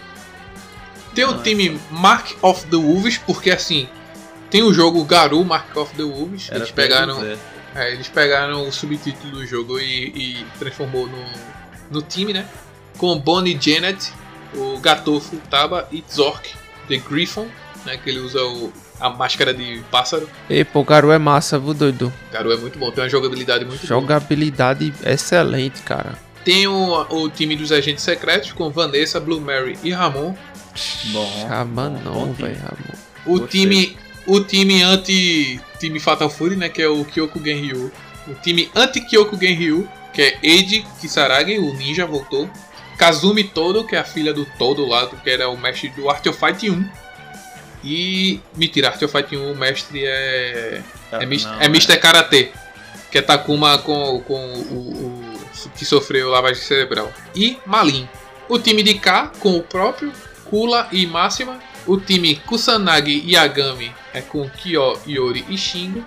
Tem 1.15 1.25
o 1.25 1.43
time 1.43 1.81
Mark 1.91 2.31
of 2.43 2.67
the 2.67 2.77
Wolves, 2.77 3.19
porque 3.19 3.51
assim, 3.51 3.89
tem 4.51 4.63
o 4.63 4.73
jogo 4.73 5.05
Garu 5.05 5.45
Mark 5.45 5.77
of 5.77 5.95
the 5.95 6.03
Wolves. 6.03 6.49
Era 6.49 6.61
eles 6.61 6.71
pegaram. 6.71 7.19
É, 7.75 7.93
eles 7.93 8.09
pegaram 8.09 8.67
o 8.67 8.73
subtítulo 8.73 9.33
do 9.33 9.47
jogo 9.47 9.79
e, 9.79 10.09
e 10.09 10.47
transformou 10.59 11.07
no, 11.07 11.25
no 11.91 12.03
time, 12.03 12.33
né? 12.33 12.47
Com 12.97 13.19
Bonnie 13.19 13.59
Janet, 13.61 14.13
o 14.55 14.79
Gato 14.79 15.21
Futaba 15.21 15.87
e 15.93 16.03
Zork, 16.11 16.51
The 16.89 16.97
Griffon, 16.97 17.47
né? 17.85 17.97
Que 17.97 18.11
ele 18.11 18.21
usa 18.21 18.43
o, 18.43 18.73
a 18.99 19.11
máscara 19.11 19.53
de 19.53 19.83
pássaro. 19.91 20.29
E 20.49 20.65
pô, 20.65 20.83
Garu 20.83 21.13
é 21.13 21.19
massa, 21.19 21.59
viu, 21.59 21.75
doido? 21.75 22.13
Garu 22.33 22.53
é 22.53 22.57
muito 22.57 22.79
bom, 22.79 22.91
tem 22.91 23.05
uma 23.05 23.11
jogabilidade 23.11 23.65
muito 23.65 23.87
Jogabilidade 23.87 24.91
boa. 24.91 25.13
excelente, 25.13 25.83
cara. 25.83 26.19
Tem 26.49 26.67
o, 26.67 27.07
o 27.11 27.29
time 27.29 27.55
dos 27.55 27.71
agentes 27.71 28.03
secretos 28.03 28.53
com 28.53 28.71
Vanessa, 28.71 29.21
Blue 29.21 29.39
Mary 29.39 29.79
e 29.85 29.91
Ramon. 29.91 30.35
Bom. 31.13 31.47
Chama 31.47 31.91
não, 31.91 32.33
velho, 32.33 32.57
Ramon. 32.57 32.97
O 33.27 33.47
time, 33.47 33.95
o 34.27 34.41
time 34.41 34.83
anti 34.83 35.61
time 35.79 36.01
Fatal 36.01 36.31
Fury, 36.31 36.57
né, 36.57 36.71
que 36.71 36.81
é 36.81 36.89
o 36.89 37.05
Kyoko 37.05 37.39
Genryu. 37.45 37.93
O 38.27 38.33
time 38.33 38.71
anti 38.75 39.03
Kyoko 39.03 39.39
Genryu, 39.39 39.87
que 40.15 40.23
é 40.23 40.39
Eiji 40.43 40.87
Kisaragi, 41.03 41.59
o 41.59 41.75
ninja 41.75 42.07
voltou. 42.07 42.49
Kazumi 42.97 43.45
Todo, 43.45 43.87
que 43.87 43.95
é 43.95 43.99
a 43.99 44.05
filha 44.05 44.33
do 44.33 44.47
Todo 44.59 44.87
lá, 44.87 45.07
que 45.07 45.29
era 45.29 45.51
o 45.51 45.57
mestre 45.59 45.91
do 45.91 46.09
Art 46.09 46.25
of 46.29 46.39
Fight 46.41 46.71
1. 46.71 46.89
E. 47.85 48.41
Mentira, 48.57 48.89
Art 48.89 49.03
of 49.03 49.13
Fight 49.13 49.37
1, 49.37 49.53
o 49.53 49.55
mestre 49.55 50.03
é. 50.03 50.81
É, 51.13 51.27
não, 51.27 51.61
é 51.61 51.67
Mr. 51.67 51.93
É... 51.93 51.97
Karate. 51.99 52.53
Que 53.11 53.19
é 53.19 53.23
Takuma 53.23 53.77
com, 53.77 54.21
com 54.21 54.35
o, 54.35 55.18
o 55.18 55.18
que 55.77 55.85
sofreu 55.85 56.31
lavagem 56.31 56.63
cerebral. 56.63 57.13
E 57.35 57.59
Malin. 57.67 58.09
O 58.49 58.59
time 58.59 58.83
de 58.83 58.95
K 58.95 59.33
com 59.39 59.57
o 59.57 59.63
próprio 59.63 60.13
Kula 60.45 60.89
e 60.91 61.07
Máxima. 61.07 61.59
O 61.87 61.99
time 61.99 62.37
Kusanagi 62.37 63.23
e 63.25 63.33
Yagami 63.33 63.95
é 64.13 64.21
com 64.21 64.49
Kyo, 64.49 64.99
Yori 65.07 65.45
e 65.49 65.57
Shingo. 65.57 66.05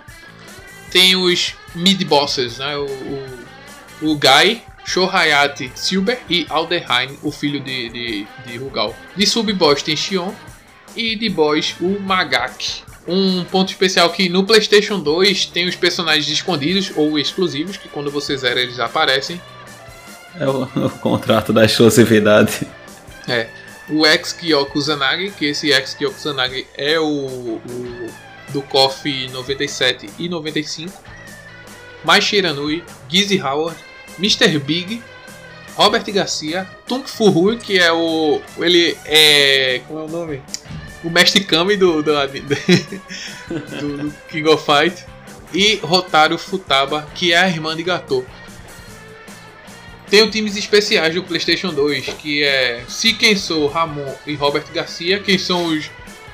Tem 0.92 1.16
os 1.16 1.56
mid-bosses, 1.74 2.58
né? 2.58 2.76
O, 2.78 2.86
o, 2.86 4.12
o 4.12 4.18
Gai, 4.18 4.64
Shohayati 4.86 5.72
Silber 5.76 6.22
e 6.30 6.46
Aldeheim, 6.50 7.18
o 7.24 7.32
filho 7.32 7.60
de, 7.60 7.90
de, 7.90 8.28
de 8.46 8.58
Rugal. 8.58 8.96
De 9.16 9.26
sub-boss 9.26 9.82
tem 9.82 9.96
Shion. 9.96 10.32
E 10.96 11.16
de 11.16 11.30
boss 11.30 11.76
o 11.80 12.00
Magaki. 12.00 12.84
Um 13.08 13.44
ponto 13.46 13.70
especial 13.70 14.10
que 14.12 14.30
no 14.30 14.46
PlayStation 14.46 15.00
2 15.00 15.48
tem 15.48 15.68
os 15.68 15.76
personagens 15.76 16.28
escondidos 16.28 16.92
ou 16.96 17.18
exclusivos, 17.18 17.78
que 17.78 17.90
quando 17.90 18.12
você 18.12 18.38
zera 18.38 18.60
eles 18.60 18.80
aparecem. 18.80 19.42
É 20.40 20.48
o, 20.48 20.64
o 20.64 20.90
contrato 21.00 21.52
da 21.52 21.66
exclusividade. 21.66 22.68
É. 23.28 23.48
O 23.90 24.06
X 24.06 24.34
Kyoku 24.34 24.80
Zanagi, 24.80 25.32
que 25.32 25.46
esse 25.46 25.72
X 25.74 25.96
Kyoku 25.96 26.20
Zanagi 26.20 26.66
é 26.78 27.00
o, 27.00 27.06
o 27.06 28.10
do 28.50 28.62
KOF 28.62 29.30
97 29.30 30.10
e 30.20 30.30
95. 30.30 30.92
Mai 32.04 32.22
Shiranui, 32.22 32.84
Gizzy 33.10 33.42
Howard, 33.42 33.78
Mr. 34.18 34.60
Big, 34.60 35.02
Robert 35.76 36.04
Garcia, 36.12 36.68
Tung 36.88 37.08
Fu 37.08 37.58
que 37.58 37.80
é 37.80 37.92
o. 37.92 38.42
Ele 38.58 38.98
é. 39.06 39.82
Como 39.88 40.00
é 40.00 40.04
o 40.04 40.08
nome? 40.08 40.42
O 41.04 41.10
mestre 41.10 41.44
Kami 41.44 41.76
do, 41.78 42.02
do, 42.02 42.12
do, 43.80 43.98
do 43.98 44.14
King 44.30 44.48
of 44.48 44.64
Fight 44.66 45.06
e 45.54 45.76
Rotário 45.78 46.38
Futaba, 46.38 47.08
que 47.16 47.34
é 47.34 47.38
a 47.38 47.48
irmã 47.48 47.76
de 47.76 47.84
Gato. 47.84 48.26
Tem 50.10 50.24
os 50.24 50.30
times 50.30 50.58
especiais 50.58 51.16
do 51.16 51.24
PlayStation 51.24 51.74
2, 51.74 52.06
que 52.20 52.44
é 52.44 52.84
Sikensou, 52.88 53.68
Ramon 53.68 54.14
e 54.28 54.36
Robert 54.36 54.66
Garcia, 54.74 55.20
que 55.20 55.40
são 55.40 55.66
os. 55.68 55.90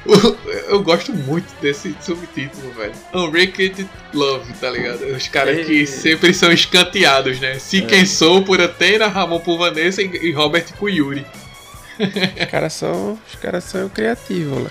Eu 0.67 0.81
gosto 0.81 1.13
muito 1.13 1.45
desse 1.61 1.95
subtítulo, 2.01 2.71
velho. 2.71 2.93
Unrated 3.13 3.87
Love, 4.13 4.51
tá 4.53 4.71
ligado? 4.71 5.05
Os 5.15 5.27
caras 5.27 5.65
que 5.65 5.85
sempre 5.85 6.33
são 6.33 6.51
escanteados, 6.51 7.39
né? 7.39 7.59
Sikensou 7.59 8.43
por 8.43 8.59
Atena, 8.59 9.07
Ramon 9.07 9.39
por 9.39 9.59
Vanessa 9.59 10.01
e 10.01 10.31
Robert 10.31 10.65
por 10.79 10.89
Yuri. 10.89 11.25
Os 11.99 12.45
caras 12.49 12.73
são, 12.73 13.19
os 13.27 13.35
caras 13.35 13.63
são 13.63 13.89
criativos, 13.89 14.63
né? 14.63 14.69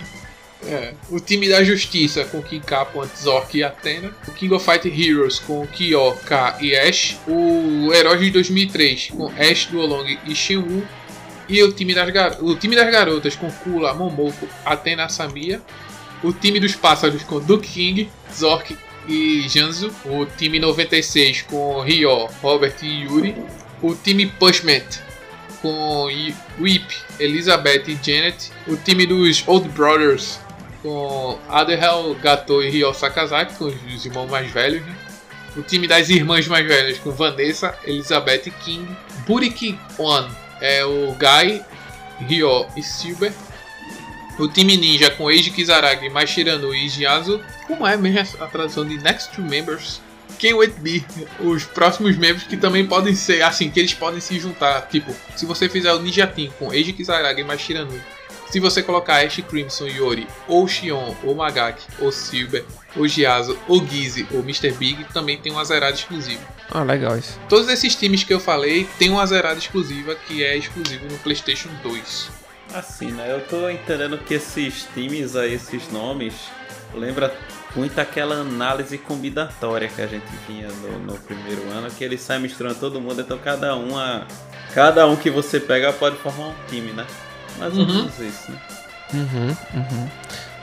É. 0.64 0.94
O 1.10 1.20
time 1.20 1.48
da 1.48 1.62
Justiça 1.62 2.24
com 2.24 2.42
King 2.42 2.64
Capone, 2.64 3.10
Zork 3.16 3.56
e 3.56 3.62
Athena. 3.62 4.10
O 4.26 4.32
King 4.32 4.54
of 4.54 4.64
Fight 4.64 4.88
Heroes 4.88 5.38
com 5.38 5.66
Kyo, 5.66 6.12
K 6.24 6.58
e 6.60 6.76
Ash. 6.76 7.18
O 7.26 7.92
Herói 7.92 8.18
de 8.18 8.30
2003 8.30 9.10
com 9.10 9.26
Ash, 9.28 9.66
Duolong 9.66 10.18
e 10.26 10.34
Shenwu. 10.34 10.82
E 11.48 11.62
o 11.62 11.72
time, 11.72 11.94
das 11.94 12.10
gar... 12.10 12.42
o 12.42 12.56
time 12.56 12.74
das 12.74 12.90
garotas 12.90 13.36
com 13.36 13.50
Kula, 13.50 13.94
Momoko, 13.94 14.48
Athena, 14.64 15.08
Samia. 15.08 15.60
O 16.22 16.32
time 16.32 16.58
dos 16.58 16.74
pássaros 16.74 17.22
com 17.22 17.38
Duke 17.38 17.68
King, 17.68 18.10
Zork 18.34 18.76
e 19.08 19.46
Janzu. 19.48 19.92
O 20.04 20.26
time 20.26 20.58
96 20.58 21.42
com 21.42 21.80
Ryo, 21.82 22.26
Robert 22.42 22.74
e 22.82 23.04
Yuri. 23.04 23.36
O 23.80 23.94
time 23.94 24.26
Pushment 24.26 25.05
com 25.60 26.06
Whip, 26.58 26.96
Elizabeth 27.18 27.84
e 27.88 27.98
Janet. 28.02 28.50
O 28.66 28.76
time 28.76 29.06
dos 29.06 29.42
Old 29.46 29.68
Brothers 29.70 30.38
com 30.82 31.38
Adel, 31.48 32.14
Gato 32.22 32.62
e 32.62 32.70
Ryo 32.70 32.94
Sakazaki, 32.94 33.54
com 33.56 33.64
os 33.64 34.06
irmãos 34.06 34.30
mais 34.30 34.50
velhos. 34.50 34.86
Né? 34.86 34.96
O 35.56 35.62
time 35.62 35.88
das 35.88 36.08
irmãs 36.08 36.46
mais 36.46 36.66
velhas 36.66 36.98
com 36.98 37.10
Vanessa, 37.10 37.76
Elizabeth 37.84 38.42
e 38.46 38.50
King. 38.50 38.96
Buriki 39.26 39.78
One 39.98 40.30
é 40.60 40.84
o 40.84 41.14
Guy, 41.14 41.62
Ryo 42.20 42.66
e 42.76 42.82
Silver. 42.82 43.32
O 44.38 44.46
time 44.46 44.76
ninja 44.76 45.10
com 45.10 45.30
Eiji 45.30 45.50
Kizaragi, 45.50 46.08
Mashiranu 46.10 46.74
e 46.74 46.88
Jiazu. 46.88 47.42
Como 47.66 47.86
é 47.86 47.96
mesmo 47.96 48.42
a 48.44 48.46
tradução 48.46 48.86
de 48.86 48.98
Next 48.98 49.34
Two 49.34 49.44
Members? 49.44 50.00
Quem 50.38 50.54
Wait 50.54 50.74
Be, 50.78 51.04
os 51.40 51.64
próximos 51.64 52.16
membros 52.16 52.44
que 52.44 52.56
também 52.56 52.86
podem 52.86 53.14
ser, 53.14 53.42
assim, 53.42 53.70
que 53.70 53.80
eles 53.80 53.94
podem 53.94 54.20
se 54.20 54.38
juntar. 54.38 54.82
Tipo, 54.88 55.14
se 55.36 55.46
você 55.46 55.68
fizer 55.68 55.92
o 55.92 56.00
Ninja 56.00 56.26
Team 56.26 56.50
com 56.58 56.72
Eiji 56.72 56.92
Kizaragi 56.92 57.40
e 57.40 57.44
Mashiranu, 57.44 58.00
se 58.50 58.60
você 58.60 58.82
colocar 58.82 59.24
Ash 59.24 59.42
Crimson, 59.48 59.88
Yori, 59.88 60.26
ou 60.46 60.66
Shion, 60.68 61.14
ou 61.24 61.34
Magaki, 61.34 61.84
ou 61.98 62.12
Silver, 62.12 62.64
ou 62.94 63.06
Giazo, 63.06 63.58
ou 63.66 63.84
Gizzy, 63.84 64.26
ou 64.30 64.40
Mr. 64.40 64.72
Big, 64.72 65.04
também 65.12 65.36
tem 65.36 65.52
uma 65.52 65.64
zerada 65.64 65.94
exclusiva. 65.94 66.40
Ah, 66.70 66.82
legal 66.82 67.18
isso. 67.18 67.38
Todos 67.48 67.68
esses 67.68 67.94
times 67.96 68.22
que 68.22 68.32
eu 68.32 68.40
falei 68.40 68.88
tem 68.98 69.10
uma 69.10 69.26
zerada 69.26 69.58
exclusiva 69.58 70.14
que 70.14 70.44
é 70.44 70.56
exclusivo 70.56 71.06
no 71.10 71.18
PlayStation 71.18 71.68
2. 71.82 72.30
Assim, 72.74 73.10
né? 73.12 73.32
Eu 73.32 73.40
tô 73.40 73.68
entendendo 73.68 74.18
que 74.18 74.34
esses 74.34 74.86
times 74.94 75.34
aí, 75.34 75.54
esses 75.54 75.90
nomes, 75.90 76.34
lembra 76.94 77.36
muito 77.76 77.98
aquela 77.98 78.36
análise 78.36 78.96
combinatória 78.98 79.88
que 79.88 80.00
a 80.00 80.06
gente 80.06 80.26
vinha 80.48 80.68
no, 80.68 80.98
no, 80.98 81.18
primeiro 81.18 81.62
ano, 81.70 81.90
que 81.90 82.02
ele 82.02 82.16
sai 82.16 82.38
misturando 82.38 82.76
todo 82.76 83.00
mundo, 83.00 83.20
então 83.20 83.38
cada 83.38 83.76
um, 83.76 83.96
a, 83.98 84.26
cada 84.74 85.06
um 85.06 85.14
que 85.14 85.30
você 85.30 85.60
pega 85.60 85.92
pode 85.92 86.16
formar 86.16 86.48
um 86.48 86.54
time, 86.68 86.92
né? 86.92 87.06
mais 87.58 87.76
ou 87.76 87.84
uhum. 87.84 87.94
menos 87.94 88.18
isso, 88.18 88.50
né? 88.50 88.58
Uhum, 89.14 89.56
uhum. 89.74 90.10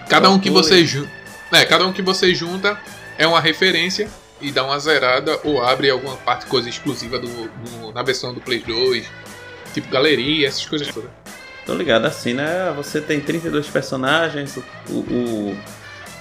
Cada 0.10 0.30
um 0.30 0.40
que 0.40 0.50
você 0.50 0.86
junta. 0.86 1.12
É, 1.52 1.66
cada 1.66 1.86
um 1.86 1.94
que 1.94 2.02
você 2.02 2.34
junta 2.34 2.80
é 3.18 3.28
uma 3.28 3.40
referência 3.40 4.10
e 4.42 4.52
dá 4.52 4.64
uma 4.64 4.80
zerada 4.80 5.40
ou 5.44 5.62
abre 5.64 5.90
alguma 5.90 6.18
parte, 6.18 6.46
coisa 6.48 6.68
exclusiva 6.68 7.20
do, 7.20 7.28
do 7.28 7.92
na 7.94 8.04
versão 8.04 8.34
do 8.34 8.42
Play 8.42 8.60
2, 8.60 9.06
tipo 9.74 9.90
galeria, 9.90 10.48
essas 10.48 10.66
coisas 10.66 10.88
todas. 10.88 11.10
Tô 11.66 11.74
ligado, 11.74 12.06
assim, 12.06 12.34
né? 12.34 12.74
Você 12.76 13.00
tem 13.00 13.22
32 13.22 13.68
personagens, 13.68 14.58
o, 14.90 14.94
o, 14.94 15.58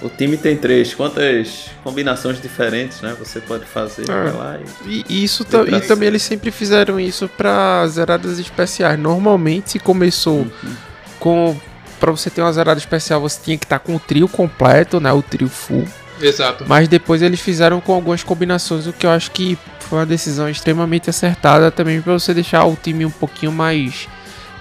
o 0.03 0.09
time 0.09 0.37
tem 0.37 0.57
três. 0.57 0.93
Quantas 0.93 1.69
combinações 1.83 2.41
diferentes, 2.41 3.01
né? 3.01 3.15
Você 3.17 3.39
pode 3.39 3.65
fazer 3.65 4.09
é. 4.09 4.31
lá 4.31 4.59
e... 4.85 5.05
e 5.09 5.23
isso 5.23 5.43
e 5.43 5.81
também 5.81 6.07
eles 6.07 6.21
sempre 6.21 6.51
fizeram 6.51 6.99
isso 6.99 7.29
para 7.29 7.87
zeradas 7.87 8.37
especiais. 8.37 8.99
Normalmente 8.99 9.79
começou 9.79 10.39
uhum. 10.39 10.75
com 11.19 11.57
para 11.99 12.11
você 12.11 12.29
ter 12.29 12.41
uma 12.41 12.51
zerada 12.51 12.77
especial, 12.77 13.21
você 13.21 13.39
tinha 13.41 13.57
que 13.57 13.63
estar 13.63 13.79
tá 13.79 13.85
com 13.85 13.95
o 13.95 13.99
trio 13.99 14.27
completo, 14.27 14.99
né? 14.99 15.13
O 15.13 15.21
trio 15.21 15.47
full. 15.47 15.87
Exato. 16.21 16.65
Mas 16.67 16.89
depois 16.89 17.21
eles 17.21 17.39
fizeram 17.39 17.79
com 17.79 17.93
algumas 17.93 18.23
combinações, 18.23 18.85
o 18.87 18.91
que 18.91 19.05
eu 19.05 19.09
acho 19.09 19.31
que 19.31 19.57
foi 19.79 19.99
uma 19.99 20.05
decisão 20.05 20.49
extremamente 20.49 21.09
acertada 21.09 21.71
também 21.71 22.01
para 22.01 22.11
você 22.11 22.33
deixar 22.33 22.65
o 22.65 22.75
time 22.75 23.05
um 23.05 23.09
pouquinho 23.09 23.53
mais 23.53 24.09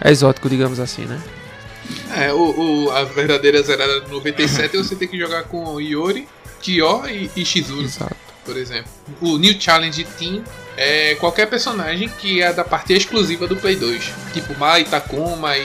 exótico, 0.05 0.48
digamos 0.48 0.78
assim, 0.78 1.05
né? 1.05 1.19
É, 2.16 2.32
o, 2.32 2.85
o 2.86 2.90
a 2.90 3.05
verdadeira 3.05 3.62
zerada 3.62 4.01
do 4.01 4.10
97 4.10 4.77
você 4.77 4.94
tem 4.94 5.09
que 5.09 5.19
jogar 5.19 5.44
com 5.44 5.81
Iori, 5.81 6.28
Kyo 6.60 7.06
e, 7.09 7.31
e 7.36 7.44
Shizuru. 7.44 7.82
Exato. 7.82 8.16
Por 8.44 8.56
exemplo. 8.56 8.90
O 9.20 9.39
New 9.39 9.55
Challenge 9.59 10.05
Team 10.19 10.43
é 10.77 11.14
qualquer 11.16 11.47
personagem 11.47 12.09
que 12.09 12.43
é 12.43 12.52
da 12.52 12.64
parte 12.64 12.93
exclusiva 12.93 13.47
do 13.47 13.56
Play 13.56 13.77
2. 13.77 14.12
Tipo 14.32 14.59
Mai, 14.59 14.85
Takuma 14.85 15.56
e, 15.56 15.64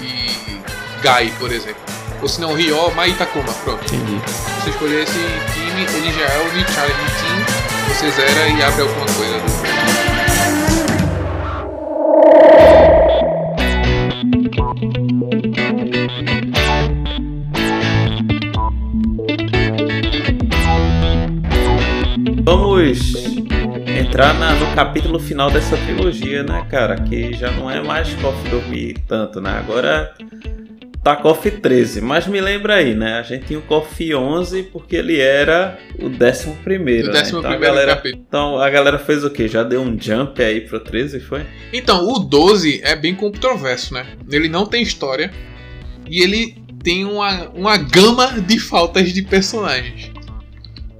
e 0.00 0.60
Gai, 1.02 1.32
por 1.38 1.52
exemplo. 1.52 1.82
Ou 2.22 2.28
se 2.28 2.40
não, 2.40 2.54
Ryo, 2.54 2.90
Mai 2.92 3.10
e 3.10 3.14
Takuma. 3.14 3.52
Pronto. 3.64 3.84
Entendi. 3.84 4.20
Você 4.60 4.70
escolher 4.70 5.02
esse 5.02 5.12
time, 5.12 5.84
ele 5.96 6.12
já 6.12 6.24
é 6.24 6.38
o 6.40 6.52
New 6.54 6.66
Challenge 6.68 6.94
Team. 7.20 7.44
Você 7.88 8.10
zera 8.10 8.48
e 8.48 8.62
abre 8.62 8.82
alguma 8.82 9.06
coisa 9.06 9.38
do. 9.40 9.94
Vamos 22.44 23.14
entrar 23.98 24.34
na, 24.34 24.54
no 24.54 24.74
capítulo 24.74 25.18
final 25.18 25.50
dessa 25.50 25.78
trilogia, 25.78 26.42
né, 26.42 26.62
cara? 26.70 26.94
Que 26.96 27.32
já 27.32 27.50
não 27.50 27.70
é 27.70 27.82
mais 27.82 28.12
KOF 28.16 28.50
dormir 28.50 28.98
tanto, 29.08 29.40
né? 29.40 29.50
Agora 29.52 30.14
tá 31.02 31.16
KOF 31.16 31.50
13. 31.50 32.02
Mas 32.02 32.26
me 32.26 32.42
lembra 32.42 32.74
aí, 32.74 32.94
né? 32.94 33.14
A 33.14 33.22
gente 33.22 33.46
tinha 33.46 33.58
o 33.58 33.62
KOF 33.62 34.14
11 34.14 34.64
porque 34.64 34.94
ele 34.94 35.18
era 35.18 35.78
o 35.98 36.08
11 36.08 36.58
primeiro. 36.62 37.08
O 37.08 37.12
né? 37.14 37.20
décimo 37.20 37.38
então, 37.38 37.50
primeiro 37.50 37.74
galera, 37.74 37.96
capítulo. 37.96 38.24
Então 38.28 38.58
a 38.58 38.68
galera 38.68 38.98
fez 38.98 39.24
o 39.24 39.30
quê? 39.30 39.48
Já 39.48 39.62
deu 39.62 39.80
um 39.80 39.98
jump 39.98 40.42
aí 40.42 40.60
pro 40.60 40.78
13, 40.78 41.20
foi? 41.20 41.46
Então, 41.72 42.06
o 42.06 42.18
12 42.18 42.82
é 42.84 42.94
bem 42.94 43.14
controverso, 43.14 43.94
né? 43.94 44.06
Ele 44.30 44.50
não 44.50 44.66
tem 44.66 44.82
história 44.82 45.32
e 46.06 46.22
ele 46.22 46.62
tem 46.82 47.06
uma, 47.06 47.48
uma 47.54 47.78
gama 47.78 48.38
de 48.38 48.60
faltas 48.60 49.10
de 49.14 49.22
personagens. 49.22 50.13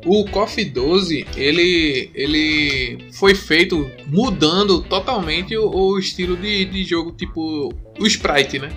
O 0.04 0.24
KOF 0.26 0.62
12 0.64 1.26
ele, 1.36 2.10
ele 2.14 3.06
foi 3.12 3.34
feito 3.34 3.90
mudando 4.06 4.82
totalmente 4.82 5.56
o, 5.56 5.68
o 5.68 5.98
estilo 5.98 6.36
de, 6.36 6.66
de 6.66 6.84
jogo, 6.84 7.12
tipo 7.12 7.72
o 7.98 8.06
sprite, 8.06 8.58
né? 8.58 8.70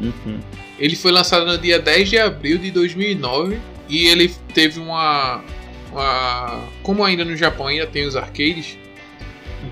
Uhum. 0.00 0.38
Ele 0.78 0.94
foi 0.94 1.10
lançado 1.10 1.44
no 1.44 1.58
dia 1.58 1.78
10 1.78 2.10
de 2.10 2.18
abril 2.18 2.58
de 2.58 2.70
2009 2.70 3.58
e 3.88 4.06
ele 4.06 4.32
teve 4.54 4.78
uma, 4.78 5.42
uma. 5.90 6.64
Como 6.82 7.04
ainda 7.04 7.24
no 7.24 7.36
Japão 7.36 7.66
ainda 7.66 7.86
tem 7.86 8.06
os 8.06 8.14
arcades, 8.14 8.78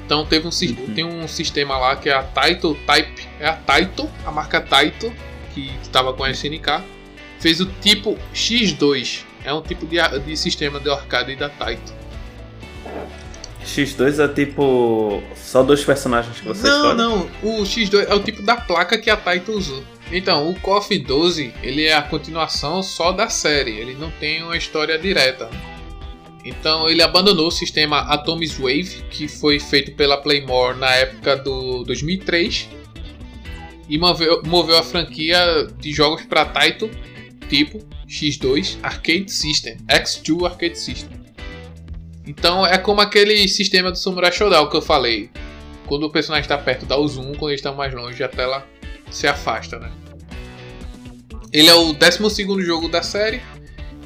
então 0.04 0.26
teve 0.26 0.46
um, 0.46 0.50
uhum. 0.50 0.94
tem 0.94 1.04
um 1.04 1.28
sistema 1.28 1.78
lá 1.78 1.96
que 1.96 2.08
é 2.08 2.14
a 2.14 2.22
Taito 2.22 2.74
Type. 2.86 3.28
É 3.38 3.46
a 3.46 3.52
Taito, 3.52 4.10
a 4.24 4.32
marca 4.32 4.60
Taito, 4.60 5.12
que 5.54 5.70
estava 5.82 6.12
com 6.12 6.24
a 6.24 6.30
SNK, 6.30 6.82
fez 7.38 7.60
o 7.60 7.66
tipo 7.66 8.18
X2 8.34 9.25
é 9.46 9.54
um 9.54 9.62
tipo 9.62 9.86
de, 9.86 9.96
de 10.26 10.36
sistema 10.36 10.78
de 10.80 10.90
arcade 10.90 11.34
da 11.36 11.48
Taito. 11.48 11.94
X2 13.64 14.22
é 14.22 14.28
tipo. 14.28 15.22
Só 15.34 15.62
dois 15.62 15.84
personagens 15.84 16.38
que 16.38 16.46
você 16.46 16.68
Não, 16.68 16.76
escolhe? 16.76 16.96
não. 16.98 17.30
O 17.42 17.62
X2 17.62 18.06
é 18.08 18.14
o 18.14 18.20
tipo 18.20 18.42
da 18.42 18.56
placa 18.56 18.98
que 18.98 19.08
a 19.10 19.16
Taito 19.16 19.52
usou. 19.52 19.82
Então, 20.12 20.48
o 20.48 20.60
KOF 20.60 20.96
12 20.98 21.52
ele 21.62 21.84
é 21.84 21.94
a 21.94 22.02
continuação 22.02 22.82
só 22.82 23.10
da 23.12 23.28
série. 23.28 23.72
Ele 23.72 23.94
não 23.94 24.10
tem 24.12 24.42
uma 24.42 24.56
história 24.56 24.96
direta. 24.98 25.48
Então 26.44 26.88
ele 26.88 27.02
abandonou 27.02 27.48
o 27.48 27.50
sistema 27.50 27.98
Atomic 28.02 28.54
Wave, 28.60 29.04
que 29.10 29.26
foi 29.26 29.58
feito 29.58 29.92
pela 29.96 30.16
Playmore 30.16 30.78
na 30.78 30.90
época 30.94 31.34
do 31.36 31.82
2003, 31.82 32.68
e 33.88 33.98
moveu, 33.98 34.40
moveu 34.44 34.78
a 34.78 34.82
franquia 34.84 35.66
de 35.76 35.92
jogos 35.92 36.22
para 36.22 36.44
Taito, 36.44 36.88
tipo 37.48 37.78
X2 38.08 38.78
Arcade 38.82 39.30
System, 39.30 39.76
X2 39.88 40.44
Arcade 40.46 40.78
System. 40.78 41.18
Então 42.26 42.66
é 42.66 42.76
como 42.76 43.00
aquele 43.00 43.46
sistema 43.48 43.90
do 43.90 43.98
Samurai 43.98 44.32
Shodown 44.32 44.68
que 44.68 44.76
eu 44.76 44.82
falei. 44.82 45.30
Quando 45.86 46.04
o 46.04 46.10
personagem 46.10 46.42
está 46.42 46.58
perto 46.58 46.84
dá 46.84 46.96
o 46.96 47.06
zoom, 47.06 47.34
quando 47.34 47.50
ele 47.50 47.54
está 47.54 47.72
mais 47.72 47.94
longe 47.94 48.22
a 48.22 48.28
tela 48.28 48.66
se 49.10 49.28
afasta, 49.28 49.78
né? 49.78 49.90
Ele 51.52 51.68
é 51.68 51.74
o 51.74 51.92
12 51.92 52.64
jogo 52.64 52.88
da 52.88 53.02
série 53.02 53.40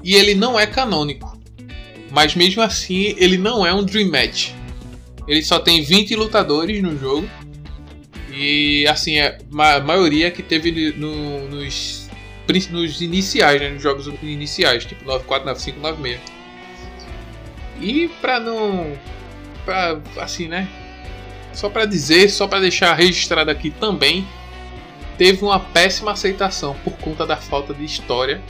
e 0.05 0.15
ele 0.15 0.35
não 0.35 0.61
é 0.61 0.67
canônico. 0.67 1.39
Mas 2.11 2.35
mesmo 2.35 2.63
assim, 2.63 3.15
ele 3.17 3.39
não 3.39 3.67
é 3.67 3.73
um 3.73 3.85
Dream 3.85 4.11
Match. 4.11 4.51
Ele 5.27 5.43
só 5.43 5.59
tem 5.59 5.83
20 5.83 6.17
lutadores 6.17 6.83
no 6.83 6.99
jogo. 6.99 7.29
E 8.33 8.87
assim, 8.87 9.19
é 9.19 9.39
a 9.59 9.81
maioria 9.81 10.31
que 10.31 10.43
teve 10.43 10.93
no, 10.93 11.49
nos 11.49 12.00
nos 12.71 13.01
iniciais, 13.01 13.61
né, 13.61 13.71
nos 13.71 13.83
jogos 13.83 14.07
iniciais, 14.23 14.85
tipo 14.85 15.05
94, 15.05 15.47
95, 15.47 15.81
96. 15.81 16.21
E 17.81 18.09
pra 18.21 18.39
não. 18.39 18.93
Pra, 19.65 19.99
assim, 20.19 20.49
né? 20.49 20.69
Só 21.53 21.69
pra 21.69 21.85
dizer, 21.85 22.29
só 22.29 22.47
pra 22.47 22.61
deixar 22.61 22.95
registrado 22.95 23.51
aqui 23.51 23.71
também, 23.71 24.27
teve 25.19 25.45
uma 25.45 25.59
péssima 25.59 26.13
aceitação 26.13 26.75
por 26.85 26.93
conta 26.99 27.27
da 27.27 27.37
falta 27.37 27.75
de 27.75 27.85
história 27.85 28.41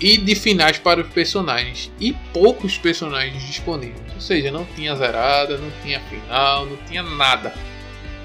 e 0.00 0.16
de 0.16 0.34
finais 0.34 0.78
para 0.78 1.00
os 1.00 1.08
personagens 1.08 1.90
e 2.00 2.12
poucos 2.32 2.78
personagens 2.78 3.42
disponíveis. 3.46 4.14
Ou 4.14 4.20
seja, 4.20 4.50
não 4.50 4.64
tinha 4.76 4.94
zerada, 4.94 5.56
não 5.58 5.70
tinha 5.82 6.00
final, 6.00 6.66
não 6.66 6.76
tinha 6.78 7.02
nada. 7.02 7.54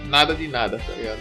Nada 0.07 0.33
de 0.35 0.47
nada, 0.47 0.79
tá 0.79 0.93
ligado? 0.93 1.19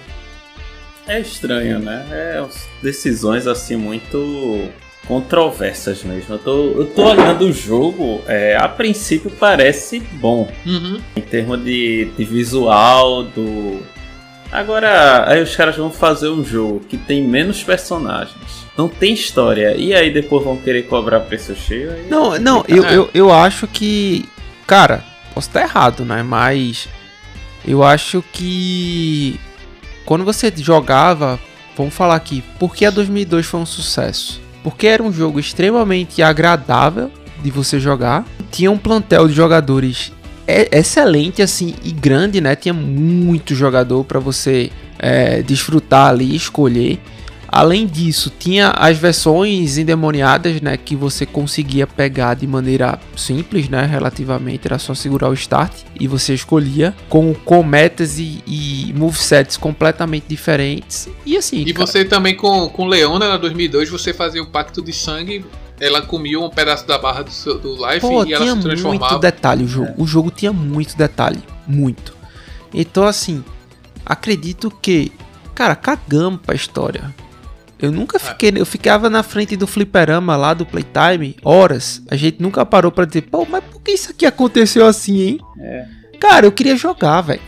É 1.09 1.19
estranho, 1.21 1.79
né? 1.79 2.07
É 2.11 2.47
decisões 2.83 3.47
assim 3.47 3.77
muito 3.77 4.69
controversas 5.09 6.05
mesmo. 6.05 6.35
Eu 6.35 6.39
tô, 6.39 6.57
eu 6.73 6.87
tô 6.87 7.05
olhando 7.07 7.47
o 7.47 7.53
jogo, 7.53 8.23
é, 8.29 8.55
a 8.55 8.69
princípio 8.69 9.31
parece 9.31 10.01
bom. 10.01 10.53
Uhum. 10.67 11.01
Em 11.17 11.21
termos 11.23 11.65
de, 11.65 12.11
de 12.17 12.25
visual, 12.25 13.25
do. 13.25 13.81
Agora, 14.53 15.29
aí 15.29 15.43
os 15.43 15.57
caras 15.57 15.77
vão 15.77 15.91
fazer 15.91 16.29
um 16.29 16.45
jogo 16.45 16.81
que 16.81 16.97
tem 16.97 17.23
menos 17.23 17.63
personagens. 17.63 18.67
Não 18.77 18.89
tem 18.89 19.13
história. 19.13 19.75
E 19.77 19.95
aí 19.95 20.13
depois 20.13 20.45
vão 20.45 20.57
querer 20.57 20.83
cobrar 20.85 21.21
preço 21.21 21.55
cheio? 21.57 21.91
Aí 21.93 22.07
não, 22.09 22.39
não, 22.39 22.65
eu, 22.69 22.85
eu, 22.85 23.11
eu 23.15 23.33
acho 23.33 23.67
que. 23.67 24.29
Cara, 24.67 25.03
posso 25.35 25.49
estar 25.49 25.63
errado, 25.63 26.05
né? 26.05 26.23
Mas. 26.23 26.87
Eu 27.67 27.83
acho 27.83 28.23
que 28.33 29.39
quando 30.09 30.25
você 30.25 30.51
jogava, 30.57 31.39
vamos 31.77 31.93
falar 31.93 32.15
aqui, 32.15 32.43
por 32.59 32.75
que 32.75 32.87
a 32.87 32.91
2002 32.91 33.45
foi 33.45 33.61
um 33.61 33.67
sucesso? 33.67 34.41
Porque 34.65 34.87
era 34.87 35.03
um 35.03 35.13
jogo 35.13 35.39
extremamente 35.39 36.23
agradável 36.23 37.11
de 37.43 37.51
você 37.51 37.79
jogar, 37.79 38.25
tinha 38.51 38.71
um 38.71 38.79
plantel 38.79 39.29
de 39.29 39.35
jogadores 39.35 40.11
excelente 40.47 41.43
assim 41.43 41.75
e 41.85 41.93
grande, 41.93 42.41
né? 42.41 42.57
Tinha 42.57 42.73
muito 42.73 43.55
jogador 43.55 44.03
para 44.03 44.19
você 44.19 44.71
é, 44.99 45.43
desfrutar 45.43 46.09
ali, 46.09 46.35
escolher. 46.35 46.99
Além 47.49 47.87
disso, 47.87 48.31
tinha 48.39 48.71
as 48.71 48.99
versões 48.99 49.79
endemoniadas, 49.79 50.61
né, 50.61 50.77
que 50.77 50.95
você 50.95 51.25
conseguia 51.25 51.87
pegar 51.87 52.35
de 52.35 52.47
maneira 52.47 53.01
simples, 53.17 53.69
né, 53.69 53.87
relativamente, 53.87 54.67
era 54.67 54.79
só 54.79 54.95
segurar 54.95 55.31
o 55.31 55.35
start 55.35 55.73
e 55.99 56.07
você 56.07 56.35
escolhia 56.35 56.95
com, 57.09 57.33
com 57.33 57.63
metas 57.63 58.19
e, 58.19 58.43
e 58.47 58.93
movesets 58.95 59.57
completamente 59.57 60.27
diferentes. 60.29 61.09
E 61.25 61.37
assim, 61.37 61.63
E 61.63 61.73
cara... 61.73 61.87
você 61.87 62.05
também 62.05 62.37
com, 62.37 62.69
com 62.69 62.87
Leona 62.87 63.29
na 63.29 63.37
2002, 63.39 63.89
você 63.89 64.13
fazia 64.13 64.43
o 64.43 64.47
pacto 64.47 64.83
de 64.83 64.93
sangue 64.93 65.45
ela 65.81 66.03
comia 66.03 66.41
um 66.41 66.51
pedaço 66.51 66.87
da 66.89 66.99
barra 66.99 67.23
do, 67.23 67.31
seu, 67.31 67.57
do 67.57 67.77
life 67.77 68.01
Pô, 68.01 68.25
e 68.25 68.33
ela 68.33 68.45
se 68.45 68.61
transformava. 68.61 68.77
Tinha 68.77 69.11
muito 69.11 69.19
detalhe 69.21 69.65
o 69.65 69.69
jogo. 69.69 69.91
É. 69.91 69.95
O 69.97 70.07
jogo 70.07 70.29
tinha 70.29 70.53
muito 70.53 70.97
detalhe, 70.97 71.39
muito. 71.69 72.17
Então 72.75 73.05
assim, 73.05 73.45
acredito 74.05 74.73
que 74.83 75.13
cara, 75.55 75.75
cagamos 75.75 76.41
pra 76.41 76.55
história. 76.55 77.15
Eu 77.79 77.93
nunca 77.93 78.19
fiquei. 78.19 78.53
Eu 78.57 78.67
ficava 78.67 79.09
na 79.09 79.23
frente 79.23 79.57
do 79.57 79.67
fliperama 79.67 80.37
lá 80.37 80.53
do 80.53 80.67
Playtime 80.67 81.37
horas. 81.45 82.03
A 82.11 82.17
gente 82.17 82.43
nunca 82.43 82.67
parou 82.67 82.91
pra 82.91 83.05
dizer, 83.05 83.23
pô, 83.23 83.47
mas 83.49 83.63
por 83.65 83.81
que 83.81 83.93
isso 83.93 84.11
aqui 84.11 84.27
aconteceu 84.27 84.85
assim, 84.85 85.21
hein? 85.21 85.41
É. 85.61 85.87
Cara, 86.19 86.47
eu 86.47 86.53
queria 86.53 86.77
jogar, 86.77 87.21
velho. 87.21 87.41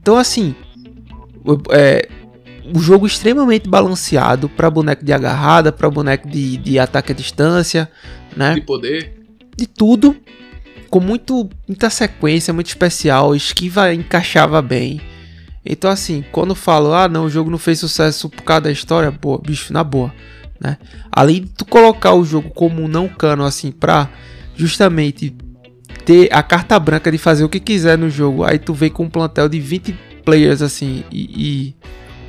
Então, 0.00 0.16
assim. 0.16 0.54
É, 1.70 2.08
o 2.74 2.78
jogo 2.78 3.06
extremamente 3.06 3.68
balanceado 3.68 4.48
para 4.48 4.70
boneco 4.70 5.04
de 5.04 5.12
agarrada, 5.12 5.72
para 5.72 5.90
boneco 5.90 6.28
de, 6.28 6.56
de 6.56 6.78
ataque 6.78 7.12
à 7.12 7.14
distância, 7.14 7.90
né? 8.36 8.54
De 8.54 8.60
poder. 8.60 9.14
De 9.56 9.66
tudo. 9.66 10.16
Com 10.88 11.00
muito, 11.00 11.48
muita 11.66 11.90
sequência, 11.90 12.52
muito 12.52 12.68
especial. 12.68 13.34
Esquiva 13.34 13.92
encaixava 13.92 14.62
bem. 14.62 15.00
Então, 15.64 15.90
assim, 15.90 16.24
quando 16.32 16.54
falo, 16.54 16.92
ah, 16.92 17.08
não, 17.08 17.26
o 17.26 17.30
jogo 17.30 17.50
não 17.50 17.58
fez 17.58 17.78
sucesso 17.78 18.28
por 18.28 18.42
causa 18.42 18.62
da 18.62 18.70
história, 18.70 19.12
pô, 19.12 19.38
bicho, 19.38 19.72
na 19.72 19.84
boa, 19.84 20.12
né? 20.60 20.76
Além 21.10 21.42
de 21.42 21.48
tu 21.50 21.64
colocar 21.64 22.14
o 22.14 22.24
jogo 22.24 22.50
como 22.50 22.82
um 22.82 22.88
não 22.88 23.08
cano, 23.08 23.44
assim, 23.44 23.70
pra 23.70 24.10
justamente 24.56 25.34
ter 26.04 26.28
a 26.32 26.42
carta 26.42 26.78
branca 26.78 27.10
de 27.12 27.18
fazer 27.18 27.44
o 27.44 27.48
que 27.48 27.60
quiser 27.60 27.96
no 27.96 28.10
jogo, 28.10 28.42
aí 28.44 28.58
tu 28.58 28.74
vem 28.74 28.90
com 28.90 29.04
um 29.04 29.10
plantel 29.10 29.48
de 29.48 29.60
20 29.60 29.96
players, 30.24 30.62
assim, 30.62 31.04
e, 31.12 31.74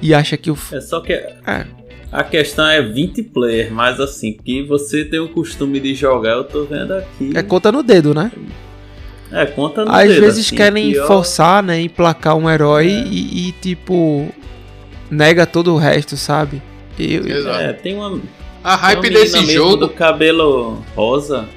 e, 0.02 0.10
e 0.10 0.14
acha 0.14 0.38
que 0.38 0.52
o. 0.52 0.58
É 0.72 0.82
só 0.82 1.02
que. 1.02 1.14
É. 1.14 1.66
A 2.12 2.24
questão 2.24 2.68
é 2.68 2.80
20 2.80 3.24
players, 3.24 3.72
mas 3.72 4.00
assim, 4.00 4.34
que 4.34 4.62
você 4.62 5.04
tem 5.04 5.20
o 5.20 5.30
costume 5.30 5.80
de 5.80 5.96
jogar, 5.96 6.34
eu 6.34 6.44
tô 6.44 6.64
vendo 6.66 6.94
aqui. 6.94 7.32
É 7.34 7.42
conta 7.42 7.72
no 7.72 7.82
dedo, 7.82 8.14
né? 8.14 8.32
É, 9.34 9.48
conta 9.48 9.84
no 9.84 9.92
Às 9.92 10.08
dedo, 10.10 10.22
vezes 10.22 10.46
assim, 10.46 10.56
querem 10.56 10.92
pior... 10.92 11.08
forçar, 11.08 11.64
né, 11.64 11.82
emplacar 11.82 12.36
um 12.38 12.48
herói 12.48 12.88
é. 12.88 13.04
e, 13.08 13.50
e, 13.50 13.52
tipo, 13.54 14.30
nega 15.10 15.46
todo 15.48 15.74
o 15.74 15.78
resto, 15.78 16.16
sabe? 16.16 16.62
Eu, 17.00 17.52
é, 17.52 17.74
tem 17.74 17.96
uma. 17.96 18.22
A 18.64 18.76
hype 18.76 19.10
desse 19.10 19.44
jogo. 19.52 19.78
do 19.78 19.90
cabelo 19.90 20.84
rosa. 20.96 21.50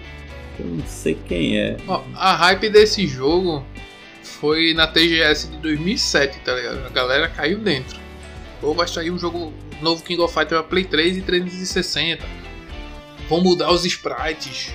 Eu 0.59 0.65
não 0.65 0.86
sei 0.86 1.16
quem 1.28 1.59
é. 1.59 1.77
a 2.15 2.35
hype 2.35 2.70
desse 2.70 3.07
jogo 3.07 3.62
foi 4.23 4.73
na 4.73 4.86
TGS 4.86 5.48
de 5.48 5.59
2007, 5.59 6.40
tá 6.40 6.55
ligado? 6.55 6.86
A 6.86 6.89
galera 6.89 7.28
caiu 7.28 7.59
dentro. 7.59 7.98
Ou 8.62 8.74
vai 8.74 8.89
sair 8.89 9.11
um 9.11 9.19
jogo 9.19 9.53
novo 9.82 10.03
King 10.03 10.23
of 10.23 10.32
Fighters 10.32 10.61
pra 10.61 10.62
Play 10.62 10.85
3 10.85 11.19
e 11.19 11.20
360. 11.20 12.24
Vão 13.28 13.43
mudar 13.43 13.70
os 13.70 13.85
sprites 13.85 14.73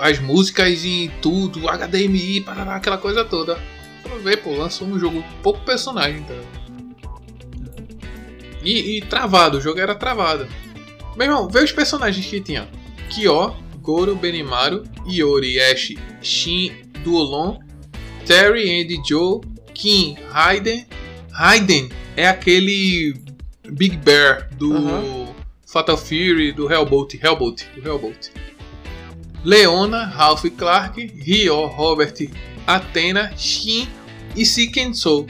as 0.00 0.18
músicas 0.18 0.84
em 0.84 1.10
tudo, 1.22 1.68
HDMI, 1.68 2.40
parará, 2.40 2.76
aquela 2.76 2.98
coisa 2.98 3.24
toda. 3.24 3.58
Pra 4.02 4.16
ver, 4.16 4.38
pô, 4.38 4.54
lançou 4.54 4.86
um 4.86 4.98
jogo 4.98 5.22
pouco 5.42 5.60
personagem, 5.64 6.22
tá? 6.22 6.34
E, 8.62 8.98
e, 8.98 9.00
travado, 9.02 9.58
o 9.58 9.60
jogo 9.60 9.80
era 9.80 9.94
travado. 9.94 10.48
Meu 11.16 11.26
irmão, 11.26 11.48
vê 11.48 11.62
os 11.62 11.72
personagens 11.72 12.26
que 12.26 12.40
tinha: 12.40 12.68
Kyo, 13.10 13.54
Goro, 13.80 14.14
Benimaru, 14.14 14.84
Iori, 15.06 15.60
Ash, 15.60 15.94
Shin, 16.20 16.72
Duolon, 17.04 17.60
Terry, 18.26 18.82
Andy, 18.82 19.00
Joe, 19.06 19.40
Kim, 19.74 20.16
Raiden. 20.30 20.86
Raiden 21.30 21.88
é 22.16 22.26
aquele 22.26 23.14
Big 23.70 23.96
Bear 23.96 24.48
do 24.56 24.72
uhum. 24.72 25.28
Fatal 25.66 25.96
Fury, 25.96 26.52
do 26.52 26.70
Hellbolt. 26.70 27.14
Hellbolt, 27.14 27.64
do 27.74 27.86
Hellbolt. 27.86 28.30
Leona, 29.44 30.04
Ralph 30.04 30.44
Clark, 30.56 31.06
Ryo, 31.06 31.66
Robert, 31.66 32.14
Athena, 32.66 33.32
Shin 33.36 33.88
e 34.36 34.44
Sikensou. 34.44 35.26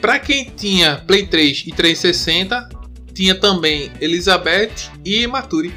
Para 0.00 0.18
quem 0.18 0.44
tinha 0.44 0.96
Play 1.06 1.26
3 1.26 1.64
e 1.66 1.72
360, 1.72 2.68
tinha 3.14 3.34
também 3.34 3.90
Elizabeth 4.00 4.90
e 5.04 5.26
Maturi. 5.26 5.72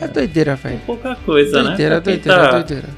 É 0.00 0.08
doideira, 0.08 0.56
velho. 0.56 0.80
Pouca 0.84 1.16
coisa, 1.16 1.62
doideira, 1.62 1.94
né? 1.96 2.00
Doideira, 2.00 2.38
tá... 2.38 2.50
doideira, 2.50 2.88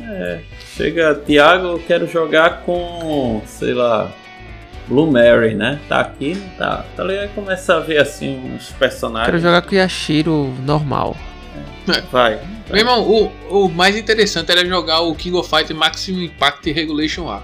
É, 0.00 0.40
chega, 0.74 1.14
Thiago, 1.14 1.66
eu 1.66 1.78
quero 1.80 2.06
jogar 2.08 2.62
com, 2.62 3.42
sei 3.44 3.74
lá, 3.74 4.10
Blue 4.88 5.10
Mary, 5.10 5.54
né? 5.54 5.80
Tá 5.88 6.00
aqui, 6.00 6.40
tá. 6.56 6.84
Tá 6.96 7.04
ligado? 7.04 7.34
Começa 7.34 7.76
a 7.76 7.80
ver 7.80 7.98
assim 7.98 8.54
uns 8.54 8.70
personagens. 8.70 9.26
Quero 9.26 9.38
jogar 9.42 9.62
com 9.62 9.74
Yashiro 9.74 10.54
normal. 10.64 11.16
Vai. 12.10 12.40
Meu 12.68 12.78
irmão, 12.78 13.02
o, 13.02 13.64
o 13.64 13.68
mais 13.68 13.96
interessante 13.96 14.50
era 14.50 14.64
jogar 14.66 15.00
o 15.00 15.14
King 15.14 15.36
of 15.36 15.48
Fighters 15.48 15.78
Maximum 15.78 16.22
Impact 16.22 16.70
Regulation 16.72 17.28
A. 17.28 17.42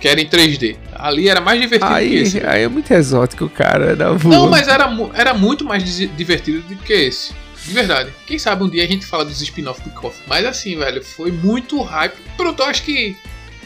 Que 0.00 0.08
era 0.08 0.20
em 0.20 0.26
3D. 0.26 0.76
Ali 0.94 1.28
era 1.28 1.40
mais 1.42 1.60
divertido 1.60 1.92
aí, 1.92 2.08
que 2.08 2.16
esse. 2.16 2.46
Aí 2.46 2.62
é 2.62 2.68
muito 2.68 2.90
exótico, 2.90 3.48
cara. 3.50 3.94
Da 3.94 4.10
Não, 4.12 4.48
mas 4.48 4.66
era, 4.66 4.88
era 5.14 5.34
muito 5.34 5.64
mais 5.64 5.84
divertido 5.84 6.62
do 6.62 6.76
que 6.76 6.92
esse. 6.92 7.32
De 7.66 7.74
verdade. 7.74 8.10
Quem 8.26 8.38
sabe 8.38 8.64
um 8.64 8.68
dia 8.68 8.82
a 8.82 8.86
gente 8.86 9.04
fala 9.04 9.24
dos 9.24 9.40
spin-off 9.42 9.82
do 9.82 9.90
KOF. 9.90 10.22
Mas 10.26 10.46
assim, 10.46 10.78
velho, 10.78 11.04
foi 11.04 11.30
muito 11.30 11.82
hype. 11.82 12.16
Pronto, 12.36 12.62
eu 12.62 12.66
acho 12.66 12.82
que. 12.82 13.14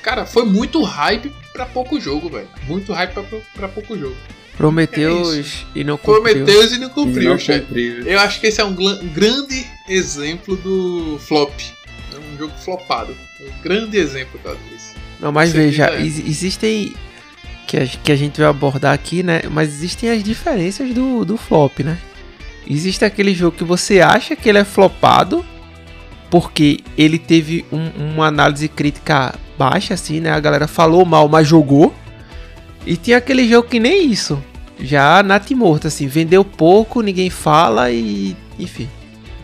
Cara, 0.03 0.27
foi 0.27 0.45
muito 0.45 0.83
hype 0.83 1.33
pra 1.53 1.65
pouco 1.67 2.01
jogo, 2.01 2.29
velho. 2.29 2.49
Muito 2.67 2.93
hype 2.93 3.13
pra, 3.13 3.23
pra 3.55 3.69
pouco 3.69 3.97
jogo. 3.97 4.17
Prometeus 4.57 5.65
é 5.75 5.81
e 5.81 5.85
não 5.85 5.97
cumpriu. 5.97 6.23
Prometeus 6.23 6.73
e 6.73 6.79
não 6.79 6.89
cumpriu, 6.89 7.23
e 7.23 7.29
não 7.29 7.61
cumpriu. 7.61 8.07
Eu 8.07 8.21
acho 8.21 8.41
que 8.41 8.47
esse 8.47 8.61
é 8.61 8.65
um 8.65 8.75
grande 8.75 9.67
exemplo 9.89 10.57
do 10.57 11.19
flop. 11.19 11.53
É 12.13 12.19
um 12.19 12.39
jogo 12.39 12.53
flopado. 12.65 13.17
Um 13.41 13.63
grande 13.63 13.99
exemplo 13.99 14.41
disso. 14.71 14.95
Não, 15.21 15.33
mas 15.33 15.51
Você 15.51 15.59
veja, 15.59 15.87
é. 15.87 16.03
existem. 16.03 16.95
Que 17.67 17.79
a, 17.79 17.87
que 17.87 18.13
a 18.13 18.17
gente 18.17 18.39
vai 18.39 18.49
abordar 18.49 18.93
aqui, 18.93 19.23
né? 19.23 19.43
Mas 19.51 19.71
existem 19.71 20.11
as 20.11 20.23
diferenças 20.23 20.93
do, 20.93 21.25
do 21.25 21.37
flop, 21.37 21.81
né? 21.81 21.99
Existe 22.67 23.05
aquele 23.05 23.35
jogo 23.35 23.57
que 23.57 23.65
você 23.65 24.01
acha 24.01 24.37
que 24.37 24.49
ele 24.49 24.59
é 24.59 24.65
flopado 24.65 25.45
porque 26.31 26.81
ele 26.97 27.19
teve 27.19 27.65
um, 27.73 28.15
uma 28.15 28.27
análise 28.27 28.69
crítica 28.69 29.35
baixa, 29.57 29.95
assim, 29.95 30.21
né? 30.21 30.31
A 30.31 30.41
galera 30.41 30.67
falou 30.67 31.05
mal, 31.05 31.29
mas 31.29 31.47
jogou. 31.47 31.95
E 32.87 32.97
tinha 32.97 33.19
aquele 33.19 33.49
jogo 33.49 33.69
que 33.69 33.81
nem 33.81 34.11
isso. 34.11 34.43
Já 34.79 35.23
nat 35.23 35.51
morto, 35.53 35.87
assim, 35.87 36.07
vendeu 36.07 36.45
pouco, 36.45 37.01
ninguém 37.01 37.31
fala 37.31 37.91
e. 37.91 38.37
enfim. 38.59 38.89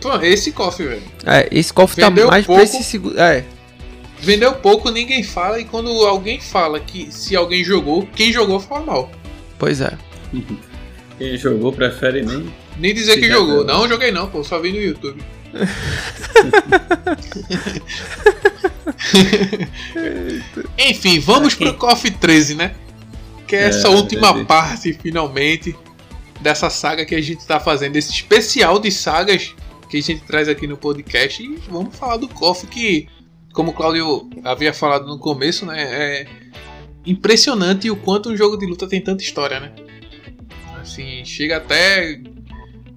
Pô, 0.01 0.15
esse 0.21 0.51
cofre, 0.51 0.87
velho. 0.87 1.01
É, 1.25 1.47
esse 1.51 1.71
cofre 1.71 2.01
tá 2.01 2.09
vendeu 2.09 2.25
tá 2.25 2.31
mais 2.31 2.45
pouco, 2.45 2.61
pra 2.61 2.69
esse 2.69 2.83
segundo. 2.83 3.19
É. 3.19 3.45
Vendeu 4.19 4.53
pouco, 4.53 4.91
ninguém 4.91 5.23
fala, 5.23 5.59
e 5.59 5.65
quando 5.65 5.89
alguém 6.05 6.39
fala 6.39 6.79
que 6.79 7.11
se 7.11 7.35
alguém 7.35 7.63
jogou, 7.63 8.07
quem 8.15 8.31
jogou 8.31 8.59
fala 8.59 8.85
mal. 8.85 9.11
Pois 9.57 9.81
é. 9.81 9.91
Quem 11.17 11.37
jogou 11.37 11.71
prefere 11.71 12.23
nem. 12.23 12.51
Nem 12.79 12.95
dizer 12.95 13.19
que 13.19 13.27
jogou. 13.27 13.63
Não, 13.63 13.87
joguei 13.87 14.11
não, 14.11 14.27
pô, 14.27 14.43
só 14.43 14.59
vi 14.59 14.71
no 14.71 14.81
YouTube. 14.81 15.21
Enfim, 20.79 21.19
vamos 21.19 21.53
pro 21.53 21.75
KOF 21.75 22.09
13, 22.09 22.55
né? 22.55 22.73
Que 23.51 23.55
é, 23.57 23.63
é 23.63 23.67
essa 23.67 23.89
última 23.89 24.45
parte, 24.45 24.93
finalmente, 24.93 25.75
dessa 26.39 26.69
saga 26.69 27.05
que 27.05 27.13
a 27.13 27.21
gente 27.21 27.39
está 27.39 27.59
fazendo, 27.59 27.97
esse 27.97 28.09
especial 28.09 28.79
de 28.79 28.89
sagas 28.89 29.53
que 29.89 29.97
a 29.97 30.01
gente 30.01 30.21
traz 30.21 30.47
aqui 30.47 30.65
no 30.65 30.77
podcast. 30.77 31.43
E 31.43 31.57
vamos 31.69 31.93
falar 31.93 32.15
do 32.15 32.29
KOF, 32.29 32.65
que, 32.67 33.09
como 33.51 33.71
o 33.71 33.73
Claudio 33.73 34.29
havia 34.45 34.73
falado 34.73 35.05
no 35.05 35.19
começo, 35.19 35.65
né, 35.65 35.83
é 35.83 36.27
impressionante 37.05 37.91
o 37.91 37.97
quanto 37.97 38.29
um 38.29 38.37
jogo 38.37 38.55
de 38.55 38.65
luta 38.65 38.87
tem 38.87 39.01
tanta 39.01 39.21
história, 39.21 39.59
né? 39.59 39.73
Assim, 40.79 41.25
chega 41.25 41.57
até 41.57 42.21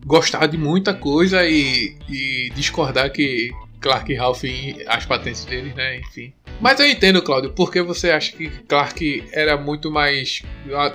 gostar 0.06 0.46
de 0.46 0.56
muita 0.56 0.94
coisa 0.94 1.44
e, 1.44 1.96
e 2.08 2.52
discordar 2.54 3.10
que 3.10 3.50
Clark 3.80 4.12
e 4.12 4.14
Ralph 4.14 4.44
as 4.86 5.04
patentes 5.04 5.44
deles, 5.44 5.74
né? 5.74 5.98
Enfim. 5.98 6.32
Mas 6.60 6.80
eu 6.80 6.88
entendo, 6.88 7.20
Claudio, 7.20 7.52
porque 7.52 7.82
você 7.82 8.10
acha 8.10 8.32
que 8.32 8.48
Clark 8.48 9.24
era 9.32 9.56
muito 9.56 9.90
mais. 9.90 10.42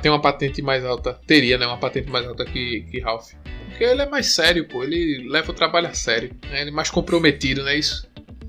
tem 0.02 0.11
uma 0.11 0.22
patente 0.22 0.61
mais 0.61 0.84
alta. 0.84 1.19
Teria, 1.27 1.57
né? 1.57 1.68
Uma 1.68 1.77
patente 1.77 2.10
mais 2.10 2.26
alta 2.26 2.45
que, 2.45 2.86
que 2.90 2.99
Ralph. 2.99 3.34
Porque 3.68 3.84
ele 3.84 4.02
é 4.02 4.10
mais 4.10 4.34
sério, 4.34 4.68
pô. 4.68 4.84
Ele 4.84 5.27
leva 5.30 5.52
o 5.52 5.53
trabalho 5.53 5.88
a 5.88 5.94
sério. 5.94 6.31
Né? 6.49 6.61
Ele 6.61 6.69
é 6.69 6.73
mais 6.73 6.90
comprometido, 6.90 7.61
não 7.61 7.69
é 7.69 7.77
isso? 7.77 8.07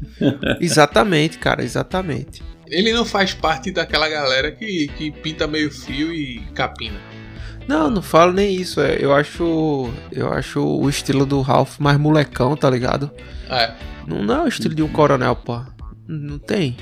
exatamente, 0.60 1.38
cara, 1.38 1.62
exatamente. 1.62 2.42
Ele 2.66 2.92
não 2.92 3.04
faz 3.04 3.34
parte 3.34 3.70
daquela 3.70 4.08
galera 4.08 4.52
que, 4.52 4.88
que 4.96 5.10
pinta 5.10 5.46
meio 5.46 5.70
fio 5.70 6.12
e 6.12 6.40
capina. 6.54 6.98
Não, 7.66 7.90
não 7.90 8.02
falo 8.02 8.32
nem 8.32 8.54
isso. 8.54 8.80
É, 8.80 8.96
eu 9.00 9.12
acho. 9.12 9.90
Eu 10.10 10.32
acho 10.32 10.60
o 10.60 10.88
estilo 10.88 11.26
do 11.26 11.40
Ralph 11.40 11.78
mais 11.78 11.98
molecão, 11.98 12.56
tá 12.56 12.70
ligado? 12.70 13.10
É. 13.48 13.72
Não, 14.06 14.22
não 14.22 14.34
é 14.36 14.44
o 14.44 14.48
estilo 14.48 14.74
de 14.74 14.82
um 14.82 14.88
coronel, 14.88 15.36
pô. 15.36 15.60
Não 16.08 16.38
tem. 16.38 16.76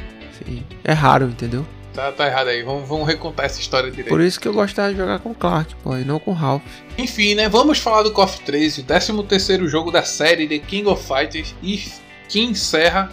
É 0.85 0.93
raro, 0.93 1.27
entendeu? 1.27 1.67
Tá, 1.93 2.13
tá 2.13 2.27
errado 2.27 2.49
aí. 2.49 2.63
Vamos, 2.63 2.89
vamos 2.89 3.07
recontar 3.07 3.47
essa 3.47 3.61
história 3.61 3.91
direito. 3.91 4.09
Por 4.09 4.21
isso 4.21 4.39
que 4.39 4.47
eu 4.47 4.53
gostava 4.53 4.91
de 4.91 4.97
jogar 4.97 5.19
com 5.19 5.35
Clark, 5.35 5.75
pô, 5.83 5.97
e 5.97 6.05
não 6.05 6.21
com 6.21 6.33
Ralph. 6.33 6.63
Enfim, 6.97 7.35
né? 7.35 7.49
Vamos 7.49 7.79
falar 7.79 8.03
do 8.03 8.13
KOF 8.13 8.41
13, 8.43 8.83
o 8.83 8.85
13 8.85 9.23
terceiro 9.25 9.69
jogo 9.69 9.91
da 9.91 10.03
série 10.05 10.47
The 10.47 10.59
King 10.59 10.89
of 10.89 11.03
Fighters 11.03 11.55
e 11.63 11.83
que 12.29 12.41
encerra 12.41 13.11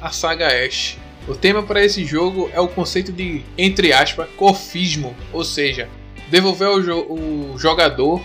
a 0.00 0.10
saga 0.10 0.48
Ash. 0.48 0.98
O 1.26 1.34
tema 1.34 1.62
para 1.62 1.82
esse 1.84 2.04
jogo 2.04 2.50
é 2.52 2.60
o 2.60 2.68
conceito 2.68 3.10
de, 3.10 3.42
entre 3.56 3.92
aspas, 3.92 4.28
cofismo, 4.36 5.16
ou 5.32 5.42
seja, 5.42 5.88
devolver 6.30 6.68
ao 6.68 6.82
jo 6.82 7.06
o 7.08 7.58
jogador 7.58 8.22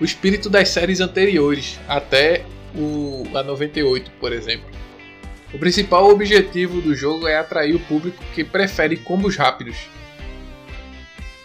o 0.00 0.04
espírito 0.04 0.48
das 0.48 0.68
séries 0.68 1.00
anteriores, 1.00 1.80
até 1.88 2.44
o, 2.74 3.24
a 3.34 3.42
98, 3.42 4.10
por 4.20 4.32
exemplo. 4.32 4.66
O 5.52 5.58
principal 5.58 6.08
objetivo 6.10 6.80
do 6.80 6.94
jogo 6.94 7.26
é 7.26 7.36
atrair 7.36 7.74
o 7.74 7.80
público 7.80 8.22
que 8.34 8.44
prefere 8.44 8.96
combos 8.96 9.36
rápidos. 9.36 9.76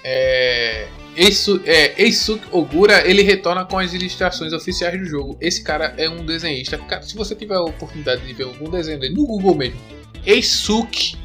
É, 0.04 0.88
Eisu, 1.16 1.62
é, 1.66 2.02
Eisuke 2.02 2.46
Ogura 2.52 3.08
ele 3.08 3.22
retorna 3.22 3.64
com 3.66 3.78
as 3.78 3.94
ilustrações 3.94 4.52
oficiais 4.52 5.00
do 5.00 5.06
jogo. 5.06 5.38
Esse 5.40 5.64
cara 5.64 5.94
é 5.98 6.10
um 6.10 6.26
desenhista. 6.26 6.78
Cara, 6.78 7.04
se 7.04 7.16
você 7.16 7.34
tiver 7.36 7.56
a 7.56 7.62
oportunidade 7.62 8.26
de 8.26 8.34
ver 8.34 8.44
algum 8.44 8.70
desenho 8.70 9.00
dele 9.00 9.14
no 9.14 9.26
Google 9.26 9.56
mesmo, 9.56 9.80
Eisuke 10.26 11.16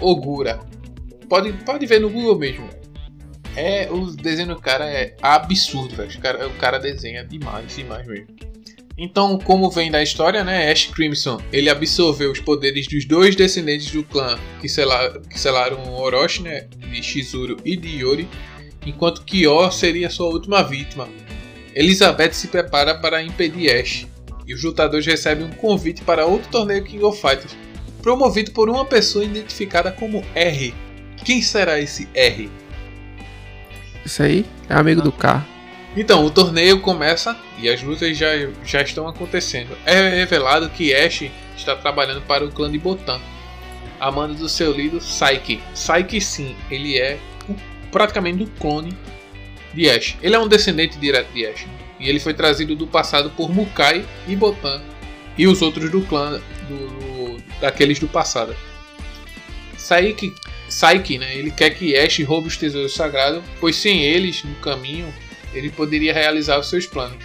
Ogura, 0.00 0.60
pode, 1.28 1.52
pode 1.64 1.86
ver 1.86 2.00
no 2.00 2.10
Google 2.10 2.38
mesmo. 2.38 2.68
É, 3.56 3.90
o 3.90 4.06
desenho 4.06 4.48
do 4.54 4.60
cara 4.60 4.84
é 4.84 5.16
absurdo, 5.22 5.96
velho. 5.96 6.10
O 6.10 6.20
cara, 6.20 6.46
o 6.46 6.54
cara 6.54 6.78
desenha 6.78 7.24
demais, 7.24 7.74
demais 7.74 8.06
mesmo. 8.06 8.26
Então, 9.00 9.38
como 9.38 9.70
vem 9.70 9.92
da 9.92 10.02
história, 10.02 10.42
né, 10.42 10.72
Ash 10.72 10.86
Crimson, 10.86 11.40
ele 11.52 11.70
absorveu 11.70 12.32
os 12.32 12.40
poderes 12.40 12.88
dos 12.88 13.04
dois 13.04 13.36
descendentes 13.36 13.92
do 13.92 14.02
clã 14.02 14.36
que, 14.60 14.68
selar, 14.68 15.20
que 15.20 15.38
selaram 15.38 15.94
Orochi, 15.94 16.42
né, 16.42 16.66
de 16.76 17.00
Shizuru 17.00 17.56
e 17.64 17.76
de 17.76 18.00
Yori, 18.00 18.28
enquanto 18.84 19.22
Kyo 19.22 19.70
seria 19.70 20.10
sua 20.10 20.26
última 20.26 20.64
vítima. 20.64 21.08
Elizabeth 21.76 22.32
se 22.32 22.48
prepara 22.48 22.96
para 22.96 23.22
impedir 23.22 23.70
Ash, 23.70 24.04
e 24.44 24.52
os 24.52 24.64
lutadores 24.64 25.06
recebem 25.06 25.46
um 25.46 25.52
convite 25.52 26.02
para 26.02 26.26
outro 26.26 26.50
torneio 26.50 26.82
King 26.82 27.04
of 27.04 27.20
Fighters, 27.20 27.56
promovido 28.02 28.50
por 28.50 28.68
uma 28.68 28.84
pessoa 28.84 29.24
identificada 29.24 29.92
como 29.92 30.24
R. 30.34 30.74
Quem 31.24 31.40
será 31.40 31.78
esse 31.78 32.08
R? 32.14 32.50
Isso 34.04 34.24
aí 34.24 34.44
é 34.68 34.74
amigo 34.74 35.02
do 35.02 35.12
K. 35.12 35.46
Então, 36.00 36.24
o 36.24 36.30
torneio 36.30 36.78
começa 36.78 37.36
e 37.58 37.68
as 37.68 37.82
lutas 37.82 38.16
já, 38.16 38.28
já 38.64 38.82
estão 38.82 39.08
acontecendo. 39.08 39.76
É 39.84 40.10
revelado 40.10 40.70
que 40.70 40.94
Ash 40.94 41.24
está 41.56 41.74
trabalhando 41.74 42.22
para 42.22 42.44
o 42.44 42.52
clã 42.52 42.70
de 42.70 42.78
Botan, 42.78 43.20
a 43.98 44.08
mando 44.08 44.34
do 44.34 44.48
seu 44.48 44.70
líder 44.70 45.00
Psyche. 45.00 45.60
Psyche 45.74 46.20
sim, 46.20 46.56
ele 46.70 46.96
é 46.96 47.18
praticamente 47.90 48.38
do 48.38 48.46
clone 48.60 48.96
de 49.74 49.90
Ash. 49.90 50.16
Ele 50.22 50.36
é 50.36 50.38
um 50.38 50.46
descendente 50.46 50.96
direto 51.00 51.32
de 51.32 51.44
Ash. 51.44 51.66
E 51.98 52.08
ele 52.08 52.20
foi 52.20 52.32
trazido 52.32 52.76
do 52.76 52.86
passado 52.86 53.30
por 53.30 53.52
Mukai 53.52 54.06
e 54.28 54.36
Botan 54.36 54.80
e 55.36 55.48
os 55.48 55.60
outros 55.62 55.90
do 55.90 56.02
clã 56.02 56.40
do, 56.68 56.76
do, 56.76 57.42
daqueles 57.60 57.98
do 57.98 58.06
passado. 58.06 58.54
Psyche, 59.74 60.32
Psyche, 60.68 61.18
né, 61.18 61.36
ele 61.36 61.50
quer 61.50 61.70
que 61.70 61.96
Ash 61.96 62.20
roube 62.20 62.46
os 62.46 62.56
tesouros 62.56 62.94
sagrados, 62.94 63.42
pois 63.58 63.74
sem 63.74 64.04
eles 64.04 64.44
no 64.44 64.54
caminho 64.56 65.12
ele 65.52 65.70
poderia 65.70 66.12
realizar 66.12 66.58
os 66.58 66.68
seus 66.68 66.86
planos. 66.86 67.18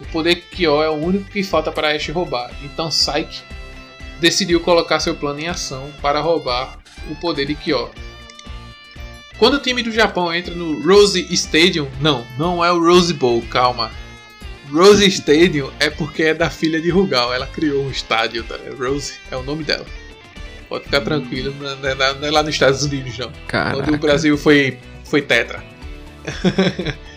O 0.00 0.04
poder 0.06 0.36
Kyo 0.50 0.82
é 0.82 0.88
o 0.88 0.94
único 0.94 1.30
que 1.30 1.42
falta 1.42 1.70
para 1.70 1.94
Ash 1.94 2.08
roubar, 2.08 2.50
então 2.62 2.88
Psyche 2.88 3.42
decidiu 4.18 4.60
colocar 4.60 5.00
seu 5.00 5.14
plano 5.14 5.40
em 5.40 5.48
ação 5.48 5.90
para 6.00 6.20
roubar 6.20 6.78
o 7.10 7.16
poder 7.16 7.46
de 7.46 7.54
Kyo. 7.54 7.90
Quando 9.38 9.54
o 9.54 9.60
time 9.60 9.82
do 9.82 9.90
Japão 9.90 10.32
entra 10.32 10.54
no 10.54 10.82
Rose 10.86 11.26
Stadium, 11.30 11.88
não, 12.00 12.26
não 12.38 12.64
é 12.64 12.70
o 12.70 12.78
Rose 12.78 13.12
Bowl, 13.14 13.42
calma. 13.50 13.90
Rose 14.70 15.06
Stadium 15.06 15.70
é 15.80 15.90
porque 15.90 16.24
é 16.24 16.34
da 16.34 16.50
filha 16.50 16.80
de 16.80 16.90
Rugal, 16.90 17.32
ela 17.32 17.46
criou 17.46 17.84
um 17.84 17.90
estádio, 17.90 18.44
tá? 18.44 18.56
Rose 18.78 19.14
é 19.30 19.36
o 19.36 19.42
nome 19.42 19.64
dela. 19.64 19.86
Pode 20.68 20.84
ficar 20.84 21.00
tranquilo, 21.00 21.54
não 21.58 21.88
é, 21.88 21.94
não 22.14 22.28
é 22.28 22.30
lá 22.30 22.42
nos 22.42 22.54
Estados 22.54 22.84
Unidos 22.84 23.18
não. 23.18 23.32
Caraca. 23.48 23.82
Quando 23.82 23.94
o 23.94 23.98
Brasil 23.98 24.38
foi, 24.38 24.78
foi 25.04 25.20
tetra. 25.20 25.64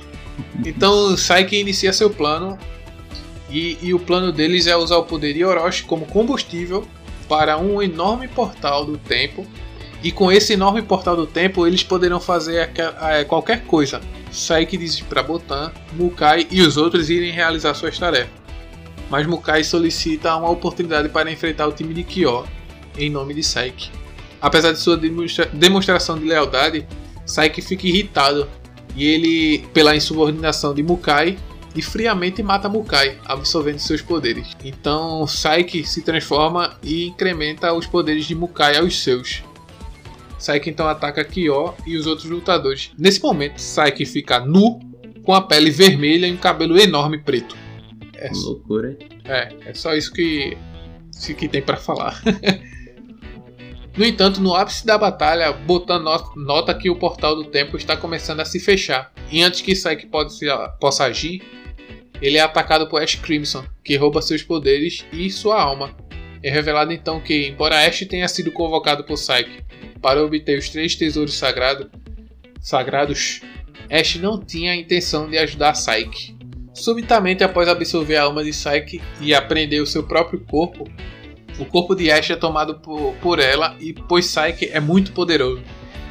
Então 0.65 1.15
Saiki 1.17 1.57
inicia 1.57 1.93
seu 1.93 2.09
plano 2.09 2.57
e, 3.49 3.77
e, 3.81 3.93
o 3.93 3.99
plano 3.99 4.31
deles 4.31 4.65
é 4.65 4.75
usar 4.75 4.97
o 4.97 5.03
poder 5.03 5.33
de 5.33 5.45
Orochi 5.45 5.83
como 5.83 6.05
combustível 6.07 6.87
para 7.29 7.57
um 7.57 7.81
enorme 7.81 8.27
portal 8.27 8.83
do 8.83 8.97
tempo. 8.97 9.45
E 10.03 10.11
com 10.11 10.31
esse 10.31 10.53
enorme 10.53 10.81
portal 10.81 11.15
do 11.15 11.27
tempo 11.27 11.65
eles 11.65 11.83
poderão 11.83 12.19
fazer 12.19 12.71
qualquer 13.27 13.63
coisa. 13.65 14.01
Saiki 14.31 14.75
diz 14.75 14.99
para 15.01 15.21
Botan, 15.21 15.71
Mukai 15.93 16.47
e 16.49 16.61
os 16.61 16.75
outros 16.77 17.09
irem 17.09 17.31
realizar 17.31 17.73
suas 17.75 17.97
tarefas. 17.97 18.31
Mas 19.09 19.27
Mukai 19.27 19.63
solicita 19.63 20.35
uma 20.35 20.49
oportunidade 20.49 21.07
para 21.09 21.31
enfrentar 21.31 21.67
o 21.67 21.71
time 21.71 21.93
de 21.93 22.03
Kyo 22.03 22.45
em 22.97 23.09
nome 23.09 23.33
de 23.33 23.43
Saiki. 23.43 23.91
Apesar 24.41 24.71
de 24.71 24.79
sua 24.79 24.99
demonstração 25.53 26.17
de 26.17 26.25
lealdade, 26.25 26.85
Saiki 27.25 27.61
fica 27.61 27.87
irritado 27.87 28.49
e 28.95 29.05
ele, 29.05 29.67
pela 29.73 29.95
insubordinação 29.95 30.73
de 30.73 30.83
Mukai, 30.83 31.37
e 31.75 31.81
friamente 31.81 32.43
mata 32.43 32.69
Mukai, 32.69 33.17
absorvendo 33.25 33.79
seus 33.79 34.01
poderes. 34.01 34.55
Então 34.63 35.25
Saiki 35.25 35.83
se 35.83 36.01
transforma 36.01 36.77
e 36.83 37.07
incrementa 37.07 37.73
os 37.73 37.87
poderes 37.87 38.25
de 38.25 38.35
Mukai 38.35 38.77
aos 38.77 39.01
seus. 39.01 39.43
Saiki 40.37 40.69
então 40.69 40.87
ataca 40.87 41.23
Kyo 41.23 41.73
e 41.85 41.97
os 41.97 42.05
outros 42.05 42.29
lutadores. 42.29 42.91
Nesse 42.97 43.21
momento, 43.21 43.59
Saiki 43.59 44.05
fica 44.05 44.39
nu, 44.39 44.79
com 45.23 45.33
a 45.33 45.41
pele 45.41 45.71
vermelha 45.71 46.27
e 46.27 46.33
um 46.33 46.37
cabelo 46.37 46.77
enorme 46.77 47.17
preto. 47.17 47.55
É, 48.15 48.29
loucura, 48.31 48.91
hein? 48.91 48.97
É, 49.23 49.53
é 49.65 49.73
só 49.73 49.95
isso 49.95 50.11
que, 50.11 50.57
que 51.37 51.47
tem 51.47 51.61
para 51.61 51.77
falar. 51.77 52.21
No 53.95 54.03
entanto, 54.03 54.41
no 54.41 54.55
ápice 54.55 54.85
da 54.85 54.97
batalha, 54.97 55.51
Botan 55.51 56.03
nota 56.35 56.73
que 56.73 56.89
o 56.89 56.95
portal 56.95 57.35
do 57.35 57.45
tempo 57.45 57.77
está 57.77 57.95
começando 57.95 58.39
a 58.39 58.45
se 58.45 58.59
fechar, 58.59 59.13
e 59.31 59.43
antes 59.43 59.61
que 59.61 59.75
Saik 59.75 60.09
possa 60.79 61.03
agir, 61.05 61.43
ele 62.19 62.37
é 62.37 62.41
atacado 62.41 62.87
por 62.87 63.01
Ash 63.01 63.15
Crimson, 63.15 63.63
que 63.83 63.95
rouba 63.95 64.21
seus 64.21 64.41
poderes 64.41 65.05
e 65.11 65.29
sua 65.29 65.61
alma. 65.61 65.95
É 66.41 66.49
revelado 66.49 66.91
então 66.91 67.21
que, 67.21 67.47
embora 67.47 67.85
Ash 67.85 67.99
tenha 68.09 68.27
sido 68.27 68.51
convocado 68.51 69.03
por 69.03 69.15
Saik 69.15 69.63
para 70.01 70.23
obter 70.23 70.57
os 70.57 70.69
três 70.69 70.95
tesouros 70.95 71.35
sagrado, 71.35 71.91
sagrados, 72.59 73.41
Ash 73.91 74.15
não 74.15 74.39
tinha 74.39 74.71
a 74.71 74.75
intenção 74.75 75.29
de 75.29 75.37
ajudar 75.37 75.75
Saik. 75.75 76.35
Subitamente, 76.73 77.43
após 77.43 77.69
absorver 77.69 78.15
a 78.15 78.23
alma 78.23 78.43
de 78.43 78.53
Saik 78.53 78.99
e 79.21 79.35
aprender 79.35 79.81
o 79.81 79.85
seu 79.85 80.01
próprio 80.03 80.39
corpo, 80.39 80.89
o 81.59 81.65
corpo 81.65 81.95
de 81.95 82.11
Ash 82.11 82.29
é 82.29 82.35
tomado 82.35 82.75
por, 82.75 83.13
por 83.21 83.39
ela 83.39 83.75
e 83.79 83.93
pois 83.93 84.25
Psyche 84.27 84.69
é 84.71 84.79
muito 84.79 85.11
poderoso. 85.11 85.61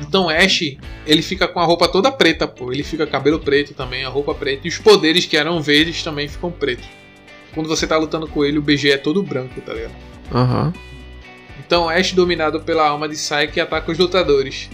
Então 0.01 0.28
Ash, 0.28 0.77
ele 1.06 1.23
fica 1.23 1.47
com 1.47 1.60
a 1.60 1.64
roupa 1.64 1.89
toda 1.89 2.10
preta, 2.10 2.47
pô. 2.47 2.73
Ele 2.73 2.82
fica 2.82 3.06
cabelo 3.06 3.39
preto 3.39 3.74
também, 3.74 4.05
a 4.05 4.09
roupa 4.09 4.35
preta. 4.35 4.66
E 4.66 4.69
os 4.69 4.78
poderes 4.78 5.27
que 5.27 5.36
eram 5.36 5.60
verdes 5.60 6.02
também 6.02 6.28
ficam 6.28 6.51
pretos. 6.51 6.86
Quando 7.55 7.69
você 7.69 7.86
tá 7.86 7.97
lutando 7.97 8.27
com 8.27 8.44
ele, 8.44 8.59
o 8.59 8.62
BG 8.62 8.90
é 8.90 8.98
todo 8.98 9.23
branco, 9.23 9.60
tá 9.60 9.73
ligado? 9.73 9.94
Aham. 10.32 10.66
Uhum. 10.66 10.73
Então 11.64 11.89
Ash, 11.89 12.12
dominado 12.12 12.60
pela 12.60 12.89
alma 12.89 13.09
de 13.09 13.14
Psyche, 13.14 13.60
ataca 13.60 13.90
os 13.90 13.98
lutadores. 13.98 14.69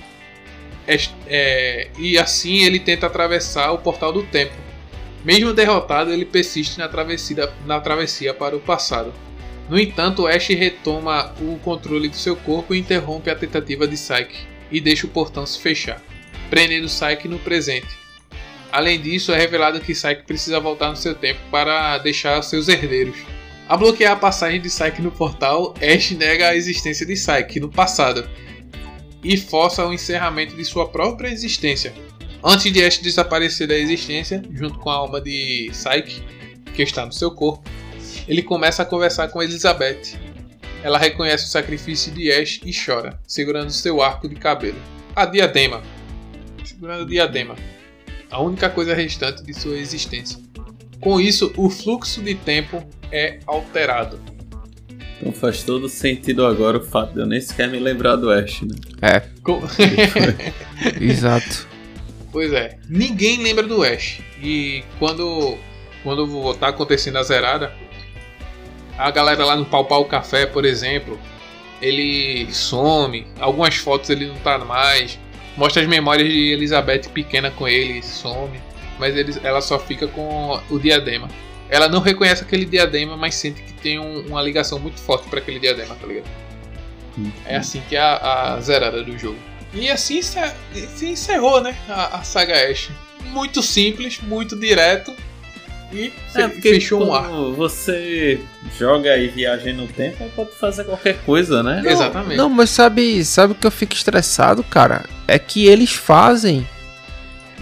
Ash, 0.87 1.15
é, 1.27 1.89
e 1.99 2.19
assim 2.19 2.65
ele 2.65 2.81
tenta 2.81 3.07
atravessar 3.07 3.73
o 3.73 3.79
portal 3.79 4.13
do 4.13 4.23
tempo. 4.23 4.55
Mesmo 5.25 5.53
derrotado, 5.53 6.13
ele 6.13 6.25
persiste 6.25 6.79
na 6.79 6.89
travessia, 6.89 7.53
na 7.67 7.81
travessia 7.81 8.33
para 8.33 8.57
o 8.57 8.61
passado. 8.61 9.13
No 9.69 9.79
entanto, 9.79 10.27
Ash 10.27 10.49
retoma 10.49 11.35
o 11.41 11.59
controle 11.59 12.09
do 12.09 12.17
seu 12.17 12.35
corpo 12.35 12.75
e 12.75 12.79
interrompe 12.79 13.29
a 13.31 13.37
tentativa 13.37 13.87
de 13.87 13.97
Psyche 13.97 14.47
e 14.71 14.81
deixa 14.81 15.07
o 15.07 15.11
portão 15.11 15.45
se 15.45 15.61
fechar, 15.61 16.03
prendendo 16.49 16.87
Psyche 16.87 17.29
no 17.29 17.39
presente. 17.39 17.99
Além 18.73 19.01
disso, 19.01 19.33
é 19.33 19.37
revelado 19.37 19.81
que 19.81 19.93
Psyche 19.93 20.23
precisa 20.27 20.59
voltar 20.59 20.91
no 20.91 20.97
seu 20.97 21.15
tempo 21.15 21.41
para 21.51 21.99
deixar 21.99 22.43
seus 22.43 22.69
herdeiros. 22.69 23.17
A 23.69 23.77
bloquear 23.77 24.13
a 24.13 24.17
passagem 24.17 24.61
de 24.61 24.69
Psyche 24.69 25.03
no 25.03 25.11
portal, 25.11 25.75
Ash 25.83 26.11
nega 26.13 26.49
a 26.49 26.57
existência 26.57 27.05
de 27.05 27.15
Psyche 27.15 27.61
no 27.61 27.69
passado 27.69 28.29
e 29.23 29.37
força 29.37 29.87
o 29.87 29.93
encerramento 29.93 30.57
de 30.57 30.65
sua 30.65 30.89
própria 30.89 31.29
existência. 31.29 31.93
Antes 32.43 32.73
de 32.73 32.83
Ash 32.83 32.99
desaparecer 32.99 33.69
da 33.69 33.77
existência, 33.77 34.43
junto 34.53 34.79
com 34.79 34.89
a 34.89 34.95
alma 34.95 35.21
de 35.21 35.69
Psyche, 35.73 36.23
que 36.75 36.83
está 36.83 37.05
no 37.05 37.13
seu 37.13 37.31
corpo, 37.31 37.69
ele 38.29 38.43
começa 38.43 38.83
a 38.83 38.87
conversar 38.87 39.29
com 39.29 39.43
Elizabeth. 39.43 40.19
Ela 40.83 40.99
reconhece 40.99 41.47
o 41.47 41.49
sacrifício 41.49 42.13
de 42.13 42.31
Ash 42.31 42.61
e 42.65 42.71
chora, 42.73 43.19
segurando 43.27 43.71
seu 43.71 44.03
arco 44.03 44.29
de 44.29 44.37
cabelo. 44.37 44.79
A 45.17 45.25
diadema. 45.25 45.83
Segurando 46.63 47.03
a 47.03 47.07
diadema. 47.07 47.57
A 48.31 48.41
única 48.41 48.69
coisa 48.69 48.95
restante 48.95 49.43
de 49.43 49.55
sua 49.55 49.77
existência. 49.77 50.39
Com 51.01 51.19
isso, 51.19 51.53
o 51.57 51.71
fluxo 51.71 52.23
de 52.23 52.35
tempo 52.35 52.87
é 53.11 53.39
alterado. 53.47 54.21
Então 55.19 55.33
faz 55.33 55.63
todo 55.63 55.89
sentido 55.89 56.47
agora 56.47 56.79
o 56.79 56.85
fato 56.85 57.15
de 57.15 57.21
eu 57.21 57.27
nem 57.27 57.41
sequer 57.41 57.69
me 57.69 57.79
lembrar 57.79 58.17
do 58.17 58.31
Ash, 58.31 58.61
né? 58.63 58.77
É. 59.01 59.21
Com... 59.43 59.61
Exato. 61.01 61.67
Pois 62.31 62.53
é. 62.53 62.79
Ninguém 62.89 63.43
lembra 63.43 63.67
do 63.67 63.83
Ash. 63.83 64.21
E 64.41 64.85
quando 64.99 65.59
quando 66.03 66.55
tá 66.55 66.69
acontecendo 66.69 67.19
a 67.19 67.23
zerada, 67.23 67.73
a 68.99 69.11
galera 69.13 69.45
lá 69.45 69.55
no 69.55 69.65
Pau 69.65 69.85
Pau 69.85 70.05
Café, 70.05 70.45
por 70.45 70.65
exemplo, 70.65 71.19
ele 71.81 72.53
some, 72.53 73.27
algumas 73.39 73.77
fotos 73.77 74.11
ele 74.11 74.27
não 74.27 74.35
tá 74.37 74.59
mais, 74.59 75.19
mostra 75.57 75.81
as 75.81 75.89
memórias 75.89 76.29
de 76.29 76.53
Elizabeth 76.53 77.09
pequena 77.15 77.51
com 77.51 77.69
ele, 77.69 78.03
some, 78.03 78.61
mas 78.99 79.17
ele, 79.17 79.35
ela 79.45 79.61
só 79.61 79.79
fica 79.79 80.09
com 80.09 80.61
o 80.69 80.79
diadema. 80.79 81.29
Ela 81.71 81.89
não 81.89 82.01
reconhece 82.01 82.43
aquele 82.43 82.65
diadema, 82.65 83.17
mas 83.17 83.37
sente 83.37 83.63
que 83.63 83.73
tem 83.75 83.99
um, 83.99 84.27
uma 84.27 84.43
ligação 84.43 84.79
muito 84.79 85.01
forte 85.01 85.29
para 85.29 85.39
aquele 85.39 85.61
diadema, 85.61 85.95
tá 85.95 86.07
ligado? 86.07 86.27
Uhum. 87.17 87.31
É 87.45 87.57
assim 87.57 87.83
que 87.89 87.95
é 87.95 88.01
a, 88.01 88.55
a 88.55 88.61
zerada 88.61 89.03
do 89.03 89.17
jogo. 89.19 89.39
E 89.73 89.89
assim 89.91 90.23
se, 90.23 90.39
se 90.97 91.07
encerrou, 91.07 91.61
né? 91.61 91.77
A, 91.89 92.19
a 92.19 92.23
saga 92.23 92.55
Ash. 92.71 92.91
Muito 93.27 93.63
simples, 93.63 94.19
muito 94.23 94.59
direto 94.59 95.15
e 95.93 96.13
é, 96.35 96.49
fechou 96.49 97.07
um 97.07 97.15
ar. 97.15 97.31
Você 97.57 98.41
joga 98.79 99.17
e 99.17 99.29
viaja 99.29 99.73
no 99.73 99.87
tempo, 99.87 100.29
pode 100.37 100.53
fazer 100.53 100.85
qualquer 100.85 101.19
coisa, 101.25 101.63
né? 101.63 101.81
Não, 101.83 101.91
Exatamente. 101.91 102.37
Não, 102.37 102.49
mas 102.51 102.71
sabe, 102.71 103.25
sabe 103.25 103.53
o 103.53 103.57
que 103.57 103.67
eu 103.67 103.71
fico 103.71 103.95
estressado, 103.95 104.63
cara? 104.63 105.05
É 105.27 105.39
que 105.39 105.67
eles 105.67 105.93
fazem 105.93 106.67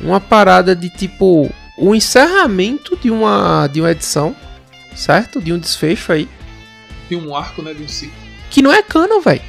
uma 0.03 0.21
parada 0.21 0.75
de 0.75 0.91
tipo 0.91 1.53
o 1.79 1.95
encerramento 1.95 2.97
de 2.97 3.11
uma 3.11 3.69
de 3.69 3.81
uma 3.81 3.93
edição, 3.93 4.35
certo? 4.95 5.41
De 5.41 5.53
um 5.53 5.59
desfecho 5.59 6.13
aí. 6.13 6.29
De 7.09 7.15
um 7.15 7.35
arco, 7.35 7.63
né, 7.63 7.73
de 7.73 7.83
um 7.83 7.89
ciclo. 7.89 8.17
Que 8.51 8.61
não 8.61 8.73
é 8.73 8.83
canon, 8.83 9.21
velho. 9.21 9.43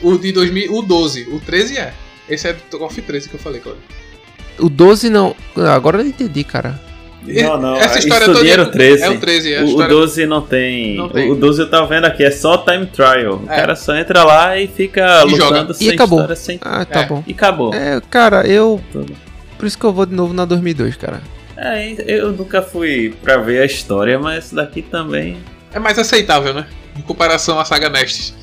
O 0.00 0.16
de 0.18 0.32
2000, 0.32 0.72
o 0.72 0.82
12, 0.82 1.28
o 1.30 1.40
13 1.40 1.78
é. 1.78 1.94
Esse 2.28 2.48
é 2.48 2.52
do 2.52 2.78
KOF 2.78 3.02
13 3.02 3.28
que 3.28 3.34
eu 3.34 3.40
falei, 3.40 3.60
Claudio. 3.60 3.82
O 4.58 4.68
12 4.68 5.10
não. 5.10 5.34
Agora 5.74 5.98
eu 5.98 6.04
não 6.04 6.10
entendi, 6.10 6.44
cara. 6.44 6.80
Não, 7.26 7.60
não. 7.60 7.76
Essa 7.76 7.98
história 7.98 8.26
toda 8.26 8.46
é 8.46 8.60
o 8.60 8.70
13. 8.70 9.02
É 9.02 9.10
o 9.10 9.20
13, 9.20 9.52
é 9.52 9.62
o, 9.62 9.64
história... 9.64 9.94
o 9.94 10.00
12 10.00 10.26
não 10.26 10.42
tem... 10.42 10.96
não 10.96 11.08
tem. 11.08 11.30
O 11.30 11.34
12 11.34 11.60
eu 11.60 11.70
tava 11.70 11.86
vendo 11.86 12.04
aqui, 12.04 12.24
é 12.24 12.30
só 12.30 12.58
time 12.58 12.86
trial. 12.86 13.40
O 13.42 13.44
é. 13.50 13.56
cara 13.56 13.76
só 13.76 13.94
entra 13.94 14.24
lá 14.24 14.58
e 14.58 14.66
fica 14.66 15.22
e 15.22 15.30
lutando 15.30 15.54
joga. 15.54 15.74
sem 15.74 15.88
e 15.88 15.90
acabou. 15.92 16.18
história, 16.18 16.36
sem. 16.36 16.58
Ah, 16.60 16.84
tá 16.84 17.00
é. 17.00 17.06
bom. 17.06 17.22
E 17.26 17.32
acabou. 17.32 17.72
É, 17.72 18.00
cara, 18.10 18.46
eu. 18.46 18.80
Por 19.56 19.66
isso 19.66 19.78
que 19.78 19.84
eu 19.84 19.92
vou 19.92 20.04
de 20.04 20.14
novo 20.14 20.34
na 20.34 20.44
2002, 20.44 20.96
cara. 20.96 21.20
É, 21.56 21.94
eu 22.06 22.32
nunca 22.32 22.60
fui 22.60 23.14
pra 23.22 23.36
ver 23.36 23.62
a 23.62 23.64
história, 23.64 24.18
mas 24.18 24.52
daqui 24.52 24.82
também. 24.82 25.38
É 25.72 25.78
mais 25.78 25.98
aceitável, 25.98 26.52
né? 26.52 26.66
Em 26.98 27.02
comparação 27.02 27.58
à 27.58 27.64
saga 27.64 27.88
Nestes. 27.88 28.34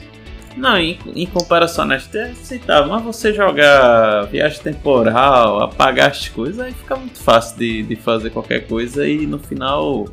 Não, 0.58 0.78
em, 0.78 1.00
em 1.16 1.26
comparação 1.26 1.86
a 1.86 1.88
Nest 1.88 2.16
é 2.16 2.32
aceitável, 2.32 2.92
mas 2.92 3.04
você 3.04 3.34
jogar 3.34 4.24
viagem 4.26 4.62
temporal, 4.62 5.62
apagar 5.62 6.10
as 6.10 6.28
coisas, 6.28 6.60
aí 6.60 6.74
fica 6.74 6.96
muito 6.96 7.20
fácil 7.20 7.58
de, 7.58 7.84
de 7.84 7.96
fazer 7.96 8.30
qualquer 8.30 8.68
coisa 8.68 9.08
e 9.08 9.26
no 9.26 9.40
final 9.40 10.06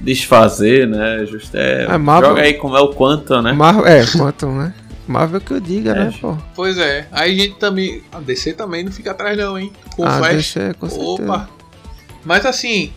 desfazer, 0.00 0.86
né? 0.86 1.24
Justo 1.26 1.56
é. 1.56 1.84
é 1.84 1.98
Marvel, 1.98 2.30
joga 2.30 2.42
aí 2.42 2.54
como 2.54 2.76
é 2.76 2.80
o 2.80 2.92
Quantum, 2.94 3.42
né? 3.42 3.52
Marvel, 3.52 3.86
é, 3.86 4.04
Quantum, 4.04 4.52
né? 4.52 4.74
Marvel 5.06 5.40
que 5.40 5.52
eu 5.52 5.60
diga, 5.60 5.94
né, 5.94 6.00
é. 6.00 6.04
né, 6.06 6.14
pô? 6.20 6.36
Pois 6.54 6.78
é. 6.78 7.06
Aí 7.12 7.32
a 7.32 7.42
gente 7.44 7.56
também. 7.56 8.02
A 8.10 8.18
DC 8.18 8.54
também 8.54 8.84
não 8.84 8.90
fica 8.90 9.12
atrás, 9.12 9.36
não, 9.38 9.56
hein? 9.58 9.72
Com 9.94 10.04
a 10.04 10.18
Flash. 10.18 10.36
DC, 10.36 10.74
com 10.74 10.88
certeza. 10.88 11.22
Opa! 11.22 11.48
Mas 12.24 12.44
assim, 12.44 12.92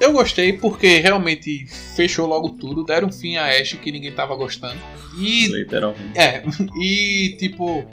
eu 0.00 0.12
gostei 0.12 0.52
porque 0.52 0.98
realmente 0.98 1.66
fechou 1.94 2.26
logo 2.26 2.50
tudo, 2.50 2.84
deram 2.84 3.10
fim 3.12 3.36
a 3.36 3.46
Ash 3.46 3.74
que 3.74 3.92
ninguém 3.92 4.12
tava 4.12 4.34
gostando. 4.34 4.78
E. 5.18 5.46
Literalmente. 5.46 6.18
É, 6.18 6.42
e 6.80 7.36
tipo. 7.38 7.84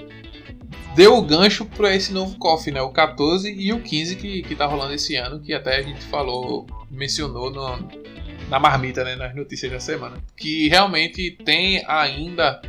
Deu 0.96 1.16
o 1.16 1.22
gancho 1.22 1.66
para 1.66 1.96
esse 1.96 2.12
novo 2.12 2.38
KOF, 2.38 2.70
né? 2.70 2.82
O 2.82 2.90
14 2.90 3.50
e 3.50 3.72
o 3.72 3.80
15 3.80 4.18
que, 4.18 4.42
que 4.42 4.56
tá 4.56 4.66
rolando 4.66 4.94
esse 4.94 5.16
ano, 5.16 5.40
que 5.40 5.54
até 5.54 5.78
a 5.78 5.82
gente 5.82 6.02
falou, 6.02 6.68
mencionou 6.90 7.50
no, 7.50 7.88
na 8.50 8.60
marmita, 8.60 9.02
né? 9.06 9.16
Nas 9.16 9.34
notícias 9.34 9.72
da 9.72 9.80
semana. 9.80 10.18
Que 10.36 10.68
realmente 10.68 11.32
tem 11.46 11.82
ainda 11.88 12.62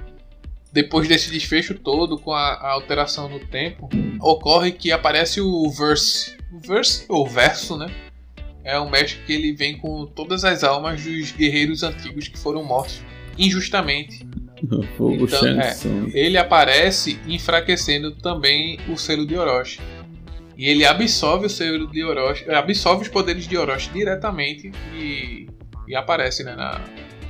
depois 0.73 1.07
desse 1.07 1.31
desfecho 1.31 1.75
todo, 1.75 2.17
com 2.17 2.33
a, 2.33 2.53
a, 2.55 2.71
alteração 2.71 3.29
no 3.29 3.41
tempo, 3.41 3.91
ocorre 4.21 4.73
que 4.73 4.91
aparece 4.91 5.41
o 5.41 5.69
verse. 5.69 6.37
O 6.51 6.61
verse, 6.61 7.05
ou 7.09 7.27
verso, 7.27 7.77
né? 7.77 7.87
É 8.65 8.79
um 8.79 8.89
mestre 8.89 9.21
que 9.27 9.33
ele 9.33 9.53
vem 9.53 9.77
com 9.77 10.07
todas 10.07 10.45
as 10.45 10.63
almas 10.63 11.03
dos 11.03 11.33
guerreiros 11.33 11.83
antigos 11.83 12.29
que 12.29 12.39
foram 12.39 12.63
mortos 12.65 13.03
injustamente. 13.39 14.27
Fogo 14.97 15.25
então, 15.25 15.61
é, 15.61 15.77
ele 16.13 16.39
aparece 16.39 17.19
enfraquecendo 17.27 18.13
também 18.13 18.79
o 18.89 18.97
selo 18.97 19.27
de 19.27 19.37
Orochi. 19.37 19.81
E 20.57 20.69
ele 20.69 20.85
absorve 20.85 21.47
o 21.47 21.51
selo 21.51 21.87
de 21.89 22.05
Orochi, 22.05 22.49
absorve 22.51 23.03
os 23.03 23.09
poderes 23.09 23.49
de 23.49 23.57
Orochi 23.57 23.91
diretamente 23.91 24.71
e, 24.95 25.49
e 25.89 25.97
aparece 25.97 26.45
né, 26.45 26.55
na, 26.55 26.81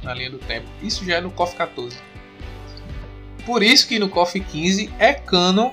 na 0.02 0.12
linha 0.12 0.30
do 0.30 0.38
tempo. 0.38 0.66
Isso 0.82 1.04
já 1.04 1.16
é 1.16 1.20
no 1.20 1.30
KOF 1.30 1.56
14. 1.56 1.96
Por 3.46 3.62
isso 3.62 3.88
que 3.88 3.98
no 3.98 4.08
KOF 4.08 4.38
15 4.38 4.90
é 4.98 5.14
canon 5.14 5.72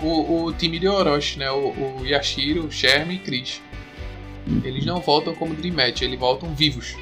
o, 0.00 0.44
o 0.44 0.52
time 0.52 0.78
de 0.78 0.88
Orochi, 0.88 1.38
né? 1.38 1.50
O, 1.50 2.00
o 2.00 2.06
Yashiro, 2.06 2.66
o 2.66 2.70
Sherman 2.70 3.16
e 3.16 3.18
Chris. 3.18 3.62
Eles 4.64 4.84
não 4.86 5.00
voltam 5.00 5.34
como 5.34 5.54
Dream 5.54 5.74
Match, 5.74 6.02
eles 6.02 6.18
voltam 6.18 6.54
vivos. 6.54 6.96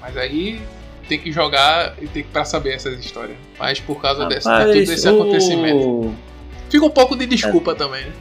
Mas 0.00 0.16
aí 0.16 0.60
tem 1.08 1.18
que 1.18 1.32
jogar 1.32 1.94
e 2.00 2.06
tem 2.06 2.22
que 2.22 2.28
pra 2.28 2.44
saber 2.44 2.74
essas 2.74 2.98
histórias. 3.04 3.36
Mas 3.58 3.80
por 3.80 4.00
causa 4.00 4.22
Rapaz, 4.24 4.44
dessa, 4.44 4.64
todo 4.64 4.76
esse 4.76 5.08
o... 5.08 5.20
acontecimento. 5.22 6.14
Fica 6.68 6.84
um 6.84 6.90
pouco 6.90 7.16
de 7.16 7.26
desculpa 7.26 7.72
é. 7.72 7.74
também, 7.74 8.04
né? 8.04 8.12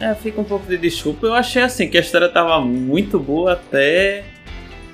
É, 0.00 0.14
fica 0.14 0.40
um 0.40 0.44
pouco 0.44 0.66
de 0.66 0.78
desculpa. 0.78 1.26
Eu 1.26 1.34
achei 1.34 1.62
assim 1.62 1.88
que 1.88 1.98
a 1.98 2.00
história 2.00 2.28
tava 2.28 2.60
muito 2.60 3.18
boa 3.18 3.52
até 3.52 4.24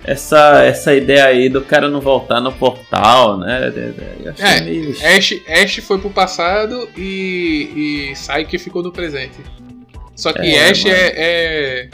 essa, 0.05 0.65
essa 0.65 0.95
ideia 0.95 1.27
aí 1.27 1.49
do 1.49 1.63
cara 1.63 1.89
não 1.89 2.01
voltar 2.01 2.41
no 2.41 2.53
portal, 2.53 3.39
né? 3.39 3.73
Eu 4.23 4.33
achei 4.33 4.45
é, 4.45 4.61
meio... 4.63 4.91
Ash, 4.91 5.35
Ash 5.49 5.77
foi 5.77 5.99
pro 5.99 6.11
passado 6.11 6.89
e, 6.97 8.11
e 8.11 8.13
Psyche 8.15 8.59
ficou 8.59 8.83
no 8.83 8.93
presente. 8.93 9.39
Só 10.15 10.33
que 10.33 10.55
é, 10.55 10.71
Ash 10.71 10.85
é, 10.87 11.13
é, 11.17 11.89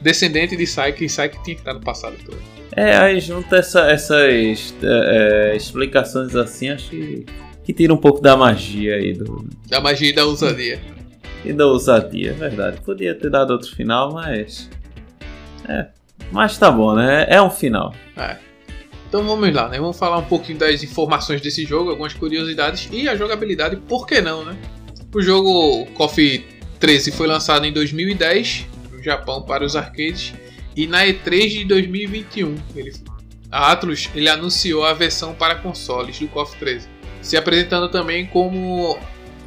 descendente 0.00 0.56
de 0.56 0.64
Psyche, 0.64 1.04
e 1.04 1.06
Psyche 1.06 1.42
tinha 1.42 1.54
que 1.54 1.60
estar 1.60 1.74
no 1.74 1.80
passado 1.80 2.16
todo. 2.24 2.38
É, 2.72 2.96
aí 2.96 3.20
junta 3.20 3.56
essa, 3.56 3.90
essas 3.90 4.74
é, 4.82 5.52
é, 5.52 5.56
explicações 5.56 6.36
assim, 6.36 6.70
acho 6.70 6.90
que, 6.90 7.26
que 7.64 7.72
tira 7.72 7.92
um 7.92 7.96
pouco 7.96 8.20
da 8.20 8.36
magia 8.36 8.94
aí. 8.94 9.12
Do... 9.12 9.48
Da 9.68 9.80
magia 9.80 10.10
e 10.10 10.12
da 10.12 10.24
ousadia. 10.24 10.80
E 11.44 11.52
da 11.52 11.66
ousadia, 11.66 12.30
é 12.30 12.34
verdade. 12.34 12.80
Podia 12.82 13.14
ter 13.14 13.30
dado 13.30 13.50
outro 13.50 13.74
final, 13.74 14.12
mas. 14.12 14.70
É. 15.68 15.86
Mas 16.30 16.58
tá 16.58 16.70
bom, 16.70 16.94
né? 16.94 17.26
É 17.28 17.40
um 17.40 17.50
final. 17.50 17.94
É. 18.16 18.36
Então 19.08 19.24
vamos 19.24 19.52
lá, 19.52 19.68
né? 19.68 19.80
Vamos 19.80 19.98
falar 19.98 20.18
um 20.18 20.24
pouquinho 20.24 20.58
das 20.58 20.82
informações 20.82 21.40
desse 21.40 21.64
jogo, 21.64 21.90
algumas 21.90 22.12
curiosidades 22.12 22.88
e 22.92 23.08
a 23.08 23.16
jogabilidade, 23.16 23.76
por 23.76 24.06
que 24.06 24.20
não, 24.20 24.44
né? 24.44 24.56
O 25.14 25.22
jogo 25.22 25.86
Coffee 25.94 26.44
13 26.78 27.12
foi 27.12 27.26
lançado 27.26 27.64
em 27.64 27.72
2010 27.72 28.66
no 28.98 29.02
Japão 29.02 29.42
para 29.42 29.64
os 29.64 29.76
arcades 29.76 30.34
e 30.76 30.86
na 30.86 31.06
E3 31.06 31.48
de 31.48 31.64
2021 31.64 32.56
ele, 32.76 32.92
a 33.50 33.72
Atlus 33.72 34.10
ele 34.14 34.28
anunciou 34.28 34.84
a 34.84 34.92
versão 34.92 35.34
para 35.34 35.54
consoles 35.54 36.18
do 36.18 36.28
KOF 36.28 36.56
13, 36.58 36.88
se 37.22 37.36
apresentando 37.36 37.88
também 37.88 38.26
como 38.26 38.98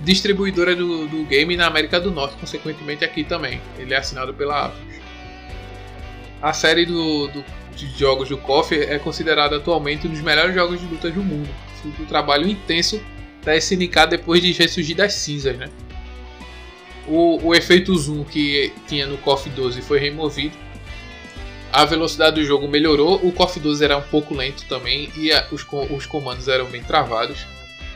distribuidora 0.03 0.75
do, 0.75 1.07
do 1.07 1.23
game 1.25 1.55
na 1.55 1.67
América 1.67 1.99
do 1.99 2.09
Norte, 2.09 2.35
consequentemente 2.37 3.05
aqui 3.05 3.23
também. 3.23 3.61
Ele 3.77 3.93
é 3.93 3.97
assinado 3.97 4.33
pela 4.33 4.65
Atlus. 4.65 4.95
A 6.41 6.53
série 6.53 6.87
do, 6.87 7.27
do, 7.27 7.45
de 7.75 7.87
jogos 7.99 8.29
do 8.29 8.37
KOF 8.37 8.75
é 8.75 8.97
considerada 8.97 9.57
atualmente 9.57 10.07
um 10.07 10.09
dos 10.09 10.21
melhores 10.21 10.55
jogos 10.55 10.79
de 10.79 10.87
luta 10.87 11.11
do 11.11 11.21
mundo, 11.21 11.49
fruto 11.81 12.01
do 12.01 12.07
trabalho 12.07 12.47
intenso 12.47 12.99
da 13.43 13.55
SNK 13.55 14.07
depois 14.09 14.41
de 14.41 14.51
ressurgir 14.53 14.95
das 14.95 15.13
cinzas, 15.13 15.55
né? 15.57 15.69
O, 17.07 17.47
o 17.47 17.55
efeito 17.55 17.95
zoom 17.97 18.23
que 18.23 18.73
tinha 18.87 19.05
no 19.07 19.17
KOF 19.17 19.49
12 19.49 19.81
foi 19.81 19.99
removido. 19.99 20.55
A 21.71 21.85
velocidade 21.85 22.35
do 22.35 22.45
jogo 22.45 22.67
melhorou. 22.67 23.15
O 23.25 23.31
KOF 23.31 23.59
12 23.59 23.83
era 23.83 23.97
um 23.97 24.01
pouco 24.01 24.33
lento 24.33 24.65
também 24.65 25.09
e 25.15 25.31
a, 25.31 25.47
os, 25.51 25.65
os 25.89 26.05
comandos 26.05 26.47
eram 26.47 26.65
bem 26.65 26.83
travados. 26.83 27.45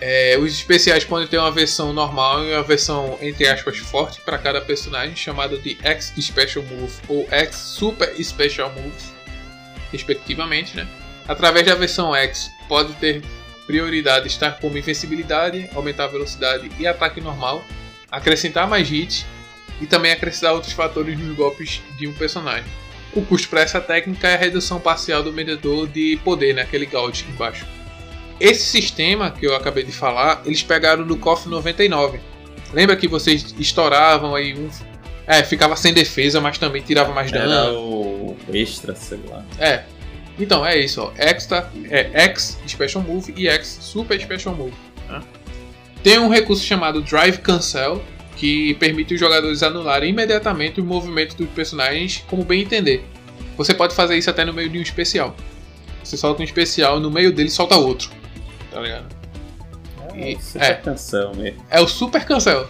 É, 0.02 0.38
os 0.38 0.52
especiais 0.52 1.06
podem 1.06 1.28
ter 1.28 1.38
uma 1.38 1.52
versão 1.52 1.94
normal 1.94 2.44
e 2.44 2.54
uma 2.54 2.64
versão, 2.64 3.18
entre 3.22 3.48
aspas, 3.48 3.78
forte 3.78 4.20
para 4.22 4.38
cada 4.38 4.60
personagem, 4.60 5.16
chamada 5.16 5.58
de 5.58 5.78
X 5.82 6.14
Special 6.20 6.64
Move 6.66 6.94
ou 7.08 7.28
X 7.32 7.56
Super 7.56 8.14
Special 8.22 8.72
Move, 8.72 8.92
respectivamente. 9.92 10.76
Né? 10.76 10.88
Através 11.28 11.66
da 11.66 11.76
versão 11.76 12.14
X, 12.14 12.52
pode 12.68 12.94
ter 12.94 13.24
prioridade 13.66 14.28
estar 14.28 14.60
como 14.60 14.78
invencibilidade, 14.78 15.70
aumentar 15.74 16.06
a 16.06 16.08
velocidade 16.08 16.70
e 16.78 16.86
ataque 16.86 17.22
normal, 17.22 17.64
acrescentar 18.16 18.68
mais 18.68 18.90
hits 18.90 19.26
e 19.82 19.86
também 19.86 20.12
acrescentar 20.12 20.54
outros 20.54 20.74
fatores 20.74 21.20
nos 21.20 21.36
golpes 21.36 21.82
de 21.98 22.08
um 22.08 22.14
personagem. 22.14 22.66
O 23.14 23.22
custo 23.22 23.48
para 23.50 23.62
essa 23.62 23.80
técnica 23.80 24.28
é 24.28 24.36
a 24.36 24.38
redução 24.38 24.80
parcial 24.80 25.24
do 25.24 25.32
medidor 25.32 25.88
de 25.88 26.20
poder, 26.24 26.54
né? 26.54 26.62
aquele 26.62 26.86
gauge 26.86 27.26
embaixo. 27.30 27.66
Esse 28.40 28.66
sistema 28.66 29.32
que 29.32 29.46
eu 29.46 29.56
acabei 29.56 29.84
de 29.84 29.92
falar, 29.92 30.42
eles 30.46 30.62
pegaram 30.62 31.06
do 31.06 31.16
KOF 31.16 31.48
99. 31.48 32.20
Lembra 32.74 32.96
que 32.98 33.08
vocês 33.08 33.56
estouravam 33.58 34.36
aí 34.36 34.54
um. 34.54 34.70
É, 35.26 35.42
ficava 35.44 35.76
sem 35.76 35.94
defesa, 35.94 36.42
mas 36.42 36.58
também 36.58 36.82
tirava 36.82 37.14
mais 37.14 37.32
dano. 37.32 37.52
Era 37.52 37.72
o 37.74 38.38
extra, 38.54 38.94
sei 38.96 39.20
lá. 39.30 39.44
É. 39.58 39.84
Então, 40.38 40.66
é 40.66 40.78
isso, 40.78 41.02
ó. 41.02 41.12
Extra, 41.18 41.72
é 41.90 42.26
X 42.26 42.60
Special 42.68 43.02
Move 43.02 43.34
e 43.38 43.48
X 43.48 43.78
Super 43.82 44.20
Special 44.20 44.54
Move. 44.54 44.74
Né? 45.08 45.22
Tem 46.06 46.20
um 46.20 46.30
recurso 46.30 46.64
chamado 46.64 47.02
Drive 47.02 47.40
Cancel, 47.40 48.00
que 48.36 48.76
permite 48.76 49.16
os 49.16 49.20
jogadores 49.20 49.64
anularem 49.64 50.12
imediatamente 50.12 50.80
os 50.80 50.86
movimentos 50.86 51.36
dos 51.36 51.50
personagens 51.50 52.24
como 52.28 52.46
bem 52.46 52.62
entender. 52.62 53.04
Você 53.58 53.74
pode 53.74 53.96
fazer 53.96 54.16
isso 54.16 54.30
até 54.30 54.46
no 54.46 54.54
meio 54.54 54.70
de 54.70 54.78
um 54.78 54.84
especial. 54.84 55.36
Você 56.04 56.16
solta 56.16 56.44
um 56.44 56.46
especial, 56.46 57.00
no 57.00 57.10
meio 57.10 57.34
dele 57.34 57.50
solta 57.50 57.76
outro. 57.76 58.12
Tá 58.70 58.82
ligado? 58.82 59.08
É, 60.14 60.34
e, 60.34 60.40
super 60.40 60.62
é, 60.62 60.74
cancel 60.76 61.34
mesmo. 61.34 61.66
É 61.72 61.82
o 61.82 61.88
super 61.88 62.24
cancel. 62.24 62.70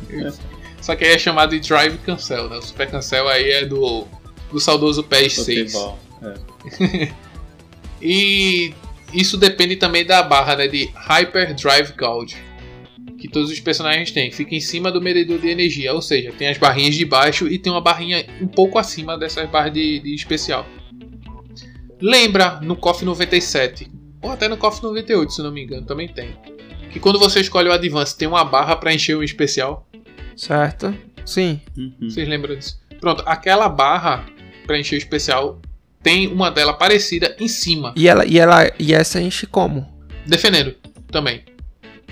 Só 0.80 0.96
que 0.96 1.04
aí 1.04 1.12
é 1.12 1.18
chamado 1.18 1.50
de 1.50 1.68
drive 1.68 1.98
cancel, 1.98 2.48
né? 2.48 2.56
O 2.56 2.62
super 2.62 2.90
cancel 2.90 3.28
aí 3.28 3.50
é 3.50 3.66
do, 3.66 4.06
do 4.50 4.58
saudoso 4.58 5.04
PS6. 5.04 5.98
É. 6.22 7.12
e 8.00 8.72
isso 9.12 9.36
depende 9.36 9.76
também 9.76 10.02
da 10.02 10.22
barra 10.22 10.56
né, 10.56 10.66
de 10.66 10.90
Hyper 10.94 11.54
Drive 11.54 11.92
Gold 11.92 12.53
que 13.18 13.28
todos 13.28 13.50
os 13.50 13.60
personagens 13.60 14.10
têm. 14.10 14.30
Fica 14.30 14.54
em 14.54 14.60
cima 14.60 14.90
do 14.90 15.00
medidor 15.00 15.38
de 15.38 15.48
energia, 15.48 15.92
ou 15.94 16.02
seja, 16.02 16.32
tem 16.32 16.48
as 16.48 16.58
barrinhas 16.58 16.94
de 16.94 17.04
baixo 17.04 17.48
e 17.48 17.58
tem 17.58 17.72
uma 17.72 17.80
barrinha 17.80 18.24
um 18.40 18.46
pouco 18.46 18.78
acima 18.78 19.16
dessas 19.16 19.48
barras 19.48 19.72
de, 19.72 20.00
de 20.00 20.14
especial. 20.14 20.66
Lembra 22.00 22.60
no 22.60 22.76
KOF 22.76 23.04
97, 23.04 23.90
ou 24.20 24.30
até 24.30 24.48
no 24.48 24.56
KOF 24.56 24.82
98, 24.82 25.32
se 25.32 25.42
não 25.42 25.52
me 25.52 25.62
engano, 25.62 25.86
também 25.86 26.08
tem. 26.08 26.36
Que 26.90 27.00
quando 27.00 27.18
você 27.18 27.40
escolhe 27.40 27.68
o 27.68 27.72
Advance, 27.72 28.16
tem 28.16 28.28
uma 28.28 28.44
barra 28.44 28.76
para 28.76 28.92
encher 28.92 29.16
o 29.16 29.22
especial. 29.22 29.88
Certo? 30.36 30.94
Sim. 31.24 31.60
Uhum. 31.76 31.94
Vocês 32.02 32.28
lembram 32.28 32.54
disso? 32.54 32.78
Pronto, 33.00 33.22
aquela 33.26 33.68
barra 33.68 34.26
para 34.66 34.78
encher 34.78 34.96
o 34.96 34.98
especial 34.98 35.60
tem 36.02 36.28
uma 36.28 36.50
dela 36.50 36.74
parecida 36.74 37.34
em 37.40 37.48
cima. 37.48 37.94
E 37.96 38.06
ela 38.06 38.26
e 38.26 38.38
ela 38.38 38.70
e 38.78 38.92
essa 38.92 39.20
enche 39.20 39.46
como? 39.46 39.88
Defendendo 40.26 40.74
também. 41.10 41.42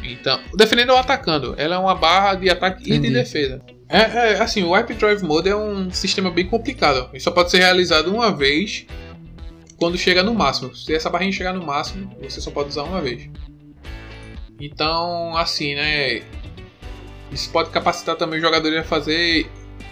Então, 0.03 0.41
defendendo 0.55 0.91
ou 0.91 0.97
atacando. 0.97 1.55
Ela 1.57 1.77
é 1.77 1.79
uma 1.79 1.95
barra 1.95 2.35
de 2.35 2.51
ataque 2.51 2.83
Entendi. 2.83 3.07
e 3.07 3.11
de 3.11 3.15
defesa. 3.15 3.61
É, 3.89 3.99
é, 4.33 4.41
assim, 4.41 4.63
o 4.63 4.73
Wipe 4.73 4.95
Drive 4.95 5.23
Mode 5.23 5.49
é 5.49 5.57
um 5.57 5.91
sistema 5.91 6.31
bem 6.31 6.47
complicado. 6.47 7.09
Ele 7.13 7.21
só 7.21 7.31
pode 7.31 7.51
ser 7.51 7.59
realizado 7.59 8.13
uma 8.13 8.35
vez 8.35 8.87
quando 9.77 9.99
chega 9.99 10.23
no 10.23 10.35
máximo. 10.35 10.75
Se 10.75 10.95
essa 10.95 11.11
barrinha 11.11 11.33
chegar 11.33 11.53
no 11.53 11.65
máximo, 11.65 12.11
você 12.21 12.41
só 12.41 12.51
pode 12.51 12.71
usar 12.71 12.85
uma 12.85 13.01
vez. 13.01 13.29
Então, 14.59 15.37
assim, 15.37 15.75
né? 15.75 16.23
Isso 17.31 17.51
pode 17.51 17.71
capacitar 17.71 18.17
também 18.17 18.39
os 18.39 18.45
jogadores 18.45 18.79
a 18.79 18.85
fazer 18.85 19.47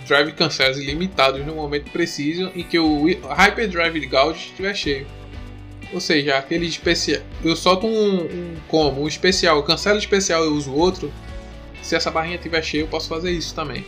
drive 0.06 0.32
cancels 0.32 0.78
ilimitados 0.78 1.44
no 1.44 1.54
momento 1.54 1.90
preciso 1.90 2.50
em 2.54 2.62
que 2.62 2.78
o 2.78 3.04
Hyper 3.04 3.68
Drive 3.68 4.06
Gauge 4.06 4.38
estiver 4.50 4.74
cheio. 4.74 5.06
Ou 5.92 6.00
seja, 6.00 6.36
aquele 6.36 6.66
especial. 6.66 7.20
Eu 7.44 7.56
solto 7.56 7.86
um, 7.86 8.24
um 8.24 8.56
como, 8.68 9.02
um 9.02 9.08
especial, 9.08 9.56
eu 9.56 9.62
cancelo 9.62 9.96
o 9.96 9.98
especial 9.98 10.44
e 10.44 10.48
uso 10.48 10.72
outro. 10.72 11.12
Se 11.82 11.96
essa 11.96 12.10
barrinha 12.10 12.36
estiver 12.36 12.62
cheia, 12.62 12.82
eu 12.82 12.86
posso 12.86 13.08
fazer 13.08 13.32
isso 13.32 13.54
também. 13.54 13.84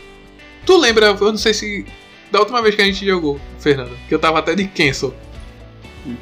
Tu 0.65 0.77
lembra, 0.77 1.07
eu 1.07 1.31
não 1.31 1.37
sei 1.37 1.53
se. 1.53 1.85
Da 2.31 2.39
última 2.39 2.61
vez 2.61 2.75
que 2.75 2.81
a 2.81 2.85
gente 2.85 3.05
jogou, 3.05 3.39
Fernando, 3.59 3.95
que 4.07 4.13
eu 4.13 4.19
tava 4.19 4.39
até 4.39 4.55
de 4.55 4.67
cancel. 4.67 5.13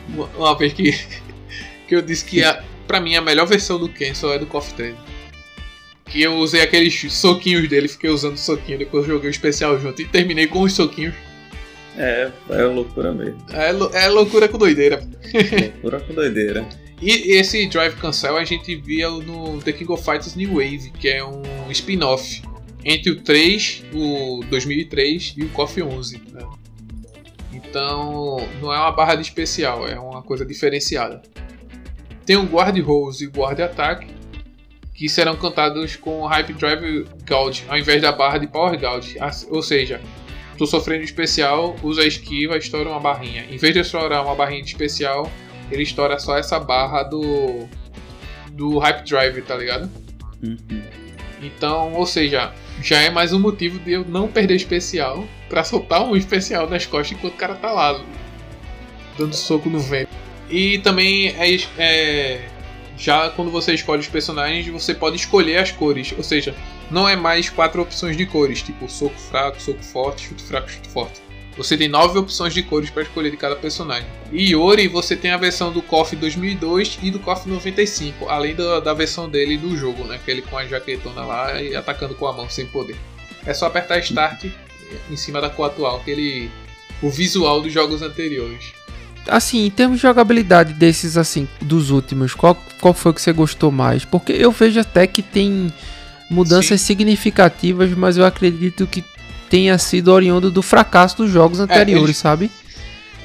Uma, 0.09 0.25
uma 0.37 0.57
vez 0.57 0.73
que, 0.73 0.91
que 1.87 1.95
eu 1.95 2.01
disse 2.01 2.25
que 2.25 2.43
a, 2.43 2.63
pra 2.85 2.99
mim 2.99 3.15
a 3.15 3.21
melhor 3.21 3.47
versão 3.47 3.79
do 3.79 3.87
cancel 3.87 4.33
é 4.33 4.39
do 4.39 4.45
KOF 4.45 4.73
3. 4.73 4.95
Que 6.05 6.21
eu 6.21 6.35
usei 6.35 6.61
aqueles 6.61 7.13
soquinhos 7.13 7.67
dele, 7.69 7.87
fiquei 7.87 8.09
usando 8.09 8.37
soquinho, 8.37 8.77
depois 8.77 9.07
joguei 9.07 9.29
o 9.29 9.31
especial 9.31 9.79
junto 9.79 10.01
e 10.01 10.05
terminei 10.05 10.45
com 10.45 10.61
os 10.61 10.73
soquinhos. 10.73 11.15
É, 11.97 12.31
é 12.49 12.63
loucura 12.63 13.11
mesmo. 13.11 13.37
É, 13.51 13.69
é 14.05 14.07
loucura 14.07 14.47
com 14.47 14.57
doideira. 14.57 15.01
loucura 15.73 15.99
com 16.01 16.13
doideira. 16.13 16.65
E 17.01 17.33
esse 17.33 17.65
Drive 17.65 17.95
Cancel 17.95 18.37
a 18.37 18.45
gente 18.45 18.75
via 18.75 19.09
no 19.09 19.59
The 19.59 19.71
King 19.71 19.91
of 19.91 20.03
Fighters 20.03 20.35
New 20.35 20.53
Wave, 20.53 20.91
que 20.91 21.09
é 21.09 21.25
um 21.25 21.41
spin-off 21.71 22.43
entre 22.85 23.11
o 23.11 23.21
3, 23.21 23.85
o 23.91 24.41
2003 24.47 25.33
e 25.35 25.43
o 25.43 25.49
KOF 25.49 25.81
11. 25.81 26.21
Né? 26.31 26.47
Então, 27.53 28.37
não 28.61 28.71
é 28.71 28.77
uma 28.77 28.91
barra 28.91 29.15
de 29.15 29.23
especial, 29.23 29.87
é 29.87 29.99
uma 29.99 30.21
coisa 30.21 30.45
diferenciada. 30.45 31.23
Tem 32.23 32.35
o 32.35 32.43
Guard 32.43 32.77
Rolls 32.79 33.23
e 33.23 33.27
o 33.27 33.31
Guard 33.31 33.59
Attack, 33.59 34.07
que 34.93 35.09
serão 35.09 35.35
cantados 35.35 35.95
com 35.95 36.23
Hype 36.27 36.53
Drive 36.53 37.07
Gauge, 37.25 37.65
ao 37.67 37.79
invés 37.79 37.99
da 37.99 38.11
barra 38.11 38.37
de 38.37 38.45
Power 38.45 38.79
Gauge. 38.79 39.17
Ou 39.49 39.63
seja, 39.63 39.99
tô 40.61 40.67
sofrendo 40.67 41.03
especial, 41.03 41.75
usa 41.81 42.03
a 42.03 42.05
esquiva, 42.05 42.55
estoura 42.55 42.87
uma 42.87 42.99
barrinha. 42.99 43.47
Em 43.49 43.57
vez 43.57 43.73
de 43.73 43.79
estourar 43.79 44.23
uma 44.23 44.35
barrinha 44.35 44.61
de 44.61 44.67
especial, 44.67 45.27
ele 45.71 45.81
estoura 45.81 46.19
só 46.19 46.37
essa 46.37 46.59
barra 46.59 47.01
do. 47.01 47.67
do 48.51 48.77
Hype 48.77 49.03
Drive, 49.03 49.41
tá 49.41 49.55
ligado? 49.55 49.89
Uhum. 50.43 50.57
Então, 51.41 51.93
ou 51.93 52.05
seja, 52.05 52.53
já 52.79 52.99
é 52.99 53.09
mais 53.09 53.33
um 53.33 53.39
motivo 53.39 53.79
de 53.79 53.93
eu 53.93 54.05
não 54.05 54.27
perder 54.27 54.53
especial 54.53 55.27
para 55.49 55.63
soltar 55.63 56.03
um 56.03 56.15
especial 56.15 56.69
nas 56.69 56.85
costas 56.85 57.17
enquanto 57.17 57.33
o 57.33 57.37
cara 57.37 57.55
tá 57.55 57.71
lá, 57.71 57.99
dando 59.17 59.33
soco 59.35 59.67
no 59.67 59.79
vento. 59.79 60.11
E 60.47 60.77
também 60.77 61.29
é, 61.29 61.55
é 61.79 62.49
já 63.01 63.31
quando 63.31 63.49
você 63.49 63.73
escolhe 63.73 63.99
os 63.99 64.07
personagens, 64.07 64.67
você 64.67 64.93
pode 64.93 65.15
escolher 65.15 65.57
as 65.57 65.71
cores, 65.71 66.13
ou 66.15 66.23
seja, 66.23 66.53
não 66.91 67.09
é 67.09 67.15
mais 67.15 67.49
quatro 67.49 67.81
opções 67.81 68.15
de 68.15 68.27
cores, 68.27 68.61
tipo 68.61 68.87
soco 68.87 69.17
fraco, 69.17 69.59
soco 69.59 69.83
forte, 69.83 70.27
chute 70.27 70.43
fraco, 70.43 70.69
chute 70.69 70.87
forte. 70.87 71.19
Você 71.57 71.75
tem 71.75 71.87
nove 71.87 72.17
opções 72.17 72.53
de 72.53 72.61
cores 72.61 72.91
para 72.91 73.01
escolher 73.01 73.31
de 73.31 73.37
cada 73.37 73.55
personagem. 73.55 74.07
E 74.31 74.51
Yori, 74.51 74.87
você 74.87 75.17
tem 75.17 75.31
a 75.31 75.37
versão 75.37 75.71
do 75.71 75.81
KOF 75.81 76.15
2002 76.15 76.99
e 77.01 77.11
do 77.11 77.19
KOF 77.19 77.49
95, 77.49 78.29
além 78.29 78.55
da, 78.55 78.79
da 78.79 78.93
versão 78.93 79.27
dele 79.27 79.57
do 79.57 79.75
jogo, 79.75 80.05
né? 80.05 80.15
Aquele 80.15 80.41
com 80.43 80.57
a 80.57 80.65
jaquetona 80.65 81.25
lá 81.25 81.61
e 81.61 81.75
atacando 81.75 82.15
com 82.15 82.25
a 82.25 82.33
mão 82.33 82.49
sem 82.49 82.67
poder. 82.67 82.95
É 83.45 83.53
só 83.53 83.65
apertar 83.65 83.99
Start 83.99 84.45
em 85.09 85.17
cima 85.17 85.41
da 85.41 85.49
cor 85.49 85.65
atual, 85.65 85.97
aquele 85.97 86.49
o 87.01 87.09
visual 87.09 87.61
dos 87.61 87.73
jogos 87.73 88.01
anteriores 88.01 88.73
assim, 89.27 89.65
em 89.65 89.69
termos 89.69 89.97
de 89.97 90.03
jogabilidade 90.03 90.73
desses, 90.73 91.17
assim, 91.17 91.47
dos 91.61 91.89
últimos, 91.89 92.33
qual, 92.33 92.55
qual 92.79 92.93
foi 92.93 93.13
que 93.13 93.21
você 93.21 93.31
gostou 93.31 93.71
mais? 93.71 94.05
Porque 94.05 94.31
eu 94.31 94.51
vejo 94.51 94.79
até 94.79 95.05
que 95.07 95.21
tem 95.21 95.71
mudanças 96.29 96.81
Sim. 96.81 96.87
significativas, 96.87 97.91
mas 97.91 98.17
eu 98.17 98.25
acredito 98.25 98.87
que 98.87 99.03
tenha 99.49 99.77
sido 99.77 100.09
oriundo 100.09 100.49
do 100.49 100.61
fracasso 100.61 101.17
dos 101.17 101.29
jogos 101.29 101.59
é, 101.59 101.63
anteriores, 101.63 102.17
é, 102.17 102.21
sabe? 102.21 102.51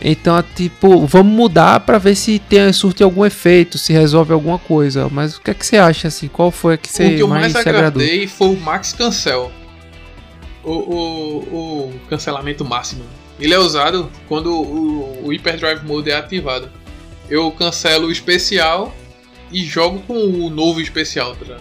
Então, 0.00 0.42
tipo, 0.54 1.06
vamos 1.06 1.32
mudar 1.32 1.80
para 1.80 1.98
ver 1.98 2.14
se 2.14 2.38
tem, 2.38 2.70
surte 2.72 3.02
algum 3.02 3.24
efeito, 3.24 3.78
se 3.78 3.92
resolve 3.92 4.32
alguma 4.32 4.58
coisa. 4.58 5.08
Mas 5.10 5.36
o 5.36 5.40
que 5.40 5.50
é 5.50 5.54
que 5.54 5.64
você 5.64 5.78
acha, 5.78 6.08
assim? 6.08 6.28
Qual 6.28 6.50
foi 6.50 6.76
que 6.76 6.88
você 6.92 7.06
O 7.06 7.16
que 7.16 7.22
eu 7.22 7.28
mais, 7.28 7.52
mais 7.52 7.66
agradei 7.66 8.26
foi 8.26 8.48
o 8.48 8.60
Max 8.60 8.92
Cancel. 8.92 9.50
O, 10.62 10.72
o, 10.72 11.38
o 11.88 12.00
cancelamento 12.10 12.64
máximo. 12.64 13.04
Ele 13.38 13.52
é 13.52 13.58
usado 13.58 14.10
quando 14.28 14.52
o, 14.52 15.26
o 15.26 15.28
Hyperdrive 15.28 15.84
Mode 15.84 16.10
é 16.10 16.16
ativado. 16.16 16.70
Eu 17.28 17.50
cancelo 17.50 18.06
o 18.06 18.12
especial 18.12 18.94
e 19.52 19.64
jogo 19.64 20.00
com 20.00 20.14
o 20.14 20.50
novo 20.50 20.80
especial, 20.80 21.36
tá 21.36 21.58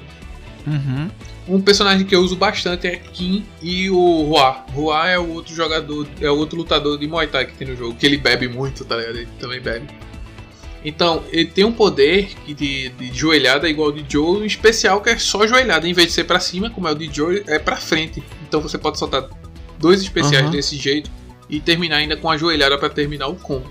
uhum. 0.67 1.09
Um 1.47 1.61
personagem 1.61 2.05
que 2.05 2.15
eu 2.15 2.21
uso 2.21 2.35
bastante 2.35 2.87
é 2.87 2.95
Kim 2.95 3.45
e 3.61 3.89
o 3.89 3.97
Hua. 3.97 4.65
Hua 4.75 5.09
é 5.09 5.19
o 5.19 5.29
outro 5.29 5.53
jogador, 5.53 6.07
é 6.19 6.29
o 6.29 6.35
outro 6.35 6.57
lutador 6.57 6.97
de 6.97 7.07
Muay 7.07 7.27
Thai 7.27 7.45
que 7.45 7.53
tem 7.53 7.67
no 7.67 7.75
jogo, 7.75 7.95
que 7.95 8.05
ele 8.05 8.17
bebe 8.17 8.47
muito, 8.47 8.83
tá 8.83 8.95
ligado? 8.95 9.17
Ele 9.17 9.27
também 9.39 9.59
bebe. 9.59 9.87
Então, 10.83 11.23
ele 11.31 11.45
tem 11.45 11.63
um 11.63 11.71
poder 11.71 12.29
de, 12.47 12.89
de 12.89 13.13
joelhada 13.13 13.67
igual 13.67 13.89
ao 13.89 13.93
de 13.93 14.05
Joe, 14.07 14.41
um 14.41 14.45
especial 14.45 15.01
que 15.01 15.09
é 15.09 15.17
só 15.17 15.45
joelhada. 15.47 15.87
Em 15.87 15.93
vez 15.93 16.09
de 16.09 16.13
ser 16.13 16.25
para 16.25 16.39
cima, 16.39 16.69
como 16.69 16.87
é 16.87 16.91
o 16.91 16.95
de 16.95 17.11
Joe, 17.11 17.43
é 17.47 17.57
para 17.57 17.75
frente. 17.75 18.23
Então 18.47 18.61
você 18.61 18.77
pode 18.77 18.99
soltar 18.99 19.27
dois 19.79 20.01
especiais 20.01 20.45
uhum. 20.45 20.51
desse 20.51 20.77
jeito 20.77 21.09
e 21.49 21.59
terminar 21.59 21.97
ainda 21.97 22.17
com 22.17 22.29
a 22.29 22.37
joelhada 22.37 22.77
para 22.77 22.89
terminar 22.89 23.27
o 23.27 23.35
combo. 23.35 23.69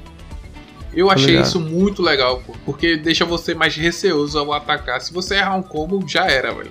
Eu 0.95 1.11
achei 1.11 1.29
legal. 1.29 1.43
isso 1.43 1.61
muito 1.61 2.03
legal, 2.03 2.41
pô, 2.47 2.55
porque 2.65 2.97
deixa 2.97 3.25
você 3.25 3.53
mais 3.55 3.75
receoso 3.75 4.39
ao 4.39 4.53
atacar. 4.53 5.01
Se 5.01 5.13
você 5.13 5.35
errar 5.35 5.57
um 5.57 5.63
combo, 5.63 6.05
já 6.09 6.27
era, 6.27 6.53
velho. 6.53 6.71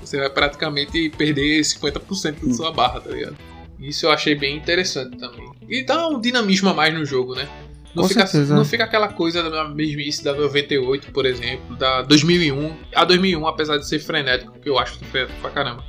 Você 0.00 0.18
vai 0.18 0.30
praticamente 0.30 1.10
perder 1.10 1.60
50% 1.60 2.46
da 2.46 2.54
sua 2.54 2.72
barra, 2.72 3.00
tá 3.00 3.10
ligado? 3.10 3.36
Isso 3.80 4.06
eu 4.06 4.10
achei 4.10 4.34
bem 4.34 4.56
interessante 4.56 5.16
também. 5.18 5.50
E 5.68 5.84
dá 5.84 6.08
um 6.08 6.20
dinamismo 6.20 6.68
a 6.68 6.74
mais 6.74 6.94
no 6.94 7.04
jogo, 7.04 7.34
né? 7.34 7.48
Não, 7.94 8.06
fica, 8.06 8.24
não 8.48 8.64
fica 8.64 8.84
aquela 8.84 9.08
coisa 9.08 9.50
da 9.50 9.68
mesmice 9.68 10.22
da 10.22 10.32
98, 10.32 11.10
por 11.10 11.26
exemplo, 11.26 11.74
da 11.76 12.02
2001. 12.02 12.76
A 12.94 13.04
2001, 13.04 13.46
apesar 13.46 13.76
de 13.76 13.88
ser 13.88 13.98
frenético, 13.98 14.52
que 14.60 14.68
eu 14.68 14.78
acho 14.78 14.98
frenético 15.06 15.40
pra 15.40 15.50
caramba. 15.50 15.84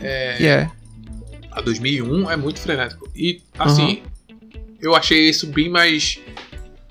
É, 0.00 0.36
yeah 0.40 0.77
a 1.58 1.60
2001 1.60 2.30
é 2.30 2.36
muito 2.36 2.60
frenético. 2.60 3.10
E, 3.14 3.42
assim, 3.58 4.02
uhum. 4.30 4.76
eu 4.80 4.94
achei 4.94 5.28
isso 5.28 5.48
bem 5.48 5.68
mais. 5.68 6.20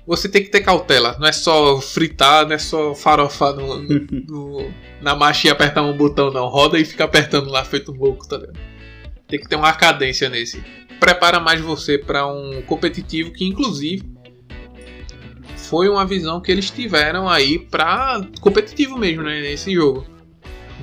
Você 0.06 0.28
tem 0.28 0.42
que 0.42 0.50
ter 0.50 0.60
cautela, 0.60 1.16
não 1.18 1.26
é 1.26 1.32
só 1.32 1.80
fritar, 1.80 2.46
não 2.46 2.54
é 2.54 2.58
só 2.58 2.94
farofar 2.94 3.54
no, 3.54 3.82
no, 3.82 4.06
no, 4.28 4.72
na 5.02 5.14
marcha 5.14 5.48
e 5.48 5.50
apertar 5.50 5.82
um 5.82 5.96
botão, 5.96 6.30
não. 6.30 6.48
Roda 6.48 6.78
e 6.78 6.84
fica 6.84 7.04
apertando 7.04 7.50
lá 7.50 7.64
feito 7.64 7.92
um 7.92 7.96
louco, 7.96 8.28
tá 8.28 8.36
ligado? 8.36 8.58
Tem 9.26 9.40
que 9.40 9.48
ter 9.48 9.56
uma 9.56 9.72
cadência 9.72 10.28
nesse. 10.28 10.62
Prepara 11.00 11.40
mais 11.40 11.60
você 11.60 11.98
para 11.98 12.26
um 12.26 12.62
competitivo 12.62 13.30
que, 13.30 13.44
inclusive, 13.46 14.02
foi 15.56 15.88
uma 15.88 16.06
visão 16.06 16.40
que 16.40 16.50
eles 16.50 16.70
tiveram 16.70 17.28
aí 17.28 17.58
para 17.58 18.20
competitivo 18.40 18.98
mesmo, 18.98 19.22
né, 19.22 19.40
nesse 19.40 19.72
jogo. 19.72 20.06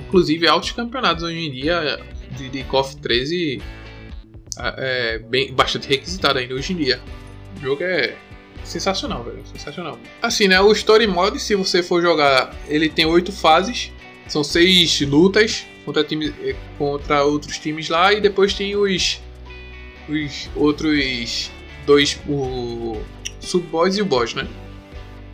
Inclusive 0.06 0.46
altos 0.46 0.70
campeonatos 0.70 1.24
hoje 1.24 1.38
em 1.38 1.50
dia 1.50 1.98
de, 2.36 2.48
de 2.48 2.64
KOF 2.64 2.96
13 2.96 3.60
é, 4.58 5.18
bem, 5.18 5.52
bastante 5.52 5.88
requisitado 5.88 6.38
ainda 6.38 6.54
hoje 6.54 6.72
em 6.72 6.76
dia. 6.76 7.00
O 7.56 7.60
jogo 7.60 7.82
é 7.82 8.14
sensacional, 8.64 9.22
velho, 9.22 9.42
sensacional. 9.46 9.98
Assim, 10.20 10.48
né, 10.48 10.60
o 10.60 10.72
Story 10.72 11.06
Mode, 11.06 11.40
se 11.40 11.54
você 11.54 11.82
for 11.82 12.02
jogar, 12.02 12.54
ele 12.68 12.88
tem 12.88 13.06
oito 13.06 13.32
fases, 13.32 13.92
são 14.26 14.42
seis 14.42 15.00
lutas 15.02 15.66
contra, 15.84 16.02
time, 16.02 16.34
eh, 16.42 16.56
contra 16.76 17.24
outros 17.24 17.58
times 17.58 17.88
lá 17.88 18.12
e 18.12 18.20
depois 18.20 18.52
tem 18.54 18.74
os, 18.74 19.20
os 20.08 20.50
outros 20.56 21.50
dois, 21.86 22.18
o 22.28 23.00
Sub-Boss 23.40 23.96
e 23.96 24.02
o 24.02 24.04
Boss, 24.04 24.34
né? 24.34 24.46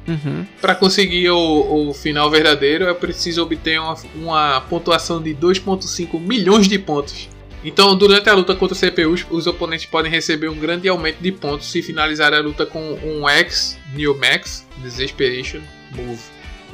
Uhum. 0.07 0.45
Para 0.61 0.75
conseguir 0.75 1.31
o, 1.31 1.89
o, 1.89 1.95
final 1.95 2.29
verdadeiro 2.31 2.89
é 2.89 2.95
preciso 2.95 3.43
obter 3.43 3.81
uma, 3.81 3.97
uma 4.15 4.61
pontuação 4.63 5.23
de 5.23 5.35
2.5 5.35 6.19
milhões 6.21 6.67
de 6.67 6.79
pontos. 6.79 7.29
Então, 7.65 7.97
durante 7.97 8.29
a 8.29 8.35
luta 8.35 8.57
contra 8.57 8.77
CPUs, 8.77 9.25
os 9.31 9.47
oponentes 9.47 9.87
podem 9.87 10.11
receber 10.11 10.49
um 10.49 10.57
grande 10.57 10.89
aumento 10.89 11.19
de 11.21 11.31
pontos 11.31 11.71
se 11.71 11.81
finalizar 11.81 12.35
a 12.35 12.41
luta 12.41 12.67
com 12.67 12.99
um 13.05 13.29
X 13.29 13.79
New 13.95 14.19
Max 14.19 14.67
Desesperation 14.79 15.61
Move. 15.93 16.21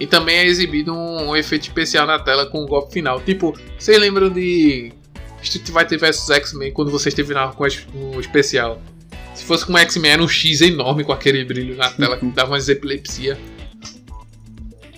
E 0.01 0.07
também 0.07 0.39
é 0.39 0.47
exibido 0.47 0.95
um, 0.95 1.29
um 1.29 1.37
efeito 1.37 1.65
especial 1.65 2.07
na 2.07 2.19
tela 2.19 2.47
com 2.47 2.63
o 2.63 2.67
golpe 2.67 2.95
final. 2.95 3.21
Tipo, 3.21 3.55
vocês 3.79 3.99
lembram 3.99 4.31
de 4.31 4.93
Street 5.43 5.67
Fighter 5.67 5.99
vs 5.99 6.31
X-Men 6.31 6.73
quando 6.73 6.91
vocês 6.91 7.15
terminavam 7.15 7.55
com 7.55 7.65
o 8.17 8.21
especial? 8.21 8.81
Se 9.49 9.55
fosse 9.55 9.65
com 9.65 9.73
o 9.73 9.79
X-Men, 9.79 10.11
era 10.11 10.23
um 10.23 10.29
X 10.29 10.61
enorme 10.61 11.05
com 11.05 11.11
aquele 11.11 11.43
brilho 11.43 11.75
na 11.75 11.89
tela 11.89 12.19
que 12.19 12.27
dava 12.27 12.51
uma 12.51 12.59
epilepsia. 12.59 13.39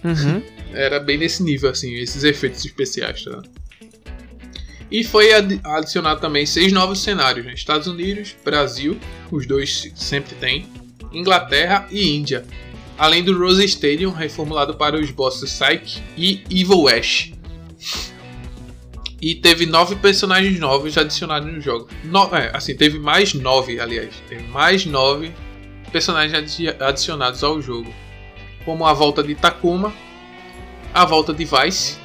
Uhum. 0.03 0.43
Era 0.73 0.99
bem 0.99 1.19
nesse 1.19 1.41
nível, 1.45 1.71
assim, 1.71 1.95
esses 1.95 2.25
efeitos 2.25 2.65
especiais, 2.65 3.23
tá? 3.23 3.41
E 4.91 5.05
foi 5.05 5.33
adicionado 5.33 6.21
também 6.21 6.45
seis 6.47 6.73
novos 6.73 7.01
cenários: 7.01 7.47
né? 7.47 7.55
Estados 7.55 7.87
Unidos, 7.87 8.35
Brasil, 8.45 8.99
os 9.31 9.47
dois 9.47 9.93
sempre 9.95 10.35
tem, 10.35 10.67
Inglaterra 11.13 11.87
e 11.89 12.11
Índia. 12.11 12.45
Além 12.99 13.23
do 13.23 13.39
Rose 13.39 13.65
Stadium, 13.65 14.11
reformulado 14.11 14.75
para 14.75 14.99
os 14.99 15.13
bosses 15.13 15.53
Psyche 15.53 16.03
e 16.17 16.43
Evil 16.51 16.89
Ash. 16.89 17.31
E 19.21 19.35
teve 19.35 19.67
nove 19.67 19.97
personagens 19.97 20.59
novos 20.59 20.97
adicionados 20.97 21.53
no 21.53 21.61
jogo. 21.61 21.89
No, 22.05 22.35
é, 22.35 22.51
assim, 22.55 22.75
teve 22.75 22.99
mais 22.99 23.35
nove, 23.35 23.79
aliás. 23.79 24.15
Teve 24.29 24.45
mais 24.45 24.87
nove 24.87 25.33
personagens 25.93 26.59
adicionados 26.81 27.45
ao 27.45 27.61
jogo. 27.61 27.93
Como 28.65 28.87
a 28.87 28.93
volta 28.93 29.23
de 29.23 29.35
Takuma, 29.35 29.93
a 30.95 31.05
volta 31.05 31.35
de 31.35 31.45
Vice. 31.45 31.99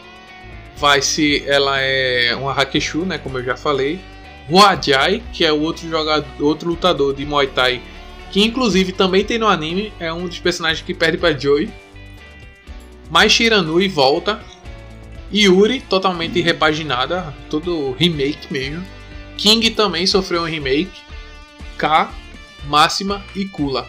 Vice, 0.75 1.43
ela 1.47 1.79
é 1.79 2.35
uma 2.35 2.51
Hakeshu, 2.51 3.05
né, 3.05 3.17
como 3.17 3.37
eu 3.37 3.45
já 3.45 3.55
falei. 3.55 3.99
Huajai, 4.49 5.23
que 5.33 5.45
é 5.45 5.51
o 5.51 5.61
outro 5.61 5.89
jogador, 5.89 6.27
outro 6.39 6.69
lutador 6.69 7.15
de 7.15 7.25
Muay 7.25 7.47
Thai, 7.47 7.81
que 8.31 8.43
inclusive 8.43 8.91
também 8.91 9.23
tem 9.23 9.39
no 9.39 9.47
anime, 9.47 9.91
é 9.99 10.11
um 10.13 10.27
dos 10.27 10.39
personagens 10.39 10.85
que 10.85 10.93
perde 10.93 11.17
para 11.17 11.37
Joey. 11.37 11.69
Mais 13.09 13.31
Shiranui 13.31 13.87
volta, 13.87 14.39
Yuri, 15.34 15.81
totalmente 15.81 16.41
repaginada, 16.41 17.34
todo 17.49 17.91
remake 17.93 18.52
mesmo. 18.52 18.85
King 19.38 19.69
também 19.72 20.06
sofreu 20.07 20.43
um 20.43 20.45
remake. 20.45 21.03
K, 21.77 22.10
Máxima 22.68 23.23
e 23.35 23.45
Kula. 23.45 23.88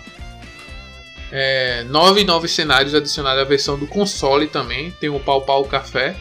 É, 1.31 1.85
nove 1.85 2.25
novos 2.25 2.53
cenários 2.53 2.95
adicionados 2.95 3.41
à 3.41 3.45
versão 3.45 3.79
do 3.79 3.87
console 3.87 4.47
também. 4.47 4.91
Tem 4.93 5.09
o 5.09 5.21
Pau 5.21 5.43
Pau 5.43 5.65
Café, 5.65 6.17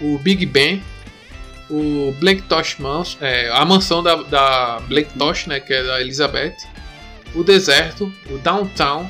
o 0.00 0.18
Big 0.18 0.46
Ben, 0.46 0.82
o 1.68 2.14
Blake 2.18 2.42
Tosh 2.42 2.76
Mans, 2.78 3.16
é, 3.20 3.50
a 3.50 3.64
mansão 3.64 4.02
da, 4.02 4.14
da 4.16 4.80
Blake 4.86 5.18
Tosh, 5.18 5.46
né, 5.46 5.60
que 5.60 5.72
é 5.72 5.82
da 5.82 6.00
Elizabeth, 6.00 6.56
o 7.34 7.42
deserto, 7.42 8.12
o 8.30 8.38
Downtown, 8.38 9.08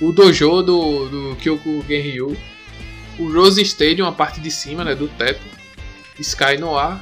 o 0.00 0.12
dojo 0.12 0.62
do, 0.62 1.08
do 1.08 1.36
Kyoku 1.36 1.84
Genryu, 1.88 2.36
o 3.18 3.32
Rose 3.32 3.60
Stadium, 3.62 4.06
a 4.06 4.12
parte 4.12 4.40
de 4.40 4.50
cima, 4.50 4.84
né, 4.84 4.94
do 4.94 5.08
teto, 5.08 5.42
Sky 6.18 6.56
Noir 6.58 6.98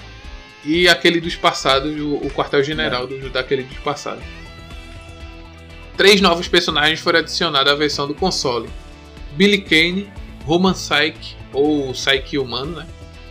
e 0.65 0.89
aquele 0.89 1.21
dos 1.21 1.35
passados, 1.35 1.99
o, 2.01 2.15
o 2.17 2.31
quartel-general 2.31 3.07
do, 3.07 3.31
daquele 3.31 3.63
dos 3.65 3.79
passados. 3.79 4.25
Três 5.97 6.21
novos 6.21 6.49
personagens 6.49 7.01
foram 7.01 7.19
adicionados 7.19 7.71
à 7.71 7.75
versão 7.75 8.07
do 8.07 8.15
console: 8.15 8.69
Billy 9.33 9.61
Kane, 9.61 10.11
Roman 10.45 10.73
Psyche, 10.73 11.37
ou 11.53 11.93
Psyche 11.93 12.39
humano, 12.39 12.77
né? 12.77 12.87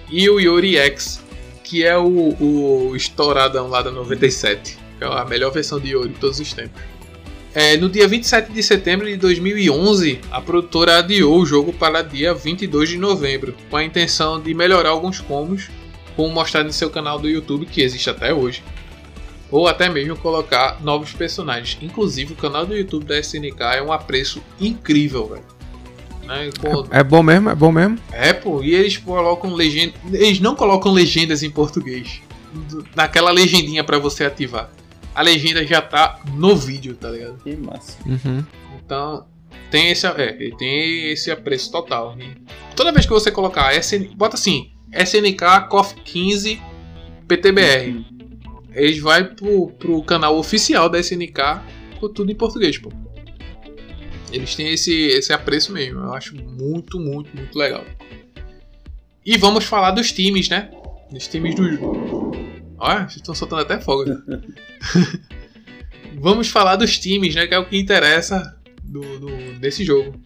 E 0.10 0.30
o 0.30 0.40
Yori 0.40 0.78
X, 0.78 1.24
que 1.64 1.84
é 1.84 1.98
o, 1.98 2.36
o 2.40 2.96
estouradão 2.96 3.68
lá 3.68 3.82
da 3.82 3.92
97, 3.92 4.78
que 4.98 5.04
é 5.04 5.08
a 5.08 5.26
melhor 5.26 5.52
versão 5.52 5.80
de 5.80 5.92
Yori 5.92 6.10
de 6.10 6.20
todos 6.20 6.40
os 6.40 6.54
tempos. 6.54 6.82
É, 7.54 7.76
no 7.76 7.90
dia 7.90 8.08
27 8.08 8.54
de 8.54 8.64
setembro 8.64 9.08
de 9.08 9.18
2011, 9.18 10.22
a 10.32 10.40
produtora 10.40 11.00
adiou 11.00 11.38
o 11.38 11.46
jogo 11.46 11.74
para 11.74 12.02
dia 12.02 12.34
22 12.34 12.90
de 12.90 12.98
novembro, 12.98 13.54
com 13.70 13.76
a 13.76 13.84
intenção 13.84 14.40
de 14.40 14.54
melhorar 14.54 14.92
alguns 14.92 15.20
combos, 15.20 15.70
como 16.16 16.34
mostrado 16.34 16.70
em 16.70 16.72
seu 16.72 16.90
canal 16.90 17.20
do 17.20 17.28
YouTube, 17.28 17.66
que 17.66 17.82
existe 17.82 18.10
até 18.10 18.34
hoje, 18.34 18.64
ou 19.50 19.68
até 19.68 19.90
mesmo 19.90 20.16
colocar 20.16 20.82
novos 20.82 21.12
personagens. 21.12 21.78
Inclusive, 21.82 22.32
o 22.32 22.38
canal 22.38 22.66
do 22.66 22.74
YouTube 22.74 23.04
da 23.04 23.20
SNK 23.20 23.62
é 23.76 23.84
um 23.84 23.92
apreço 23.92 24.42
incrível, 24.58 25.28
velho. 25.28 25.44
Né? 26.26 26.50
Com... 26.58 26.86
É, 26.90 27.00
é, 27.00 27.04
bom 27.04 27.22
mesmo? 27.22 27.50
É 27.50 27.56
bom 27.56 27.72
mesmo? 27.74 28.00
É, 28.14 28.32
pô, 28.32 28.64
e 28.64 28.74
eles 28.74 28.96
colocam 28.98 29.54
legenda. 29.54 29.94
Eles 30.14 30.40
não 30.40 30.56
colocam 30.56 30.94
legendas 30.94 31.44
em 31.44 31.50
português. 31.50 32.22
Naquela 32.96 33.30
legendinha 33.30 33.84
para 33.84 33.98
você 33.98 34.24
ativar 34.24 34.72
a 35.14 35.22
legenda 35.22 35.66
já 35.66 35.82
tá 35.82 36.20
no 36.34 36.56
vídeo, 36.56 36.96
tá 36.96 37.10
ligado? 37.10 37.38
Que 37.44 37.56
massa. 37.56 37.98
Uhum. 38.06 38.44
Então, 38.84 39.26
tem 39.70 39.90
esse, 39.90 40.06
é, 40.06 40.34
tem 40.58 41.12
esse 41.12 41.32
apreço 41.32 41.72
total. 41.72 42.16
Né? 42.16 42.34
Toda 42.76 42.92
vez 42.92 43.06
que 43.06 43.12
você 43.12 43.32
colocar 43.32 43.74
SN, 43.76 44.16
bota 44.16 44.36
assim, 44.36 44.72
SNK 44.94 45.68
COF 45.70 45.96
15 45.96 46.62
PTBR. 47.28 47.90
Uhum. 47.90 48.06
Eles 48.74 49.00
vai 49.00 49.24
pro, 49.24 49.68
pro 49.72 50.02
canal 50.04 50.38
oficial 50.38 50.90
da 50.90 51.00
SNK 51.00 51.62
com 52.00 52.10
tudo 52.10 52.32
em 52.32 52.36
português, 52.36 52.78
pô. 52.78 52.92
Eles 54.32 54.56
têm 54.56 54.72
esse, 54.72 54.94
esse 54.94 55.34
apreço 55.34 55.74
mesmo. 55.74 56.00
Eu 56.00 56.14
acho 56.14 56.36
muito, 56.36 57.00
muito, 57.00 57.36
muito 57.36 57.58
legal. 57.58 57.84
E 59.26 59.38
vamos 59.38 59.66
falar 59.66 59.92
dos 59.92 60.12
times, 60.12 60.48
né? 60.50 60.72
Dos 61.12 61.28
times 61.28 61.54
do, 61.54 62.32
Vocês 62.82 63.18
estão 63.18 63.36
soltando 63.36 63.62
até 63.62 63.80
fogo. 63.80 64.06
Vamos 66.20 66.50
falar 66.50 66.76
dos 66.76 66.98
times, 66.98 67.36
né? 67.36 67.48
Que 67.48 67.54
é 67.54 67.60
o 67.60 67.66
que 67.66 67.78
interessa 67.78 68.58
do, 68.84 69.02
do 69.20 69.60
desse 69.60 69.84
jogo. 69.84 70.20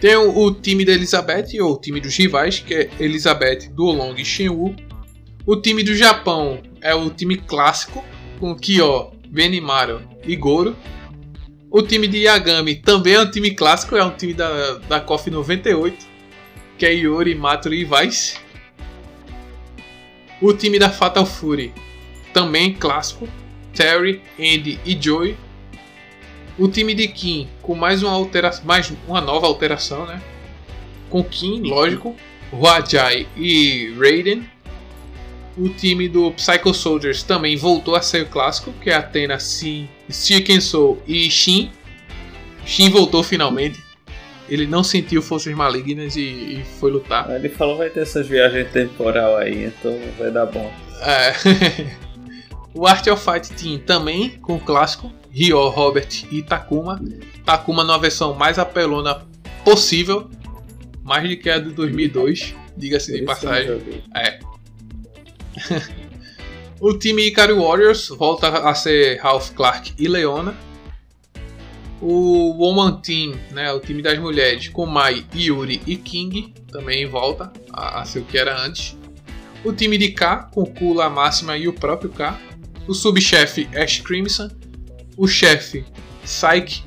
Tem 0.00 0.16
o, 0.16 0.38
o, 0.38 0.54
time 0.54 0.84
da 0.84 0.92
Elizabeth, 0.92 1.60
ou 1.60 1.74
o 1.74 1.80
time 1.80 2.00
dos 2.00 2.16
rivais, 2.16 2.58
que 2.58 2.74
é 2.74 2.90
Elizabeth, 2.98 3.70
Duolong 3.72 4.14
e 4.16 4.24
Shenwu. 4.24 4.74
O 5.44 5.56
time 5.56 5.82
do 5.82 5.94
Japão 5.94 6.62
é 6.80 6.94
o 6.94 7.10
time 7.10 7.36
clássico, 7.36 8.04
com 8.38 8.54
Kyo, 8.54 9.12
Benimaru 9.28 10.00
e 10.24 10.34
Goro. 10.36 10.76
O 11.70 11.82
time 11.82 12.08
de 12.08 12.18
Yagami 12.18 12.76
também 12.76 13.14
é 13.14 13.20
um 13.20 13.30
time 13.30 13.50
clássico, 13.52 13.94
é 13.94 14.02
um 14.02 14.10
time 14.10 14.34
da, 14.34 14.78
da 14.88 15.00
KOF 15.00 15.30
98, 15.30 16.06
que 16.78 16.86
é 16.86 16.94
Yori, 16.94 17.34
Maturo 17.34 17.74
e 17.74 17.84
Vice. 17.84 18.38
O 20.40 20.54
time 20.54 20.78
da 20.78 20.88
Fatal 20.88 21.26
Fury, 21.26 21.72
também 22.32 22.72
clássico, 22.72 23.28
Terry, 23.74 24.22
Andy 24.38 24.80
e 24.84 24.96
Joey. 25.00 25.36
O 26.58 26.68
time 26.68 26.94
de 26.94 27.08
Kim 27.08 27.48
com 27.62 27.74
mais 27.74 28.02
uma 28.02 28.12
alteração, 28.12 28.64
mais 28.64 28.92
uma 29.06 29.20
nova 29.20 29.46
alteração, 29.46 30.06
né? 30.06 30.20
Com 31.08 31.22
Kim, 31.22 31.62
lógico, 31.62 32.16
Huajai 32.52 33.26
e 33.36 33.94
Raiden. 33.98 34.48
O 35.58 35.68
time 35.68 36.08
do 36.08 36.30
Psycho 36.32 36.72
Soldiers 36.72 37.22
também 37.22 37.56
voltou 37.56 37.94
a 37.94 38.00
ser 38.00 38.22
o 38.22 38.26
clássico, 38.26 38.72
que 38.80 38.88
é 38.88 38.94
Athena, 38.94 39.38
Sin, 39.38 39.88
Soul 40.08 41.02
e 41.06 41.30
Shin. 41.30 41.70
Shin 42.64 42.88
voltou 42.88 43.22
finalmente. 43.22 43.89
Ele 44.50 44.66
não 44.66 44.82
sentiu 44.82 45.22
forças 45.22 45.54
malignas 45.54 46.16
e, 46.16 46.20
e 46.20 46.64
foi 46.80 46.90
lutar. 46.90 47.30
Ele 47.30 47.48
falou 47.48 47.76
vai 47.76 47.88
ter 47.88 48.00
essas 48.00 48.26
viagens 48.26 48.70
temporal 48.72 49.36
aí, 49.36 49.66
então 49.66 49.96
vai 50.18 50.30
dar 50.30 50.46
bom. 50.46 50.72
É. 51.00 51.32
o 52.74 52.86
Art 52.86 53.06
of 53.06 53.24
Fight 53.24 53.52
Team 53.52 53.78
também 53.78 54.30
com 54.40 54.56
o 54.56 54.60
clássico 54.60 55.12
Ryo, 55.30 55.68
Robert 55.68 56.08
e 56.30 56.42
Takuma. 56.42 57.00
Takuma 57.44 57.84
numa 57.84 57.98
versão 57.98 58.34
mais 58.34 58.58
apelona 58.58 59.22
possível, 59.64 60.28
mais 61.02 61.28
do 61.28 61.36
que 61.36 61.48
a 61.48 61.58
de 61.58 61.70
2002, 61.70 62.54
diga-se 62.76 63.12
de 63.12 63.22
passagem. 63.24 63.80
É. 64.16 64.40
o 66.80 66.96
time 66.98 67.28
Ikari 67.28 67.52
Warriors 67.52 68.08
volta 68.08 68.48
a 68.48 68.74
ser 68.74 69.20
Ralph 69.20 69.50
Clark 69.50 69.92
e 69.98 70.08
Leona. 70.08 70.54
O 72.00 72.54
Woman 72.56 73.00
Team, 73.00 73.34
né, 73.50 73.70
o 73.72 73.78
time 73.78 74.00
das 74.00 74.18
mulheres, 74.18 74.68
com 74.68 74.86
Mai, 74.86 75.24
Yuri 75.34 75.82
e 75.86 75.96
King, 75.96 76.54
também 76.72 77.06
volta 77.06 77.52
a, 77.72 78.00
a 78.00 78.04
ser 78.04 78.20
o 78.20 78.24
que 78.24 78.38
era 78.38 78.58
antes. 78.64 78.96
O 79.62 79.72
time 79.72 79.98
de 79.98 80.08
K, 80.08 80.48
com 80.50 80.64
Kula, 80.64 81.10
Máxima 81.10 81.58
e 81.58 81.68
o 81.68 81.72
próprio 81.72 82.10
K. 82.10 82.38
O 82.88 82.94
subchefe 82.94 83.68
Ash 83.76 84.00
Crimson. 84.00 84.50
O 85.16 85.28
chefe 85.28 85.84
Psyche 86.24 86.82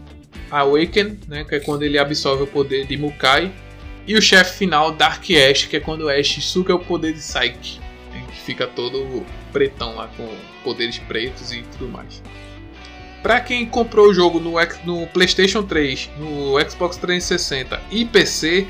Awaken, 0.49 1.19
né, 1.27 1.43
que 1.43 1.55
é 1.55 1.59
quando 1.59 1.83
ele 1.83 1.99
absorve 1.99 2.43
o 2.43 2.47
poder 2.47 2.87
de 2.87 2.97
Mukai. 2.97 3.53
E 4.07 4.15
o 4.15 4.21
chefe 4.21 4.57
final 4.57 4.91
Dark 4.91 5.23
Ash, 5.29 5.65
que 5.65 5.77
é 5.77 5.79
quando 5.79 6.09
Ash 6.09 6.43
suga 6.43 6.73
o 6.73 6.79
poder 6.79 7.13
de 7.13 7.19
Psyche. 7.19 7.79
Né, 8.11 8.25
que 8.27 8.41
fica 8.41 8.65
todo 8.65 9.23
pretão 9.51 9.95
lá 9.95 10.07
com 10.17 10.27
poderes 10.63 10.97
pretos 10.97 11.51
e 11.51 11.61
tudo 11.77 11.91
mais. 11.91 12.23
Para 13.23 13.39
quem 13.39 13.65
comprou 13.65 14.09
o 14.09 14.13
jogo 14.13 14.37
no, 14.37 14.55
no, 14.83 15.07
PlayStation 15.07 15.63
3, 15.63 16.09
no 16.19 16.59
Xbox 16.69 16.97
360 16.97 17.81
e 17.89 18.03
PC, 18.03 18.67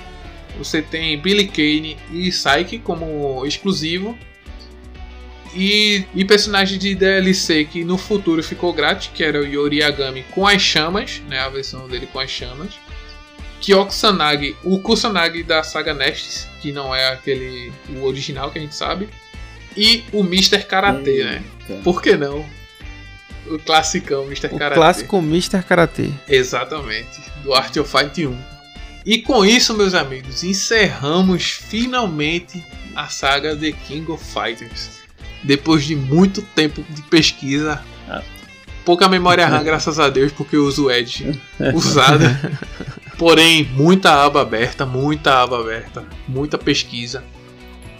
você 0.59 0.79
tem 0.79 1.19
Billy 1.19 1.47
Kane 1.47 1.97
e 2.11 2.29
Psyche 2.29 2.77
como 2.77 3.43
exclusivo. 3.47 4.15
E, 5.55 6.05
e 6.15 6.23
personagem 6.23 6.79
de 6.79 6.95
DLC 6.95 7.65
que 7.65 7.83
no 7.83 7.97
futuro 7.97 8.43
ficou 8.43 8.71
grátis, 8.73 9.09
que 9.13 9.23
era 9.23 9.39
o 9.39 9.45
Yori 9.45 9.79
Yagami 9.79 10.23
com 10.31 10.47
as 10.47 10.61
chamas, 10.61 11.21
né, 11.27 11.39
a 11.39 11.49
versão 11.49 11.87
dele 11.87 12.07
com 12.07 12.19
as 12.19 12.29
chamas. 12.29 12.73
Kyokusanagi, 13.59 14.55
o 14.63 14.79
Kusanagi 14.79 15.41
da 15.41 15.63
saga 15.63 15.93
Nestes, 15.93 16.47
que 16.61 16.71
não 16.71 16.93
é 16.93 17.07
aquele 17.09 17.71
o 17.89 18.03
original 18.03 18.51
que 18.51 18.59
a 18.59 18.61
gente 18.61 18.75
sabe. 18.75 19.09
E 19.75 20.03
o 20.11 20.19
Mr. 20.21 20.63
Karate, 20.63 21.23
né? 21.23 21.43
Por 21.83 22.01
que 22.01 22.15
não? 22.15 22.45
O 23.47 23.59
classicão 23.59 24.23
Mr. 24.25 24.47
O 24.53 24.57
Karate. 24.57 24.75
clássico 24.75 25.17
Mr. 25.17 25.63
Karate. 25.63 26.13
Exatamente. 26.27 27.21
Do 27.43 27.53
Art 27.53 27.75
of 27.77 27.89
Fight 27.89 28.25
1. 28.25 28.37
E 29.05 29.17
com 29.21 29.43
isso, 29.43 29.73
meus 29.73 29.93
amigos, 29.93 30.43
encerramos 30.43 31.51
finalmente 31.51 32.63
a 32.95 33.07
saga 33.07 33.55
The 33.55 33.71
King 33.73 34.09
of 34.11 34.23
Fighters. 34.23 35.01
Depois 35.43 35.83
de 35.83 35.95
muito 35.95 36.41
tempo 36.41 36.83
de 36.89 37.01
pesquisa. 37.03 37.83
Ah. 38.07 38.21
Pouca 38.85 39.09
memória 39.09 39.45
RAM, 39.45 39.63
graças 39.65 39.99
a 39.99 40.09
Deus, 40.09 40.31
porque 40.31 40.55
eu 40.55 40.65
uso 40.65 40.85
o 40.85 40.91
Edge 40.91 41.37
usada. 41.73 42.39
Porém, 43.17 43.65
muita 43.73 44.23
aba 44.23 44.41
aberta, 44.41 44.85
muita 44.85 45.41
aba 45.41 45.59
aberta, 45.59 46.05
muita 46.27 46.57
pesquisa. 46.57 47.23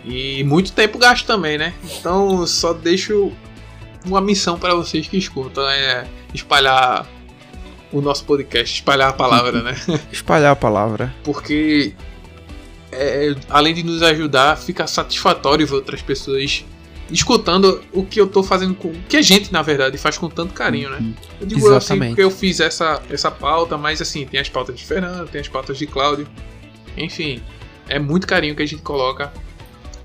E 0.05 0.43
muito 0.43 0.71
tempo 0.73 0.97
gasto 0.97 1.25
também, 1.25 1.57
né? 1.57 1.73
Então 1.83 2.45
só 2.47 2.73
deixo 2.73 3.31
uma 4.05 4.21
missão 4.21 4.57
para 4.57 4.73
vocês 4.75 5.07
que 5.07 5.17
escutam, 5.17 5.67
é 5.69 6.05
espalhar 6.33 7.07
o 7.91 8.01
nosso 8.01 8.25
podcast, 8.25 8.75
espalhar 8.75 9.09
a 9.09 9.13
palavra, 9.13 9.61
né? 9.61 9.75
espalhar 10.11 10.51
a 10.51 10.55
palavra. 10.55 11.13
Porque 11.23 11.93
é, 12.91 13.35
além 13.49 13.73
de 13.73 13.83
nos 13.83 14.01
ajudar, 14.01 14.57
fica 14.57 14.87
satisfatório 14.87 15.65
ver 15.65 15.75
outras 15.75 16.01
pessoas 16.01 16.65
escutando 17.11 17.81
o 17.91 18.03
que 18.03 18.19
eu 18.19 18.27
tô 18.27 18.43
fazendo 18.43 18.73
com. 18.73 18.89
O 18.89 19.03
que 19.07 19.17
a 19.17 19.21
gente, 19.21 19.51
na 19.51 19.61
verdade, 19.61 19.97
faz 19.97 20.17
com 20.17 20.29
tanto 20.29 20.53
carinho, 20.53 20.89
né? 20.89 20.97
Uhum. 20.99 21.13
Eu 21.41 21.47
digo 21.47 21.59
Exatamente. 21.61 22.03
assim 22.03 22.07
porque 22.09 22.23
eu 22.23 22.31
fiz 22.31 22.59
essa, 22.59 23.01
essa 23.09 23.29
pauta, 23.29 23.77
mas 23.77 24.01
assim, 24.01 24.25
tem 24.25 24.39
as 24.39 24.49
pautas 24.49 24.75
de 24.75 24.85
Fernando, 24.85 25.27
tem 25.29 25.41
as 25.41 25.47
pautas 25.47 25.77
de 25.77 25.85
Cláudio. 25.85 26.27
Enfim, 26.97 27.41
é 27.87 27.99
muito 27.99 28.25
carinho 28.25 28.55
que 28.55 28.63
a 28.63 28.65
gente 28.65 28.81
coloca 28.81 29.31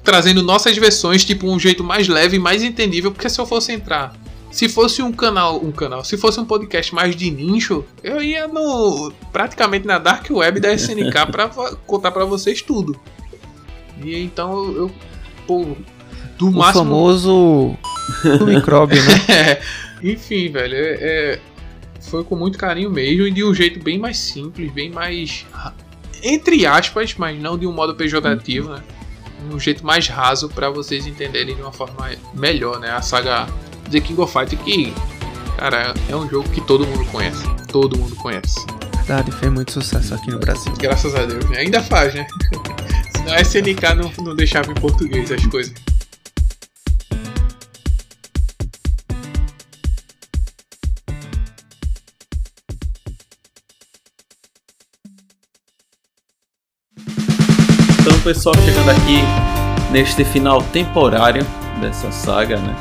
trazendo 0.09 0.43
nossas 0.43 0.75
versões, 0.79 1.23
tipo, 1.23 1.47
um 1.47 1.61
jeito 1.61 1.85
mais 1.85 2.09
leve 2.09 2.37
e 2.37 2.41
mais 2.41 2.63
entendível, 2.63 3.13
porque 3.13 3.29
se 3.29 3.39
eu 3.39 3.45
fosse 3.45 3.73
entrar. 3.73 4.15
Se 4.51 4.67
fosse 4.67 5.03
um 5.03 5.13
canal, 5.13 5.63
um 5.63 5.71
canal, 5.71 6.03
se 6.03 6.17
fosse 6.17 6.41
um 6.41 6.47
podcast 6.47 6.95
mais 6.95 7.15
de 7.15 7.31
nicho, 7.31 7.85
eu 8.03 8.23
ia 8.23 8.49
no 8.49 9.13
praticamente 9.31 9.87
na 9.87 9.99
dark 9.99 10.27
web 10.31 10.61
da 10.61 10.73
SNK 10.73 11.13
para 11.31 11.49
contar 11.87 12.11
para 12.11 12.25
vocês 12.25 12.63
tudo. 12.63 12.99
E 14.03 14.17
então 14.17 14.73
eu, 14.73 14.91
pô, 15.47 15.77
do 16.39 16.49
o 16.49 16.53
máximo 16.53 16.85
famoso 16.85 17.77
do 18.39 18.47
micróbio, 18.49 19.03
né? 19.03 19.13
é, 19.29 19.61
enfim, 20.03 20.51
velho, 20.51 20.75
é, 20.75 20.97
é, 21.01 21.41
foi 22.01 22.25
com 22.25 22.35
muito 22.35 22.57
carinho 22.57 22.91
mesmo 22.91 23.27
e 23.27 23.31
de 23.31 23.45
um 23.45 23.53
jeito 23.53 23.79
bem 23.85 23.99
mais 23.99 24.17
simples, 24.17 24.73
bem 24.73 24.89
mais 24.89 25.45
entre 26.23 26.65
aspas, 26.65 27.15
mas 27.15 27.39
não 27.39 27.59
de 27.59 27.67
um 27.67 27.73
modo 27.73 27.95
pejorativo, 27.95 28.71
né? 28.71 28.83
Um 29.51 29.59
jeito 29.59 29.85
mais 29.85 30.09
raso 30.09 30.49
para 30.49 30.71
vocês 30.71 31.07
entenderem 31.07 31.55
de 31.55 31.63
uma 31.63 31.73
forma 31.73 32.11
melhor, 32.35 32.79
né? 32.81 32.91
A 32.91 33.03
saga 33.03 33.47
The 33.91 34.01
King 34.01 34.21
of 34.21 34.33
Fighters 34.33 34.61
que, 34.63 34.93
cara, 35.57 35.95
é 36.09 36.17
um 36.17 36.29
jogo 36.29 36.49
que 36.51 36.61
todo 36.61 36.87
mundo 36.87 37.05
conhece. 37.07 37.45
Todo 37.71 37.97
mundo 37.97 38.15
conhece. 38.17 38.65
Verdade, 38.97 39.33
fez 39.33 39.53
muito 39.53 39.73
sucesso 39.73 40.15
aqui 40.15 40.31
no 40.31 40.39
Brasil. 40.39 40.73
Graças 40.79 41.15
a 41.15 41.25
Deus, 41.25 41.45
né? 41.49 41.59
Ainda 41.59 41.83
faz, 41.83 42.15
né? 42.15 42.27
Senão 43.17 43.33
a 43.33 43.41
SNK 43.41 43.95
não, 43.97 44.25
não 44.25 44.37
deixava 44.37 44.71
em 44.71 44.75
português 44.75 45.33
as 45.33 45.45
coisas. 45.47 45.73
Pessoal 58.29 58.55
chegando 58.57 58.91
aqui 58.91 59.23
neste 59.91 60.23
final 60.23 60.61
temporário 60.65 61.47
dessa 61.81 62.13
saga, 62.13 62.59
né? 62.59 62.77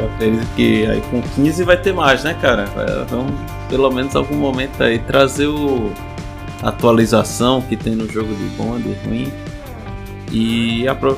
Eu 0.00 0.06
acredito 0.08 0.44
que 0.56 0.84
aí 0.86 1.00
com 1.02 1.22
15 1.22 1.62
vai 1.62 1.76
ter 1.76 1.94
mais, 1.94 2.24
né, 2.24 2.34
cara? 2.42 2.64
Vamos 3.08 3.32
pelo 3.68 3.88
menos 3.92 4.16
algum 4.16 4.34
momento 4.34 4.82
aí 4.82 4.98
trazer 4.98 5.46
o 5.46 5.92
a 6.60 6.70
atualização 6.70 7.62
que 7.62 7.76
tem 7.76 7.94
no 7.94 8.10
jogo 8.10 8.34
de 8.34 8.44
bom, 8.56 8.76
de 8.76 8.92
ruim. 9.06 9.32
E 10.32 10.88
apro... 10.88 11.16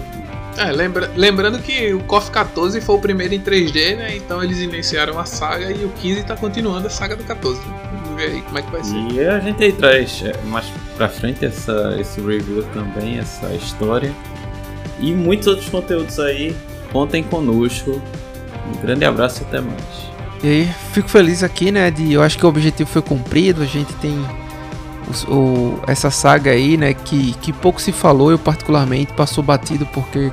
é, 0.58 0.70
lembra, 0.70 1.10
lembrando 1.16 1.58
que 1.58 1.94
o 1.94 2.00
KOF 2.00 2.30
14 2.30 2.82
foi 2.82 2.96
o 2.96 2.98
primeiro 2.98 3.32
em 3.32 3.40
3D, 3.40 3.96
né? 3.96 4.14
Então 4.14 4.44
eles 4.44 4.58
iniciaram 4.58 5.18
a 5.18 5.24
saga 5.24 5.70
e 5.70 5.86
o 5.86 5.88
15 6.02 6.24
tá 6.24 6.36
continuando 6.36 6.86
a 6.86 6.90
saga 6.90 7.16
do 7.16 7.24
14. 7.24 7.62
Vamos 7.62 7.93
ver 8.14 8.30
aí 8.30 8.42
como 8.42 8.58
é 8.58 8.62
que 8.62 8.70
vai 8.70 8.84
ser. 8.84 8.96
E 9.12 9.26
a 9.26 9.40
gente 9.40 9.62
aí 9.62 9.72
traz 9.72 10.22
é, 10.24 10.32
mais 10.46 10.66
pra 10.96 11.08
frente 11.08 11.44
essa, 11.44 11.96
esse 11.98 12.20
review 12.20 12.62
também, 12.72 13.18
essa 13.18 13.52
história. 13.54 14.12
E 15.00 15.12
muitos 15.12 15.46
outros 15.46 15.68
conteúdos 15.68 16.18
aí. 16.18 16.54
Contem 16.92 17.22
conosco. 17.22 18.00
Um 18.68 18.80
grande 18.80 19.04
abraço 19.04 19.42
e 19.42 19.46
até 19.46 19.60
mais. 19.60 20.14
E 20.42 20.46
aí, 20.46 20.68
fico 20.92 21.08
feliz 21.08 21.42
aqui, 21.42 21.72
né? 21.72 21.90
De, 21.90 22.12
eu 22.12 22.22
acho 22.22 22.38
que 22.38 22.46
o 22.46 22.48
objetivo 22.48 22.88
foi 22.88 23.02
cumprido. 23.02 23.62
A 23.62 23.66
gente 23.66 23.92
tem 23.94 24.14
o, 25.28 25.34
o, 25.34 25.80
essa 25.86 26.10
saga 26.10 26.50
aí, 26.50 26.76
né? 26.76 26.94
Que, 26.94 27.32
que 27.40 27.52
pouco 27.52 27.80
se 27.80 27.92
falou. 27.92 28.30
Eu, 28.30 28.38
particularmente, 28.38 29.12
passou 29.14 29.42
batido 29.42 29.86
porque 29.86 30.30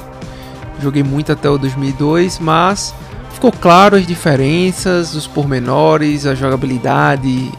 joguei 0.82 1.04
muito 1.04 1.32
até 1.32 1.50
o 1.50 1.58
2002. 1.58 2.40
Mas 2.40 2.94
ficou 3.34 3.52
claro 3.52 3.96
as 3.96 4.06
diferenças, 4.06 5.16
os 5.16 5.26
pormenores, 5.26 6.26
a 6.26 6.36
jogabilidade, 6.36 7.52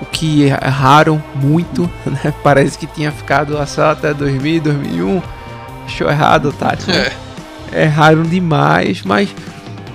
o 0.00 0.06
que 0.06 0.44
erraram 0.44 1.22
muito, 1.34 1.90
né? 2.06 2.32
Parece 2.42 2.78
que 2.78 2.86
tinha 2.86 3.12
ficado 3.12 3.54
lá 3.54 3.66
só 3.66 3.90
até 3.90 4.14
2000, 4.14 4.62
2001. 4.62 5.22
Achou 5.84 6.08
errado, 6.08 6.52
Tati. 6.52 6.88
Né? 6.88 7.10
É. 7.72 7.82
Erraram 7.84 8.22
demais, 8.22 9.02
mas 9.02 9.34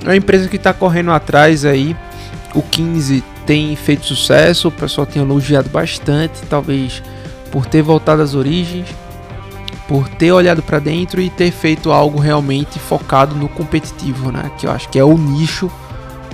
é 0.04 0.10
uma 0.10 0.16
empresa 0.16 0.48
que 0.48 0.56
está 0.56 0.74
correndo 0.74 1.12
atrás 1.12 1.66
aí. 1.66 1.96
O 2.54 2.62
15 2.62 3.24
tem 3.46 3.76
feito 3.76 4.06
sucesso, 4.06 4.70
o 4.70 4.72
pessoal 4.72 5.06
tem 5.06 5.22
elogiado 5.22 5.70
bastante, 5.70 6.42
talvez 6.50 7.04
por 7.52 7.66
ter 7.66 7.82
voltado 7.82 8.22
às 8.22 8.34
origens, 8.34 8.88
por 9.88 10.08
ter 10.10 10.32
olhado 10.32 10.64
para 10.64 10.80
dentro 10.80 11.22
e 11.22 11.30
ter 11.30 11.52
feito 11.52 11.92
algo 11.92 12.20
realmente 12.20 12.80
focado 12.80 13.36
no 13.36 13.48
competitivo, 13.48 14.32
né? 14.32 14.52
Que 14.58 14.68
eu 14.68 14.72
acho 14.72 14.90
que 14.90 14.98
é 14.98 15.04
o 15.04 15.18
nicho 15.18 15.70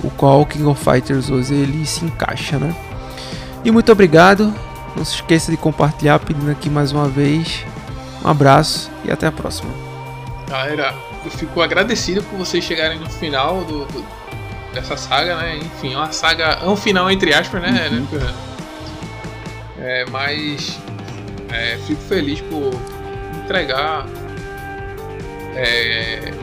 o 0.03 0.10
qual 0.10 0.41
o 0.41 0.45
King 0.45 0.65
of 0.65 0.84
Fighters 0.84 1.30
hoje 1.30 1.53
ele 1.53 1.85
se 1.85 2.06
encaixa, 2.06 2.57
né? 2.57 2.76
E 3.63 3.71
muito 3.71 3.91
obrigado. 3.91 4.53
Não 4.95 5.05
se 5.05 5.15
esqueça 5.15 5.51
de 5.51 5.57
compartilhar, 5.57 6.19
pedindo 6.19 6.49
aqui 6.49 6.69
mais 6.69 6.91
uma 6.91 7.07
vez. 7.07 7.63
Um 8.23 8.29
abraço 8.29 8.91
e 9.05 9.11
até 9.11 9.27
a 9.27 9.31
próxima. 9.31 9.71
Galera, 10.49 10.93
eu 11.23 11.31
fico 11.31 11.61
agradecido 11.61 12.23
por 12.23 12.38
vocês 12.38 12.63
chegarem 12.63 12.99
no 12.99 13.09
final 13.09 13.63
do, 13.63 13.85
do 13.85 14.05
dessa 14.73 14.97
saga, 14.97 15.35
né? 15.38 15.57
Enfim, 15.57 15.93
é 15.93 15.97
uma 15.97 16.11
saga. 16.11 16.59
É 16.61 16.65
um 16.65 16.75
final 16.75 17.09
entre 17.09 17.33
aspas, 17.33 17.61
né? 17.61 17.89
Uhum. 17.91 18.19
né? 18.19 18.33
É, 19.79 20.05
mas 20.09 20.79
é, 21.51 21.77
fico 21.85 22.01
feliz 22.01 22.41
por 22.41 22.71
entregar 23.43 24.05
é, 25.55 26.33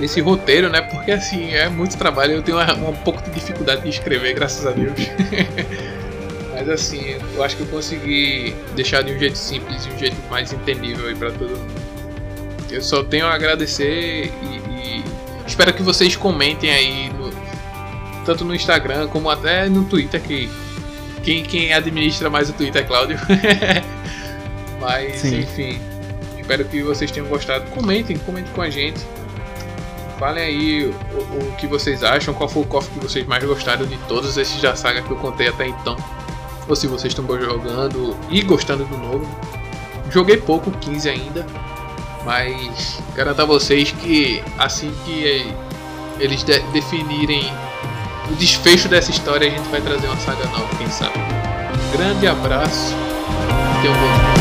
esse 0.00 0.20
roteiro, 0.20 0.68
né? 0.68 0.82
Porque 0.82 1.10
assim, 1.10 1.52
é 1.52 1.68
muito 1.68 1.96
trabalho. 1.96 2.34
Eu 2.34 2.42
tenho 2.42 2.58
um 2.58 2.96
pouco 2.96 3.22
de 3.22 3.30
dificuldade 3.30 3.82
de 3.82 3.88
escrever, 3.88 4.34
graças 4.34 4.66
a 4.66 4.70
Deus. 4.70 4.92
Mas 6.58 6.68
assim, 6.70 7.16
eu 7.34 7.44
acho 7.44 7.56
que 7.56 7.62
eu 7.62 7.68
consegui 7.68 8.52
deixar 8.74 9.02
de 9.02 9.12
um 9.12 9.18
jeito 9.18 9.38
simples 9.38 9.86
e 9.86 9.90
um 9.90 9.98
jeito 9.98 10.16
mais 10.28 10.52
entendível 10.52 11.06
aí 11.06 11.14
para 11.14 11.30
todo 11.30 11.50
mundo. 11.50 11.82
Eu 12.68 12.82
só 12.82 13.04
tenho 13.04 13.26
a 13.26 13.34
agradecer 13.34 14.32
e, 14.42 14.56
e 14.68 15.04
espero 15.46 15.72
que 15.72 15.84
vocês 15.84 16.16
comentem 16.16 16.68
aí, 16.70 17.10
no, 17.10 17.32
tanto 18.24 18.44
no 18.44 18.54
Instagram 18.54 19.06
como 19.06 19.30
até 19.30 19.68
no 19.68 19.84
Twitter, 19.84 20.20
que 20.20 20.50
quem, 21.22 21.44
quem 21.44 21.72
administra 21.72 22.28
mais 22.28 22.50
o 22.50 22.52
Twitter 22.52 22.82
é 22.82 22.84
Cláudio. 22.84 23.18
Mas, 24.80 25.20
Sim. 25.20 25.40
enfim. 25.40 25.80
Espero 26.40 26.64
que 26.64 26.82
vocês 26.82 27.10
tenham 27.10 27.28
gostado. 27.28 27.70
Comentem, 27.70 28.18
comentem 28.18 28.52
com 28.52 28.62
a 28.62 28.70
gente. 28.70 29.00
Falem 30.18 30.42
aí 30.42 30.84
o, 30.86 31.46
o 31.50 31.56
que 31.56 31.68
vocês 31.68 32.02
acham, 32.02 32.34
qual 32.34 32.48
foi 32.48 32.62
o 32.62 32.66
cofre 32.66 32.92
que 32.94 33.06
vocês 33.06 33.24
mais 33.26 33.44
gostaram 33.44 33.86
de 33.86 33.96
todos 34.08 34.36
esses 34.36 34.60
da 34.60 34.74
saga 34.74 35.02
que 35.02 35.10
eu 35.10 35.16
contei 35.18 35.46
até 35.46 35.68
então. 35.68 35.96
Ou 36.68 36.76
se 36.76 36.86
vocês 36.86 37.12
estão 37.12 37.26
jogando 37.40 38.16
e 38.28 38.42
gostando 38.42 38.84
do 38.84 38.98
novo. 38.98 39.26
Joguei 40.10 40.36
pouco, 40.36 40.70
15 40.70 41.08
ainda. 41.08 41.46
Mas 42.24 43.00
garanto 43.14 43.40
a 43.40 43.44
vocês 43.44 43.90
que 43.92 44.42
assim 44.58 44.92
que 45.04 45.46
eles 46.20 46.42
de 46.42 46.58
definirem 46.72 47.50
o 48.30 48.34
desfecho 48.34 48.88
dessa 48.88 49.10
história, 49.10 49.48
a 49.48 49.50
gente 49.50 49.68
vai 49.70 49.80
trazer 49.80 50.06
uma 50.06 50.16
saga 50.18 50.44
nova, 50.48 50.68
quem 50.76 50.90
sabe. 50.90 51.14
Grande 51.92 52.26
abraço. 52.26 52.94
Tenham 53.80 53.94
um 53.94 53.98
bom 53.98 54.32
dia. 54.34 54.37